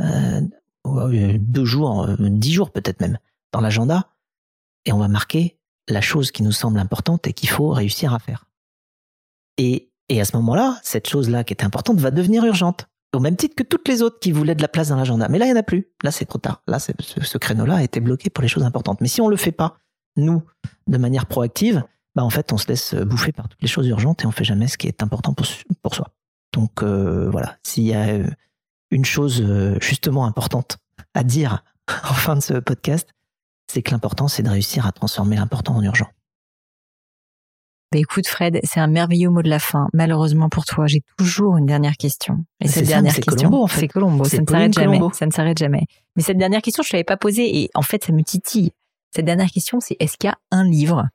euh, 0.01 0.41
euh, 0.89 1.39
deux 1.39 1.65
jours, 1.65 2.09
dix 2.19 2.53
jours 2.53 2.73
peut-être 2.73 3.01
même 3.01 3.19
dans 3.53 3.61
l'agenda, 3.61 4.09
et 4.85 4.93
on 4.93 4.99
va 4.99 5.07
marquer 5.07 5.59
la 5.89 6.01
chose 6.01 6.33
qui 6.33 6.43
nous 6.43 6.53
semble 6.53 6.81
importante 6.81 7.29
et 7.29 7.33
qu'il 7.33 7.49
faut 7.49 7.69
réussir 7.69 8.13
à 8.13 8.19
faire. 8.19 8.47
Et, 9.59 9.93
et 10.09 10.21
à 10.21 10.25
ce 10.25 10.37
moment-là, 10.37 10.81
cette 10.83 11.09
chose-là 11.09 11.45
qui 11.45 11.53
était 11.53 11.65
importante 11.65 12.01
va 12.01 12.11
devenir 12.11 12.45
urgente 12.45 12.90
au 13.15 13.21
même 13.21 13.37
titre 13.37 13.55
que 13.55 13.63
toutes 13.63 13.89
les 13.89 14.03
autres 14.03 14.19
qui 14.21 14.33
voulaient 14.33 14.55
de 14.55 14.63
la 14.63 14.69
place 14.69 14.89
dans 14.89 14.97
l'agenda. 14.97 15.29
Mais 15.29 15.39
là, 15.39 15.47
il 15.47 15.49
n'y 15.49 15.55
en 15.55 15.61
a 15.61 15.65
plus. 15.65 15.89
Là, 16.03 16.11
c'est 16.11 16.25
trop 16.25 16.39
tard. 16.39 16.63
Là, 16.67 16.79
ce, 16.79 17.39
créneau-là 17.39 17.77
a 17.77 17.83
été 17.83 18.01
bloqué 18.01 18.31
pour 18.31 18.43
les 18.43 18.49
choses 18.49 18.63
importantes. 18.63 19.01
Mais 19.01 19.09
si 19.09 19.21
on 19.21 19.29
le 19.29 19.37
fait 19.37 19.53
pas, 19.53 19.79
nous, 20.17 20.43
de 20.87 20.99
manière 20.99 21.27
proactive, 21.27 21.83
bah, 22.15 22.25
en 22.25 22.31
fait, 22.31 22.53
on 22.53 22.57
se 22.57 22.69
laisse 22.69 22.95
bouffer 22.95 23.33
par 23.33 23.49
toutes 23.49 23.63
les 23.63 23.69
choses 23.69 23.87
urgentes 23.89 24.23
et 24.23 24.27
on 24.27 24.31
fait 24.31 24.45
jamais 24.45 24.69
ce 24.69 24.79
qui 24.79 24.87
est 24.87 25.03
important 25.03 25.35
pour, 25.35 25.47
pour 25.83 25.95
soi. 25.95 26.09
Donc, 26.53 26.83
euh, 26.83 27.29
voilà. 27.31 27.57
S'il 27.63 27.85
y 27.85 27.95
a 27.95 28.19
une 28.91 29.05
chose 29.05 29.41
euh, 29.41 29.77
justement 29.81 30.25
importante 30.27 30.79
à 31.15 31.25
dire 31.25 31.65
en 32.05 32.15
fin 32.15 32.37
de 32.37 32.41
ce 32.41 32.55
podcast, 32.55 33.09
c'est 33.71 33.83
que 33.83 33.91
l'important, 33.93 34.29
c'est 34.29 34.43
de 34.43 34.51
réussir 34.51 34.87
à 34.87 34.93
transformer 34.93 35.37
l'important 35.37 35.77
en 35.77 35.83
urgent. 35.83 36.09
Bah 37.93 37.99
écoute 37.99 38.29
Fred, 38.29 38.61
c'est 38.63 38.79
un 38.79 38.87
merveilleux 38.87 39.31
mot 39.31 39.43
de 39.43 39.49
la 39.49 39.59
fin. 39.59 39.89
Malheureusement 39.93 40.49
pour 40.49 40.65
toi, 40.65 40.87
j'ai 40.87 41.03
toujours 41.19 41.57
une 41.57 41.67
dernière 41.67 41.97
question. 41.97 42.45
Et 42.61 42.69
cette 42.69 42.87
dernière 42.87 43.15
question, 43.15 43.49
Colombo, 43.49 43.65
en 43.65 43.67
fait. 43.67 43.81
c'est 43.81 43.89
Colombo, 43.89 44.25
ça 44.25 44.41
ne 44.41 44.47
s'arrête 44.47 44.73
jamais. 44.73 45.01
Ça 45.13 45.27
ne 45.27 45.33
s'arrête 45.33 45.59
jamais. 45.59 45.83
Mais 46.15 46.23
cette 46.23 46.39
dernière 46.39 46.63
question, 46.63 46.85
je 46.85 46.91
l'avais 46.93 47.05
pas 47.05 47.17
posée 47.17 47.63
et 47.63 47.71
en 47.75 47.83
fait, 47.83 48.05
ça 48.05 48.13
me 48.13 48.23
titille. 48.23 48.71
Cette 49.13 49.25
dernière 49.25 49.51
question, 49.51 49.81
c'est 49.81 49.97
est-ce 49.99 50.17
qu'il 50.17 50.29
y 50.29 50.33
a 50.33 50.39
un 50.53 50.63
livre? 50.63 51.09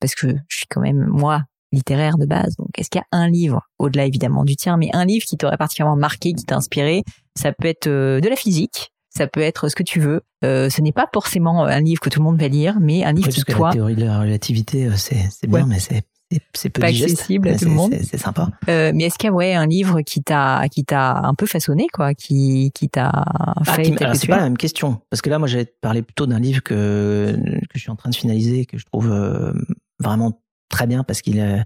Parce 0.00 0.16
que 0.16 0.26
je 0.48 0.56
suis 0.56 0.66
quand 0.68 0.80
même 0.80 1.06
moi 1.06 1.44
littéraire 1.70 2.18
de 2.18 2.26
base, 2.26 2.56
donc 2.56 2.70
est-ce 2.76 2.90
qu'il 2.90 3.00
y 3.00 3.02
a 3.02 3.16
un 3.16 3.28
livre? 3.28 3.62
Au-delà 3.78 4.04
évidemment 4.04 4.44
du 4.44 4.56
tien, 4.56 4.76
mais 4.76 4.90
un 4.94 5.04
livre 5.04 5.24
qui 5.24 5.36
t'aurait 5.36 5.56
particulièrement 5.56 5.96
marqué, 5.96 6.32
qui 6.32 6.44
t'a 6.44 6.56
inspiré 6.56 7.04
Ça 7.36 7.52
peut 7.52 7.68
être 7.68 7.86
euh, 7.86 8.20
de 8.20 8.28
la 8.28 8.36
physique, 8.36 8.90
ça 9.18 9.26
peut 9.26 9.40
être 9.40 9.68
ce 9.68 9.76
que 9.76 9.82
tu 9.82 10.00
veux. 10.00 10.22
Euh, 10.44 10.70
ce 10.70 10.80
n'est 10.80 10.92
pas 10.92 11.08
forcément 11.12 11.64
un 11.64 11.80
livre 11.80 12.00
que 12.00 12.08
tout 12.08 12.20
le 12.20 12.24
monde 12.24 12.40
va 12.40 12.48
lire, 12.48 12.78
mais 12.80 13.04
un 13.04 13.12
livre 13.12 13.28
qui 13.28 13.42
toi. 13.42 13.68
La 13.68 13.74
théorie 13.74 13.96
de 13.96 14.04
la 14.04 14.20
relativité, 14.20 14.86
euh, 14.86 14.92
c'est 14.96 15.46
bien, 15.46 15.66
mais 15.66 15.78
c'est 15.78 16.04
c'est 16.52 16.68
peu 16.68 16.80
pas 16.80 16.88
accessible 16.88 17.48
à 17.48 17.56
tout 17.56 17.64
le 17.64 17.70
monde. 17.70 17.94
C'est 18.02 18.18
sympa. 18.18 18.50
Euh, 18.68 18.92
mais 18.94 19.04
est-ce 19.04 19.18
qu'il 19.18 19.28
y 19.28 19.30
a 19.30 19.32
ouais 19.32 19.54
un 19.54 19.66
livre 19.66 20.02
qui 20.02 20.22
t'a 20.22 20.68
qui 20.70 20.84
t'a 20.84 21.18
un 21.18 21.34
peu 21.34 21.46
façonné 21.46 21.86
quoi, 21.92 22.14
qui 22.14 22.70
qui 22.74 22.88
t'a 22.88 23.10
ah, 23.10 23.64
fait 23.64 23.84
C'est 24.14 24.28
pas 24.28 24.36
la 24.36 24.42
même 24.42 24.58
question 24.58 25.00
parce 25.10 25.22
que 25.22 25.30
là 25.30 25.38
moi 25.38 25.48
j'allais 25.48 25.72
parler 25.80 26.02
plutôt 26.02 26.26
d'un 26.26 26.38
livre 26.38 26.62
que 26.62 27.34
que 27.34 27.74
je 27.74 27.80
suis 27.80 27.90
en 27.90 27.96
train 27.96 28.10
de 28.10 28.14
finaliser 28.14 28.66
que 28.66 28.76
je 28.76 28.84
trouve 28.84 29.10
euh, 29.10 29.52
vraiment 30.00 30.42
très 30.68 30.86
bien 30.86 31.02
parce 31.02 31.22
qu'il 31.22 31.64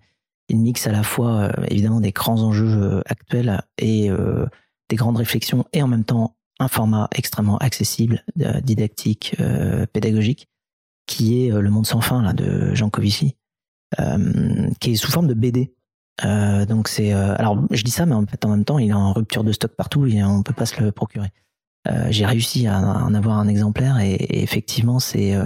il 0.48 0.58
mixe 0.58 0.86
à 0.86 0.92
la 0.92 1.02
fois 1.02 1.32
euh, 1.32 1.52
évidemment 1.68 2.00
des 2.00 2.12
grands 2.12 2.40
enjeux 2.42 3.02
actuels 3.06 3.62
et 3.78 4.10
des 4.88 4.96
grandes 4.96 5.16
réflexions 5.16 5.64
et 5.72 5.82
en 5.82 5.88
même 5.88 6.04
temps 6.04 6.36
un 6.62 6.68
format 6.68 7.08
extrêmement 7.14 7.58
accessible, 7.58 8.24
didactique, 8.36 9.36
pédagogique, 9.92 10.48
qui 11.06 11.44
est 11.44 11.50
Le 11.50 11.70
Monde 11.70 11.86
sans 11.86 12.00
fin 12.00 12.22
là 12.22 12.32
de 12.32 12.74
Jean 12.74 12.90
Covici 12.90 13.36
euh, 14.00 14.70
qui 14.80 14.92
est 14.92 14.96
sous 14.96 15.10
forme 15.10 15.26
de 15.26 15.34
BD. 15.34 15.74
Euh, 16.24 16.64
donc 16.64 16.88
c'est 16.88 17.12
euh, 17.12 17.34
alors 17.36 17.58
je 17.70 17.82
dis 17.82 17.90
ça, 17.90 18.06
mais 18.06 18.14
en 18.14 18.24
fait 18.26 18.42
en 18.44 18.48
même 18.48 18.64
temps 18.64 18.78
il 18.78 18.90
est 18.90 18.94
en 18.94 19.12
rupture 19.12 19.44
de 19.44 19.52
stock 19.52 19.72
partout 19.72 20.06
et 20.06 20.22
on 20.24 20.42
peut 20.42 20.54
pas 20.54 20.66
se 20.66 20.80
le 20.82 20.92
procurer. 20.92 21.28
J'ai 22.10 22.24
réussi 22.26 22.68
à 22.68 22.78
en 22.78 23.12
avoir 23.12 23.38
un 23.38 23.48
exemplaire 23.48 23.98
et, 23.98 24.14
effectivement 24.42 25.00
c'est 25.00 25.36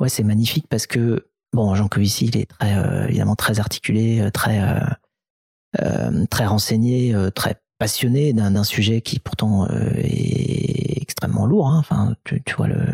ouais 0.00 0.08
c'est 0.08 0.22
magnifique 0.22 0.68
parce 0.68 0.86
que 0.86 1.28
bon 1.52 1.74
Jean 1.74 1.88
Covici 1.88 2.26
il 2.26 2.36
est 2.36 2.46
très 2.46 3.08
évidemment 3.08 3.34
très 3.34 3.58
articulé, 3.58 4.30
très 4.32 4.62
très 6.30 6.46
renseigné, 6.46 7.12
très 7.34 7.60
passionné 7.78 8.32
d'un 8.32 8.64
sujet 8.64 9.00
qui 9.00 9.18
pourtant 9.18 9.68
est 9.68 11.00
extrêmement 11.02 11.46
lourd. 11.46 11.68
Hein. 11.68 11.78
Enfin, 11.78 12.14
tu, 12.24 12.42
vois 12.56 12.68
le, 12.68 12.84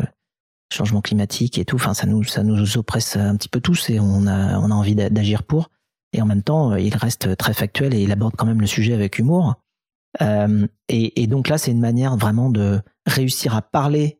changement 0.71 1.01
climatique 1.01 1.57
et 1.57 1.65
tout. 1.65 1.75
Enfin, 1.75 1.93
ça 1.93 2.05
nous, 2.05 2.23
ça 2.23 2.43
nous 2.43 2.77
oppresse 2.77 3.15
un 3.15 3.35
petit 3.35 3.49
peu 3.49 3.61
tous 3.61 3.89
et 3.89 3.99
on 3.99 4.27
a, 4.27 4.57
on 4.59 4.71
a 4.71 4.73
envie 4.73 4.95
d'agir 4.95 5.43
pour. 5.43 5.69
Et 6.13 6.21
en 6.21 6.25
même 6.25 6.43
temps, 6.43 6.75
il 6.75 6.95
reste 6.95 7.35
très 7.37 7.53
factuel 7.53 7.93
et 7.93 8.01
il 8.01 8.11
aborde 8.11 8.35
quand 8.35 8.45
même 8.45 8.61
le 8.61 8.67
sujet 8.67 8.93
avec 8.93 9.17
humour. 9.17 9.55
Euh, 10.21 10.67
et, 10.89 11.27
donc 11.27 11.49
là, 11.49 11.57
c'est 11.57 11.71
une 11.71 11.79
manière 11.79 12.17
vraiment 12.17 12.49
de 12.49 12.81
réussir 13.05 13.55
à 13.55 13.61
parler 13.61 14.19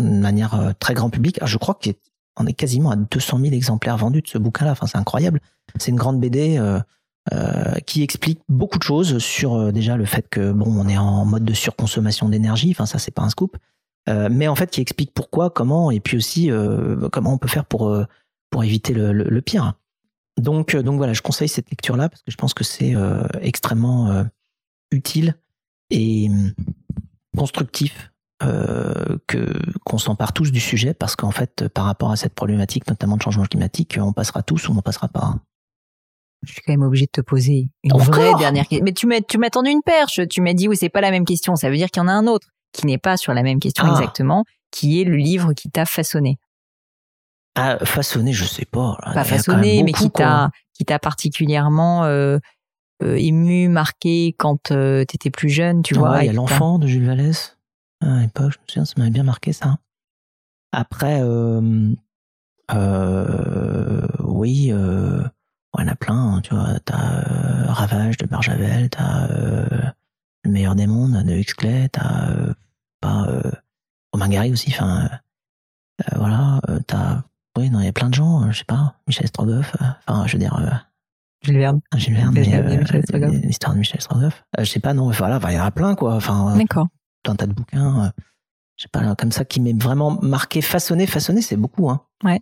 de 0.00 0.04
manière 0.04 0.54
euh, 0.54 0.72
très 0.78 0.94
grand 0.94 1.10
public. 1.10 1.38
je 1.44 1.58
crois 1.58 1.78
qu'on 1.78 2.46
est 2.46 2.52
quasiment 2.52 2.90
à 2.90 2.96
200 2.96 3.38
000 3.38 3.52
exemplaires 3.52 3.96
vendus 3.96 4.22
de 4.22 4.28
ce 4.28 4.38
bouquin-là. 4.38 4.72
Enfin, 4.72 4.86
c'est 4.86 4.98
incroyable. 4.98 5.40
C'est 5.78 5.90
une 5.90 5.96
grande 5.96 6.20
BD 6.20 6.58
euh, 6.58 6.80
euh, 7.32 7.74
qui 7.86 8.02
explique 8.02 8.40
beaucoup 8.48 8.78
de 8.78 8.82
choses 8.82 9.18
sur 9.18 9.54
euh, 9.54 9.72
déjà 9.72 9.96
le 9.96 10.04
fait 10.04 10.28
que 10.28 10.52
bon, 10.52 10.66
on 10.66 10.88
est 10.88 10.98
en 10.98 11.24
mode 11.24 11.44
de 11.44 11.54
surconsommation 11.54 12.28
d'énergie. 12.28 12.70
Enfin, 12.72 12.86
ça, 12.86 12.98
c'est 12.98 13.12
pas 13.12 13.22
un 13.22 13.28
scoop. 13.28 13.56
Euh, 14.08 14.28
mais 14.30 14.48
en 14.48 14.56
fait 14.56 14.70
qui 14.70 14.80
explique 14.80 15.12
pourquoi, 15.14 15.50
comment, 15.50 15.90
et 15.90 16.00
puis 16.00 16.16
aussi 16.16 16.50
euh, 16.50 17.08
comment 17.10 17.34
on 17.34 17.38
peut 17.38 17.48
faire 17.48 17.64
pour 17.64 17.88
euh, 17.88 18.04
pour 18.50 18.64
éviter 18.64 18.94
le, 18.94 19.12
le, 19.12 19.42
pire. 19.42 19.74
Donc 20.40 20.74
donc 20.74 20.96
voilà, 20.96 21.12
je 21.12 21.22
conseille 21.22 21.48
cette 21.48 21.70
lecture 21.70 21.96
là 21.96 22.08
parce 22.08 22.22
que 22.22 22.30
je 22.32 22.36
pense 22.36 22.52
que 22.52 22.64
c'est 22.64 22.94
extrêmement 23.40 24.24
utile 24.90 25.36
et 25.90 26.28
hum, 26.28 26.52
constructif 27.36 28.12
que 28.40 29.52
qu'on 29.84 29.98
s'empare 29.98 30.32
tous 30.32 30.50
du 30.50 30.60
sujet 30.60 30.94
parce 30.94 31.16
qu'en 31.16 31.30
fait 31.30 31.68
par 31.68 31.84
rapport 31.84 32.10
à 32.10 32.16
cette 32.16 32.34
problématique 32.34 32.88
notamment 32.88 33.16
de 33.16 33.22
changement 33.22 33.44
climatique, 33.44 33.98
on 34.00 34.12
passera 34.12 34.42
tous 34.42 34.68
ou 34.68 34.72
on 34.72 34.82
passera 34.82 35.08
pas. 35.08 35.36
Je 36.42 36.52
suis 36.52 36.62
quand 36.62 36.72
même 36.72 36.82
obligée 36.82 37.06
de 37.06 37.10
te 37.10 37.20
poser 37.20 37.68
une 37.84 37.96
vraie 37.98 38.34
dernière 38.34 38.66
question. 38.66 38.84
Mais 38.84 38.92
tu 38.92 39.06
m'as 39.06 39.20
tu 39.20 39.38
m'as 39.38 39.50
tendu 39.50 39.70
une 39.70 39.82
perche. 39.82 40.20
Tu 40.28 40.40
m'as 40.40 40.54
dit 40.54 40.68
oui 40.68 40.76
c'est 40.76 40.88
pas 40.88 41.00
la 41.00 41.10
même 41.10 41.24
question. 41.24 41.54
Ça 41.56 41.70
veut 41.70 41.76
dire 41.76 41.90
qu'il 41.90 42.02
y 42.02 42.04
en 42.04 42.08
a 42.08 42.12
un 42.12 42.26
autre 42.26 42.48
qui 42.72 42.86
n'est 42.86 42.98
pas 42.98 43.16
sur 43.16 43.34
la 43.34 43.42
même 43.42 43.60
question 43.60 43.84
ah. 43.86 43.92
exactement, 43.92 44.44
qui 44.70 45.00
est 45.00 45.04
le 45.04 45.16
livre 45.16 45.52
qui 45.52 45.70
t'a 45.70 45.84
façonné. 45.84 46.38
Ah, 47.54 47.78
façonné, 47.84 48.32
je 48.32 48.44
sais 48.44 48.64
pas. 48.64 48.96
pas 49.12 49.24
façonné, 49.24 49.82
mais 49.82 49.92
qui 49.92 50.10
t'a 50.10 50.50
qui 50.72 50.84
t'a 50.84 50.98
particulièrement 50.98 52.04
euh, 52.04 52.38
euh, 53.02 53.16
ému, 53.16 53.68
marqué 53.68 54.34
quand 54.38 54.70
euh, 54.70 55.04
tu 55.06 55.16
étais 55.16 55.30
plus 55.30 55.50
jeune, 55.50 55.82
tu 55.82 55.94
vois. 55.94 56.24
Il 56.24 56.26
y 56.26 56.30
a 56.30 56.32
l'enfant 56.32 56.78
de 56.78 56.86
Jules 56.86 57.06
Vallès. 57.06 57.58
À 58.00 58.20
l'époque, 58.20 58.52
je 58.52 58.58
me 58.58 58.64
souviens, 58.66 58.84
ça 58.84 58.94
m'avait 58.96 59.10
bien 59.10 59.22
marqué 59.22 59.52
ça. 59.52 59.76
Après, 60.72 61.22
oui, 64.24 64.72
il 65.78 65.82
y 65.82 65.84
en 65.84 65.88
a 65.88 65.94
plein. 65.94 66.34
Hein, 66.34 66.40
tu 66.42 66.54
vois, 66.54 66.78
t'as 66.84 66.96
Ravage 67.72 68.16
de 68.18 68.26
Barjavel, 68.26 68.90
t'as 68.90 69.28
le 70.44 70.50
meilleur 70.50 70.74
des 70.74 70.86
mondes 70.86 71.22
de 71.24 71.34
Huxley, 71.34 71.88
t'as 71.88 72.30
euh, 72.30 72.54
pas 73.00 73.26
euh, 73.28 73.50
Romain 74.12 74.28
Gary 74.28 74.52
aussi, 74.52 74.70
enfin 74.70 75.08
euh, 76.00 76.16
voilà, 76.16 76.60
t'as 76.86 77.22
oui, 77.56 77.70
non, 77.70 77.80
il 77.80 77.84
y 77.84 77.88
a 77.88 77.92
plein 77.92 78.08
de 78.08 78.14
gens, 78.14 78.50
je 78.50 78.58
sais 78.58 78.64
pas, 78.64 78.96
Michel 79.06 79.26
Strogoff, 79.28 79.76
enfin 80.06 80.26
je 80.26 80.32
veux 80.32 80.38
dire 80.38 80.82
Jules 81.42 81.58
Verne. 81.58 81.80
Jules 81.96 82.14
Verne, 82.14 82.34
l'histoire 83.44 83.74
de 83.74 83.78
Michel 83.78 84.00
Strogoff. 84.00 84.44
je 84.58 84.64
sais 84.64 84.80
pas, 84.80 84.94
non, 84.94 85.10
voilà, 85.10 85.38
il 85.48 85.54
y 85.54 85.60
en 85.60 85.64
a 85.64 85.70
plein 85.70 85.94
quoi, 85.94 86.14
enfin 86.14 86.56
D'accord. 86.56 86.88
un 87.28 87.36
tas 87.36 87.46
de 87.46 87.52
bouquins 87.52 88.12
je 88.76 88.84
sais 88.84 88.88
pas, 88.90 89.14
comme 89.14 89.30
ça 89.30 89.44
qui 89.44 89.60
m'est 89.60 89.80
vraiment 89.80 90.18
marqué, 90.22 90.60
façonné, 90.60 91.06
façonné, 91.06 91.42
c'est 91.42 91.56
beaucoup, 91.56 91.88
hein. 91.88 92.04
Ouais. 92.24 92.40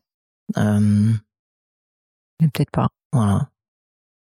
Mais 0.56 2.48
peut-être 2.48 2.70
pas. 2.70 2.88
Voilà. 3.12 3.50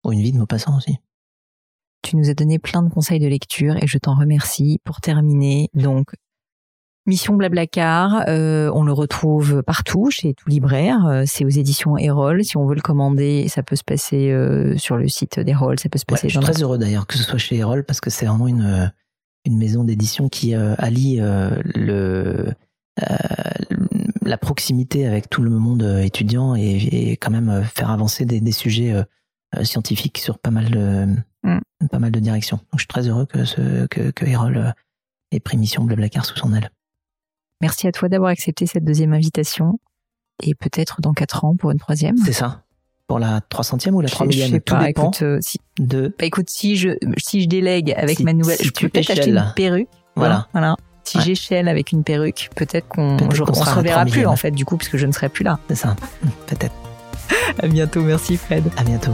Ou 0.04 0.12
une 0.12 0.22
vie 0.22 0.32
de 0.32 0.38
Maupassant 0.38 0.78
aussi. 0.78 0.98
Tu 2.02 2.16
nous 2.16 2.30
as 2.30 2.34
donné 2.34 2.58
plein 2.58 2.82
de 2.82 2.90
conseils 2.90 3.20
de 3.20 3.28
lecture 3.28 3.76
et 3.82 3.88
je 3.88 3.98
t'en 3.98 4.16
remercie. 4.16 4.80
Pour 4.84 5.02
terminer, 5.02 5.70
donc 5.74 6.14
Mission 7.08 7.34
Blablacar, 7.34 8.26
euh, 8.28 8.72
on 8.76 8.84
le 8.84 8.94
retrouve 8.94 9.64
partout 9.64 10.10
chez 10.12 10.36
tout 10.36 10.50
libraire. 10.50 11.06
Euh, 11.08 11.24
c'est 11.26 11.46
aux 11.46 11.50
éditions 11.50 11.98
Erol. 11.98 12.44
Si 12.44 12.58
on 12.58 12.68
veut 12.68 12.76
le 12.76 12.82
commander, 12.82 13.48
ça 13.48 13.64
peut 13.64 13.76
se 13.76 13.84
passer 13.84 14.30
euh, 14.32 14.78
sur 14.78 14.98
le 14.98 15.08
site 15.08 15.40
d'Erol. 15.40 15.80
Ça 15.80 15.90
peut 15.90 15.98
se 15.98 16.06
passer. 16.06 16.30
je 16.30 16.38
suis 16.38 16.44
très 16.44 16.62
heureux 16.62 16.78
d'ailleurs 16.78 17.08
que 17.08 17.18
ce 17.18 17.24
soit 17.24 17.40
chez 17.40 17.58
Erol 17.58 17.84
parce 17.84 18.02
que 18.02 18.12
c'est 18.12 18.28
vraiment 18.28 18.48
une 18.48 18.92
une 19.46 19.58
maison 19.58 19.84
d'édition 19.84 20.30
qui 20.30 20.54
allie 20.54 21.18
le 21.20 22.54
la 22.98 24.38
proximité 24.38 25.08
avec 25.08 25.30
tout 25.30 25.42
le 25.42 25.50
monde 25.52 25.84
étudiant 26.04 26.56
et, 26.56 27.12
quand 27.22 27.32
même 27.32 27.64
faire 27.64 27.90
avancer 27.90 28.26
des, 28.26 28.40
des 28.42 28.52
sujets 28.52 28.94
scientifiques 29.64 30.18
sur 30.18 30.40
pas 30.40 30.52
mal 30.52 30.70
de 30.70 31.08
Mm. 31.44 31.60
Pas 31.90 32.00
mal 32.00 32.12
de 32.12 32.20
directions. 32.20 32.58
Donc 32.58 32.74
je 32.76 32.80
suis 32.82 32.88
très 32.88 33.08
heureux 33.08 33.26
que, 33.26 33.46
ce, 33.46 33.88
que, 33.88 34.12
que 34.12 34.26
Erol 34.26 34.58
euh, 34.58 34.72
ait 35.32 35.40
pris 35.40 35.58
mission 35.58 35.84
Blablacar 35.84 36.26
sous 36.26 36.38
son 36.38 36.54
aile. 36.54 36.70
Merci 37.62 37.88
à 37.88 37.92
toi 37.92 38.10
d'avoir 38.10 38.32
accepté 38.32 38.66
cette 38.66 38.84
deuxième 38.86 39.14
invitation 39.14 39.80
et 40.44 40.56
peut-être 40.56 41.02
dans 41.02 41.14
quatre 41.14 41.46
ans 41.46 41.56
pour 41.56 41.72
une 41.72 41.80
troisième. 41.80 42.18
C'est 42.18 42.34
ça. 42.34 42.64
pour 43.08 43.20
la 43.20 43.40
300e 43.40 43.92
ou 43.92 44.02
la 44.02 44.10
3 44.10 44.28
Je 44.28 44.32
sais 44.32 44.44
millième? 44.46 44.62
Tout 44.62 44.76
pas, 44.76 44.86
dépend 44.86 45.10
écoute, 45.10 45.22
euh, 45.24 45.40
si, 45.42 45.60
de. 45.80 46.14
bah, 46.18 46.26
écoute, 46.26 46.50
si 46.50 46.76
je, 46.76 46.90
si 47.18 47.42
je 47.42 47.48
délègue 47.48 47.94
avec 47.98 48.18
Si- 48.18 48.24
ma 48.24 48.34
nouvelle, 48.34 48.58
si 48.58 48.66
je 48.66 48.72
peux 48.72 48.90
peut-être 48.90 49.12
acheter 49.12 49.30
une 49.32 49.54
perruque. 49.56 49.90
Voilà. 50.16 50.48
Voilà. 50.54 50.76
Si 51.04 51.18
Ouais. 51.18 51.24
j'échelle 51.24 51.68
avec 51.68 51.92
une 51.92 52.04
perruque, 52.04 52.50
peut-être 52.56 52.88
qu'on, 52.88 53.18
sera 53.32 53.66
se 53.66 53.76
reverra 53.76 54.06
plus 54.06 54.22
3 54.22 54.32
en 54.32 54.36
fait, 54.36 54.52
du 54.52 54.66
coup, 54.66 54.78
puisque 54.78 54.98
je 54.98 55.06
ne 55.08 55.12
serai 55.12 55.30
plus 55.30 55.44
là. 55.44 55.60
C'est 55.68 55.76
ça. 55.76 55.96
Peut-être. 56.48 56.74
À 57.62 57.68
bientôt, 57.68 58.02
merci 58.02 58.38
Fred. 58.38 58.64
À 58.78 58.84
bientôt. 58.84 59.14